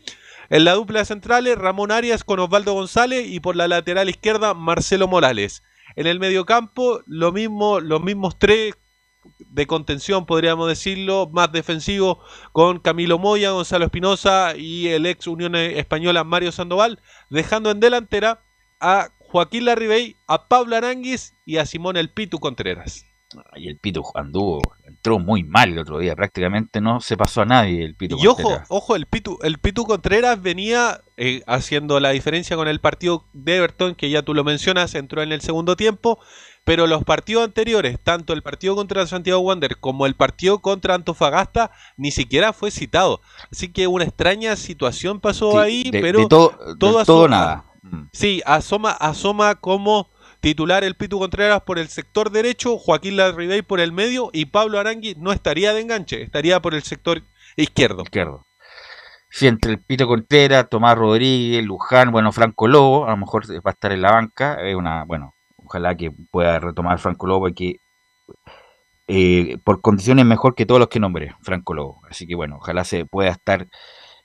En 0.51 0.65
la 0.65 0.73
dupla 0.75 1.01
de 1.01 1.05
centrales, 1.05 1.59
Ramón 1.59 1.93
Arias 1.93 2.25
con 2.25 2.41
Osvaldo 2.41 2.73
González 2.73 3.29
y 3.29 3.39
por 3.39 3.55
la 3.55 3.69
lateral 3.69 4.09
izquierda, 4.09 4.53
Marcelo 4.53 5.07
Morales. 5.07 5.63
En 5.95 6.07
el 6.07 6.19
mediocampo, 6.19 7.03
lo 7.07 7.31
mismo, 7.33 7.81
los 7.81 8.03
mismos 8.03 8.39
tres 8.39 8.75
de 9.39 9.67
contención, 9.67 10.27
podríamos 10.27 10.69
decirlo, 10.69 11.29
más 11.33 11.53
defensivo, 11.53 12.21
con 12.53 12.79
Camilo 12.79 13.19
Moya, 13.19 13.51
Gonzalo 13.51 13.85
Espinosa 13.85 14.57
y 14.57 14.89
el 14.89 15.07
ex 15.07 15.27
Unión 15.27 15.55
Española 15.55 16.25
Mario 16.25 16.53
Sandoval, 16.53 17.01
dejando 17.31 17.71
en 17.71 17.81
delantera 17.81 18.43
a 18.81 19.09
Joaquín 19.19 19.65
Larribey, 19.67 20.17
a 20.27 20.49
Pablo 20.49 20.77
Aranguis 20.77 21.35
y 21.45 21.59
a 21.59 21.67
Simón 21.67 21.97
El 21.97 22.11
Pitu 22.11 22.39
Contreras. 22.39 23.05
Y 23.57 23.69
el 23.69 23.79
Pito 23.79 24.03
anduvo, 24.15 24.63
entró 24.87 25.19
muy 25.19 25.43
mal 25.43 25.73
el 25.73 25.79
otro 25.79 25.99
día, 25.99 26.17
prácticamente 26.17 26.81
no 26.81 27.01
se 27.03 27.15
pasó 27.19 27.43
a 27.43 27.45
nadie 27.45 27.85
el 27.85 27.95
Pito 27.95 28.17
Y 28.19 28.27
ojo, 28.27 28.43
Contreras. 28.43 28.67
ojo, 28.71 28.97
el 28.97 29.05
Pitu, 29.05 29.39
el 29.43 29.59
Pitu 29.59 29.85
Contreras 29.85 30.41
venía 30.41 31.03
eh, 31.19 31.43
haciendo 31.47 32.01
la 32.01 32.09
diferencia 32.11 32.57
con 32.57 32.69
el 32.69 32.81
partido 32.81 33.27
de 33.35 33.57
Everton, 33.57 33.95
que 33.97 34.09
ya 34.09 34.23
tú 34.23 34.33
lo 34.33 34.45
mencionas, 34.45 34.95
entró 34.95 35.23
en 35.23 35.33
el 35.33 35.43
segundo 35.43 35.77
tiempo, 35.77 36.19
pero 36.69 36.87
los 36.87 37.03
partidos 37.03 37.45
anteriores, 37.45 37.99
tanto 38.03 38.35
el 38.35 38.43
partido 38.43 38.77
contra 38.77 39.07
Santiago 39.07 39.41
Wander 39.41 39.79
como 39.79 40.05
el 40.05 40.15
partido 40.15 40.59
contra 40.59 40.95
Antofagasta, 40.95 41.71
ni 41.97 42.11
siquiera 42.11 42.53
fue 42.53 42.71
citado. 42.71 43.23
Así 43.51 43.73
que 43.73 43.87
una 43.87 44.05
extraña 44.05 44.55
situación 44.55 45.19
pasó 45.19 45.53
Sí, 45.53 45.57
ahí, 45.59 45.91
de- 45.91 46.01
pero 46.01 46.21
de 46.21 46.27
todo- 46.27 46.53
del 46.67 46.79
todo 46.79 46.99
asoma- 47.01 47.29
nada. 47.29 47.65
Sí, 48.13 48.43
asoma, 48.45 48.91
asoma 48.93 49.55
como 49.55 50.11
titular 50.41 50.85
el 50.85 50.95
Pitu 50.95 51.19
Contreras 51.19 51.63
por 51.63 51.79
el 51.79 51.89
sector 51.89 52.31
derecho, 52.31 52.77
Joaquín 52.77 53.17
Larribey 53.17 53.63
por 53.63 53.81
el 53.81 53.93
medio 53.93 54.29
y 54.35 54.45
Pablo 54.45 54.79
Arangui 54.79 55.15
no 55.17 55.33
estaría 55.33 55.73
de 55.73 55.81
enganche, 55.81 56.21
estaría 56.23 56.61
por 56.61 56.75
el 56.75 56.83
sector 56.83 57.23
izquierdo. 57.57 58.03
Izquierdo. 58.03 58.45
Sí, 59.31 59.47
entre 59.47 59.73
el 59.73 59.81
Pito 59.83 60.07
Contreras, 60.07 60.69
Tomás 60.69 60.99
Rodríguez, 60.99 61.65
Luján, 61.65 62.13
bueno, 62.13 62.31
Franco 62.33 62.69
Lobo, 62.69 63.07
a 63.07 63.11
lo 63.11 63.17
mejor 63.17 63.45
va 63.51 63.71
a 63.71 63.71
estar 63.71 63.91
en 63.93 64.03
la 64.03 64.13
banca. 64.13 64.59
Es 64.63 64.75
una, 64.75 65.05
bueno, 65.05 65.35
ojalá 65.69 65.95
que 65.97 66.11
pueda 66.31 66.59
retomar 66.59 66.99
Franco 66.99 67.27
Lobo, 67.27 67.41
porque 67.43 67.77
eh, 69.07 69.57
por 69.65 69.81
condiciones 69.81 70.25
mejor 70.27 70.55
que 70.55 70.67
todos 70.67 70.79
los 70.81 70.89
que 70.89 71.01
nombré, 71.01 71.35
Franco 71.43 71.75
Lobo. 71.75 72.01
Así 72.11 72.27
que 72.27 72.35
bueno, 72.35 72.57
ojalá 72.57 72.85
se 72.85 73.07
pueda 73.07 73.31
estar 73.31 73.67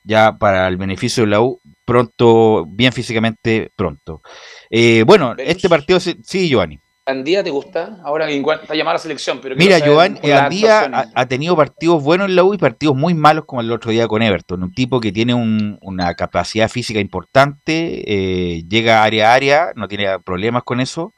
ya 0.04 0.38
para 0.38 0.68
el 0.68 0.78
beneficio 0.78 1.24
de 1.24 1.30
la 1.30 1.42
U 1.42 1.62
pronto, 1.86 2.66
bien 2.68 2.92
físicamente 2.92 3.72
pronto. 3.76 4.22
Eh, 4.70 5.04
bueno, 5.06 5.36
este 5.38 5.70
partido, 5.70 6.00
se- 6.00 6.18
sí, 6.24 6.50
Giovanni. 6.50 6.80
¿Andía 7.06 7.44
te 7.44 7.50
gusta? 7.50 7.98
Ahora 8.06 8.28
que 8.28 8.38
está 8.38 8.76
llamada 8.76 8.92
a 8.92 8.94
la 8.94 9.00
selección, 9.00 9.40
pero 9.42 9.58
Mira, 9.58 9.78
Giovanni 9.80 10.20
Andía 10.32 11.10
ha 11.14 11.26
tenido 11.26 11.54
partidos 11.58 12.02
buenos 12.02 12.30
en 12.30 12.36
la 12.38 12.46
U 12.46 12.54
y 12.54 12.58
partidos 12.58 12.96
muy 12.96 13.14
malos 13.14 13.44
como 13.46 13.60
el 13.60 13.70
otro 13.74 13.92
día 13.92 14.08
con 14.08 14.22
Everton. 14.22 14.64
Un 14.64 14.74
tipo 14.74 15.02
que 15.02 15.12
tiene 15.12 15.34
un- 15.34 15.78
una 15.82 16.14
capacidad 16.16 16.70
física 16.70 17.02
importante, 17.02 18.04
eh, 18.08 18.64
llega 18.70 19.04
área 19.04 19.32
a 19.32 19.34
área, 19.34 19.68
no 19.76 19.90
tiene 19.90 20.18
problemas 20.20 20.64
con 20.64 20.80
eso, 20.80 21.14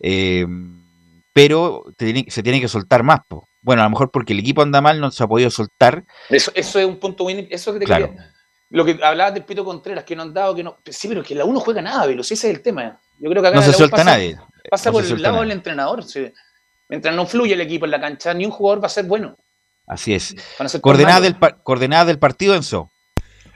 eh, 0.00 0.46
pero 1.32 1.84
tiene- 1.96 2.26
se 2.28 2.42
tiene 2.42 2.60
que 2.60 2.68
soltar 2.68 3.02
más. 3.02 3.20
po. 3.28 3.46
Bueno, 3.62 3.82
a 3.82 3.84
lo 3.84 3.90
mejor 3.90 4.10
porque 4.10 4.32
el 4.32 4.38
equipo 4.40 4.62
anda 4.62 4.80
mal, 4.80 5.00
no 5.00 5.10
se 5.10 5.22
ha 5.22 5.26
podido 5.28 5.50
soltar. 5.50 6.04
Eso, 6.28 6.50
eso 6.54 6.78
es 6.78 6.86
un 6.86 6.98
punto 6.98 7.24
muy... 7.24 7.46
Eso 7.50 7.72
que 7.72 7.80
te 7.80 7.84
Claro. 7.84 8.08
quería- 8.08 8.32
Lo 8.70 8.84
que 8.84 8.98
hablabas 9.02 9.34
del 9.34 9.44
Pito 9.44 9.64
Contreras, 9.64 10.04
que 10.04 10.16
no 10.16 10.22
han 10.22 10.32
dado, 10.34 10.54
que 10.54 10.62
no... 10.64 10.78
Sí, 10.86 11.08
pero 11.08 11.22
que 11.22 11.34
la 11.34 11.44
uno 11.44 11.60
juega 11.60 11.82
nada, 11.82 12.06
Velo, 12.06 12.22
ese 12.22 12.34
es 12.34 12.44
el 12.44 12.62
tema. 12.62 12.98
Yo 13.18 13.28
creo 13.30 13.42
que 13.42 13.48
acá 13.48 13.56
No 13.58 13.62
se 13.62 13.72
suelta 13.72 13.96
pasa- 13.98 14.10
nadie. 14.10 14.38
Pasa 14.70 14.90
No 14.90 14.92
por 14.94 15.04
el 15.04 15.22
lado 15.22 15.34
nadie. 15.36 15.48
del 15.48 15.56
entrenador. 15.58 16.04
sí. 16.04 16.32
Mientras 16.88 17.14
no 17.14 17.24
fluye 17.26 17.54
el 17.54 17.60
equipo 17.60 17.84
en 17.84 17.92
la 17.92 18.00
cancha, 18.00 18.34
ni 18.34 18.44
un 18.44 18.50
jugador 18.50 18.82
va 18.82 18.86
a 18.86 18.90
ser 18.90 19.04
bueno. 19.04 19.36
Así 19.86 20.12
es. 20.14 20.34
Coordenadas 20.80 21.22
del, 21.22 21.36
coordenadas 21.62 22.06
del 22.08 22.18
partido, 22.18 22.54
Enzo. 22.54 22.89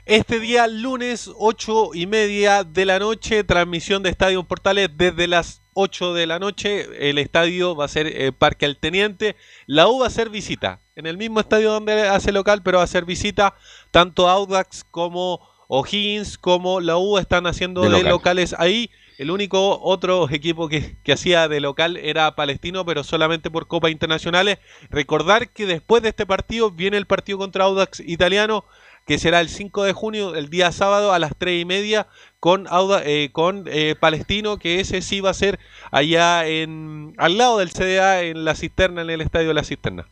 Este 0.05 0.39
día, 0.39 0.67
lunes, 0.67 1.31
8 1.35 1.95
y 1.95 2.05
media 2.05 2.63
de 2.63 2.85
la 2.85 2.99
noche, 2.99 3.43
transmisión 3.43 4.03
de 4.03 4.11
Estadio 4.11 4.43
Portales 4.43 4.91
desde 4.95 5.27
las 5.27 5.63
8 5.73 6.13
de 6.13 6.27
la 6.27 6.37
noche. 6.37 7.09
El 7.09 7.17
estadio 7.17 7.75
va 7.75 7.85
a 7.85 7.87
ser 7.87 8.05
eh, 8.05 8.31
Parque 8.31 8.67
El 8.67 8.77
Teniente. 8.77 9.35
La 9.65 9.87
U 9.87 10.01
va 10.01 10.05
a 10.05 10.11
ser 10.11 10.29
visita. 10.29 10.79
En 10.95 11.07
el 11.07 11.17
mismo 11.17 11.39
estadio 11.39 11.71
donde 11.71 12.07
hace 12.07 12.31
local, 12.31 12.61
pero 12.61 12.77
va 12.77 12.83
a 12.83 12.87
ser 12.87 13.03
visita. 13.03 13.55
Tanto 13.89 14.29
Audax 14.29 14.83
como 14.91 15.41
O'Higgins 15.69 16.37
como 16.37 16.81
la 16.81 16.97
U 16.97 17.17
están 17.17 17.47
haciendo 17.47 17.81
De 17.81 17.87
de, 17.87 17.93
local. 17.93 18.11
locales 18.11 18.55
ahí. 18.59 18.91
El 19.17 19.31
único 19.31 19.79
otro 19.81 20.29
equipo 20.29 20.69
que, 20.69 20.97
que 21.03 21.13
hacía 21.13 21.47
de 21.47 21.61
local 21.61 21.97
era 21.97 22.35
Palestino, 22.35 22.85
pero 22.85 23.03
solamente 23.03 23.49
por 23.49 23.65
Copas 23.65 23.89
Internacionales. 23.89 24.59
Recordar 24.91 25.49
que 25.49 25.65
después 25.65 26.03
de 26.03 26.09
este 26.09 26.27
partido 26.27 26.69
viene 26.69 26.97
el 26.97 27.07
partido 27.07 27.39
contra 27.39 27.63
Audax 27.63 28.01
Italiano, 28.01 28.65
que 29.05 29.17
será 29.19 29.39
el 29.41 29.49
5 29.49 29.83
de 29.83 29.93
junio, 29.93 30.35
el 30.35 30.49
día 30.49 30.71
sábado 30.71 31.13
a 31.13 31.19
las 31.19 31.33
3 31.37 31.61
y 31.61 31.65
media, 31.65 32.07
con, 32.39 32.67
Auda- 32.67 33.03
eh, 33.05 33.29
con 33.31 33.65
eh, 33.67 33.95
Palestino, 33.99 34.57
que 34.57 34.79
ese 34.79 35.01
sí 35.01 35.21
va 35.21 35.29
a 35.29 35.35
ser 35.35 35.59
allá 35.91 36.47
en 36.47 37.13
al 37.17 37.37
lado 37.37 37.59
del 37.59 37.71
CDA, 37.71 38.23
en 38.23 38.45
la 38.45 38.55
cisterna, 38.55 39.01
en 39.01 39.09
el 39.09 39.21
estadio 39.21 39.49
de 39.49 39.53
la 39.53 39.63
cisterna. 39.63 40.07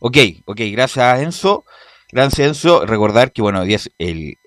Ok, 0.00 0.16
ok, 0.46 0.60
gracias 0.72 1.20
Enzo. 1.22 1.64
Gracias 2.10 2.48
Enzo. 2.48 2.84
Recordar 2.86 3.32
que 3.32 3.42
bueno, 3.42 3.62
el 3.98 4.38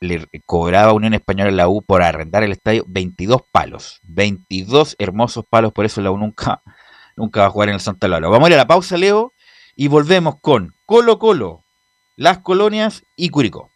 le 0.00 0.26
cobraba 0.44 0.92
Unión 0.92 1.14
Española 1.14 1.48
en 1.50 1.56
la 1.56 1.68
U 1.68 1.82
por 1.82 2.02
arrendar 2.02 2.42
el 2.42 2.52
estadio 2.52 2.84
22 2.88 3.40
palos. 3.50 4.00
22 4.04 4.96
hermosos 4.98 5.44
palos, 5.48 5.72
por 5.72 5.86
eso 5.86 6.00
la 6.02 6.10
U 6.10 6.18
nunca, 6.18 6.62
nunca 7.16 7.40
va 7.40 7.46
a 7.46 7.50
jugar 7.50 7.68
en 7.70 7.76
el 7.76 7.80
Santa 7.80 8.06
Laura. 8.08 8.28
Vamos 8.28 8.46
a 8.46 8.50
ir 8.50 8.54
a 8.54 8.58
la 8.58 8.66
pausa, 8.66 8.96
Leo, 8.98 9.32
y 9.76 9.88
volvemos 9.88 10.34
con 10.40 10.74
Colo 10.84 11.18
Colo, 11.18 11.63
Las 12.16 12.38
Colonias 12.38 13.02
y 13.16 13.30
Curicó. 13.30 13.70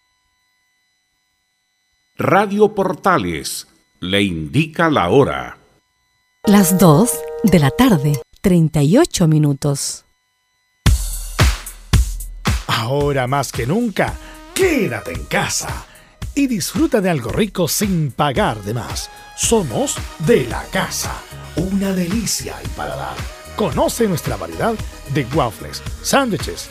Radio 2.16 2.72
Portales 2.72 3.66
le 3.98 4.22
indica 4.22 4.90
la 4.90 5.08
hora. 5.10 5.58
Las 6.44 6.78
2 6.78 7.10
de 7.42 7.58
la 7.58 7.70
tarde, 7.72 8.22
38 8.40 9.26
minutos. 9.26 10.04
Ahora 12.68 13.26
más 13.26 13.50
que 13.50 13.66
nunca, 13.66 14.14
quédate 14.54 15.14
en 15.14 15.24
casa 15.24 15.86
y 16.36 16.46
disfruta 16.46 17.00
de 17.00 17.10
algo 17.10 17.30
rico 17.30 17.66
sin 17.66 18.12
pagar 18.12 18.62
de 18.62 18.74
más. 18.74 19.10
Somos 19.36 19.96
de 20.20 20.46
la 20.46 20.62
casa, 20.66 21.12
una 21.56 21.92
delicia 21.92 22.56
al 22.56 22.68
paladar. 22.70 23.16
Conoce 23.56 24.06
nuestra 24.06 24.36
variedad 24.36 24.74
de 25.12 25.24
waffles, 25.34 25.82
sándwiches, 26.02 26.70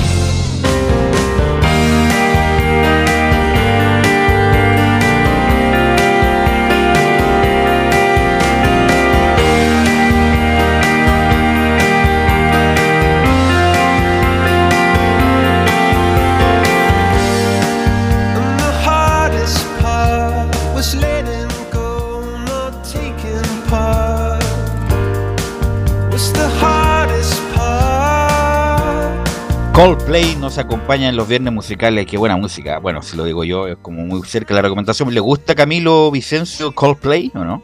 Coldplay 29.85 30.35
nos 30.35 30.59
acompaña 30.59 31.09
en 31.09 31.15
los 31.15 31.27
viernes 31.27 31.51
musicales. 31.51 32.05
Qué 32.05 32.15
buena 32.15 32.37
música. 32.37 32.77
Bueno, 32.77 33.01
si 33.01 33.17
lo 33.17 33.23
digo 33.23 33.43
yo, 33.43 33.65
es 33.67 33.77
como 33.81 34.03
muy 34.05 34.21
cerca 34.27 34.49
de 34.53 34.59
la 34.59 34.61
recomendación. 34.61 35.11
¿Le 35.11 35.19
gusta 35.19 35.55
Camilo 35.55 36.11
Vicencio 36.11 36.71
Coldplay 36.71 37.31
o 37.33 37.39
no? 37.39 37.63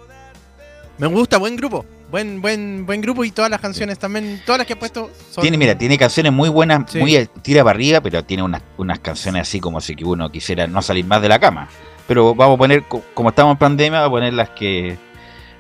Me 0.97 1.05
gusta, 1.05 1.38
buen 1.38 1.55
grupo. 1.55 1.86
Buen, 2.09 2.41
buen, 2.41 2.88
buen 2.88 3.01
grupo 3.01 3.24
y 3.24 3.30
todas 3.30 3.51
las 3.51 3.61
canciones 3.61 3.99
también, 3.99 4.41
todas 4.47 4.57
las 4.57 4.65
que 4.65 4.74
he 4.74 4.76
puesto 4.76 5.11
son. 5.30 5.43
Tiene, 5.43 5.59
mira, 5.59 5.78
tiene 5.78 5.95
canciones 5.95 6.34
muy 6.34 6.49
buenas, 6.49 6.91
Sí. 6.91 6.97
muy 6.97 7.30
tira 7.43 7.63
para 7.63 7.76
arriba, 7.78 8.01
pero 8.01 8.24
tiene 8.24 8.41
unas, 8.41 8.63
unas 8.78 8.97
canciones 8.97 9.43
así 9.43 9.59
como 9.59 9.80
si 9.80 9.95
uno 10.03 10.32
quisiera 10.32 10.65
no 10.65 10.82
salir 10.82 11.05
más 11.05 11.22
de 11.22 11.30
la 11.30 11.38
cama. 11.38 11.68
Pero 12.07 12.34
vamos 12.34 12.55
a 12.55 12.57
poner, 12.57 12.88
co- 12.88 13.03
como 13.13 13.30
estamos 13.30 13.51
en 13.51 13.57
pandemia, 13.59 13.99
vamos 13.99 14.07
a 14.07 14.18
poner 14.18 14.34
las 14.34 14.49
que 14.49 14.97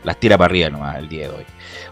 las 0.03 0.19
tira 0.19 0.39
para 0.39 0.49
arriba 0.49 0.71
nomás 0.71 0.97
el 0.97 1.07
día 1.07 1.27
de 1.29 1.35
hoy. 1.35 1.45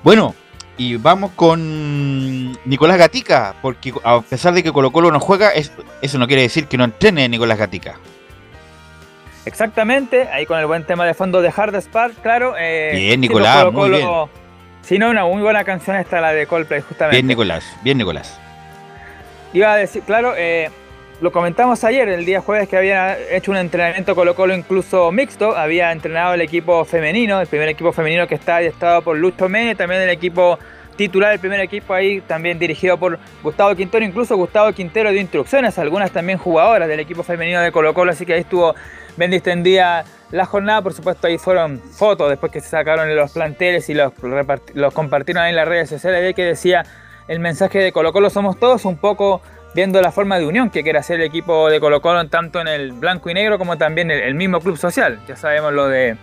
Bueno, 0.03 0.33
y 0.77 0.97
vamos 0.97 1.31
con 1.35 2.51
Nicolás 2.65 2.97
Gatica, 2.97 3.55
porque 3.61 3.93
a 4.03 4.21
pesar 4.21 4.53
de 4.53 4.61
que 4.63 4.71
Colo 4.71 4.91
Colo 4.91 5.11
no 5.11 5.19
juega, 5.19 5.49
es- 5.51 5.71
eso 6.01 6.17
no 6.17 6.27
quiere 6.27 6.41
decir 6.43 6.67
que 6.67 6.77
no 6.77 6.83
entrene 6.83 7.27
Nicolás 7.29 7.57
Gatica. 7.57 7.95
Exactamente, 9.45 10.27
ahí 10.29 10.45
con 10.45 10.57
el 10.59 10.65
buen 10.65 10.83
tema 10.85 11.05
de 11.05 11.13
fondo 11.13 11.41
de 11.41 11.53
Hard 11.55 11.75
Spark, 11.81 12.15
claro. 12.21 12.55
eh, 12.57 12.91
Bien, 12.95 13.11
sí, 13.11 13.17
Nicolás, 13.17 13.63
los 13.65 13.73
muy 13.73 13.89
Colo-Colo- 13.91 14.29
Sí, 14.81 14.99
no, 14.99 15.09
una 15.09 15.25
muy 15.25 15.41
buena 15.41 15.63
canción 15.63 15.95
esta, 15.95 16.21
la 16.21 16.31
de 16.31 16.45
Coldplay, 16.45 16.81
justamente. 16.81 17.17
Bien 17.17 17.27
Nicolás, 17.27 17.75
bien 17.83 17.97
Nicolás. 17.97 18.39
Iba 19.53 19.73
a 19.73 19.77
decir, 19.77 20.03
claro, 20.03 20.33
eh, 20.37 20.69
lo 21.21 21.31
comentamos 21.31 21.83
ayer, 21.85 22.09
el 22.09 22.25
día 22.25 22.41
jueves, 22.41 22.67
que 22.67 22.75
había 22.75 23.17
hecho 23.17 23.51
un 23.51 23.57
entrenamiento 23.57 24.15
Colo-Colo 24.15 24.53
incluso 24.53 25.11
mixto. 25.11 25.55
Había 25.55 25.91
entrenado 25.91 26.33
el 26.33 26.41
equipo 26.41 26.83
femenino, 26.83 27.39
el 27.39 27.47
primer 27.47 27.69
equipo 27.69 27.93
femenino 27.93 28.27
que 28.27 28.35
está 28.35 28.61
estado 28.61 29.01
por 29.01 29.17
Lucho 29.17 29.47
Mene, 29.47 29.75
también 29.75 30.01
el 30.01 30.09
equipo 30.09 30.59
titular, 30.97 31.33
el 31.33 31.39
primer 31.39 31.59
equipo 31.61 31.93
ahí 31.93 32.21
también 32.21 32.59
dirigido 32.59 32.97
por 32.97 33.17
Gustavo 33.43 33.73
Quintero. 33.75 34.03
Incluso 34.03 34.35
Gustavo 34.35 34.73
Quintero 34.73 35.11
dio 35.11 35.21
instrucciones, 35.21 35.79
algunas 35.79 36.11
también 36.11 36.37
jugadoras 36.37 36.87
del 36.89 36.99
equipo 36.99 37.23
femenino 37.23 37.61
de 37.61 37.71
Colo-Colo, 37.71 38.11
así 38.11 38.25
que 38.25 38.33
ahí 38.33 38.41
estuvo 38.41 38.75
bien 39.15 39.31
distendida 39.31 40.03
la 40.31 40.45
jornada. 40.45 40.81
Por 40.81 40.93
supuesto, 40.93 41.27
ahí 41.27 41.37
fueron 41.37 41.79
fotos 41.79 42.29
después 42.29 42.51
que 42.51 42.59
se 42.59 42.67
sacaron 42.67 43.13
los 43.15 43.31
planteles 43.31 43.89
y 43.89 43.93
los, 43.93 44.11
compartieron 44.93 45.43
ahí 45.43 45.51
en 45.51 45.55
las 45.55 45.67
redes 45.67 45.89
sociales. 45.89 46.35
Que 46.35 46.43
decía 46.43 46.83
el 47.29 47.39
mensaje 47.39 47.79
de 47.79 47.91
Colo 47.93 48.11
Colo 48.11 48.29
somos 48.29 48.59
todos, 48.59 48.83
un 48.83 48.97
poco 48.97 49.41
viendo 49.75 50.01
la 50.01 50.11
forma 50.11 50.39
de 50.39 50.45
unión 50.47 50.69
que 50.69 50.83
quiere 50.83 50.97
hacer 50.97 51.19
el 51.19 51.27
equipo 51.27 51.69
de 51.69 51.81
Colo 51.81 52.01
Colo, 52.01 52.25
tanto 52.29 52.61
en 52.61 52.69
el 52.69 52.93
blanco 52.93 53.29
y 53.29 53.33
negro 53.33 53.57
como 53.59 53.77
también 53.77 54.09
el, 54.09 54.21
el 54.21 54.33
mismo 54.33 54.61
club 54.61 54.77
social. 54.77 55.19
Ya 55.27 55.35
sabemos 55.35 55.73
lo 55.73 55.89
de 55.89 56.15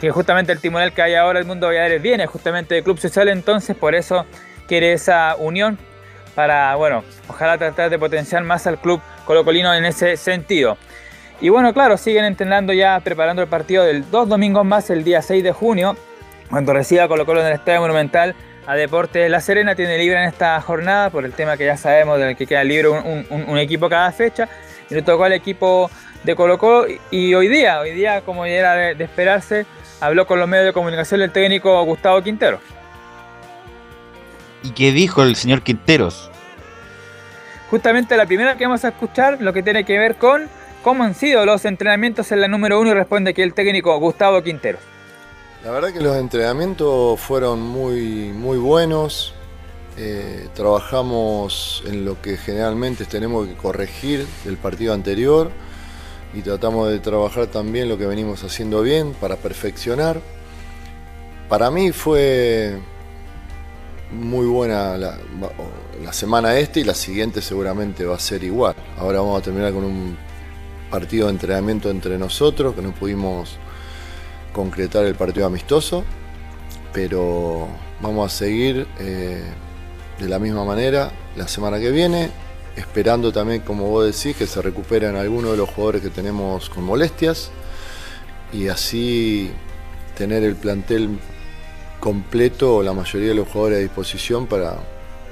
que 0.00 0.10
justamente 0.10 0.52
el 0.52 0.60
timonel 0.60 0.92
que 0.92 1.00
hay 1.00 1.14
ahora, 1.14 1.38
el 1.38 1.46
mundo 1.46 1.66
Valladares, 1.66 2.00
viene 2.00 2.26
justamente 2.26 2.74
del 2.74 2.84
club 2.84 2.98
social, 2.98 3.28
entonces 3.28 3.74
por 3.74 3.94
eso 3.94 4.26
quiere 4.68 4.92
esa 4.92 5.34
unión 5.38 5.78
para, 6.34 6.76
bueno, 6.76 7.02
ojalá 7.26 7.56
tratar 7.58 7.88
de 7.88 7.98
potenciar 7.98 8.44
más 8.44 8.66
al 8.66 8.78
club 8.78 9.00
colocolino 9.24 9.74
en 9.74 9.86
ese 9.86 10.16
sentido. 10.18 10.76
Y 11.40 11.48
bueno, 11.48 11.72
claro, 11.72 11.96
siguen 11.96 12.26
entrenando 12.26 12.72
ya, 12.72 13.00
preparando 13.00 13.42
el 13.42 13.48
partido 13.48 13.82
del 13.82 14.08
dos 14.10 14.28
domingos 14.28 14.64
más, 14.64 14.90
el 14.90 15.04
día 15.04 15.22
6 15.22 15.42
de 15.42 15.52
junio, 15.52 15.96
cuando 16.50 16.74
reciba 16.74 17.08
Colo 17.08 17.24
Colo 17.24 17.40
en 17.40 17.46
el 17.46 17.52
Estadio 17.54 17.80
Monumental 17.80 18.36
a 18.68 18.74
Deportes 18.74 19.30
La 19.30 19.40
Serena, 19.40 19.74
tiene 19.74 19.96
libre 19.96 20.18
en 20.22 20.28
esta 20.28 20.60
jornada 20.60 21.08
por 21.08 21.24
el 21.24 21.32
tema 21.32 21.56
que 21.56 21.64
ya 21.64 21.78
sabemos 21.78 22.18
del 22.18 22.36
que 22.36 22.46
queda 22.46 22.62
libre 22.62 22.88
un, 22.88 23.24
un- 23.30 23.44
un 23.48 23.58
equipo 23.58 23.88
cada 23.88 24.12
fecha, 24.12 24.46
y 24.90 24.94
le 24.94 25.00
tocó 25.00 25.24
al 25.24 25.32
equipo 25.32 25.90
de 26.22 26.36
Colo 26.36 26.58
Colo 26.58 26.86
y 27.10 27.32
hoy 27.32 27.48
día, 27.48 27.80
hoy 27.80 27.92
día 27.92 28.20
como 28.20 28.44
ya 28.46 28.52
era 28.52 28.74
de, 28.74 28.94
de 28.94 29.04
esperarse, 29.04 29.64
habló 30.00 30.26
con 30.26 30.38
los 30.38 30.46
medios 30.46 30.66
de 30.66 30.72
comunicación 30.74 31.22
el 31.22 31.32
técnico 31.32 31.82
Gustavo 31.84 32.22
Quintero. 32.22 32.60
¿Y 34.62 34.72
qué 34.72 34.92
dijo 34.92 35.22
el 35.22 35.34
señor 35.34 35.62
Quinteros? 35.62 36.30
Justamente 37.70 38.18
la 38.18 38.26
primera 38.26 38.56
que 38.58 38.66
vamos 38.66 38.84
a 38.84 38.88
escuchar, 38.88 39.38
lo 39.40 39.54
que 39.54 39.62
tiene 39.62 39.84
que 39.84 39.98
ver 39.98 40.16
con 40.16 40.46
cómo 40.82 41.04
han 41.04 41.14
sido 41.14 41.46
los 41.46 41.64
entrenamientos 41.64 42.32
en 42.32 42.42
la 42.42 42.48
número 42.48 42.78
uno 42.78 42.90
y 42.90 42.94
responde 42.94 43.30
aquí 43.30 43.40
el 43.40 43.54
técnico 43.54 43.96
Gustavo 43.98 44.42
Quintero. 44.42 44.78
La 45.64 45.72
verdad 45.72 45.92
que 45.92 46.00
los 46.00 46.16
entrenamientos 46.16 47.18
fueron 47.18 47.60
muy, 47.60 48.32
muy 48.32 48.58
buenos. 48.58 49.34
Eh, 49.96 50.48
trabajamos 50.54 51.82
en 51.84 52.04
lo 52.04 52.22
que 52.22 52.36
generalmente 52.36 53.04
tenemos 53.06 53.48
que 53.48 53.56
corregir 53.56 54.24
del 54.44 54.56
partido 54.56 54.94
anterior 54.94 55.50
y 56.32 56.42
tratamos 56.42 56.88
de 56.90 57.00
trabajar 57.00 57.48
también 57.48 57.88
lo 57.88 57.98
que 57.98 58.06
venimos 58.06 58.44
haciendo 58.44 58.82
bien 58.82 59.14
para 59.14 59.34
perfeccionar. 59.34 60.20
Para 61.48 61.72
mí 61.72 61.90
fue 61.90 62.78
muy 64.12 64.46
buena 64.46 64.96
la, 64.96 65.18
la 66.04 66.12
semana 66.12 66.56
este 66.56 66.80
y 66.80 66.84
la 66.84 66.94
siguiente 66.94 67.42
seguramente 67.42 68.04
va 68.04 68.14
a 68.14 68.20
ser 68.20 68.44
igual. 68.44 68.76
Ahora 68.96 69.18
vamos 69.18 69.40
a 69.40 69.44
terminar 69.44 69.72
con 69.72 69.82
un 69.82 70.16
partido 70.88 71.26
de 71.26 71.32
entrenamiento 71.32 71.90
entre 71.90 72.16
nosotros, 72.16 72.76
que 72.76 72.82
no 72.82 72.92
pudimos 72.92 73.58
concretar 74.58 75.04
el 75.04 75.14
partido 75.14 75.46
amistoso, 75.46 76.02
pero 76.92 77.68
vamos 78.02 78.26
a 78.26 78.36
seguir 78.36 78.88
eh, 78.98 79.44
de 80.18 80.28
la 80.28 80.40
misma 80.40 80.64
manera 80.64 81.12
la 81.36 81.46
semana 81.46 81.78
que 81.78 81.92
viene, 81.92 82.28
esperando 82.74 83.30
también, 83.30 83.60
como 83.60 83.88
vos 83.88 84.04
decís, 84.04 84.36
que 84.36 84.48
se 84.48 84.60
recuperen 84.60 85.14
algunos 85.14 85.52
de 85.52 85.58
los 85.58 85.68
jugadores 85.68 86.02
que 86.02 86.10
tenemos 86.10 86.70
con 86.70 86.82
molestias 86.82 87.52
y 88.52 88.66
así 88.66 89.52
tener 90.16 90.42
el 90.42 90.56
plantel 90.56 91.20
completo 92.00 92.78
o 92.78 92.82
la 92.82 92.92
mayoría 92.92 93.28
de 93.28 93.34
los 93.36 93.46
jugadores 93.46 93.78
a 93.78 93.82
disposición 93.82 94.48
para, 94.48 94.74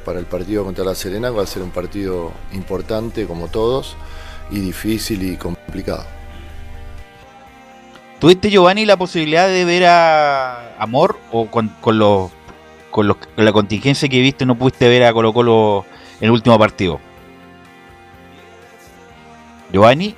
para 0.04 0.20
el 0.20 0.26
partido 0.26 0.62
contra 0.62 0.84
la 0.84 0.94
Serena, 0.94 1.30
que 1.30 1.36
va 1.38 1.42
a 1.42 1.48
ser 1.48 1.64
un 1.64 1.72
partido 1.72 2.30
importante 2.52 3.26
como 3.26 3.48
todos 3.48 3.96
y 4.52 4.60
difícil 4.60 5.20
y 5.24 5.36
complicado. 5.36 6.15
¿Tuviste, 8.18 8.50
Giovanni, 8.50 8.86
la 8.86 8.96
posibilidad 8.96 9.46
de 9.48 9.64
ver 9.64 9.84
a 9.84 10.74
Amor 10.78 11.18
o 11.32 11.46
con, 11.48 11.68
con 11.80 11.98
los, 11.98 12.30
con, 12.90 13.06
los- 13.08 13.16
con 13.18 13.44
la 13.44 13.52
contingencia 13.52 14.08
que 14.08 14.20
viste 14.20 14.46
no 14.46 14.54
pudiste 14.56 14.88
ver 14.88 15.04
a 15.04 15.12
Colo 15.12 15.32
Colo 15.32 15.84
en 16.20 16.24
el 16.26 16.30
último 16.30 16.58
partido? 16.58 16.98
Giovanni, 19.72 20.14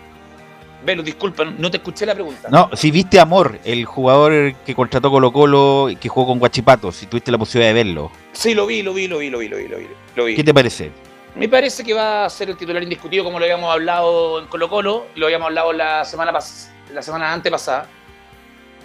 Velo, 0.85 1.03
disculpa, 1.03 1.45
no 1.45 1.71
te 1.71 1.79
escuché 1.79 2.07
la 2.07 2.15
pregunta. 2.15 2.49
no, 2.51 2.71
si 2.75 2.91
viste 2.93 3.19
a 3.19 3.23
Amor, 3.23 3.59
el 3.65 3.85
jugador 3.85 4.55
que 4.65 4.75
contrató 4.77 5.11
Colo 5.11 5.33
Colo 5.33 5.91
y 5.91 5.97
que 5.97 6.09
jugó 6.09 6.29
con 6.29 6.39
Guachipato, 6.39 6.93
si 6.93 7.07
tuviste 7.07 7.33
la 7.33 7.39
posibilidad 7.39 7.75
de 7.75 7.85
verlo, 7.85 8.13
Sí, 8.33 8.55
lo 8.55 8.65
vi, 8.67 8.83
lo 8.83 8.95
vi, 8.95 9.09
lo 9.09 9.19
vi, 9.19 9.29
lo 9.31 9.39
vi, 9.39 9.49
lo 9.49 9.57
vi, 9.57 9.69
lo 9.69 9.77
vi. 9.79 9.87
Lo 10.15 10.25
vi. 10.27 10.37
¿qué 10.37 10.45
te 10.45 10.55
parece? 10.55 10.93
Me 11.35 11.49
parece 11.49 11.83
que 11.83 11.95
va 11.95 12.25
a 12.27 12.31
ser 12.31 12.51
el 12.51 12.57
titular 12.57 12.83
indiscutido 12.83 13.25
como 13.25 13.39
lo 13.39 13.45
habíamos 13.45 13.73
hablado 13.73 14.39
en 14.41 14.47
Colo 14.47 14.69
Colo, 14.69 15.07
lo 15.17 15.27
habíamos 15.27 15.47
hablado 15.47 15.73
la 15.73 16.05
semana 16.05 16.33
pas 16.33 16.71
la 16.93 17.03
semana 17.03 17.33
antepasada. 17.33 17.87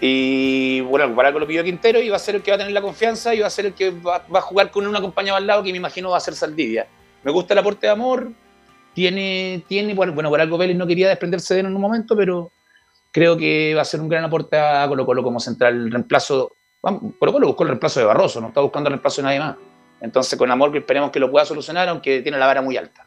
Y 0.01 0.81
bueno, 0.81 1.15
para 1.15 1.31
que 1.31 1.39
lo 1.39 1.47
pidió 1.47 1.63
Quintero 1.63 2.01
y 2.01 2.09
va 2.09 2.17
a 2.17 2.19
ser 2.19 2.35
el 2.35 2.41
que 2.41 2.51
va 2.51 2.55
a 2.55 2.57
tener 2.57 2.73
la 2.73 2.81
confianza 2.81 3.33
y 3.33 3.39
va 3.39 3.47
a 3.47 3.49
ser 3.49 3.67
el 3.67 3.73
que 3.73 3.91
va, 3.91 4.25
va 4.33 4.39
a 4.39 4.41
jugar 4.41 4.69
con 4.69 4.85
un 4.85 4.95
acompañado 4.95 5.37
al 5.37 5.47
lado 5.47 5.63
que 5.63 5.71
me 5.71 5.77
imagino 5.77 6.09
va 6.09 6.17
a 6.17 6.19
ser 6.19 6.33
Saldivia. 6.33 6.87
Me 7.23 7.31
gusta 7.31 7.53
el 7.53 7.59
aporte 7.59 7.87
de 7.87 7.93
amor, 7.93 8.31
tiene, 8.93 9.63
tiene, 9.67 9.93
bueno, 9.93 10.13
por 10.13 10.39
algo 10.39 10.57
Vélez 10.57 10.77
no 10.77 10.85
quería 10.85 11.07
desprenderse 11.07 11.53
de 11.53 11.61
él 11.61 11.65
en 11.67 11.75
un 11.75 11.81
momento, 11.81 12.15
pero 12.15 12.51
creo 13.11 13.37
que 13.37 13.73
va 13.75 13.81
a 13.81 13.85
ser 13.85 14.01
un 14.01 14.09
gran 14.09 14.23
aporte 14.23 14.57
a 14.57 14.87
Colo 14.87 15.05
Colo 15.05 15.23
como 15.23 15.39
central 15.39 15.89
reemplazo. 15.91 16.51
Vamos, 16.81 17.13
Colo 17.17 17.31
Colo 17.31 17.47
buscó 17.47 17.63
el 17.63 17.69
reemplazo 17.69 17.99
de 17.99 18.05
Barroso, 18.05 18.41
no 18.41 18.49
está 18.49 18.61
buscando 18.61 18.89
el 18.89 18.93
reemplazo 18.93 19.21
de 19.21 19.25
nadie 19.27 19.39
más. 19.39 19.55
Entonces 20.01 20.37
con 20.37 20.51
amor 20.51 20.71
que 20.71 20.79
esperemos 20.79 21.11
que 21.11 21.19
lo 21.19 21.31
pueda 21.31 21.45
solucionar, 21.45 21.87
aunque 21.87 22.21
tiene 22.21 22.37
la 22.37 22.45
vara 22.45 22.61
muy 22.61 22.75
alta. 22.77 23.05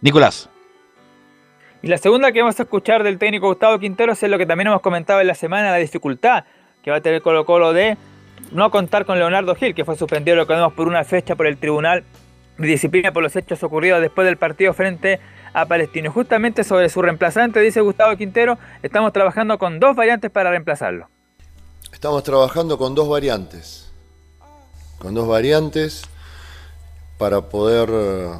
Nicolás. 0.00 0.48
Y 1.84 1.86
la 1.86 1.98
segunda 1.98 2.32
que 2.32 2.40
vamos 2.40 2.58
a 2.58 2.62
escuchar 2.62 3.02
del 3.02 3.18
técnico 3.18 3.46
Gustavo 3.46 3.78
Quinteros 3.78 4.22
es 4.22 4.30
lo 4.30 4.38
que 4.38 4.46
también 4.46 4.68
hemos 4.68 4.80
comentado 4.80 5.20
en 5.20 5.26
la 5.26 5.34
semana, 5.34 5.70
la 5.70 5.76
dificultad 5.76 6.44
que 6.82 6.90
va 6.90 6.96
a 6.96 7.00
tener 7.02 7.20
Colo 7.20 7.44
Colo 7.44 7.74
de 7.74 7.98
no 8.52 8.70
contar 8.70 9.04
con 9.04 9.18
Leonardo 9.18 9.54
Gil, 9.54 9.74
que 9.74 9.84
fue 9.84 9.94
suspendido, 9.94 10.34
lo 10.34 10.46
vemos 10.46 10.72
por 10.72 10.88
una 10.88 11.04
fecha 11.04 11.36
por 11.36 11.46
el 11.46 11.58
Tribunal 11.58 12.02
de 12.56 12.66
Disciplina 12.66 13.12
por 13.12 13.22
los 13.22 13.36
hechos 13.36 13.62
ocurridos 13.62 14.00
después 14.00 14.24
del 14.24 14.38
partido 14.38 14.72
frente 14.72 15.20
a 15.52 15.66
Palestino. 15.66 16.10
Justamente 16.10 16.64
sobre 16.64 16.88
su 16.88 17.02
reemplazante, 17.02 17.60
dice 17.60 17.82
Gustavo 17.82 18.16
Quintero, 18.16 18.56
estamos 18.82 19.12
trabajando 19.12 19.58
con 19.58 19.78
dos 19.78 19.94
variantes 19.94 20.30
para 20.30 20.48
reemplazarlo. 20.48 21.10
Estamos 21.92 22.22
trabajando 22.22 22.78
con 22.78 22.94
dos 22.94 23.10
variantes. 23.10 23.92
Con 24.98 25.12
dos 25.12 25.28
variantes 25.28 26.04
para 27.18 27.48
poder 27.48 27.88
eh, 27.92 28.30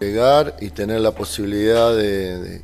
llegar 0.00 0.56
y 0.60 0.70
tener 0.70 1.00
la 1.00 1.12
posibilidad 1.12 1.94
de, 1.94 2.62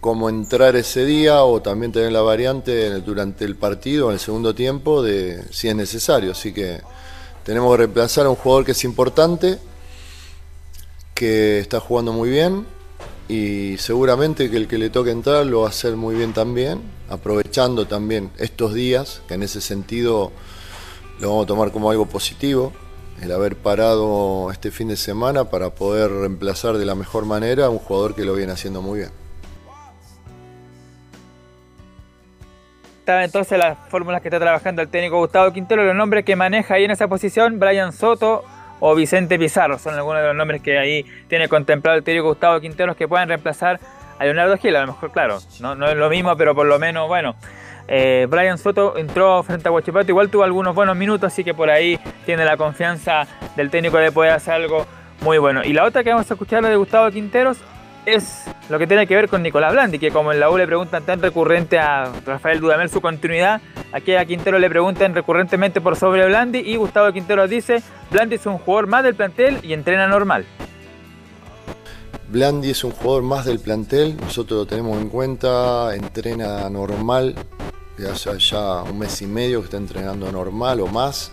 cómo 0.00 0.28
entrar 0.28 0.76
ese 0.76 1.04
día 1.04 1.42
o 1.42 1.62
también 1.62 1.92
tener 1.92 2.12
la 2.12 2.20
variante 2.20 2.90
durante 3.00 3.44
el 3.44 3.56
partido, 3.56 4.08
en 4.08 4.14
el 4.14 4.20
segundo 4.20 4.54
tiempo, 4.54 5.02
de 5.02 5.42
si 5.50 5.68
es 5.68 5.74
necesario. 5.74 6.32
Así 6.32 6.52
que 6.52 6.80
tenemos 7.44 7.72
que 7.72 7.78
reemplazar 7.78 8.26
a 8.26 8.30
un 8.30 8.36
jugador 8.36 8.64
que 8.64 8.72
es 8.72 8.84
importante, 8.84 9.58
que 11.14 11.58
está 11.58 11.80
jugando 11.80 12.12
muy 12.12 12.30
bien 12.30 12.66
y 13.28 13.76
seguramente 13.78 14.50
que 14.50 14.56
el 14.56 14.66
que 14.66 14.76
le 14.76 14.90
toque 14.90 15.10
entrar 15.10 15.46
lo 15.46 15.60
va 15.60 15.66
a 15.66 15.70
hacer 15.70 15.96
muy 15.96 16.16
bien 16.16 16.32
también, 16.32 16.80
aprovechando 17.08 17.86
también 17.86 18.30
estos 18.38 18.74
días, 18.74 19.22
que 19.28 19.34
en 19.34 19.42
ese 19.42 19.60
sentido 19.60 20.32
lo 21.20 21.28
vamos 21.28 21.44
a 21.44 21.46
tomar 21.46 21.70
como 21.70 21.90
algo 21.90 22.06
positivo, 22.06 22.72
el 23.22 23.32
haber 23.32 23.56
parado 23.56 24.50
este 24.50 24.70
fin 24.70 24.88
de 24.88 24.96
semana 24.96 25.44
para 25.44 25.70
poder 25.70 26.10
reemplazar 26.10 26.78
de 26.78 26.86
la 26.86 26.94
mejor 26.94 27.26
manera 27.26 27.66
a 27.66 27.68
un 27.68 27.78
jugador 27.78 28.14
que 28.14 28.24
lo 28.24 28.34
viene 28.34 28.52
haciendo 28.52 28.80
muy 28.80 29.00
bien. 29.00 29.10
Está 33.00 33.24
entonces 33.24 33.58
las 33.58 33.76
fórmulas 33.88 34.22
que 34.22 34.28
está 34.28 34.38
trabajando 34.38 34.82
el 34.82 34.88
técnico 34.88 35.18
Gustavo 35.18 35.52
Quintero, 35.52 35.84
los 35.84 35.96
nombres 35.96 36.24
que 36.24 36.36
maneja 36.36 36.74
ahí 36.74 36.84
en 36.84 36.90
esa 36.90 37.08
posición, 37.08 37.58
Brian 37.58 37.92
Soto 37.92 38.44
o 38.78 38.94
Vicente 38.94 39.38
Pizarro, 39.38 39.78
son 39.78 39.94
algunos 39.94 40.22
de 40.22 40.28
los 40.28 40.36
nombres 40.36 40.62
que 40.62 40.78
ahí 40.78 41.04
tiene 41.28 41.48
contemplado 41.48 41.98
el 41.98 42.04
técnico 42.04 42.28
Gustavo 42.28 42.60
Quintero 42.60 42.94
que 42.94 43.08
puedan 43.08 43.28
reemplazar 43.28 43.80
a 44.18 44.24
Leonardo 44.24 44.56
Gil, 44.56 44.76
a 44.76 44.82
lo 44.82 44.88
mejor, 44.88 45.12
claro, 45.12 45.38
no 45.60 45.88
es 45.88 45.96
lo 45.96 46.08
mismo, 46.08 46.36
pero 46.36 46.54
por 46.54 46.66
lo 46.66 46.78
menos, 46.78 47.08
bueno, 47.08 47.36
eh, 47.92 48.28
Brian 48.30 48.56
Soto 48.56 48.96
entró 48.96 49.42
frente 49.42 49.68
a 49.68 49.72
Huachipato, 49.72 50.08
igual 50.12 50.30
tuvo 50.30 50.44
algunos 50.44 50.76
buenos 50.76 50.96
minutos, 50.96 51.32
así 51.32 51.42
que 51.42 51.54
por 51.54 51.70
ahí 51.70 51.98
tiene 52.24 52.44
la 52.44 52.56
confianza 52.56 53.26
del 53.56 53.68
técnico 53.68 53.98
de 53.98 54.12
poder 54.12 54.30
hacer 54.30 54.54
algo 54.54 54.86
muy 55.22 55.38
bueno. 55.38 55.64
Y 55.64 55.72
la 55.72 55.84
otra 55.84 56.04
que 56.04 56.10
vamos 56.10 56.30
a 56.30 56.34
escuchar, 56.34 56.64
de 56.64 56.76
Gustavo 56.76 57.10
Quinteros, 57.10 57.58
es 58.06 58.44
lo 58.68 58.78
que 58.78 58.86
tiene 58.86 59.08
que 59.08 59.16
ver 59.16 59.28
con 59.28 59.42
Nicolás 59.42 59.72
Blandi, 59.72 59.98
que 59.98 60.12
como 60.12 60.32
en 60.32 60.38
la 60.38 60.50
U 60.50 60.56
le 60.56 60.68
preguntan 60.68 61.02
tan 61.02 61.20
recurrente 61.20 61.80
a 61.80 62.12
Rafael 62.24 62.60
Dudamel 62.60 62.88
su 62.90 63.00
continuidad, 63.00 63.60
aquí 63.90 64.14
a 64.14 64.24
Quintero 64.24 64.60
le 64.60 64.70
preguntan 64.70 65.12
recurrentemente 65.12 65.80
por 65.80 65.96
sobre 65.96 66.24
Blandi 66.26 66.60
y 66.60 66.76
Gustavo 66.76 67.12
Quintero 67.12 67.48
dice, 67.48 67.82
Blandi 68.12 68.36
es 68.36 68.46
un 68.46 68.58
jugador 68.58 68.86
más 68.86 69.02
del 69.02 69.16
plantel 69.16 69.58
y 69.64 69.72
entrena 69.72 70.06
normal. 70.06 70.46
Blandi 72.28 72.70
es 72.70 72.84
un 72.84 72.92
jugador 72.92 73.24
más 73.24 73.46
del 73.46 73.58
plantel, 73.58 74.16
nosotros 74.16 74.60
lo 74.60 74.66
tenemos 74.66 74.96
en 75.02 75.08
cuenta, 75.08 75.92
entrena 75.96 76.70
normal, 76.70 77.34
hace 78.06 78.30
ya 78.38 78.82
un 78.82 78.98
mes 78.98 79.20
y 79.22 79.26
medio 79.26 79.60
que 79.60 79.66
está 79.66 79.76
entrenando 79.76 80.30
normal 80.30 80.80
o 80.80 80.86
más 80.86 81.30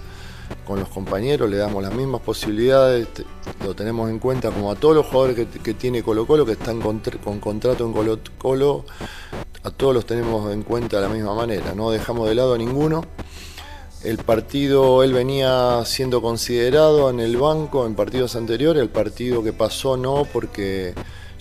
con 0.65 0.79
los 0.79 0.89
compañeros, 0.89 1.49
le 1.49 1.57
damos 1.57 1.83
las 1.83 1.93
mismas 1.93 2.21
posibilidades, 2.21 3.07
lo 3.63 3.73
tenemos 3.75 4.09
en 4.09 4.19
cuenta 4.19 4.51
como 4.51 4.71
a 4.71 4.75
todos 4.75 4.95
los 4.95 5.05
jugadores 5.05 5.35
que, 5.35 5.59
que 5.59 5.73
tiene 5.73 6.03
Colo 6.03 6.25
Colo, 6.25 6.45
que 6.45 6.53
están 6.53 6.79
con 6.81 7.39
contrato 7.39 7.85
en 7.85 7.93
Colo 7.93 8.19
Colo, 8.37 8.85
a 9.63 9.71
todos 9.71 9.93
los 9.93 10.05
tenemos 10.05 10.51
en 10.53 10.63
cuenta 10.63 10.97
de 11.01 11.07
la 11.07 11.13
misma 11.13 11.33
manera, 11.35 11.73
no 11.75 11.91
dejamos 11.91 12.27
de 12.29 12.35
lado 12.35 12.53
a 12.53 12.57
ninguno. 12.57 13.03
El 14.03 14.19
partido, 14.19 15.03
él 15.03 15.11
venía 15.11 15.83
siendo 15.83 16.21
considerado 16.21 17.09
en 17.09 17.19
el 17.19 17.35
banco 17.35 17.85
en 17.85 17.95
partidos 17.95 18.35
anteriores, 18.35 18.81
el 18.81 18.89
partido 18.89 19.43
que 19.43 19.53
pasó 19.53 19.97
no, 19.97 20.25
porque 20.31 20.93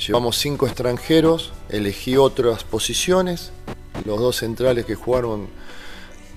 llevamos 0.05 0.37
cinco 0.39 0.67
extranjeros, 0.67 1.53
elegí 1.69 2.17
otras 2.17 2.65
posiciones, 2.65 3.53
los 4.05 4.21
dos 4.21 4.37
centrales 4.37 4.85
que 4.85 4.95
jugaron 4.95 5.49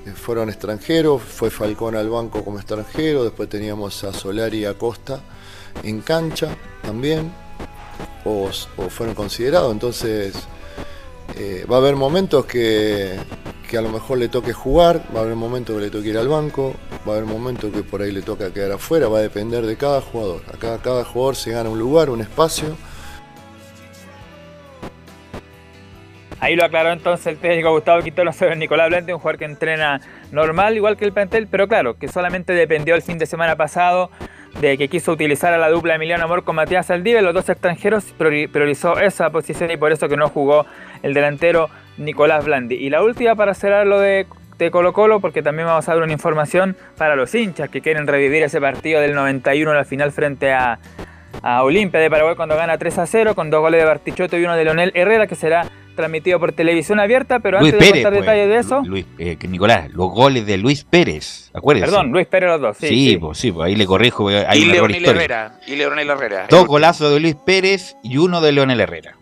eh, 0.06 0.12
fueron 0.16 0.50
extranjeros, 0.50 1.22
fue 1.22 1.50
Falcón 1.50 1.96
al 1.96 2.10
banco 2.10 2.44
como 2.44 2.58
extranjero, 2.58 3.24
después 3.24 3.50
teníamos 3.50 4.04
a 4.04 4.14
Solari 4.14 4.60
y 4.60 4.66
a 4.66 4.76
Costa 4.76 5.20
en 5.84 6.02
cancha 6.02 6.56
también, 6.82 7.32
o, 8.26 8.50
fueron 8.90 9.16
considerados, 9.16 9.72
entonces 9.72 10.34
eh, 11.36 11.66
va 11.70 11.78
a 11.78 11.80
haber 11.80 11.96
momentos 11.96 12.46
que, 12.46 13.18
que 13.70 13.78
a 13.78 13.82
lo 13.82 13.90
mejor 13.90 14.18
le 14.18 14.30
toque 14.30 14.52
jugar, 14.52 15.06
va 15.16 15.20
a 15.20 15.24
haber 15.24 15.36
momentos 15.36 15.76
que 15.76 15.82
le 15.82 15.90
toque 15.92 16.10
ir 16.10 16.18
al 16.18 16.28
banco, 16.28 16.74
va 17.08 17.14
a 17.14 17.18
haber 17.18 17.30
momentos 17.30 17.72
que 17.72 17.84
por 17.84 18.02
ahí 18.02 18.12
le 18.12 18.24
toca 18.24 18.52
quedar 18.52 18.72
afuera, 18.72 19.08
va 19.08 19.20
a 19.20 19.22
depender 19.22 19.66
de 19.66 19.78
cada 19.78 20.02
jugador. 20.02 20.42
Acá 20.52 20.80
cada 20.82 21.06
jugador 21.06 21.36
se 21.36 21.52
gana 21.52 21.70
un 21.70 21.78
lugar, 21.78 22.10
un 22.10 22.22
espacio. 22.22 22.76
Ahí 26.42 26.56
lo 26.56 26.64
aclaró 26.64 26.92
entonces 26.92 27.28
el 27.28 27.38
técnico 27.38 27.72
Gustavo 27.72 28.02
Quintero 28.02 28.32
sobre 28.32 28.56
Nicolás 28.56 28.90
Blandi, 28.90 29.12
un 29.12 29.20
jugador 29.20 29.40
que 29.40 29.46
entrena 29.46 30.00
normal, 30.32 30.76
igual 30.78 30.96
que 30.96 31.04
el 31.06 31.12
plantel, 31.12 31.48
pero 31.52 31.68
claro, 31.68 31.98
que 31.98 32.08
solamente 32.08 32.54
dependió 32.54 32.96
el 32.96 33.02
fin 33.02 33.18
de 33.18 33.26
semana 33.26 33.58
pasado 33.58 34.10
de 34.62 34.78
que 34.78 34.88
quiso 34.88 35.12
utilizar 35.12 35.54
a 35.54 35.58
la 35.58 35.70
dupla 35.70 35.96
Emiliano 35.96 36.24
Amor 36.24 36.44
con 36.46 36.56
Matías 36.56 36.86
Saldívar, 36.88 37.24
los 37.24 37.34
dos 37.34 37.50
extranjeros 37.50 38.06
priori- 38.18 38.50
priorizó 38.50 39.00
esa 39.00 39.30
posición 39.32 39.70
y 39.70 39.78
por 39.78 39.92
eso 39.92 40.08
que 40.08 40.16
no 40.18 40.30
jugó 40.30 40.66
el 41.04 41.14
delantero 41.14 41.70
Nicolás 41.98 42.46
Blandi. 42.46 42.76
Y 42.76 42.90
la 42.90 43.04
última 43.04 43.36
para 43.36 43.54
cerrar 43.54 43.86
lo 43.86 44.00
de, 44.00 44.26
de 44.58 44.72
Colo 44.72 44.94
Colo, 44.94 45.20
porque 45.20 45.44
también 45.44 45.68
vamos 45.68 45.88
a 45.90 45.94
dar 45.94 46.02
una 46.02 46.14
información 46.14 46.78
para 46.98 47.16
los 47.18 47.36
hinchas 47.36 47.70
que 47.70 47.82
quieren 47.82 48.08
revivir 48.08 48.44
ese 48.44 48.62
partido 48.62 49.02
del 49.02 49.14
91 49.14 49.70
en 49.72 49.78
la 49.78 49.84
final 49.86 50.12
frente 50.14 50.54
a, 50.54 50.80
a 51.44 51.64
Olimpia 51.64 52.00
de 52.00 52.10
Paraguay 52.10 52.36
cuando 52.36 52.56
gana 52.56 52.78
3 52.78 52.98
a 52.98 53.06
0 53.06 53.36
con 53.36 53.50
dos 53.50 53.60
goles 53.60 53.82
de 53.82 53.86
Bartichotto 53.86 54.38
y 54.38 54.44
uno 54.46 54.56
de 54.56 54.64
Leonel 54.64 54.92
Herrera 54.96 55.28
que 55.28 55.36
será 55.36 55.66
transmitido 56.00 56.40
por 56.40 56.54
televisión 56.54 57.00
abierta, 57.00 57.40
pero 57.40 57.60
Luis 57.60 57.74
antes 57.74 57.86
de 57.86 57.92
Pérez, 57.92 58.04
contar 58.06 58.20
pues, 58.20 58.36
detalles 58.36 58.50
de 58.50 58.58
eso, 58.58 58.82
Luis, 58.86 59.06
eh, 59.18 59.36
que 59.38 59.48
Nicolás, 59.50 59.90
los 59.92 60.10
goles 60.10 60.46
de 60.46 60.58
Luis 60.58 60.86
Pérez, 60.86 61.52
acuérdense. 61.54 61.92
perdón, 61.92 62.12
Luis 62.12 62.26
Pérez 62.28 62.50
los 62.50 62.62
dos, 62.62 62.78
sí. 62.78 62.88
Sí, 62.88 63.10
sí. 63.10 63.18
pues 63.18 63.38
sí, 63.38 63.52
pues 63.52 63.68
ahí 63.68 63.76
le 63.76 63.86
corrijo, 63.86 64.30
hay 64.30 64.62
y 64.62 64.66
Leonel. 64.66 65.06
Herrera. 65.06 65.60
Y 65.68 65.76
Leonel 65.76 66.10
Herrera. 66.10 66.48
Dos 66.50 66.66
golazos 66.66 67.12
de 67.14 67.20
Luis 67.20 67.36
Pérez 67.36 67.96
y 68.02 68.16
uno 68.18 68.40
de 68.40 68.52
Leonel 68.54 68.80
Herrera. 68.80 69.18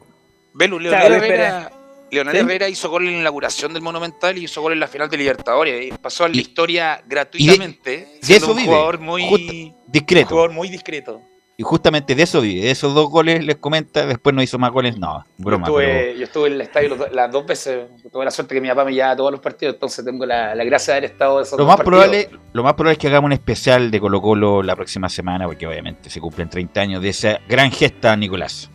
Belu, 0.54 0.78
Claro, 0.80 1.10
Leonel, 1.10 1.24
Herrera, 1.32 1.72
Leonel 2.12 2.34
¿Sí? 2.36 2.40
Herrera 2.42 2.70
hizo 2.70 2.90
gol 2.90 3.08
en 3.08 3.14
la 3.16 3.20
inauguración 3.22 3.74
del 3.74 3.82
Monumental 3.82 4.38
y 4.38 4.44
hizo 4.46 4.62
gol 4.62 4.74
en 4.74 4.80
la 4.80 4.88
final 4.88 5.10
de 5.10 5.18
Libertadores. 5.18 5.86
Y 5.88 5.92
pasó 5.98 6.26
a 6.26 6.30
la 6.30 6.38
historia 6.38 7.02
gratuitamente. 7.08 7.92
de 7.92 8.08
siendo 8.22 8.46
eso 8.46 8.52
un 8.54 8.58
vive, 8.58 8.70
jugador 8.70 9.00
muy 9.00 9.74
discreto. 9.88 10.26
un 10.26 10.30
jugador 10.30 10.52
muy 10.52 10.70
discreto. 10.70 11.22
Y 11.60 11.64
justamente 11.64 12.14
de 12.14 12.22
eso 12.22 12.40
vive, 12.40 12.62
de 12.66 12.70
esos 12.70 12.94
dos 12.94 13.10
goles 13.10 13.44
les 13.44 13.56
comenta, 13.56 14.06
después 14.06 14.36
no 14.36 14.44
hizo 14.44 14.60
más 14.60 14.70
goles, 14.72 15.00
no, 15.00 15.26
broma. 15.40 15.66
yo, 15.68 15.80
estuve, 15.82 15.86
pero- 16.04 16.18
yo 16.20 16.24
estuve 16.26 16.48
en 16.50 16.54
el 16.54 16.62
estadio 16.62 16.90
los 16.90 17.00
do- 17.00 17.08
las 17.12 17.32
dos 17.32 17.48
veces. 17.48 17.80
Tuve 18.12 18.26
la 18.26 18.30
suerte 18.30 18.54
que 18.54 18.62
mi 18.62 18.68
papá 18.68 18.86
me 18.86 18.94
llevaba 18.94 19.14
a 19.14 19.16
todos 19.16 19.32
los 19.32 19.40
partidos, 19.40 19.74
entonces 19.74 20.06
tengo 20.06 20.24
la, 20.28 20.54
la 20.54 20.64
gracia 20.64 20.94
de 20.94 20.98
haber 21.00 21.10
estado 21.12 21.38
en 21.40 21.42
esos 21.42 21.58
Lo 21.58 21.66
dos 21.66 21.68
más, 21.70 21.78
partidos. 21.78 22.06
probable, 22.06 22.30
lo 22.54 22.62
más 22.64 22.74
probable 22.76 22.92
es 22.94 22.98
que 23.00 23.08
hagamos 23.08 23.26
un 23.30 23.32
especial 23.34 23.90
de 23.90 24.00
Colo 24.00 24.22
Colo 24.22 24.62
la 24.62 24.76
próxima 24.76 25.10
semana, 25.10 25.48
porque 25.48 25.66
obviamente 25.66 26.12
se 26.12 26.22
cumplen 26.22 26.48
30 26.48 26.80
años 26.80 27.02
de 27.02 27.10
esa 27.10 27.40
gran 27.50 27.72
gesta, 27.72 28.16
Nicolás. 28.16 28.70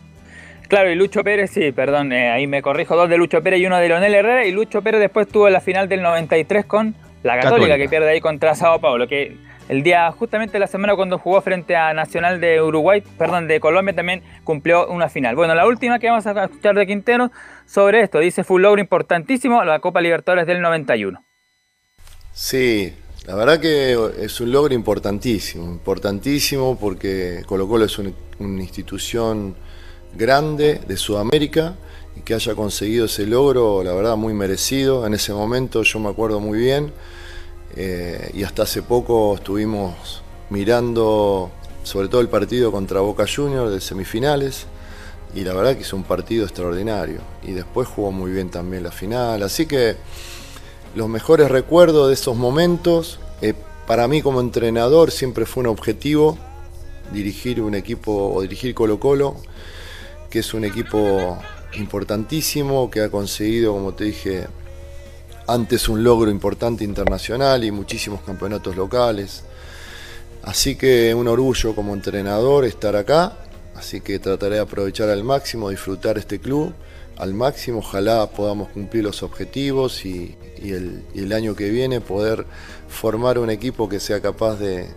Claro, 0.67 0.91
y 0.91 0.95
Lucho 0.95 1.23
Pérez, 1.23 1.51
sí, 1.51 1.71
perdón, 1.71 2.11
eh, 2.11 2.31
ahí 2.31 2.47
me 2.47 2.61
corrijo, 2.61 2.97
dos 2.97 3.07
de 3.07 3.17
Lucho 3.17 3.41
Pérez 3.41 3.61
y 3.61 3.65
uno 3.65 3.77
de 3.77 3.87
Leonel 3.87 4.13
Herrera, 4.13 4.45
y 4.45 4.51
Lucho 4.51 4.81
Pérez 4.81 4.99
después 4.99 5.29
tuvo 5.29 5.49
la 5.49 5.61
final 5.61 5.87
del 5.87 6.01
93 6.01 6.65
con 6.65 6.95
la 7.23 7.35
Católica, 7.35 7.49
Católica. 7.51 7.77
que 7.77 7.87
pierde 7.87 8.09
ahí 8.09 8.19
contra 8.19 8.55
Sao 8.55 8.81
Paulo, 8.81 9.07
que 9.07 9.37
el 9.69 9.83
día, 9.83 10.11
justamente 10.11 10.59
la 10.59 10.67
semana 10.67 10.95
cuando 10.95 11.17
jugó 11.17 11.41
frente 11.41 11.75
a 11.75 11.93
Nacional 11.93 12.41
de 12.41 12.61
Uruguay, 12.61 13.01
perdón, 13.17 13.47
de 13.47 13.59
Colombia 13.59 13.95
también 13.95 14.21
cumplió 14.43 14.87
una 14.87 15.09
final. 15.09 15.35
Bueno, 15.35 15.55
la 15.55 15.65
última 15.65 15.99
que 15.99 16.09
vamos 16.09 16.25
a 16.27 16.43
escuchar 16.43 16.75
de 16.75 16.85
Quintero 16.85 17.31
sobre 17.65 18.01
esto, 18.01 18.19
dice, 18.19 18.43
fue 18.43 18.55
un 18.55 18.63
logro 18.63 18.81
importantísimo 18.81 19.63
la 19.63 19.79
Copa 19.79 20.01
Libertadores 20.01 20.45
del 20.47 20.61
91. 20.61 21.23
Sí, 22.33 22.93
la 23.25 23.35
verdad 23.35 23.59
que 23.59 23.97
es 24.19 24.41
un 24.41 24.51
logro 24.51 24.73
importantísimo, 24.73 25.65
importantísimo 25.65 26.77
porque 26.79 27.43
Colo 27.45 27.67
Colo 27.67 27.85
es 27.85 27.97
un- 27.99 28.15
una 28.39 28.61
institución 28.61 29.55
grande 30.15 30.81
de 30.87 30.97
Sudamérica 30.97 31.75
y 32.15 32.21
que 32.21 32.33
haya 32.33 32.53
conseguido 32.55 33.05
ese 33.05 33.25
logro, 33.25 33.83
la 33.83 33.93
verdad 33.93 34.15
muy 34.17 34.33
merecido. 34.33 35.07
En 35.07 35.13
ese 35.13 35.33
momento 35.33 35.83
yo 35.83 35.99
me 35.99 36.09
acuerdo 36.09 36.39
muy 36.39 36.59
bien 36.59 36.91
eh, 37.75 38.31
y 38.33 38.43
hasta 38.43 38.63
hace 38.63 38.81
poco 38.81 39.35
estuvimos 39.35 40.21
mirando 40.49 41.51
sobre 41.83 42.07
todo 42.07 42.21
el 42.21 42.29
partido 42.29 42.71
contra 42.71 43.01
Boca 43.01 43.25
Juniors 43.27 43.71
de 43.71 43.81
semifinales 43.81 44.65
y 45.35 45.41
la 45.41 45.53
verdad 45.53 45.75
que 45.75 45.81
es 45.81 45.93
un 45.93 46.03
partido 46.03 46.45
extraordinario 46.45 47.19
y 47.41 47.51
después 47.51 47.87
jugó 47.87 48.11
muy 48.11 48.31
bien 48.31 48.49
también 48.49 48.83
la 48.83 48.91
final, 48.91 49.43
así 49.43 49.65
que 49.65 49.95
los 50.95 51.09
mejores 51.09 51.49
recuerdos 51.49 52.07
de 52.07 52.13
esos 52.13 52.35
momentos. 52.35 53.19
eh, 53.41 53.53
para 53.87 54.07
mí 54.07 54.21
como 54.21 54.39
entrenador 54.39 55.11
siempre 55.11 55.45
fue 55.45 55.61
un 55.61 55.67
objetivo 55.67 56.37
dirigir 57.11 57.61
un 57.61 57.75
equipo 57.75 58.33
o 58.33 58.41
dirigir 58.41 58.73
Colo 58.73 58.99
Colo, 58.99 59.35
que 60.29 60.39
es 60.39 60.53
un 60.53 60.65
equipo 60.65 61.37
importantísimo, 61.73 62.89
que 62.89 63.01
ha 63.01 63.09
conseguido, 63.09 63.73
como 63.73 63.93
te 63.93 64.05
dije, 64.05 64.47
antes 65.47 65.89
un 65.89 66.03
logro 66.03 66.31
importante 66.31 66.83
internacional 66.83 67.63
y 67.63 67.71
muchísimos 67.71 68.21
campeonatos 68.21 68.75
locales. 68.75 69.43
Así 70.43 70.75
que 70.75 71.13
un 71.13 71.27
orgullo 71.27 71.75
como 71.75 71.93
entrenador 71.93 72.65
estar 72.65 72.95
acá, 72.95 73.37
así 73.75 74.01
que 74.01 74.19
trataré 74.19 74.55
de 74.55 74.61
aprovechar 74.61 75.09
al 75.09 75.23
máximo, 75.23 75.69
disfrutar 75.69 76.17
este 76.17 76.39
club 76.39 76.73
al 77.17 77.33
máximo, 77.33 77.79
ojalá 77.79 78.27
podamos 78.31 78.69
cumplir 78.69 79.03
los 79.03 79.23
objetivos 79.23 80.05
y, 80.05 80.35
el, 80.63 81.33
año 81.33 81.55
que 81.55 81.69
viene 81.69 82.01
poder 82.01 82.45
formar 82.87 83.37
un 83.37 83.49
equipo 83.49 83.87
que 83.87 83.99
sea 83.99 84.21
capaz 84.21 84.57
de 84.57 84.87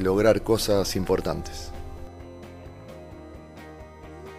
lograr 0.00 0.42
cosas 0.42 0.94
importantes. 0.96 1.70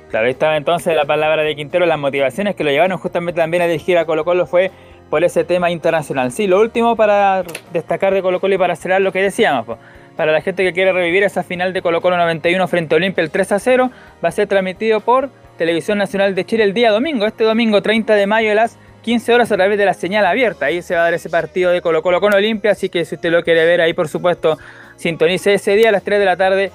Claro, 0.10 0.26
ahí 0.26 0.32
estaba 0.32 0.58
entonces 0.58 0.96
la 0.96 1.06
palabra 1.06 1.44
de 1.44 1.56
Quintero, 1.56 1.86
las 1.86 2.00
motivaciones 2.00 2.56
que 2.56 2.64
lo 2.64 2.72
llevaron 2.72 2.98
justamente 2.98 3.42
también 3.42 3.62
a 3.62 3.68
dirigir 3.68 3.96
a 4.00 4.06
Colo 4.06 4.26
Colo 4.26 4.48
fue 4.48 4.72
por 5.12 5.24
ese 5.24 5.44
tema 5.44 5.70
internacional. 5.70 6.32
Sí, 6.32 6.48
lo 6.48 6.60
último 6.60 6.96
para 6.96 7.44
destacar 7.72 8.14
de 8.16 8.24
Colo 8.24 8.40
Colo 8.40 8.56
y 8.56 8.58
para 8.58 8.76
cerrar 8.76 9.02
lo 9.02 9.12
que 9.12 9.22
decíamos, 9.22 9.78
para 10.16 10.32
la 10.32 10.42
gente 10.42 10.64
que 10.64 10.74
quiere 10.74 10.92
revivir 10.94 11.22
esa 11.24 11.44
final 11.44 11.74
de 11.74 11.84
Colo 11.84 12.02
Colo 12.02 12.18
91 12.18 12.68
frente 12.68 12.96
a 12.96 12.98
Olimpia 12.98 13.24
el 13.24 13.30
3 13.30 13.52
a 13.52 13.60
0, 13.60 13.92
va 14.24 14.30
a 14.30 14.32
ser 14.32 14.48
transmitido 14.48 15.00
por 15.00 15.30
Televisión 15.60 16.00
Nacional 16.00 16.34
de 16.34 16.44
Chile 16.44 16.64
el 16.64 16.74
día 16.74 16.90
domingo, 16.90 17.28
este 17.28 17.44
domingo 17.44 17.84
30 17.84 18.16
de 18.16 18.26
mayo 18.26 18.52
a 18.52 18.56
las 18.56 18.80
15 19.04 19.32
horas 19.32 19.52
a 19.52 19.58
través 19.58 19.78
de 19.78 19.86
la 19.86 19.94
señal 19.94 20.26
abierta. 20.26 20.66
Ahí 20.66 20.82
se 20.82 20.96
va 20.96 21.02
a 21.02 21.04
dar 21.04 21.14
ese 21.14 21.30
partido 21.30 21.70
de 21.70 21.82
Colo 21.82 22.02
Colo 22.02 22.20
con 22.20 22.34
Olimpia, 22.34 22.72
así 22.72 22.90
que 22.90 23.06
si 23.06 23.14
usted 23.14 23.30
lo 23.30 23.44
quiere 23.44 23.64
ver 23.64 23.80
ahí, 23.80 23.94
por 23.94 24.08
supuesto, 24.08 24.58
sintonice 24.96 25.54
ese 25.54 25.76
día 25.76 25.90
a 25.90 25.92
las 25.92 26.04
3 26.04 26.18
de 26.20 26.26
la 26.26 26.36
tarde 26.36 26.72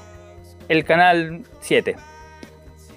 el 0.69 0.85
canal 0.85 1.43
7. 1.61 2.14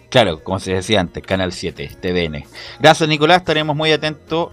Claro, 0.10 0.44
como 0.44 0.60
se 0.60 0.74
decía 0.74 1.02
antes, 1.02 1.24
Canal 1.24 1.52
7, 1.52 1.98
TVN. 2.02 2.46
Gracias, 2.80 3.10
Nicolás. 3.10 3.40
Estaremos 3.40 3.76
muy 3.76 3.92
atentos 3.92 4.50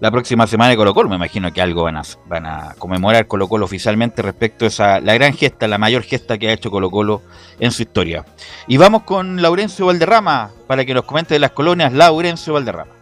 la 0.00 0.10
próxima 0.10 0.46
semana 0.46 0.70
de 0.70 0.76
Colo 0.76 0.94
Colo. 0.94 1.08
Me 1.08 1.16
imagino 1.16 1.52
que 1.52 1.62
algo 1.62 1.84
van 1.84 1.98
a, 1.98 2.02
van 2.26 2.46
a 2.46 2.74
conmemorar 2.78 3.26
Colo 3.26 3.48
Colo 3.48 3.66
oficialmente 3.66 4.22
respecto 4.22 4.64
a 4.64 4.68
esa, 4.68 5.00
la 5.00 5.14
gran 5.14 5.34
gesta, 5.34 5.68
la 5.68 5.78
mayor 5.78 6.02
gesta 6.02 6.38
que 6.38 6.48
ha 6.48 6.52
hecho 6.52 6.70
Colo 6.70 6.90
Colo 6.90 7.22
en 7.60 7.70
su 7.70 7.82
historia. 7.82 8.24
Y 8.66 8.78
vamos 8.78 9.02
con 9.02 9.40
Laurencio 9.40 9.86
Valderrama 9.86 10.50
para 10.66 10.84
que 10.84 10.94
nos 10.94 11.04
comente 11.04 11.34
de 11.34 11.40
las 11.40 11.52
colonias. 11.52 11.92
Laurencio 11.92 12.54
Valderrama. 12.54 12.99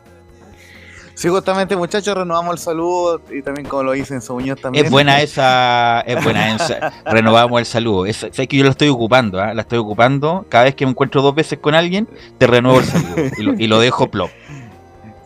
Sí, 1.19 1.29
justamente, 1.29 1.75
muchachos, 1.75 2.17
renovamos 2.17 2.53
el 2.53 2.59
saludo 2.61 3.21
y 3.29 3.43
también 3.43 3.67
como 3.67 3.83
lo 3.83 3.93
hice 3.93 4.15
en 4.15 4.23
su 4.23 4.35
Muñoz 4.35 4.61
también. 4.61 4.85
Es 4.85 4.91
buena 4.93 5.21
esa, 5.21 6.01
es 6.03 6.23
buena 6.23 6.55
esa. 6.55 6.93
Renovamos 7.05 7.59
el 7.59 7.67
saludo. 7.67 8.07
Es, 8.07 8.25
sé 8.31 8.47
que 8.47 8.57
yo 8.57 8.63
lo 8.63 8.71
estoy 8.71 8.87
ocupando, 8.87 9.41
¿ah? 9.41 9.53
la 9.53 9.63
estoy 9.63 9.81
ocupando. 9.81 10.47
Cada 10.49 10.63
vez 10.63 10.77
que 10.77 10.87
me 10.87 10.93
encuentro 10.93 11.21
dos 11.21 11.35
veces 11.35 11.59
con 11.59 11.75
alguien, 11.75 12.09
te 12.39 12.47
renuevo 12.47 12.79
el 12.79 12.85
saludo 12.85 13.31
y 13.37 13.43
lo, 13.43 13.55
y 13.55 13.67
lo 13.67 13.81
dejo 13.81 14.09
plop. 14.09 14.31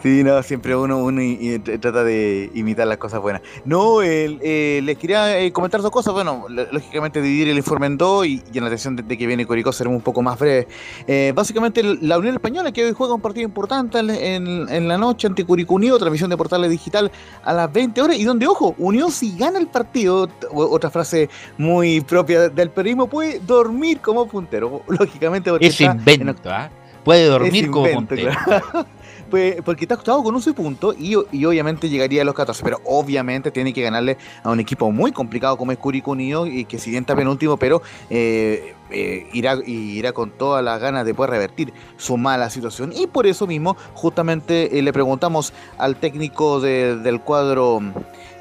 Sí, 0.02 0.24
no, 0.24 0.42
siempre 0.42 0.74
uno, 0.74 0.98
uno 0.98 1.22
y- 1.22 1.38
y 1.40 1.58
tr- 1.60 1.78
trata 1.80 2.02
de 2.02 2.50
imitar 2.54 2.88
las 2.88 2.96
cosas 2.98 3.20
buenas. 3.20 3.40
No, 3.64 4.02
el- 4.02 4.40
eh, 4.42 4.80
les 4.82 4.98
quería 4.98 5.38
eh, 5.38 5.52
comentar 5.52 5.80
dos 5.80 5.92
cosas. 5.92 6.12
Bueno, 6.12 6.46
lógicamente 6.48 7.22
dividir 7.22 7.48
el 7.50 7.56
informe 7.56 7.86
en 7.86 7.96
dos 7.98 8.26
y, 8.26 8.42
y 8.52 8.58
en 8.58 8.64
la 8.64 8.66
atención 8.68 8.96
de, 8.96 9.04
de 9.04 9.16
que 9.16 9.26
viene 9.28 9.46
Curicó 9.46 9.72
seremos 9.72 9.98
un 9.98 10.02
poco 10.02 10.20
más 10.20 10.36
breve. 10.38 10.66
Eh, 11.06 11.32
básicamente 11.36 11.82
la 11.84 12.18
Unión 12.18 12.34
Española 12.34 12.72
que 12.72 12.84
hoy 12.84 12.92
juega 12.92 13.14
un 13.14 13.20
partido 13.20 13.44
importante 13.44 13.98
en, 14.00 14.10
en- 14.10 14.68
en 14.68 14.88
la 14.88 14.98
noche 14.98 15.28
ante 15.28 15.44
Curicó 15.44 15.74
Unido, 15.74 15.98
transmisión 15.98 16.30
de 16.30 16.36
portales 16.36 16.68
digital 16.70 17.12
a 17.44 17.52
las 17.52 17.72
20 17.72 18.02
horas 18.02 18.18
y 18.18 18.24
donde, 18.24 18.48
ojo, 18.48 18.74
Unión 18.78 19.12
si 19.12 19.36
gana 19.36 19.60
el 19.60 19.68
partido, 19.68 20.28
otra 20.52 20.90
frase 20.90 21.30
muy 21.58 22.00
propia 22.00 22.48
del 22.48 22.70
periodismo, 22.70 23.06
puede 23.06 23.38
dormir 23.38 24.00
como 24.00 24.26
puntero. 24.26 24.82
Lógicamente 24.88 25.50
porque 25.50 25.66
Es 25.68 25.80
está 25.80 25.92
en 25.92 25.98
invento, 25.98 26.50
¿ah? 26.50 26.70
Puede 27.04 27.26
dormir 27.26 27.70
como 27.70 27.86
invento, 27.86 28.14
puntero. 28.16 28.32
claro. 28.44 28.86
Pues, 29.32 29.62
porque 29.64 29.84
está 29.86 29.94
acostado 29.94 30.22
con 30.22 30.34
11 30.34 30.52
puntos 30.52 30.94
y, 30.98 31.14
y 31.32 31.44
obviamente 31.46 31.88
llegaría 31.88 32.20
a 32.20 32.24
los 32.26 32.34
14, 32.34 32.62
pero 32.62 32.82
obviamente 32.84 33.50
tiene 33.50 33.72
que 33.72 33.80
ganarle 33.80 34.18
a 34.42 34.50
un 34.50 34.60
equipo 34.60 34.92
muy 34.92 35.10
complicado 35.10 35.56
como 35.56 35.72
es 35.72 35.78
Curicó 35.78 36.10
Unido 36.10 36.46
y 36.46 36.66
que 36.66 36.78
si 36.78 36.90
bien 36.90 37.04
está 37.04 37.16
penúltimo, 37.16 37.56
pero 37.56 37.80
eh, 38.10 38.74
eh, 38.90 39.26
irá, 39.32 39.56
irá 39.64 40.12
con 40.12 40.32
todas 40.32 40.62
las 40.62 40.78
ganas 40.82 41.06
de 41.06 41.14
poder 41.14 41.30
revertir 41.30 41.72
su 41.96 42.18
mala 42.18 42.50
situación. 42.50 42.92
Y 42.94 43.06
por 43.06 43.26
eso 43.26 43.46
mismo, 43.46 43.74
justamente 43.94 44.78
eh, 44.78 44.82
le 44.82 44.92
preguntamos 44.92 45.54
al 45.78 45.96
técnico 45.96 46.60
de- 46.60 46.96
del 46.98 47.22
cuadro 47.22 47.80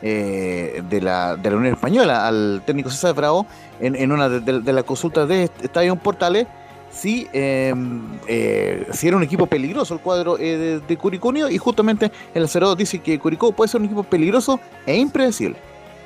eh, 0.02 0.84
de, 0.90 1.00
la, 1.02 1.38
de 1.38 1.52
la 1.52 1.56
Unión 1.56 1.74
Española, 1.74 2.28
al 2.28 2.64
técnico 2.66 2.90
César 2.90 3.16
Bravo, 3.16 3.46
en, 3.80 3.96
en 3.96 4.12
una 4.12 4.28
de, 4.28 4.42
de- 4.42 4.60
de 4.60 4.74
las 4.74 4.84
consultas 4.84 5.26
de 5.30 5.44
Estadio 5.62 5.96
Portales, 5.96 6.48
si, 6.92 7.28
eh, 7.34 7.74
eh, 8.28 8.88
si 8.92 9.08
era 9.08 9.18
un 9.18 9.24
equipo 9.24 9.48
peligroso 9.48 9.94
el 9.94 10.02
cuadro 10.02 10.38
eh, 10.38 10.58
de, 10.58 10.80
de 10.80 10.98
Curicó 10.98 11.30
Unido, 11.30 11.50
y 11.50 11.58
justamente 11.58 12.12
el 12.34 12.48
Cerrado 12.48 12.76
dice 12.76 13.00
que 13.00 13.18
Curicó 13.18 13.52
puede 13.52 13.70
ser 13.70 13.80
un 13.80 13.86
equipo 13.86 14.04
peligroso 14.04 14.60
e 14.86 14.98
impredecible. 14.98 15.58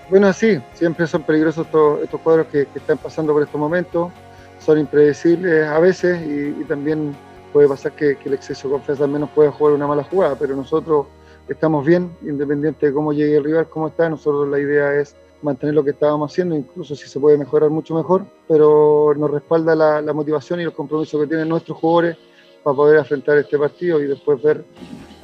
Bueno, 0.10 0.32
sí, 0.34 0.60
siempre 0.74 1.08
son 1.08 1.24
peligrosos 1.24 1.66
estos, 2.04 2.22
cuadros 2.22 2.48
que, 2.48 2.68
están 2.76 2.98
pasando 3.00 3.34
por 3.34 3.42
estos 3.42 3.60
momentos, 3.60 4.12
son 4.60 4.80
impredecibles 4.80 5.68
a 5.68 5.80
veces 5.80 6.22
y, 6.22 6.62
y 6.62 6.66
también 6.66 7.16
puede 7.52 7.68
pasar 7.68 7.94
que, 7.94 8.16
que 8.18 8.30
el 8.30 8.36
exceso 8.36 8.68
de 8.68 8.74
confianza 8.74 9.04
al 9.06 9.10
menos 9.10 9.30
pueda 9.32 9.52
jugar 9.52 9.74
una 9.74 9.88
mala 9.88 10.04
jugada, 10.04 10.36
pero 10.38 10.56
nosotros 10.56 11.08
estamos 11.48 11.86
bien, 11.86 12.12
independiente 12.22 12.88
de 12.88 12.94
cómo 12.94 13.14
llegue 13.14 13.38
el 13.38 13.44
rival, 13.44 13.68
cómo 13.70 13.88
está, 13.88 14.10
nosotros 14.10 14.48
la 14.50 14.60
idea 14.60 14.94
es 14.94 15.16
mantener 15.42 15.76
lo 15.76 15.84
que 15.84 15.92
estábamos 15.92 16.32
haciendo, 16.32 16.56
incluso 16.56 16.96
si 16.96 17.08
se 17.08 17.20
puede 17.20 17.38
mejorar 17.38 17.70
mucho 17.70 17.94
mejor, 17.94 18.26
pero 18.48 19.14
nos 19.16 19.30
respalda 19.30 19.76
la, 19.76 20.14
motivación 20.14 20.60
y 20.60 20.64
los 20.64 20.74
compromisos 20.74 21.20
que 21.22 21.28
tienen 21.28 21.50
nuestros 21.50 21.78
jugadores 21.78 22.18
para 22.64 22.76
poder 22.76 23.00
afrontar 23.00 23.38
este 23.38 23.58
partido 23.58 24.02
y 24.02 24.08
después 24.08 24.42
ver 24.42 24.66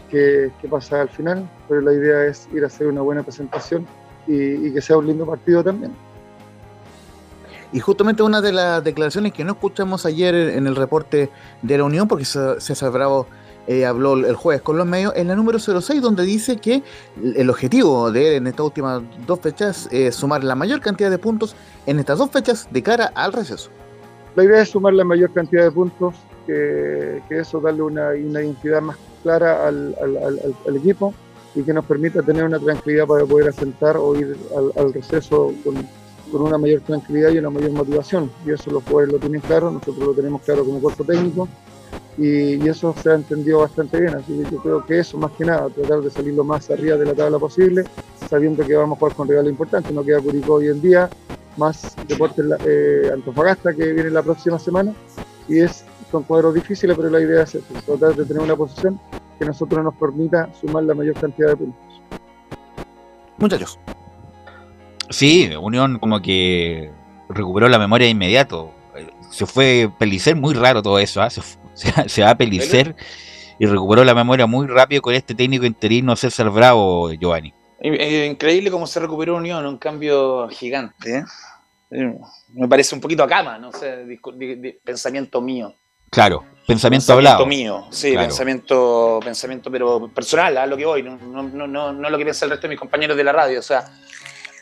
qué, 0.09 0.51
qué 0.61 0.67
pasa 0.67 1.01
al 1.01 1.09
final, 1.09 1.49
pero 1.67 1.81
la 1.81 1.93
idea 1.93 2.25
es 2.25 2.47
ir 2.53 2.63
a 2.63 2.67
hacer 2.67 2.87
una 2.87 3.01
buena 3.01 3.23
presentación 3.23 3.87
y, 4.27 4.71
que 4.71 4.81
sea 4.81 4.97
un 4.97 5.07
lindo 5.07 5.25
partido 5.25 5.63
también. 5.63 5.93
Y 7.73 7.79
justamente 7.79 8.21
una 8.21 8.41
de 8.41 8.51
las 8.51 8.83
declaraciones 8.83 9.31
que 9.31 9.45
no 9.45 9.53
escuchamos 9.53 10.05
ayer 10.05 10.35
en 10.35 10.67
el 10.67 10.75
reporte 10.75 11.29
de 11.61 11.77
la 11.77 11.85
Unión, 11.85 12.07
porque 12.07 12.25
César 12.25 12.91
Bravo 12.91 13.27
eh, 13.67 13.85
habló 13.85 14.13
el 14.15 14.35
jueves 14.35 14.61
con 14.61 14.77
los 14.77 14.85
medios, 14.85 15.13
es 15.15 15.25
la 15.25 15.35
número 15.35 15.59
06, 15.59 16.01
donde 16.01 16.23
dice 16.23 16.57
que 16.57 16.83
el 17.35 17.49
objetivo 17.49 18.11
de 18.11 18.29
él 18.29 18.33
en 18.35 18.47
estas 18.47 18.65
últimas 18.65 19.01
dos 19.27 19.39
fechas 19.39 19.87
es 19.91 20.15
sumar 20.15 20.43
la 20.43 20.55
mayor 20.55 20.81
cantidad 20.81 21.09
de 21.09 21.17
puntos 21.17 21.55
en 21.85 21.99
estas 21.99 22.17
dos 22.17 22.29
fechas 22.31 22.67
de 22.71 22.81
cara 22.83 23.11
al 23.15 23.33
receso. 23.33 23.69
La 24.35 24.43
idea 24.43 24.61
es 24.61 24.69
sumar 24.69 24.93
la 24.93 25.03
mayor 25.03 25.31
cantidad 25.33 25.63
de 25.63 25.71
puntos, 25.71 26.15
que, 26.47 27.21
que 27.29 27.39
eso 27.39 27.59
darle 27.59 27.81
una, 27.83 28.09
una 28.09 28.41
identidad 28.41 28.81
más 28.81 28.97
clara 29.21 29.67
al, 29.67 29.95
al- 30.01 30.17
al- 30.17 30.55
al 30.67 30.75
equipo 30.77 31.13
y 31.53 31.61
que 31.63 31.73
nos 31.73 31.85
permita 31.85 32.21
tener 32.23 32.43
una 32.45 32.57
tranquilidad 32.59 33.05
para 33.05 33.25
poder 33.25 33.49
asentar 33.49 33.97
o 33.97 34.15
ir 34.15 34.35
al 34.77 34.93
receso 34.93 35.53
con, 35.63 35.75
con 36.31 36.41
una 36.41 36.57
mayor 36.57 36.81
tranquilidad 36.81 37.29
y 37.31 37.37
una 37.39 37.49
mayor 37.49 37.71
motivación. 37.71 38.31
Y 38.45 38.51
eso 38.51 38.71
los 38.71 38.83
jugadores 38.83 39.13
lo 39.13 39.19
tienen 39.19 39.41
claro, 39.41 39.69
nosotros 39.69 39.99
lo 40.07 40.13
tenemos 40.13 40.41
claro 40.41 40.63
como 40.65 40.79
cuerpo 40.79 41.03
técnico 41.03 41.47
y, 42.17 42.67
eso 42.67 42.93
se 43.01 43.09
ha 43.09 43.15
entendido 43.15 43.59
bastante 43.59 43.99
bien. 43.99 44.15
Así 44.15 44.33
que 44.43 44.51
yo 44.51 44.57
creo 44.61 44.85
que 44.85 44.99
eso, 44.99 45.17
más 45.17 45.31
que 45.31 45.45
nada, 45.45 45.69
tratar 45.69 46.01
de 46.01 46.09
salir 46.11 46.33
lo 46.33 46.43
más 46.43 46.69
arriba 46.69 46.97
de 46.97 47.05
la 47.05 47.13
tabla 47.13 47.39
posible, 47.39 47.83
sabiendo 48.29 48.65
que 48.65 48.75
vamos 48.75 48.97
a 48.97 48.99
jugar 48.99 49.15
con 49.15 49.27
regalo 49.27 49.49
importante. 49.49 49.91
No 49.93 50.03
queda 50.03 50.19
Curicó 50.21 50.55
hoy 50.55 50.67
en 50.67 50.81
día, 50.81 51.09
más 51.57 51.95
Deportes 52.07 52.45
eh, 52.65 53.09
Antofagasta 53.13 53.73
que 53.73 53.91
viene 53.93 54.09
la 54.09 54.21
próxima 54.23 54.57
semana. 54.59 54.93
Y 55.47 55.59
es, 55.59 55.85
son 56.11 56.23
cuadros 56.23 56.53
difíciles, 56.53 56.95
pero 56.95 57.09
la 57.09 57.19
idea 57.19 57.43
es 57.43 57.55
eso, 57.55 57.65
tratar 57.85 58.15
de 58.15 58.25
tener 58.25 58.41
una 58.43 58.55
posición 58.55 58.99
que 59.39 59.45
nosotros 59.45 59.83
nos 59.83 59.95
permita 59.95 60.49
sumar 60.59 60.83
la 60.83 60.93
mayor 60.93 61.15
cantidad 61.15 61.49
de 61.49 61.55
puntos. 61.57 62.01
Muchachos. 63.37 63.79
Sí, 65.09 65.49
Unión 65.59 65.99
como 65.99 66.21
que 66.21 66.91
recuperó 67.27 67.67
la 67.67 67.79
memoria 67.79 68.05
de 68.05 68.11
inmediato. 68.11 68.71
Eh, 68.95 69.07
Se 69.31 69.45
fue 69.45 69.91
Pelicer, 69.97 70.35
muy 70.35 70.53
raro 70.53 70.81
todo 70.81 70.99
eso, 70.99 71.21
¿ah? 71.21 71.29
se, 71.29 71.41
fu- 71.41 71.57
se- 71.81 72.09
se 72.09 72.21
va 72.23 72.31
a 72.31 72.37
Pelicer 72.37 72.95
y 73.59 73.65
recuperó 73.65 74.03
la 74.03 74.13
memoria 74.15 74.45
muy 74.47 74.67
rápido 74.67 75.01
con 75.01 75.13
este 75.13 75.35
técnico 75.35 75.65
interino 75.65 76.15
César 76.15 76.49
Bravo, 76.49 77.11
Giovanni. 77.13 77.53
Increíble 77.83 78.69
cómo 78.71 78.85
se 78.87 78.99
recuperó 78.99 79.35
Unión, 79.37 79.65
un 79.65 79.77
cambio 79.77 80.47
gigante. 80.49 81.17
¿eh? 81.19 81.23
Eh, 81.91 82.15
Me 82.53 82.67
parece 82.67 82.95
un 82.95 83.01
poquito 83.01 83.23
a 83.23 83.27
cama, 83.27 83.57
no 83.57 83.71
sé, 83.71 84.05
pensamiento 84.83 85.41
mío. 85.41 85.73
Claro, 86.09 86.43
pensamiento, 86.67 87.13
hablado. 87.13 87.45
mío, 87.45 87.85
sí, 87.89 88.11
Claro. 88.11 88.27
pensamiento, 88.27 89.19
pensamiento, 89.23 89.71
pero 89.71 90.09
personal, 90.13 90.57
a 90.57 90.65
lo 90.65 90.75
que 90.75 90.85
voy, 90.85 91.03
no, 91.03 91.15
no, 91.17 91.41
no, 91.43 91.67
no, 91.67 91.93
no 91.93 92.09
lo 92.09 92.17
que 92.17 92.25
piensa 92.25 92.43
el 92.45 92.51
resto 92.51 92.63
de 92.67 92.71
mis 92.71 92.79
compañeros 92.79 93.15
de 93.15 93.23
la 93.23 93.31
radio, 93.31 93.59
o 93.59 93.63
sea, 93.63 93.85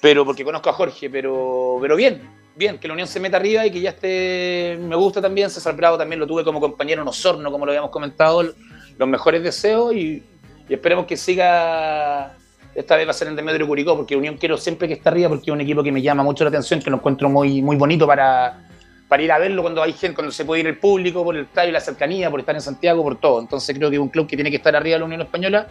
pero 0.01 0.23
porque 0.25 0.43
conozco 0.45 0.69
a 0.69 0.73
Jorge, 0.73 1.09
pero, 1.09 1.77
pero 1.81 1.95
bien, 1.95 2.21
bien, 2.59 2.77
que 2.77 2.87
la 2.89 2.93
Unión 2.93 3.07
se 3.07 3.21
meta 3.21 3.37
arriba 3.37 3.65
y 3.65 3.71
que 3.71 3.79
ya 3.79 3.91
esté, 3.91 4.77
me 4.81 4.95
gusta 4.97 5.21
también, 5.21 5.49
César 5.49 5.75
Bravo 5.77 5.97
también 5.97 6.19
lo 6.19 6.27
tuve 6.27 6.43
como 6.43 6.59
compañero 6.59 7.01
en 7.01 7.07
Osorno, 7.07 7.49
como 7.51 7.65
lo 7.65 7.71
habíamos 7.71 7.89
comentado, 7.89 8.43
los 8.43 9.07
mejores 9.07 9.41
deseos 9.41 9.93
y, 9.95 10.21
y 10.67 10.73
esperemos 10.73 11.05
que 11.05 11.15
siga, 11.15 12.35
esta 12.75 12.97
vez 12.97 13.07
va 13.07 13.11
a 13.11 13.13
ser 13.13 13.29
en 13.29 13.37
Demetrio 13.37 13.65
Curicó, 13.65 13.95
porque 13.95 14.13
Unión 14.17 14.35
quiero 14.37 14.57
siempre 14.57 14.89
que 14.89 14.95
esté 14.95 15.07
arriba, 15.07 15.29
porque 15.29 15.49
es 15.49 15.53
un 15.53 15.61
equipo 15.61 15.81
que 15.81 15.91
me 15.93 16.01
llama 16.01 16.21
mucho 16.21 16.43
la 16.43 16.49
atención, 16.49 16.81
que 16.81 16.89
lo 16.89 16.97
encuentro 16.97 17.29
muy, 17.29 17.61
muy 17.61 17.77
bonito 17.77 18.05
para, 18.05 18.67
para 19.07 19.23
ir 19.23 19.31
a 19.31 19.39
verlo 19.39 19.61
cuando 19.61 19.81
hay 19.81 19.93
gente, 19.93 20.15
cuando 20.15 20.33
se 20.33 20.43
puede 20.43 20.59
ir 20.59 20.67
el 20.67 20.77
público, 20.77 21.23
por 21.23 21.37
el 21.37 21.43
estadio, 21.43 21.71
la 21.71 21.79
cercanía, 21.79 22.29
por 22.29 22.41
estar 22.41 22.55
en 22.55 22.61
Santiago, 22.61 23.01
por 23.03 23.17
todo. 23.21 23.39
Entonces 23.39 23.73
creo 23.73 23.89
que 23.89 23.95
es 23.95 24.01
un 24.01 24.09
club 24.09 24.27
que 24.27 24.35
tiene 24.35 24.49
que 24.51 24.57
estar 24.57 24.75
arriba 24.75 24.95
de 24.95 24.99
la 24.99 25.05
Unión 25.05 25.21
Española. 25.21 25.65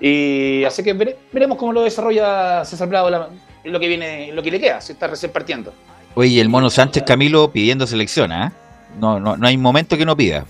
Y 0.00 0.62
así 0.64 0.84
que 0.84 0.94
vere- 0.94 1.16
veremos 1.32 1.58
cómo 1.58 1.72
lo 1.72 1.82
desarrolla 1.82 2.64
César 2.64 2.88
Bravo 2.88 3.10
la- 3.10 3.28
lo 3.64 3.80
que 3.80 3.88
viene, 3.88 4.30
lo 4.32 4.40
que 4.42 4.52
le 4.52 4.60
queda, 4.60 4.80
si 4.80 4.92
está 4.92 5.08
recién 5.08 5.32
partiendo. 5.32 5.72
Oye, 6.18 6.40
el 6.40 6.48
Mono 6.48 6.70
Sánchez 6.70 7.02
Camilo 7.02 7.52
pidiendo 7.52 7.86
selección, 7.86 8.32
¿ah? 8.32 8.50
No, 8.98 9.20
no, 9.20 9.36
no 9.36 9.46
hay 9.46 9.58
momento 9.58 9.98
que 9.98 10.06
no 10.06 10.16
pida. 10.16 10.46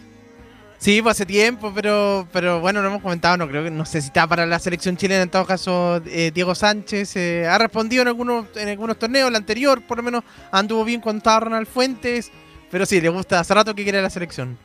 Sí, 0.78 1.02
pues 1.02 1.16
hace 1.16 1.26
tiempo, 1.26 1.72
pero, 1.74 2.28
pero 2.32 2.60
bueno, 2.60 2.82
lo 2.82 2.86
hemos 2.88 3.02
comentado, 3.02 3.36
no 3.36 3.48
creo 3.48 3.64
que 3.64 3.70
no 3.72 3.84
sé 3.84 4.00
si 4.00 4.06
está 4.06 4.28
para 4.28 4.46
la 4.46 4.60
selección 4.60 4.96
chilena, 4.96 5.22
en 5.22 5.28
todo 5.28 5.44
caso 5.44 6.00
eh, 6.06 6.30
Diego 6.32 6.54
Sánchez 6.54 7.16
eh, 7.16 7.48
ha 7.48 7.58
respondido 7.58 8.02
en 8.02 8.08
algunos, 8.08 8.46
en 8.54 8.68
algunos 8.68 8.96
torneos, 8.96 9.28
el 9.28 9.34
anterior 9.34 9.82
por 9.82 9.96
lo 9.96 10.04
menos 10.04 10.22
anduvo 10.52 10.84
bien 10.84 11.00
cuando 11.00 11.18
estaba 11.18 11.40
Ronald 11.40 11.66
Fuentes, 11.66 12.30
pero 12.70 12.86
sí, 12.86 13.00
le 13.00 13.08
gusta, 13.08 13.40
hace 13.40 13.52
rato 13.52 13.74
que 13.74 13.82
quiere 13.82 14.00
la 14.00 14.10
selección. 14.10 14.56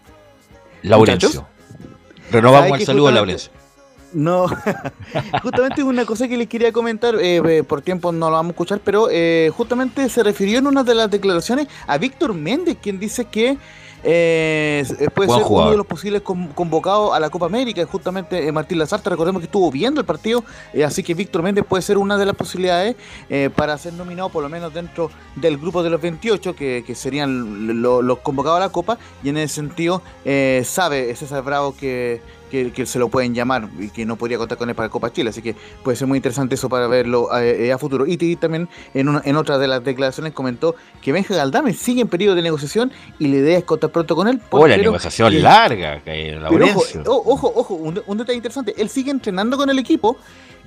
Laurencio. 0.84 1.48
Renovamos 2.32 2.70
¿Sabe 2.70 2.80
el 2.80 2.86
saludo 2.86 3.08
a 3.08 3.12
Laurencio. 3.12 3.52
No, 4.14 4.46
justamente 5.44 5.84
una 5.84 6.06
cosa 6.06 6.28
que 6.28 6.38
les 6.38 6.48
quería 6.48 6.72
comentar, 6.72 7.16
eh, 7.16 7.38
eh, 7.38 7.64
por 7.64 7.82
tiempo 7.82 8.12
no 8.12 8.30
lo 8.30 8.36
vamos 8.36 8.50
a 8.50 8.54
escuchar, 8.54 8.82
pero 8.84 9.08
eh, 9.10 9.52
justamente 9.56 10.10
se 10.10 10.22
refirió 10.24 10.60
en 10.60 10.68
una 10.68 10.84
de 10.84 10.96
las 10.96 11.10
declaraciones 11.10 11.68
a 11.88 11.98
Víctor 11.98 12.34
Méndez, 12.34 12.78
quien 12.82 13.00
dice 13.00 13.26
que 13.26 13.58
eh, 14.04 14.84
puede 15.14 15.28
Buen 15.28 15.40
ser 15.40 15.48
jugador. 15.48 15.68
uno 15.68 15.72
de 15.72 15.78
los 15.78 15.86
posibles 15.86 16.22
con- 16.24 16.48
convocados 16.48 17.14
a 17.14 17.20
la 17.20 17.30
Copa 17.30 17.46
América, 17.46 17.86
justamente 17.86 18.48
eh, 18.48 18.52
Martín 18.52 18.80
Lazarte, 18.80 19.10
recordemos 19.12 19.40
que 19.42 19.46
estuvo 19.46 19.70
viendo 19.72 20.02
el 20.02 20.06
partido, 20.08 20.44
eh, 20.74 20.84
así 20.84 21.04
que 21.04 21.14
Víctor 21.14 21.44
Méndez 21.44 21.64
puede 21.68 21.84
ser 21.84 21.98
una 22.00 22.18
de 22.18 22.26
las 22.26 22.36
posibilidades 22.36 22.96
eh, 23.30 23.50
para 23.56 23.78
ser 23.78 23.94
nominado 23.94 24.30
por 24.30 24.42
lo 24.44 24.50
menos 24.50 24.74
dentro 24.74 25.12
del 25.36 25.58
grupo 25.58 25.84
de 25.84 25.92
los 25.92 26.02
28, 26.02 26.56
que, 26.56 26.84
que 26.86 26.96
serían 26.96 27.82
lo- 27.82 28.02
los 28.02 28.20
convocados 28.20 28.58
a 28.58 28.62
la 28.62 28.70
Copa, 28.70 28.98
y 29.24 29.30
en 29.30 29.38
ese 29.38 29.54
sentido 29.56 30.02
eh, 30.26 30.64
sabe 30.66 31.16
César 31.16 31.44
Bravo 31.44 31.76
que 31.78 32.22
que, 32.52 32.72
que 32.72 32.86
se 32.86 33.00
lo 33.00 33.10
pueden 33.10 33.34
llamar 33.34 33.70
y 33.80 33.90
que 33.90 34.06
no 34.06 34.18
podría 34.18 34.38
contar 34.38 34.58
con 34.58 34.70
él 34.70 34.76
para 34.76 34.90
Copa 34.90 35.12
Chile. 35.12 35.30
Así 35.32 35.42
que 35.42 35.56
puede 35.84 35.96
ser 35.96 36.08
muy 36.08 36.18
interesante 36.18 36.56
eso 36.56 36.70
para 36.70 36.86
verlo 36.88 37.30
eh, 37.40 37.68
eh, 37.68 37.72
a 37.72 37.78
futuro. 37.80 38.06
Y, 38.06 38.18
y 38.20 38.36
también 38.36 38.68
en, 38.94 39.10
una, 39.10 39.22
en 39.26 39.36
otra 39.38 39.58
de 39.58 39.68
las 39.68 39.84
declaraciones 39.84 40.34
comentó 40.34 40.76
que 41.02 41.12
Benja 41.12 41.34
Galdame 41.36 41.74
sigue 41.74 42.02
en 42.02 42.08
periodo 42.10 42.36
de 42.36 42.42
negociación 42.44 42.92
y 43.18 43.28
la 43.30 43.38
idea 43.38 43.58
es 43.58 43.64
contar 43.64 43.90
pronto 43.90 44.16
con 44.16 44.28
él. 44.28 44.40
Oh, 44.52 44.68
la 44.68 44.76
pero- 44.76 44.92
negociación 44.92 45.34
eh, 45.34 45.40
larga, 45.40 46.02
que 46.04 46.38
pero 46.50 46.66
ojo, 46.66 46.84
ojo, 47.26 47.54
ojo, 47.56 47.74
un, 47.76 48.02
un 48.06 48.18
detalle 48.18 48.36
interesante. 48.38 48.76
Él 48.78 48.90
sigue 48.90 49.10
entrenando 49.12 49.58
con 49.58 49.70
el 49.70 49.80
equipo. 49.80 50.18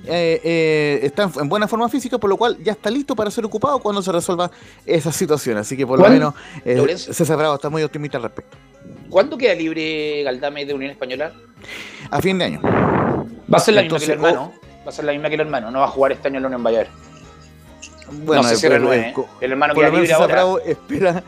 eh, 0.07 0.41
eh, 0.43 0.99
está 1.03 1.23
en, 1.23 1.31
en 1.41 1.49
buena 1.49 1.67
forma 1.67 1.87
física, 1.89 2.17
por 2.17 2.29
lo 2.29 2.37
cual 2.37 2.57
ya 2.63 2.73
está 2.73 2.89
listo 2.91 3.15
para 3.15 3.31
ser 3.31 3.45
ocupado 3.45 3.79
cuando 3.79 4.01
se 4.01 4.11
resuelva 4.11 4.51
esa 4.85 5.11
situación. 5.11 5.57
Así 5.57 5.77
que 5.77 5.85
por 5.87 5.97
lo 5.97 6.03
¿Cuál? 6.05 6.13
menos 6.13 6.33
eh. 6.65 6.97
César 6.97 7.37
Bravo 7.37 7.55
está 7.55 7.69
muy 7.69 7.81
optimista 7.83 8.17
al 8.17 8.23
respecto. 8.23 8.57
¿Cuándo 9.09 9.37
queda 9.37 9.53
libre 9.55 10.23
Galdame 10.23 10.65
de 10.65 10.73
Unión 10.73 10.91
Española? 10.91 11.31
A 12.11 12.21
fin 12.21 12.37
de 12.37 12.45
año. 12.45 12.61
Va 12.63 13.57
a 13.57 13.59
ser 13.59 13.73
la 13.75 13.81
Entonces, 13.81 14.09
misma 14.09 14.23
que 14.23 14.29
el 14.29 14.35
hermano. 14.35 14.53
Va 14.85 14.89
a 14.89 14.91
ser 14.91 15.05
la 15.05 15.11
misma 15.13 15.29
que 15.29 15.35
el 15.35 15.41
hermano. 15.41 15.71
No 15.71 15.79
va 15.79 15.85
a 15.85 15.89
jugar 15.89 16.11
este 16.11 16.27
año 16.27 16.37
en 16.37 16.43
la 16.43 16.47
Unión 16.47 16.63
Bayer. 16.63 16.87
Bueno, 18.11 18.43
no 18.43 18.49
sé 18.49 18.55
si 18.57 19.13
co- 19.13 19.27
El 19.41 19.51
hermano 19.51 19.73
queda 19.73 19.89
libre 19.89 20.13
ahora. 20.13 20.45
Espera, 20.65 21.23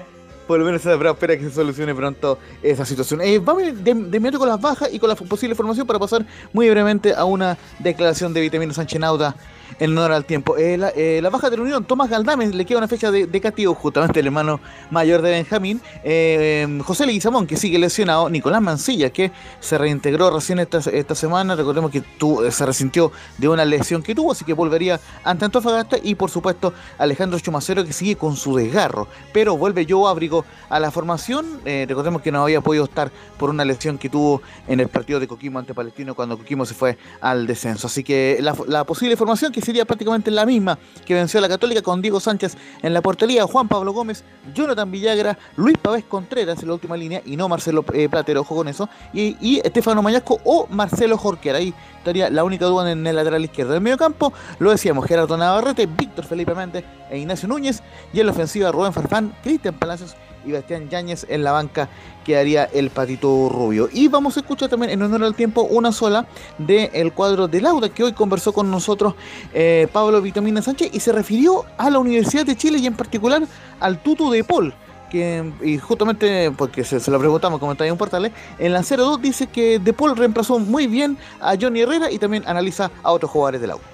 por 0.46 0.60
lo 0.60 0.66
menos 0.66 0.82
César 0.82 0.98
Bravo 1.00 1.16
espera 1.16 1.36
que 1.38 1.44
se 1.44 1.52
solucione 1.52 1.94
pronto 1.96 2.38
esa 2.62 2.86
situación. 2.86 3.22
Eh, 3.22 3.40
vamos 3.40 3.64
de, 3.64 3.74
de 3.74 3.90
inmediato 3.92 4.40
con 4.40 4.48
las 4.48 4.62
bajas 4.62 4.90
y 4.94 5.00
con 5.00 5.10
la 5.10 5.16
posible 5.16 5.56
formación 5.56 5.88
para 5.88 5.98
pasar 6.00 6.26
muy 6.54 6.70
brevemente 6.70 7.14
a 7.16 7.26
una 7.26 7.58
declaración 7.80 8.34
de 8.34 8.42
Vitamina 8.42 8.74
Sánchez 8.74 9.00
Nauta 9.00 9.36
en 9.80 9.92
honor 9.92 10.12
al 10.12 10.26
tiempo. 10.26 10.58
Eh, 10.58 10.78
la, 10.78 10.90
eh, 10.90 11.20
la 11.22 11.30
baja 11.30 11.50
de 11.50 11.58
la 11.58 11.64
Unión, 11.64 11.86
Tomás 11.86 12.10
Galdame, 12.10 12.48
le 12.48 12.66
queda 12.66 12.78
una 12.80 12.88
fecha 12.88 13.12
de, 13.12 13.28
de 13.28 13.42
castigo, 13.42 13.74
justamente 13.76 14.20
el 14.20 14.28
hermano 14.28 14.60
mayor 14.92 15.22
de 15.22 15.32
Benjamín. 15.32 15.82
Eh, 16.04 16.66
eh, 16.68 16.80
José 16.84 17.06
Leguizamón, 17.06 17.48
que 17.48 17.58
sigue 17.58 17.78
lesionado. 17.80 18.30
Nicolás 18.30 18.62
Mancilla, 18.62 19.10
que 19.10 19.32
se 19.60 19.78
reintegró 19.78 20.30
recién 20.32 20.60
esta, 20.60 20.78
esta 20.78 21.16
semana. 21.16 21.56
Recordemos 21.56 21.92
que 21.92 22.02
tu- 22.02 22.44
se 22.52 22.66
resintió 22.66 23.12
de 23.38 23.48
una 23.50 23.66
lesión 23.66 24.02
que 24.02 24.14
tuvo, 24.16 24.32
así 24.32 24.46
que 24.46 24.54
volvería 24.54 25.00
ante 25.24 25.46
Antofagasta. 25.46 25.98
Y 26.02 26.16
por 26.16 26.30
supuesto, 26.30 26.74
Alejandro 26.98 27.40
Chumacero, 27.40 27.84
que 27.86 27.94
sigue 27.94 28.16
con 28.16 28.36
su 28.36 28.56
desgarro. 28.56 29.08
Pero 29.34 29.58
vuelve 29.58 29.86
Joe 29.90 30.10
Abrigo 30.10 30.46
a 30.70 30.80
la 30.80 30.92
formación. 30.92 31.60
Eh, 31.66 31.86
recordemos 31.88 32.22
que 32.22 32.32
no 32.32 32.44
había 32.44 32.62
podido 32.62 32.84
estar 32.86 33.12
por 33.38 33.50
una 33.50 33.66
lesión 33.66 33.98
que 33.98 34.10
tuvo 34.10 34.42
en 34.68 34.80
el 34.80 34.88
partido 34.88 35.20
de 35.20 35.28
Coquimbo 35.28 35.60
ante 35.60 35.74
Palestino 35.74 36.16
cuando 36.16 36.38
Coquimbo 36.38 36.66
se 36.66 36.74
fue 36.74 36.98
al 37.22 37.48
descenso. 37.48 37.88
Así 37.88 38.04
que 38.04 38.40
la 38.42 38.84
posible 38.84 39.16
formación, 39.18 39.52
que 39.58 39.66
sería 39.66 39.86
prácticamente 39.86 40.30
la 40.30 40.46
misma 40.46 40.78
que 41.04 41.16
venció 41.16 41.40
a 41.40 41.42
la 41.42 41.48
Católica 41.48 41.82
con 41.82 42.00
Diego 42.00 42.20
Sánchez 42.20 42.56
en 42.84 42.94
la 42.94 43.02
portería, 43.02 43.44
Juan 43.48 43.68
Pablo 43.68 43.92
Gómez, 43.92 44.24
Jonathan 44.54 44.92
Villagra, 44.92 45.36
Luis 45.56 45.76
Pavés 45.80 46.04
Contreras 46.04 46.62
en 46.62 46.68
la 46.68 46.76
última 46.76 46.96
línea 46.96 47.24
y 47.26 47.36
no 47.36 47.50
Marcelo 47.50 47.84
eh, 47.92 48.08
Platero, 48.08 48.42
ojo 48.42 48.56
con 48.56 48.68
eso, 48.68 48.88
y, 49.14 49.60
Estefano 49.64 50.04
Mañasco 50.04 50.40
o 50.44 50.68
Marcelo 50.70 51.18
Jorquera. 51.18 51.58
Ahí 51.58 51.74
estaría 51.98 52.30
la 52.30 52.44
única 52.44 52.66
duda 52.68 52.92
en 52.92 53.08
el 53.08 53.16
lateral 53.16 53.44
izquierdo. 53.44 53.74
del 53.74 53.82
medio 53.82 53.98
campo, 53.98 54.32
lo 54.60 54.70
decíamos, 54.70 55.08
Gerardo 55.08 55.36
Navarrete, 55.38 55.88
Víctor 55.88 56.26
Felipe 56.26 56.54
Méndez 56.54 56.86
e 57.10 57.18
Ignacio 57.18 57.48
Núñez, 57.48 57.82
y 58.14 58.20
en 58.20 58.28
la 58.28 58.34
ofensiva 58.34 58.72
Rubén 58.72 58.94
Farfán, 58.94 59.36
Cristian 59.42 59.74
Palacios 59.74 60.16
y 60.48 60.54
Bastián 60.54 60.90
Yáñez 60.90 61.26
en 61.30 61.44
la 61.44 61.52
banca 61.52 61.90
quedaría 62.26 62.64
el 62.66 62.90
patito 62.90 63.50
rubio. 63.50 63.90
Y 63.92 64.08
vamos 64.08 64.38
a 64.38 64.40
escuchar 64.40 64.70
también 64.70 64.92
en 64.92 65.02
honor 65.02 65.24
al 65.24 65.36
tiempo 65.36 65.62
una 65.64 65.92
sola 65.92 66.26
del 66.58 67.14
cuadro 67.14 67.48
de 67.48 67.62
Lauda 67.62 67.90
que 67.90 68.04
hoy 68.04 68.14
conversó 68.14 68.54
con 68.54 68.72
nosotros 68.72 69.14
eh, 69.54 69.88
Pablo 69.92 70.22
Vitamina 70.22 70.62
Sánchez 70.62 70.90
y 70.94 71.00
se 71.00 71.12
refirió 71.12 71.66
a 71.78 71.90
la 71.90 72.00
Universidad 72.00 72.46
de 72.46 72.56
Chile 72.56 72.80
y 72.80 72.88
en 72.88 72.96
particular 72.96 73.44
al 73.80 74.02
Tutu 74.02 74.32
de 74.32 74.44
Paul. 74.44 74.74
Que, 75.10 75.54
y 75.62 75.78
justamente 75.78 76.52
porque 76.52 76.84
se, 76.84 77.00
lo 77.10 77.18
preguntamos 77.18 77.62
como 77.62 77.72
está 77.72 77.88
en 77.88 77.96
portales, 77.96 78.34
en 78.60 78.74
la 78.74 78.82
02 78.82 79.22
dice 79.22 79.48
que 79.48 79.80
De 79.80 79.94
Paul 79.94 80.18
reemplazó 80.18 80.60
muy 80.60 80.86
bien 80.88 81.18
a 81.40 81.56
Johnny 81.60 81.80
Herrera 81.80 82.12
y 82.12 82.20
también 82.20 82.44
analiza 82.46 82.92
a 83.04 83.12
otros 83.12 83.32
jugadores 83.32 83.62
del 83.62 83.70
Lauda. 83.70 83.86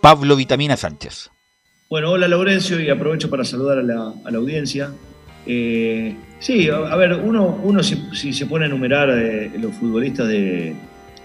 Pablo 0.00 0.36
Vitamina 0.36 0.76
Sánchez. 0.76 1.30
Bueno, 1.92 2.10
hola 2.12 2.26
Laurencio 2.26 2.80
y 2.80 2.88
aprovecho 2.88 3.28
para 3.28 3.44
saludar 3.44 3.80
a 3.80 3.82
la, 3.82 4.38
audiencia. 4.38 4.94
Eh, 5.46 6.16
sí, 6.38 6.70
a, 6.70 6.96
ver, 6.96 7.12
uno, 7.22 7.60
uno 7.62 7.82
si, 7.82 8.32
se 8.32 8.46
pone 8.46 8.64
a 8.64 8.68
enumerar 8.68 9.10
eh, 9.10 9.50
los 9.60 9.74
futbolistas 9.74 10.26
de, 10.26 10.74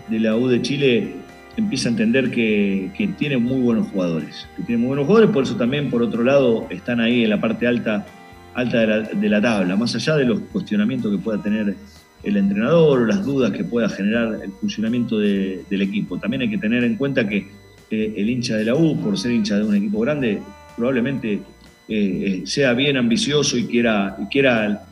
la 0.10 0.35
U 0.35 0.49
de 0.49 0.61
Chile, 0.61 1.14
empieza 1.56 1.88
a 1.88 1.91
entender 1.91 2.31
que, 2.31 2.91
que 2.98 3.07
tiene 3.07 3.38
muy 3.38 3.61
buenos 3.61 3.88
jugadores. 3.88 4.45
Que 4.57 4.64
tiene 4.64 4.80
muy 4.80 4.88
buenos 4.88 5.06
jugadores, 5.06 5.34
por 5.34 5.44
eso 5.44 5.56
también, 5.56 5.89
por 5.89 6.03
otro 6.03 6.22
lado, 6.22 6.68
están 6.69 6.99
ahí 6.99 7.23
en 7.23 7.30
la 7.30 7.39
parte 7.39 7.65
alta, 7.65 8.06
alta 8.53 9.07
de, 9.07 9.30
la, 9.30 9.41
tabla. 9.41 9.77
Más 9.77 9.95
allá 9.95 10.18
de 10.18 10.26
los 10.26 10.41
cuestionamientos 10.52 11.10
que 11.14 11.18
pueda 11.18 11.41
tener 11.41 11.77
el 12.23 12.35
entrenador 12.35 13.03
o 13.03 13.06
las 13.06 13.23
dudas 13.23 13.53
que 13.53 13.64
pueda 13.64 13.88
generar 13.88 14.41
el 14.44 14.52
funcionamiento 14.52 15.18
de- 15.18 15.64
del 15.69 15.81
equipo. 15.81 16.18
También 16.18 16.41
hay 16.41 16.49
que 16.49 16.57
tener 16.57 16.84
en 16.84 16.98
cuenta 16.98 17.26
que 17.26 17.48
eh, 17.89 18.14
el 18.18 18.30
hincha 18.30 18.57
de 18.57 18.65
la 18.65 18.76
U, 18.76 18.99
por 18.99 19.18
ser 19.18 19.31
hincha 19.31 19.56
de 19.56 19.64
un 19.64 19.76
equipo 19.76 20.02
grande, 20.02 20.41
probablemente 20.77 21.33
eh, 21.33 21.41
eh, 21.89 22.41
sea 22.45 22.73
bien 22.73 22.95
ambicioso 22.97 23.57
y 23.57 23.65
quiera, 23.65 24.15
quiera 24.31 24.83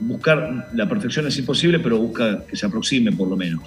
buscar 0.00 0.68
la 0.74 0.88
perfección 0.88 1.26
es 1.28 1.38
imposible, 1.38 1.78
pero 1.78 1.98
busca 1.98 2.44
que 2.46 2.56
se 2.56 2.66
aproxime 2.66 3.12
por 3.12 3.28
lo 3.28 3.36
menos. 3.36 3.62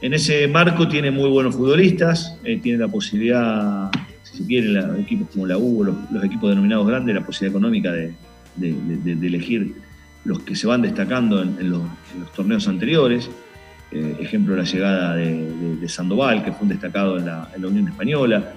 En 0.00 0.14
ese 0.14 0.46
marco 0.46 0.86
tiene 0.86 1.10
muy 1.10 1.28
buenos 1.28 1.56
futbolistas, 1.56 2.36
eh, 2.44 2.58
tiene 2.62 2.78
la 2.78 2.88
posibilidad, 2.88 3.90
si 4.22 4.38
se 4.38 4.46
quiere, 4.46 4.68
la- 4.68 4.96
equipos 4.98 5.28
como 5.32 5.46
la 5.46 5.58
U, 5.58 5.82
los, 5.82 5.96
los 6.12 6.22
equipos 6.24 6.50
denominados 6.50 6.86
grandes, 6.86 7.14
la 7.14 7.22
posibilidad 7.26 7.56
económica 7.58 7.90
de, 7.92 8.12
de- 8.56 9.26
elegir 9.26 9.74
los 10.24 10.40
que 10.40 10.54
se 10.54 10.66
van 10.66 10.82
destacando 10.82 11.42
en, 11.42 11.56
en 11.58 11.70
los, 11.70 11.82
torneos 12.36 12.68
anteriores. 12.68 13.28
Eh, 13.90 14.16
ejemplo, 14.20 14.54
la 14.54 14.64
llegada 14.64 15.16
de, 15.16 15.88
Sandoval, 15.88 16.44
que 16.44 16.52
fue 16.52 16.62
un 16.64 16.68
destacado 16.68 17.16
en 17.18 17.24
la 17.26 17.68
Unión 17.68 17.88
Española. 17.88 18.52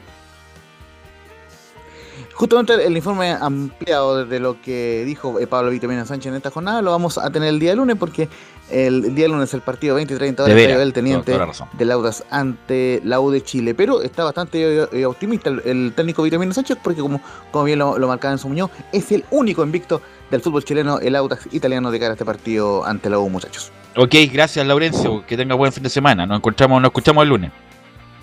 Justamente 2.41 2.73
el 2.87 2.97
informe 2.97 3.29
ampliado 3.39 4.25
de 4.25 4.39
lo 4.39 4.59
que 4.59 5.03
dijo 5.05 5.39
eh, 5.39 5.45
Pablo 5.45 5.69
Vitamina 5.69 6.05
Sánchez 6.07 6.31
en 6.31 6.37
esta 6.37 6.49
jornada 6.49 6.81
lo 6.81 6.89
vamos 6.89 7.19
a 7.19 7.29
tener 7.29 7.49
el 7.49 7.59
día 7.59 7.75
lunes 7.75 7.97
porque 7.99 8.27
el 8.71 9.13
día 9.13 9.27
lunes 9.27 9.53
el 9.53 9.61
partido 9.61 9.93
20 9.93 10.11
y 10.15 10.17
30 10.17 10.43
De 10.43 10.51
horas 10.51 10.55
veras, 10.55 10.79
del 10.79 10.91
teniente 10.91 11.25
toda- 11.25 11.35
toda 11.35 11.45
la 11.45 11.51
razón. 11.51 11.67
del 11.73 11.91
Audas 11.91 12.23
ante 12.31 12.99
la 13.03 13.19
U 13.19 13.29
de 13.29 13.43
Chile. 13.43 13.75
Pero 13.75 14.01
está 14.01 14.23
bastante 14.23 14.87
eh, 14.91 15.05
optimista 15.05 15.51
el, 15.51 15.61
el 15.65 15.93
técnico 15.95 16.23
Vitamina 16.23 16.51
Sánchez 16.51 16.79
porque 16.83 17.01
como, 17.01 17.21
como 17.51 17.63
bien 17.65 17.77
lo, 17.77 17.99
lo 17.99 18.07
marcaba 18.07 18.31
en 18.31 18.39
su 18.39 18.47
muñoz, 18.47 18.71
es 18.91 19.11
el 19.11 19.23
único 19.29 19.63
invicto 19.63 20.01
del 20.31 20.41
fútbol 20.41 20.63
chileno, 20.63 20.97
el 20.97 21.15
Audax 21.15 21.53
italiano 21.53 21.91
de 21.91 21.99
cara 21.99 22.11
a 22.11 22.13
este 22.13 22.25
partido 22.25 22.83
ante 22.85 23.07
la 23.11 23.19
U, 23.19 23.29
muchachos. 23.29 23.71
Ok, 23.95 24.15
gracias 24.33 24.65
Laurencio, 24.65 25.23
que 25.27 25.37
tenga 25.37 25.53
buen 25.53 25.71
fin 25.71 25.83
de 25.83 25.89
semana. 25.89 26.25
Nos 26.25 26.37
encontramos, 26.39 26.81
nos 26.81 26.89
escuchamos 26.89 27.21
el 27.21 27.29
lunes. 27.29 27.51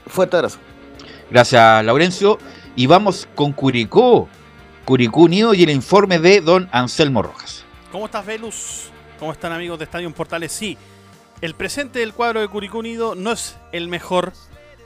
Fuerte 0.08 0.34
abrazo. 0.36 0.58
Gracias 1.30 1.84
Laurencio. 1.84 2.38
Y 2.78 2.86
vamos 2.86 3.26
con 3.34 3.52
Curicó. 3.52 4.28
Curicó 4.84 5.22
Unido 5.22 5.52
y 5.52 5.64
el 5.64 5.70
informe 5.70 6.20
de 6.20 6.40
don 6.40 6.68
Anselmo 6.70 7.22
Rojas. 7.22 7.64
¿Cómo 7.90 8.06
estás, 8.06 8.24
Velus? 8.24 8.90
¿Cómo 9.18 9.32
están, 9.32 9.50
amigos 9.50 9.80
de 9.80 9.84
Estadio 9.84 10.08
Portales? 10.14 10.52
Sí, 10.52 10.78
el 11.40 11.56
presente 11.56 11.98
del 11.98 12.14
cuadro 12.14 12.40
de 12.40 12.46
Curicó 12.46 12.78
Unido 12.78 13.16
no 13.16 13.32
es 13.32 13.56
el 13.72 13.88
mejor, 13.88 14.32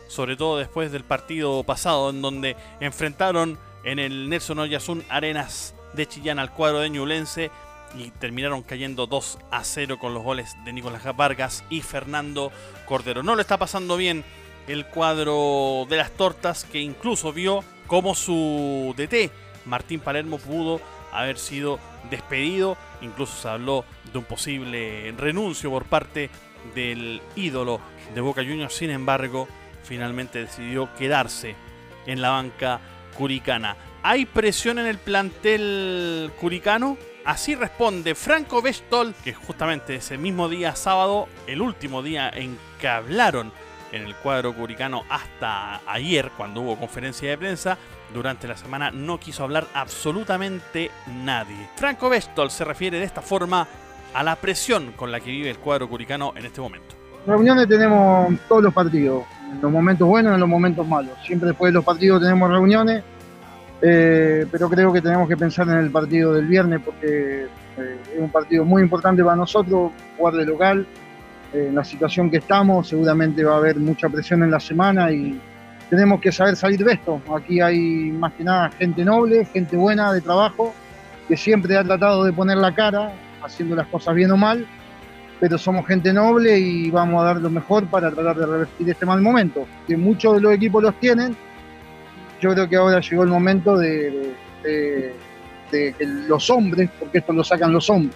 sobre 0.08 0.36
todo 0.36 0.56
después 0.56 0.90
del 0.90 1.04
partido 1.04 1.64
pasado, 1.64 2.08
en 2.08 2.22
donde 2.22 2.56
enfrentaron 2.80 3.58
en 3.84 3.98
el 3.98 4.30
Nelson 4.30 4.60
Oyarzún 4.60 5.04
Arenas 5.10 5.74
de 5.92 6.08
Chillán 6.08 6.38
al 6.38 6.50
cuadro 6.50 6.80
de 6.80 6.88
Ñublense 6.88 7.50
y 7.94 8.08
terminaron 8.12 8.62
cayendo 8.62 9.06
2 9.06 9.38
a 9.50 9.64
0 9.64 9.98
con 9.98 10.14
los 10.14 10.22
goles 10.22 10.56
de 10.64 10.72
Nicolás 10.72 11.04
Vargas 11.14 11.62
y 11.68 11.82
Fernando 11.82 12.52
Cordero. 12.86 13.22
No 13.22 13.34
lo 13.34 13.42
está 13.42 13.58
pasando 13.58 13.98
bien 13.98 14.24
el 14.66 14.86
cuadro 14.86 15.86
de 15.90 15.96
las 15.98 16.12
tortas, 16.12 16.64
que 16.64 16.80
incluso 16.80 17.34
vio 17.34 17.62
cómo 17.92 18.14
su 18.14 18.94
DT, 18.96 19.30
Martín 19.66 20.00
Palermo, 20.00 20.38
pudo 20.38 20.80
haber 21.12 21.36
sido 21.36 21.78
despedido. 22.08 22.78
Incluso 23.02 23.36
se 23.42 23.46
habló 23.46 23.84
de 24.10 24.18
un 24.18 24.24
posible 24.24 25.12
renuncio 25.18 25.68
por 25.68 25.84
parte 25.84 26.30
del 26.74 27.20
ídolo 27.36 27.82
de 28.14 28.22
Boca 28.22 28.42
Juniors. 28.42 28.72
Sin 28.72 28.88
embargo, 28.88 29.46
finalmente 29.84 30.38
decidió 30.38 30.88
quedarse 30.94 31.54
en 32.06 32.22
la 32.22 32.30
banca 32.30 32.80
curicana. 33.14 33.76
¿Hay 34.02 34.24
presión 34.24 34.78
en 34.78 34.86
el 34.86 34.96
plantel 34.96 36.32
curicano? 36.40 36.96
Así 37.26 37.54
responde 37.54 38.14
Franco 38.14 38.62
Bestol, 38.62 39.14
que 39.22 39.34
justamente 39.34 39.96
ese 39.96 40.16
mismo 40.16 40.48
día 40.48 40.74
sábado, 40.76 41.28
el 41.46 41.60
último 41.60 42.02
día 42.02 42.30
en 42.30 42.56
que 42.80 42.88
hablaron 42.88 43.52
en 43.92 44.02
el 44.02 44.14
cuadro 44.16 44.54
curicano 44.54 45.02
hasta 45.08 45.80
ayer, 45.86 46.30
cuando 46.36 46.62
hubo 46.62 46.76
conferencia 46.76 47.30
de 47.30 47.38
prensa, 47.38 47.78
durante 48.12 48.48
la 48.48 48.56
semana 48.56 48.90
no 48.90 49.18
quiso 49.20 49.44
hablar 49.44 49.66
absolutamente 49.74 50.90
nadie. 51.24 51.68
Franco 51.76 52.08
Bestol 52.08 52.50
se 52.50 52.64
refiere 52.64 52.98
de 52.98 53.04
esta 53.04 53.22
forma 53.22 53.66
a 54.14 54.22
la 54.22 54.36
presión 54.36 54.92
con 54.92 55.12
la 55.12 55.20
que 55.20 55.30
vive 55.30 55.50
el 55.50 55.58
cuadro 55.58 55.88
curicano 55.88 56.32
en 56.36 56.46
este 56.46 56.60
momento. 56.60 56.94
Reuniones 57.26 57.68
tenemos 57.68 58.34
todos 58.48 58.64
los 58.64 58.74
partidos, 58.74 59.24
en 59.50 59.60
los 59.60 59.70
momentos 59.70 60.08
buenos 60.08 60.32
y 60.32 60.34
en 60.34 60.40
los 60.40 60.48
momentos 60.48 60.86
malos. 60.86 61.12
Siempre 61.24 61.48
después 61.48 61.70
de 61.70 61.74
los 61.74 61.84
partidos 61.84 62.20
tenemos 62.20 62.50
reuniones, 62.50 63.04
eh, 63.80 64.46
pero 64.50 64.68
creo 64.68 64.92
que 64.92 65.00
tenemos 65.00 65.28
que 65.28 65.36
pensar 65.36 65.68
en 65.68 65.76
el 65.76 65.90
partido 65.90 66.34
del 66.34 66.46
viernes 66.46 66.80
porque 66.84 67.46
eh, 67.78 67.96
es 68.14 68.20
un 68.20 68.30
partido 68.30 68.64
muy 68.64 68.82
importante 68.82 69.22
para 69.22 69.36
nosotros, 69.36 69.92
jugar 70.16 70.34
de 70.34 70.46
local. 70.46 70.86
Eh, 71.52 71.66
en 71.68 71.74
la 71.74 71.84
situación 71.84 72.30
que 72.30 72.38
estamos, 72.38 72.88
seguramente 72.88 73.44
va 73.44 73.54
a 73.54 73.56
haber 73.58 73.76
mucha 73.76 74.08
presión 74.08 74.42
en 74.42 74.50
la 74.50 74.60
semana 74.60 75.10
y 75.12 75.40
tenemos 75.90 76.20
que 76.20 76.32
saber 76.32 76.56
salir 76.56 76.82
de 76.84 76.92
esto. 76.94 77.20
Aquí 77.36 77.60
hay 77.60 78.10
más 78.12 78.32
que 78.34 78.44
nada 78.44 78.70
gente 78.70 79.04
noble, 79.04 79.44
gente 79.46 79.76
buena 79.76 80.12
de 80.12 80.20
trabajo, 80.20 80.74
que 81.28 81.36
siempre 81.36 81.76
ha 81.76 81.84
tratado 81.84 82.24
de 82.24 82.32
poner 82.32 82.56
la 82.58 82.74
cara, 82.74 83.12
haciendo 83.42 83.74
las 83.76 83.86
cosas 83.88 84.14
bien 84.14 84.30
o 84.30 84.36
mal 84.36 84.66
pero 85.40 85.58
somos 85.58 85.84
gente 85.88 86.12
noble 86.12 86.56
y 86.56 86.88
vamos 86.88 87.20
a 87.20 87.24
dar 87.24 87.36
lo 87.38 87.50
mejor 87.50 87.84
para 87.86 88.12
tratar 88.12 88.36
de 88.36 88.46
revertir 88.46 88.88
este 88.88 89.04
mal 89.04 89.20
momento. 89.20 89.66
Que 89.88 89.96
muchos 89.96 90.36
de 90.36 90.40
los 90.40 90.52
equipos 90.54 90.80
los 90.80 90.94
tienen, 91.00 91.34
yo 92.40 92.52
creo 92.52 92.68
que 92.68 92.76
ahora 92.76 93.00
llegó 93.00 93.24
el 93.24 93.28
momento 93.28 93.76
de- 93.76 94.32
de 94.62 95.12
que 95.72 95.96
los 96.28 96.48
hombres, 96.48 96.88
porque 96.96 97.18
esto 97.18 97.32
lo 97.32 97.42
sacan 97.42 97.72
los 97.72 97.90
hombres, 97.90 98.14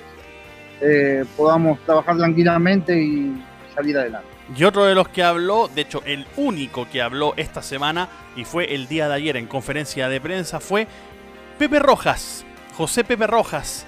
eh, 0.81 1.25
podamos 1.37 1.79
trabajar 1.81 2.17
tranquilamente 2.17 3.01
y 3.01 3.43
salir 3.75 3.97
adelante. 3.99 4.29
Y 4.55 4.65
otro 4.65 4.85
de 4.85 4.95
los 4.95 5.09
que 5.09 5.23
habló, 5.23 5.69
de 5.69 5.83
hecho 5.83 6.03
el 6.05 6.27
único 6.37 6.89
que 6.89 7.03
habló 7.03 7.35
esta 7.37 7.63
semana 7.63 8.09
y 8.37 8.45
fue 8.45 8.75
el 8.75 8.87
día 8.87 9.09
de 9.09 9.15
ayer 9.15 9.37
en 9.37 9.47
conferencia 9.47 10.09
de 10.09 10.21
prensa, 10.21 10.61
fue 10.61 10.87
Pepe 11.59 11.79
Rojas, 11.79 12.45
José 12.77 13.03
Pepe 13.03 13.27
Rojas, 13.27 13.87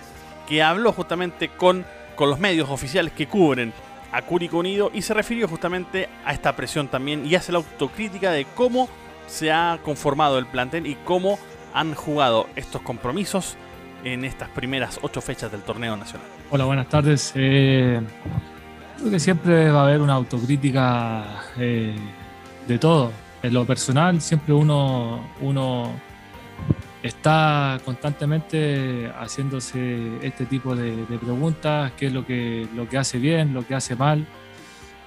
que 0.48 0.62
habló 0.62 0.93
justamente 0.93 1.48
con, 1.48 1.85
con 2.16 2.31
los 2.31 2.40
medios 2.40 2.70
oficiales 2.70 3.12
que 3.12 3.28
cubren 3.28 3.73
a 4.10 4.23
Curicó 4.23 4.59
Unido 4.59 4.90
y 4.93 5.02
se 5.02 5.15
refirió 5.15 5.47
justamente 5.47 6.09
a 6.24 6.32
esta 6.32 6.56
presión 6.56 6.89
también 6.89 7.27
y 7.27 7.35
hace 7.35 7.52
la 7.52 7.59
autocrítica 7.59 8.32
de 8.32 8.47
cómo 8.56 8.89
se 9.27 9.52
ha 9.52 9.78
conformado 9.85 10.39
el 10.39 10.47
plantel 10.47 10.86
y 10.86 10.97
cómo 11.05 11.39
han 11.74 11.94
jugado 11.94 12.47
estos 12.56 12.82
compromisos 12.82 13.56
en 14.05 14.24
estas 14.24 14.48
primeras 14.48 14.98
ocho 15.02 15.20
fechas 15.20 15.52
del 15.52 15.62
torneo 15.62 15.97
nacional. 15.97 16.38
Hola, 16.51 16.65
buenas 16.65 16.89
tardes. 16.89 17.33
Eh, 17.35 18.01
creo 18.97 19.11
que 19.11 19.20
siempre 19.20 19.70
va 19.70 19.81
a 19.81 19.85
haber 19.85 20.01
una 20.01 20.15
autocrítica 20.15 21.43
eh, 21.59 21.95
de 22.66 22.79
todo. 22.79 23.12
En 23.43 23.53
lo 23.53 23.66
personal, 23.66 24.19
siempre 24.23 24.55
uno, 24.55 25.29
uno 25.43 25.93
está 27.03 27.79
constantemente 27.85 29.12
haciéndose 29.20 30.16
este 30.23 30.47
tipo 30.47 30.75
de, 30.75 31.05
preguntas, 31.20 31.93
qué 31.99 32.07
es 32.07 32.15
lo 32.15 32.25
que, 32.25 32.66
lo 32.75 32.89
que 32.89 32.97
hace 32.97 33.19
bien, 33.19 33.53
lo 33.53 33.66
que 33.66 33.75
hace 33.75 33.95
mal. 33.95 34.27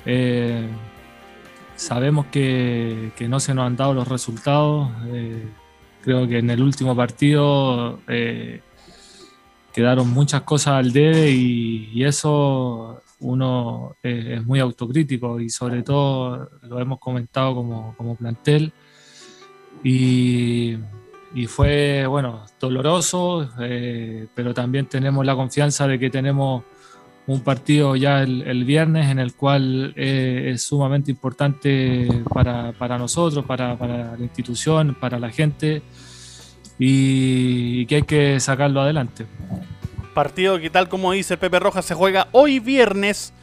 Eh, 0.05 0.68
sabemos 1.76 2.27
que, 2.27 3.13
que 3.15 3.27
no 3.27 3.39
se 3.39 3.55
nos 3.55 3.65
han 3.65 3.76
dado 3.76 3.95
los 3.95 4.07
resultados. 4.07 4.91
creo 6.03 6.27
que 6.27 6.38
en 6.38 6.51
el 6.51 6.61
último 6.61 6.95
partido 6.95 7.99
quedaron 9.73 10.10
muchas 10.10 10.41
cosas 10.41 10.73
al 10.73 10.91
debe 10.91 11.31
y, 11.31 11.89
y 11.93 12.03
eso 12.03 13.02
uno 13.22 13.95
eh, 14.03 14.35
es 14.38 14.45
muy 14.45 14.60
autocrítico 14.60 15.39
y 15.39 15.49
sobre 15.49 15.84
todo 15.84 16.49
lo 16.64 16.80
hemos 16.80 16.99
comentado 16.99 17.56
como, 17.56 17.95
como 17.98 18.15
plantel. 18.15 18.72
Y, 19.84 20.77
y 21.34 21.45
fue 21.48 22.06
bueno 22.06 22.45
doloroso 22.60 23.49
eh, 23.60 24.27
pero 24.35 24.53
también 24.53 24.85
tenemos 24.85 25.26
la 25.26 25.35
confianza 25.35 25.88
de 25.88 25.98
que 25.98 26.10
tenemos 26.10 26.64
un 27.26 27.41
partido 27.41 27.95
ya 27.95 28.22
el, 28.22 28.41
el 28.43 28.65
viernes 28.65 29.10
en 29.10 29.19
el 29.19 29.34
cual 29.34 29.93
eh, 29.95 30.52
es 30.53 30.64
sumamente 30.64 31.11
importante 31.11 32.07
para, 32.34 32.73
para 32.73 32.98
nosotros, 32.98 33.45
para, 33.45 33.77
para 33.77 34.18
la 34.18 34.23
institución, 34.23 34.95
para 34.99 35.19
la 35.19 35.30
gente 35.30 35.81
y, 36.83 37.85
que 37.85 37.95
hay 37.97 38.01
que 38.01 38.39
sacarlo 38.39 38.81
adelante. 38.81 39.27
Partido 40.15 40.59
que 40.59 40.71
tal 40.71 40.89
como 40.89 41.11
dice 41.11 41.37
Pepe 41.37 41.59
Rojas 41.59 41.85
se 41.85 41.93
juega 41.93 42.27
hoy 42.31 42.59
viernes 42.59 43.33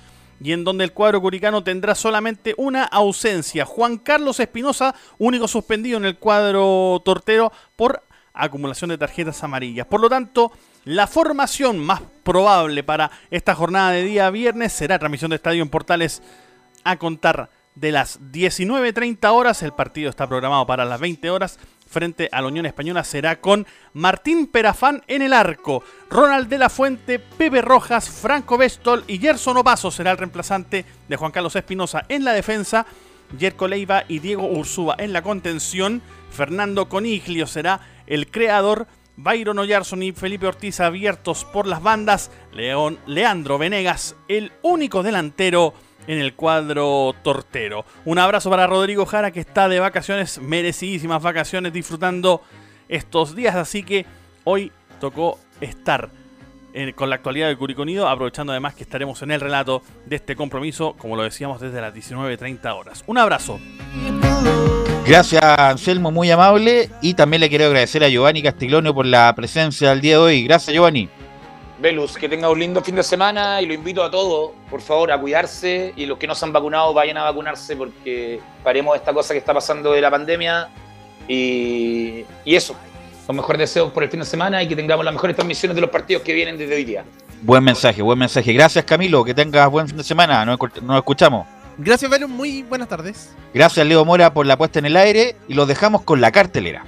y 0.43 0.53
en 0.53 0.65
donde 0.65 0.83
el 0.83 0.93
cuadro 0.93 1.21
curicano 1.21 1.63
tendrá 1.63 1.95
solamente 1.95 2.55
una 2.59 2.83
ausencia. 2.83 3.65
Juan 3.65 3.99
Carlos 3.99 4.41
Espinosa, 4.41 4.93
único 5.19 5.47
suspendido 5.47 5.99
en 5.99 6.05
el 6.05 6.17
cuadro 6.17 7.01
tortero 7.05 7.53
por 7.77 8.03
acumulación 8.35 8.91
de 8.91 8.99
tarjetas 8.99 9.43
amarillas. 9.45 9.87
Por 9.87 10.01
lo 10.01 10.09
tanto, 10.09 10.51
la 10.85 11.07
formación 11.07 11.79
más 11.79 12.03
probable 12.25 12.83
para 12.83 13.11
esta 13.31 13.55
jornada 13.55 13.93
de 13.93 14.03
día 14.03 14.31
viernes 14.31 14.73
será 14.73 14.99
transmisión 14.99 15.31
de 15.31 15.37
Estadio 15.37 15.63
en 15.63 15.69
Portales 15.69 16.23
a 16.83 16.97
contar 16.97 17.51
de 17.77 17.93
las 17.93 18.21
19.30 18.21 19.31
horas. 19.31 19.63
El 19.63 19.73
partido 19.73 20.11
está 20.11 20.27
programado 20.29 20.67
para 20.67 20.85
las 20.85 21.01
20 21.01 21.31
horas. 21.31 21.59
Frente 21.89 22.29
a 22.31 22.43
la 22.43 22.49
Unión 22.49 22.67
Española 22.67 23.03
será 23.03 23.41
con 23.41 23.67
Martín 23.95 24.47
Perafán 24.47 25.03
en 25.07 25.23
el 25.23 25.33
arco, 25.33 25.83
Ronald 26.11 26.49
de 26.49 26.59
la 26.59 26.69
Fuente, 26.69 27.19
Pepe 27.19 27.63
Rojas, 27.63 28.11
Franco 28.11 28.59
Bestol 28.59 29.05
y 29.07 29.19
Gerson 29.19 29.57
Opaso 29.57 29.91
será 29.91 30.11
el 30.11 30.19
reemplazante 30.19 30.85
de 31.09 31.17
Juan 31.17 31.33
Carlos 31.33 31.57
Espinosa 31.57 32.05
en 32.09 32.25
la 32.25 32.33
defensa. 32.33 32.87
Jerko 33.39 33.69
Leiva 33.69 34.05
y 34.09 34.21
Diego 34.21 34.47
Ursúa 34.47 34.97
en 34.99 35.13
la 35.13 35.23
contención. 35.23 36.03
Fernando 36.31 36.89
Coniglio 36.89 37.47
será 37.47 37.81
el 38.07 38.31
creador. 38.31 38.87
Byron 39.17 39.59
Oyarson 39.59 40.03
y 40.03 40.13
Felipe 40.13 40.47
Ortiz 40.47 40.81
abiertos 40.81 41.45
por 41.45 41.67
las 41.67 41.83
bandas. 41.83 42.31
León, 42.53 42.99
Leandro 43.07 43.59
Venegas, 43.59 44.15
el 44.29 44.53
único 44.63 45.03
delantero 45.03 45.75
en 46.09 46.19
el 46.19 46.35
cuadro 46.35 47.15
tortero. 47.23 47.85
Un 48.05 48.19
abrazo 48.19 48.51
para 48.51 48.67
Rodrigo 48.67 49.07
Jara 49.07 49.31
que 49.31 49.41
está 49.41 49.69
de 49.69 49.79
vacaciones, 49.79 50.41
merecidísimas 50.41 51.23
vacaciones, 51.23 51.73
disfrutando 51.73 52.43
estos 52.89 53.37
días. 53.37 53.55
Así 53.55 53.85
que 53.85 54.07
hoy 54.43 54.73
tocó 54.99 55.39
estar 55.61 56.11
con 56.95 57.11
la 57.11 57.17
actualidad 57.17 57.49
del 57.49 57.59
Curiconido, 57.59 58.09
aprovechando 58.09 58.53
además 58.53 58.75
que 58.75 58.85
estaremos 58.85 59.21
en 59.23 59.33
el 59.33 59.41
relato 59.41 59.83
de 60.07 60.17
este 60.17 60.37
compromiso, 60.37 60.95
como 60.97 61.17
lo 61.17 61.23
decíamos, 61.25 61.61
desde 61.61 61.81
las 61.81 61.93
19.30 61.93 62.73
horas. 62.75 63.05
Un 63.07 63.19
abrazo. 63.19 63.59
Gracias, 65.07 65.43
Anselmo, 65.43 66.11
muy 66.11 66.31
amable. 66.31 66.91
Y 67.03 67.15
también 67.15 67.41
le 67.41 67.49
quiero 67.49 67.67
agradecer 67.67 68.05
a 68.05 68.09
Giovanni 68.09 68.43
Castiglonio 68.43 68.95
por 68.95 69.07
la 69.07 69.35
presencia 69.35 69.91
del 69.91 70.01
día 70.01 70.13
de 70.13 70.19
hoy. 70.19 70.45
Gracias, 70.45 70.73
Giovanni. 70.75 71.09
Velus, 71.81 72.17
que 72.17 72.29
tenga 72.29 72.51
un 72.51 72.59
lindo 72.59 72.83
fin 72.83 72.97
de 72.97 73.03
semana 73.03 73.63
y 73.63 73.67
lo 73.67 73.75
invito 73.75 74.03
a 74.03 74.11
todos, 74.11 74.51
por 74.69 74.81
favor, 74.81 75.13
a 75.13 75.21
cuidarse 75.21 75.93
y 75.97 76.07
los 76.07 76.19
que 76.19 76.27
no 76.27 76.35
se 76.35 76.45
han 76.45 76.53
vacunado 76.53 76.93
vayan 76.93 77.17
a 77.19 77.25
vacunarse 77.25 77.77
porque 77.77 78.41
paremos 78.65 78.97
esta 78.97 79.13
cosa 79.13 79.33
que 79.33 79.39
está 79.39 79.55
pasando 79.55 79.93
de 79.93 80.01
la 80.01 80.11
pandemia 80.11 80.69
y, 81.29 82.25
y 82.45 82.57
eso. 82.57 82.75
Los 83.29 83.37
mejores 83.37 83.61
deseos 83.61 83.93
por 83.93 84.03
el 84.03 84.11
fin 84.11 84.21
de 84.21 84.27
semana 84.27 84.63
y 84.63 84.69
que 84.69 84.75
tengamos 84.75 85.05
las 85.05 85.15
mejores 85.15 85.37
transmisiones 85.37 85.75
de 85.75 85.83
los 85.83 85.91
partidos 85.91 86.23
que 86.23 86.33
vienen 86.33 86.57
desde 86.57 86.75
hoy 86.75 86.85
día. 86.85 87.05
Buen 87.43 87.63
mensaje, 87.63 88.03
buen 88.03 88.19
mensaje. 88.19 88.53
Gracias, 88.53 88.85
Camilo. 88.85 89.25
Que 89.25 89.35
tengas 89.35 89.71
buen 89.71 89.87
fin 89.87 89.97
de 89.97 90.05
semana. 90.05 90.45
Nos 90.45 90.59
escuchamos. 90.97 91.47
Gracias, 91.77 92.11
Velus. 92.11 92.29
Muy 92.29 92.63
buenas 92.63 92.89
tardes. 92.89 93.35
Gracias, 93.55 93.87
Leo 93.87 94.05
Mora, 94.05 94.33
por 94.33 94.47
la 94.47 94.57
puesta 94.57 94.81
en 94.81 94.87
el 94.87 94.97
aire. 94.97 95.37
Y 95.47 95.55
los 95.55 95.69
dejamos 95.69 96.03
con 96.03 96.21
la 96.21 96.33
cartelera. 96.33 96.85